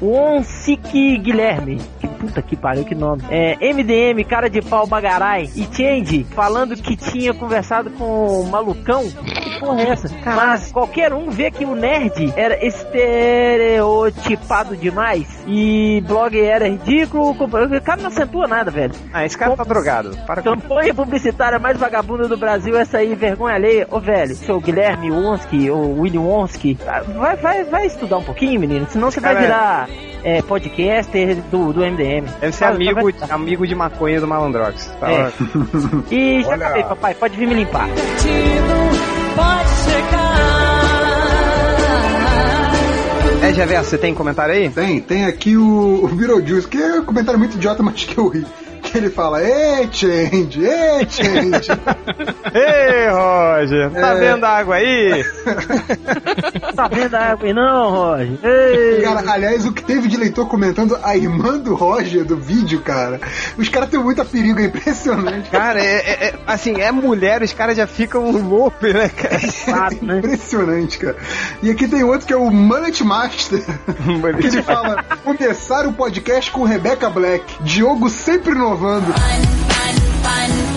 Wonsik 0.00 1.18
Guilherme. 1.18 1.78
Que 2.00 2.08
puta 2.08 2.42
que 2.42 2.56
pariu, 2.56 2.84
que 2.84 2.94
nome. 2.94 3.22
É, 3.30 3.56
MDM, 3.72 4.24
cara 4.24 4.48
de 4.48 4.62
pau 4.62 4.86
bagarai. 4.86 5.50
E 5.54 5.68
Change, 5.70 6.24
falando 6.30 6.76
que 6.76 6.96
tinha 6.96 7.34
conversado 7.34 7.90
com 7.90 8.40
o 8.40 8.48
malucão. 8.48 9.02
Que 9.10 9.60
porra 9.60 9.82
é 9.82 9.90
essa? 9.90 10.10
Mas 10.24 10.72
qualquer 10.72 11.12
um 11.12 11.30
vê 11.30 11.50
que 11.50 11.64
o 11.64 11.74
nerd 11.74 12.32
era 12.36 12.64
estereotipado 12.64 14.76
demais. 14.76 15.26
E 15.46 16.02
blog 16.06 16.40
era 16.40 16.68
ridículo. 16.68 17.30
O 17.30 17.82
cara 17.82 18.00
não 18.00 18.08
acentua 18.08 18.46
nada, 18.46 18.70
velho. 18.70 18.94
Ah, 19.12 19.24
esse 19.24 19.36
cara 19.36 19.56
tá 19.56 19.64
drogado. 19.64 20.16
Para 20.26 20.42
com 20.42 20.50
Campanha 20.50 20.94
publicitária 20.94 21.58
mais 21.58 21.78
vagabunda 21.78 22.28
do 22.28 22.36
Brasil, 22.36 22.76
essa 22.76 22.98
aí, 22.98 23.14
vergonha 23.14 23.54
alheia. 23.54 23.86
Ô, 23.90 24.00
velho, 24.00 24.34
seu 24.34 24.60
Guilherme 24.60 25.10
Wonsky, 25.10 25.70
ou 25.70 26.00
William 26.00 26.22
Wonsky, 26.22 26.78
vai, 27.16 27.36
vai, 27.36 27.64
vai 27.64 27.86
estudar 27.86 28.18
um 28.18 28.22
pouquinho, 28.22 28.60
menino, 28.60 28.86
senão 28.88 29.10
você 29.10 29.20
vai 29.20 29.34
Cara, 29.34 29.46
virar 29.46 29.89
é, 30.22 30.42
podcaster 30.42 31.36
do, 31.50 31.72
do 31.72 31.80
MDM. 31.80 32.26
Deve 32.40 32.52
ser 32.54 32.64
amigo, 32.64 33.00
vai- 33.02 33.14
amigo 33.30 33.66
de 33.66 33.74
maconha 33.74 34.20
do 34.20 34.26
Malandrox. 34.28 34.92
Tá 35.00 35.10
É. 35.10 35.26
ótimo. 35.28 36.04
E 36.10 36.42
já 36.42 36.48
Olha. 36.50 36.66
acabei, 36.66 36.82
papai, 36.84 37.14
pode 37.14 37.36
vir 37.36 37.46
me 37.48 37.54
limpar. 37.54 37.88
Pode 39.36 39.68
chegar. 39.90 40.30
É, 43.42 43.52
Geverso, 43.54 43.90
você 43.90 43.98
tem 43.98 44.14
comentário 44.14 44.54
aí? 44.54 44.68
Tem, 44.68 45.00
tem 45.00 45.24
aqui 45.24 45.56
o, 45.56 46.04
o 46.04 46.08
Beetlejuice, 46.08 46.68
que 46.68 46.76
é 46.76 47.00
um 47.00 47.04
comentário 47.04 47.38
muito 47.38 47.56
idiota, 47.56 47.82
mas 47.82 48.04
que 48.04 48.16
eu 48.18 48.28
ri. 48.28 48.44
Que 48.90 48.98
ele 48.98 49.10
fala, 49.10 49.42
ei, 49.42 49.88
Change, 49.92 50.64
ei, 50.64 51.06
Change. 51.08 51.70
Ei, 52.52 53.08
Roger, 53.08 53.90
tá 53.92 54.08
É. 54.08 54.14
vendo 54.18 54.44
a 54.44 54.48
água 54.48 54.74
aí? 54.76 55.24
Tá 56.74 56.88
vendo 56.88 57.14
a 57.14 57.20
água 57.32 57.46
aí 57.46 57.52
não, 57.52 57.90
Roger? 57.90 58.38
Ei. 58.42 59.02
Cara, 59.02 59.32
aliás, 59.32 59.66
o 59.66 59.72
que 59.72 59.82
teve 59.82 60.08
de 60.08 60.16
leitor 60.16 60.46
comentando 60.48 60.98
a 61.02 61.16
irmã 61.16 61.58
do 61.58 61.74
Roger 61.74 62.24
do 62.24 62.36
vídeo, 62.36 62.80
cara. 62.80 63.20
Os 63.58 63.68
caras 63.68 63.88
têm 63.90 64.00
muita 64.00 64.24
perigo, 64.24 64.58
é 64.60 64.64
impressionante. 64.64 65.50
Cara, 65.50 65.80
é, 65.80 65.84
é- 65.96 66.24
é- 66.28 66.34
assim, 66.46 66.80
é 66.80 66.90
mulher, 66.90 67.42
os 67.42 67.52
caras 67.52 67.76
já 67.76 67.86
ficam 67.86 68.30
loucos, 68.30 68.92
né, 68.92 69.08
cara? 69.08 69.34
Exato, 69.36 70.04
né? 70.04 70.18
Impressionante, 70.18 70.98
cara. 70.98 71.16
E 71.62 71.70
aqui 71.70 71.86
tem 71.86 72.02
outro 72.02 72.26
que 72.26 72.32
é 72.32 72.36
o 72.36 72.50
Mullet 72.50 73.04
Master. 73.04 73.62
que 74.40 74.46
ele 74.46 74.62
fala: 74.62 75.04
começar 75.24 75.86
o 75.86 75.92
podcast 75.92 76.50
com 76.50 76.64
Rebecca 76.64 77.08
Black. 77.10 77.44
Diogo 77.62 78.08
sempre 78.08 78.54
inovando. 78.80 79.12
Fun, 79.12 79.42
fun, 79.68 79.94
fun. 80.22 80.69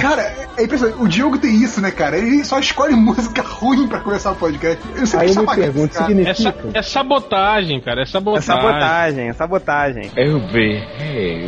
Cara, 0.00 0.32
é 0.56 0.62
impressionante. 0.62 1.02
O 1.02 1.08
Diogo 1.08 1.38
tem 1.38 1.54
isso, 1.62 1.80
né, 1.80 1.90
cara? 1.90 2.16
Ele 2.18 2.44
só 2.44 2.58
escolhe 2.58 2.94
música 2.96 3.42
ruim 3.42 3.86
pra 3.88 4.00
começar 4.00 4.32
o 4.32 4.36
podcast. 4.36 4.82
Eu 4.96 5.06
sempre 5.06 5.26
Aí 5.28 5.34
eu 5.34 5.42
me 5.42 5.54
pergunto. 5.54 5.96
É, 5.98 6.06
significa? 6.06 6.34
sa- 6.34 6.54
é 6.74 6.82
sabotagem, 6.82 7.80
cara. 7.80 8.00
É 8.00 8.02
É 8.02 8.06
sabotagem. 8.06 8.46
sabotagem, 8.46 9.28
é 9.28 9.32
sabotagem. 9.32 10.10
Eu 10.16 10.38
berrei. 10.40 11.46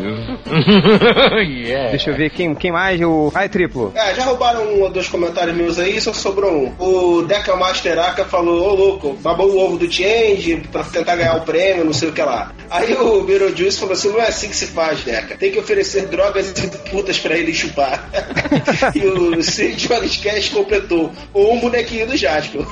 yeah. 1.66 1.90
Deixa 1.90 2.11
eu 2.11 2.16
ver 2.16 2.30
quem, 2.30 2.55
quem 2.55 2.72
mais. 2.72 3.01
O. 3.01 3.30
Ai, 3.34 3.49
triplo. 3.49 3.92
É, 3.94 4.14
já 4.14 4.24
roubaram 4.24 4.62
um 4.64 4.82
ou 4.82 4.90
dois 4.90 5.09
comentários 5.09 5.57
meus 5.57 5.78
aí, 5.78 6.01
só 6.01 6.12
sobrou 6.12 6.53
um. 6.53 6.74
O 6.78 7.22
Deca 7.22 7.57
Masteraka 7.57 8.24
falou, 8.24 8.68
ô 8.70 8.74
louco, 8.74 9.12
babou 9.20 9.51
o 9.51 9.59
ovo 9.64 9.78
do 9.78 9.90
Change 9.90 10.62
pra 10.70 10.84
tentar 10.84 11.16
ganhar 11.16 11.36
o 11.36 11.42
prêmio, 11.42 11.84
não 11.84 11.92
sei 11.92 12.09
o 12.09 12.12
que 12.12 12.22
lá. 12.22 12.53
Aí 12.70 12.92
o 12.94 13.22
Beetlejuice 13.22 13.78
falou 13.78 13.94
assim, 13.94 14.11
não 14.11 14.20
é 14.20 14.28
assim 14.28 14.49
que 14.49 14.57
se 14.57 14.66
faz, 14.66 15.01
Deca. 15.03 15.36
Tem 15.36 15.51
que 15.51 15.59
oferecer 15.59 16.07
drogas 16.09 16.51
e 16.59 16.68
putas 16.90 17.18
pra 17.18 17.36
ele 17.36 17.53
chupar. 17.55 18.09
e 18.95 19.07
o 19.07 19.43
Sid 19.43 19.76
Jones 19.76 20.16
Cash 20.16 20.49
completou, 20.51 21.12
ou 21.32 21.55
um 21.55 21.61
bonequinho 21.61 22.07
do 22.07 22.16
Jasper. 22.16 22.66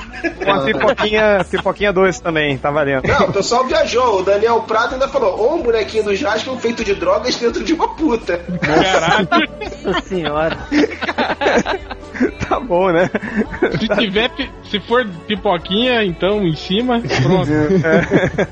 Uma 0.45 0.65
pipoquinha, 0.65 1.45
pipoquinha 1.49 1.93
doce 1.93 2.21
também, 2.21 2.57
tá 2.57 2.71
valendo. 2.71 3.07
Não, 3.07 3.27
o 3.27 3.33
pessoal 3.33 3.65
viajou. 3.65 4.19
O 4.19 4.23
Daniel 4.23 4.61
Prato 4.61 4.93
ainda 4.93 5.07
falou, 5.07 5.37
ou 5.37 5.55
um 5.55 5.61
bonequinho 5.61 6.05
do 6.05 6.15
Jasper 6.15 6.55
feito 6.57 6.83
de 6.83 6.95
drogas 6.95 7.35
dentro 7.35 7.63
de 7.63 7.73
uma 7.73 7.95
puta. 7.95 8.37
Caralho. 8.61 9.27
Nossa 9.83 10.01
senhora. 10.01 10.57
Tá 12.47 12.59
bom, 12.59 12.91
né? 12.91 13.09
Se 13.79 13.87
tiver, 13.89 14.31
se 14.63 14.79
for 14.79 15.05
pipoquinha, 15.27 16.03
então 16.03 16.41
em 16.41 16.55
cima, 16.55 17.01
pronto. 17.21 17.47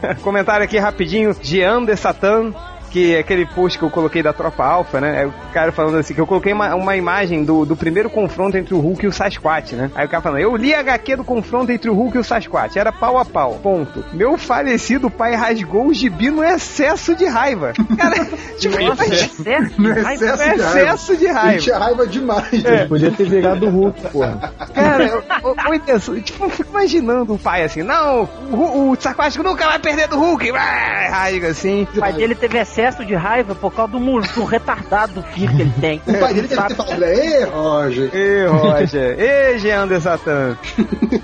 É. 0.05 0.13
Comentário 0.15 0.63
aqui 0.63 0.77
rapidinho 0.77 1.33
de 1.33 1.63
Ander 1.63 1.97
Satan. 1.97 2.53
Que 2.95 3.13
é 3.13 3.19
aquele 3.19 3.45
post 3.45 3.77
que 3.77 3.83
eu 3.83 3.89
coloquei 3.89 4.23
da 4.23 4.31
tropa 4.31 4.63
alfa, 4.63 5.01
né? 5.01 5.23
É 5.23 5.25
o 5.25 5.33
cara 5.51 5.69
falando 5.73 5.97
assim, 5.97 6.13
que 6.13 6.21
eu 6.21 6.25
coloquei 6.25 6.53
uma, 6.53 6.73
uma 6.75 6.95
imagem 6.95 7.43
do, 7.43 7.65
do 7.65 7.75
primeiro 7.75 8.09
confronto 8.09 8.55
entre 8.55 8.73
o 8.73 8.79
Hulk 8.79 9.03
e 9.03 9.09
o 9.09 9.11
Sasquatch, 9.11 9.73
né? 9.73 9.91
Aí 9.93 10.05
o 10.05 10.09
cara 10.09 10.23
falando, 10.23 10.39
eu 10.39 10.55
li 10.55 10.73
a 10.73 10.79
HQ 10.79 11.17
do 11.17 11.25
confronto 11.25 11.73
entre 11.73 11.89
o 11.89 11.93
Hulk 11.93 12.15
e 12.15 12.19
o 12.21 12.23
Sasquatch, 12.23 12.77
era 12.77 12.93
pau 12.93 13.17
a 13.17 13.25
pau, 13.25 13.59
ponto. 13.61 14.01
Meu 14.13 14.37
falecido 14.37 15.09
pai 15.09 15.35
rasgou 15.35 15.87
o 15.87 15.93
gibi 15.93 16.29
no 16.29 16.41
excesso 16.41 17.13
de 17.13 17.25
raiva. 17.25 17.73
Cara, 17.99 18.15
tipo? 18.57 18.77
No 18.81 18.93
excesso, 18.93 19.43
é 19.45 19.59
de 19.59 20.61
raiva. 20.61 20.79
excesso 20.79 21.17
de 21.17 21.27
raiva. 21.27 21.51
Ele 21.51 21.61
tinha 21.61 21.77
raiva 21.77 22.07
demais. 22.07 22.65
É. 22.65 22.85
Podia 22.85 23.11
ter 23.11 23.27
virado 23.27 23.65
o 23.65 23.69
Hulk, 23.71 24.01
porra. 24.09 24.53
Cara, 24.73 25.03
eu, 25.03 25.21
eu, 25.43 25.55
eu, 25.65 25.73
intenso, 25.73 26.21
tipo, 26.21 26.45
eu 26.45 26.49
fico 26.49 26.69
imaginando 26.69 27.33
o 27.33 27.37
pai 27.37 27.63
assim, 27.63 27.83
não, 27.83 28.23
o, 28.53 28.91
o 28.91 28.95
Sasquatch 28.97 29.35
nunca 29.39 29.67
vai 29.67 29.79
perder 29.79 30.07
do 30.07 30.17
Hulk, 30.17 30.49
raiva 30.51 31.47
assim. 31.47 31.85
O 31.93 31.99
pai 31.99 32.13
dele 32.13 32.35
teve 32.35 32.57
excesso 32.57 32.84
de 33.05 33.15
raiva 33.15 33.55
por 33.55 33.73
causa 33.73 33.93
do, 33.93 33.99
do 33.99 34.43
retardado 34.43 35.13
do 35.13 35.23
filho 35.23 35.55
que 35.55 35.61
ele 35.61 35.73
tem. 35.79 36.01
O 36.05 36.19
pai 36.19 36.33
dele 36.33 36.47
deve 36.47 36.67
ter 36.67 36.75
falado, 36.75 37.03
Ê, 37.03 37.43
Roger. 37.45 38.09
Ê, 38.13 38.45
Roger. 38.45 39.19
Ê, 39.19 39.59
Jean 39.59 39.87
de 39.87 39.99
Satan. 39.99 40.57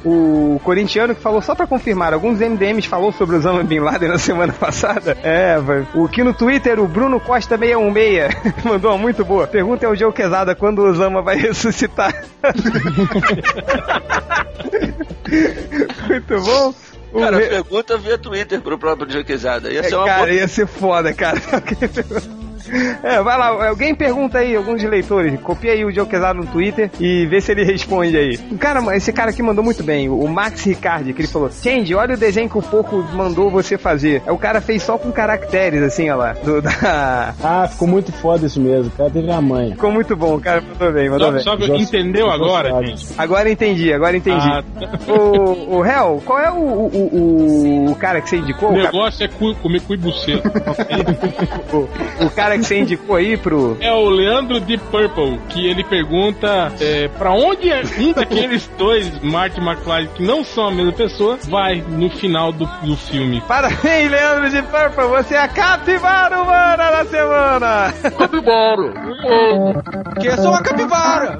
O 0.03 0.59
corintiano 0.63 1.13
que 1.13 1.21
falou, 1.21 1.41
só 1.41 1.53
pra 1.53 1.67
confirmar, 1.67 2.13
alguns 2.13 2.39
MDMs 2.39 2.87
falou 2.87 3.11
sobre 3.11 3.35
o 3.35 3.39
Osama 3.39 3.63
Bin 3.63 3.79
Laden 3.79 4.09
na 4.09 4.17
semana 4.17 4.53
passada. 4.53 5.17
É. 5.23 5.57
O 5.93 6.07
que 6.07 6.23
no 6.23 6.33
Twitter, 6.33 6.79
o 6.79 6.87
Bruno 6.87 7.19
Costa 7.19 7.57
616 7.57 8.55
mandou 8.65 8.91
uma 8.91 8.97
muito 8.97 9.25
boa. 9.25 9.45
Pergunta 9.47 9.87
ao 9.87 9.95
Geo 9.95 10.13
Quesada 10.13 10.55
quando 10.55 10.79
o 10.79 10.89
Osama 10.89 11.21
vai 11.21 11.35
ressuscitar. 11.37 12.13
muito 16.07 16.41
bom. 16.41 16.73
Cara, 17.19 17.37
re- 17.37 17.47
pergunta 17.49 17.97
via 17.97 18.17
Twitter 18.17 18.61
pro 18.61 18.77
próprio 18.77 19.09
Jaquezada. 19.11 19.71
Ia 19.71 19.83
ser 19.83 19.95
uma 19.95 20.05
cara, 20.05 20.19
boa. 20.23 20.31
ia 20.33 20.47
ser 20.47 20.67
foda, 20.67 21.13
cara. 21.13 21.39
É, 23.03 23.21
vai 23.21 23.37
lá, 23.37 23.67
alguém 23.69 23.93
pergunta 23.95 24.39
aí, 24.39 24.55
alguns 24.55 24.79
de 24.81 24.87
leitores, 24.87 25.39
copia 25.41 25.71
aí 25.73 25.83
o 25.85 25.91
Joe 25.91 26.05
Quesada 26.05 26.39
no 26.39 26.45
Twitter 26.45 26.89
e 26.99 27.25
vê 27.25 27.41
se 27.41 27.51
ele 27.51 27.63
responde 27.69 28.17
aí. 28.17 28.37
Cara, 28.57 28.95
esse 28.95 29.11
cara 29.11 29.31
aqui 29.31 29.41
mandou 29.41 29.63
muito 29.63 29.83
bem, 29.83 30.09
o 30.09 30.27
Max 30.27 30.63
Ricardi, 30.65 31.13
que 31.13 31.21
ele 31.21 31.27
falou: 31.27 31.49
Change, 31.51 31.93
olha 31.95 32.15
o 32.15 32.17
desenho 32.17 32.49
que 32.49 32.57
o 32.57 32.61
Poco 32.61 32.97
mandou 33.13 33.49
você 33.49 33.77
fazer. 33.77 34.21
Aí 34.25 34.33
o 34.33 34.37
cara 34.37 34.61
fez 34.61 34.83
só 34.83 34.97
com 34.97 35.11
caracteres, 35.11 35.81
assim, 35.81 36.09
ó 36.09 36.15
lá. 36.15 36.33
Do, 36.33 36.61
da... 36.61 37.33
Ah, 37.43 37.67
ficou 37.67 37.87
muito 37.87 38.11
foda 38.11 38.45
isso 38.45 38.59
mesmo. 38.59 38.87
O 38.87 38.97
cara 38.97 39.09
teve 39.09 39.31
a 39.31 39.41
manha. 39.41 39.71
Ficou 39.71 39.91
muito 39.91 40.15
bom, 40.15 40.35
o 40.35 40.41
cara 40.41 40.61
mandou 40.61 40.91
bem, 40.91 41.09
mandou 41.09 41.39
Só, 41.39 41.55
bem. 41.55 41.67
só 41.67 41.75
entendeu 41.75 42.27
já 42.27 42.33
agora, 42.33 42.85
gente? 42.85 43.07
Agora 43.17 43.49
entendi, 43.49 43.93
agora 43.93 44.15
entendi. 44.15 44.47
Ah, 44.47 44.63
tá. 44.79 44.91
O, 45.11 45.77
o 45.77 45.85
Hel, 45.85 46.21
qual 46.25 46.39
é 46.39 46.51
o, 46.51 46.55
o, 46.55 47.85
o, 47.87 47.91
o 47.91 47.95
cara 47.95 48.21
que 48.21 48.29
você 48.29 48.37
indicou? 48.37 48.69
O 48.69 48.77
negócio 48.77 49.23
é 49.23 49.27
cu, 49.27 49.53
comer 49.55 49.81
cu 49.81 49.93
e 49.93 49.97
buceta. 49.97 50.49
o, 51.73 52.25
o 52.25 52.29
cara 52.29 52.50
que 52.57 52.65
você 52.65 52.79
indicou 52.79 53.15
aí 53.15 53.37
pro. 53.37 53.77
É 53.79 53.91
o 53.91 54.09
Leandro 54.09 54.59
de 54.59 54.77
Purple, 54.77 55.39
que 55.49 55.67
ele 55.67 55.83
pergunta 55.83 56.71
é, 56.79 57.07
pra 57.07 57.31
onde 57.31 57.69
é 57.69 57.81
um 57.99 58.13
daqueles 58.13 58.69
dois 58.77 59.21
Marty 59.21 59.59
McFly 59.59 60.09
que 60.15 60.23
não 60.23 60.43
são 60.43 60.67
a 60.67 60.71
mesma 60.71 60.91
pessoa 60.91 61.37
vai 61.47 61.81
no 61.87 62.09
final 62.09 62.51
do, 62.51 62.65
do 62.83 62.95
filme. 62.95 63.41
Parabéns, 63.47 64.11
Leandro 64.11 64.49
de 64.49 64.61
Purple, 64.63 65.07
você 65.07 65.35
é 65.35 65.39
a 65.39 65.47
capivara 65.47 66.41
humana 66.41 66.91
da 66.91 67.05
semana! 67.05 67.93
Capibara. 68.17 68.93
Que 70.19 70.27
eu 70.27 70.35
sou 70.37 70.51
uma 70.51 70.61
capivara! 70.61 71.37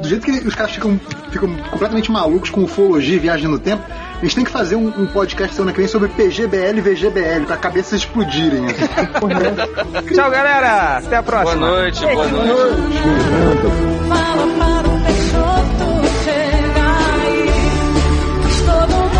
Do 0.00 0.08
jeito 0.08 0.24
que 0.24 0.30
os 0.46 0.54
caras 0.54 0.72
ficam, 0.72 1.00
ficam 1.30 1.54
completamente 1.70 2.10
malucos 2.12 2.50
com 2.50 2.62
ufologia 2.64 3.16
e 3.16 3.18
viagem 3.18 3.48
no 3.48 3.58
tempo, 3.58 3.82
eles 4.20 4.34
têm 4.34 4.44
que 4.44 4.50
fazer 4.50 4.76
um, 4.76 4.86
um 4.88 5.06
podcast 5.06 5.54
semana 5.54 5.72
que 5.72 5.78
vem 5.78 5.88
sobre 5.88 6.08
PGBL 6.10 6.78
e 6.78 6.80
VGBL, 6.80 7.46
pra 7.46 7.56
cabeças 7.56 8.00
explodirem. 8.00 8.62
né? 8.62 8.74
Tchau, 10.14 10.30
galera! 10.30 10.98
Até 10.98 11.16
a 11.16 11.22
Boa 11.22 11.42
próxima! 11.42 11.66
noite, 11.66 12.00
boa 12.06 12.26
noite. 12.28 13.02
Fala 14.08 14.46
para 14.58 14.88
o 14.88 15.00
Peixoto 15.00 16.08
chegar 16.24 17.20
aí. 17.24 17.50
Todo 18.66 19.10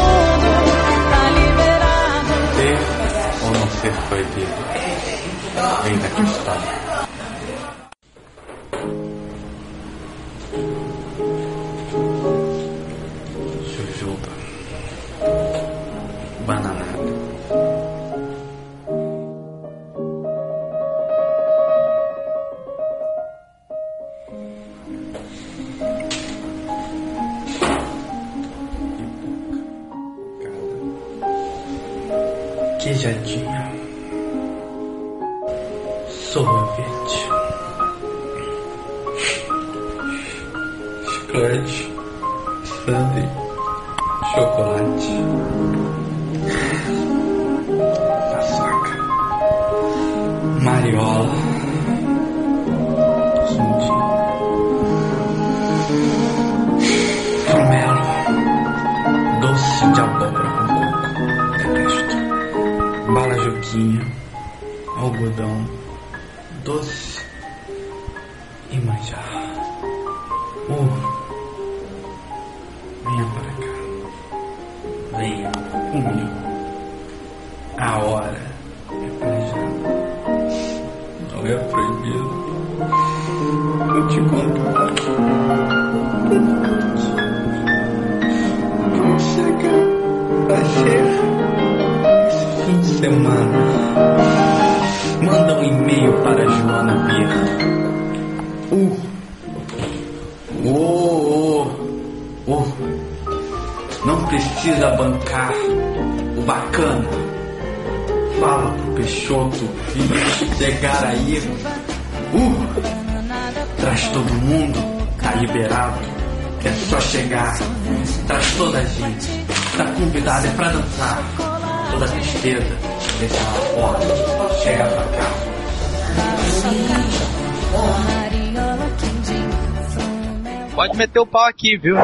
aqui, 131.50 131.76
viu? 131.76 131.96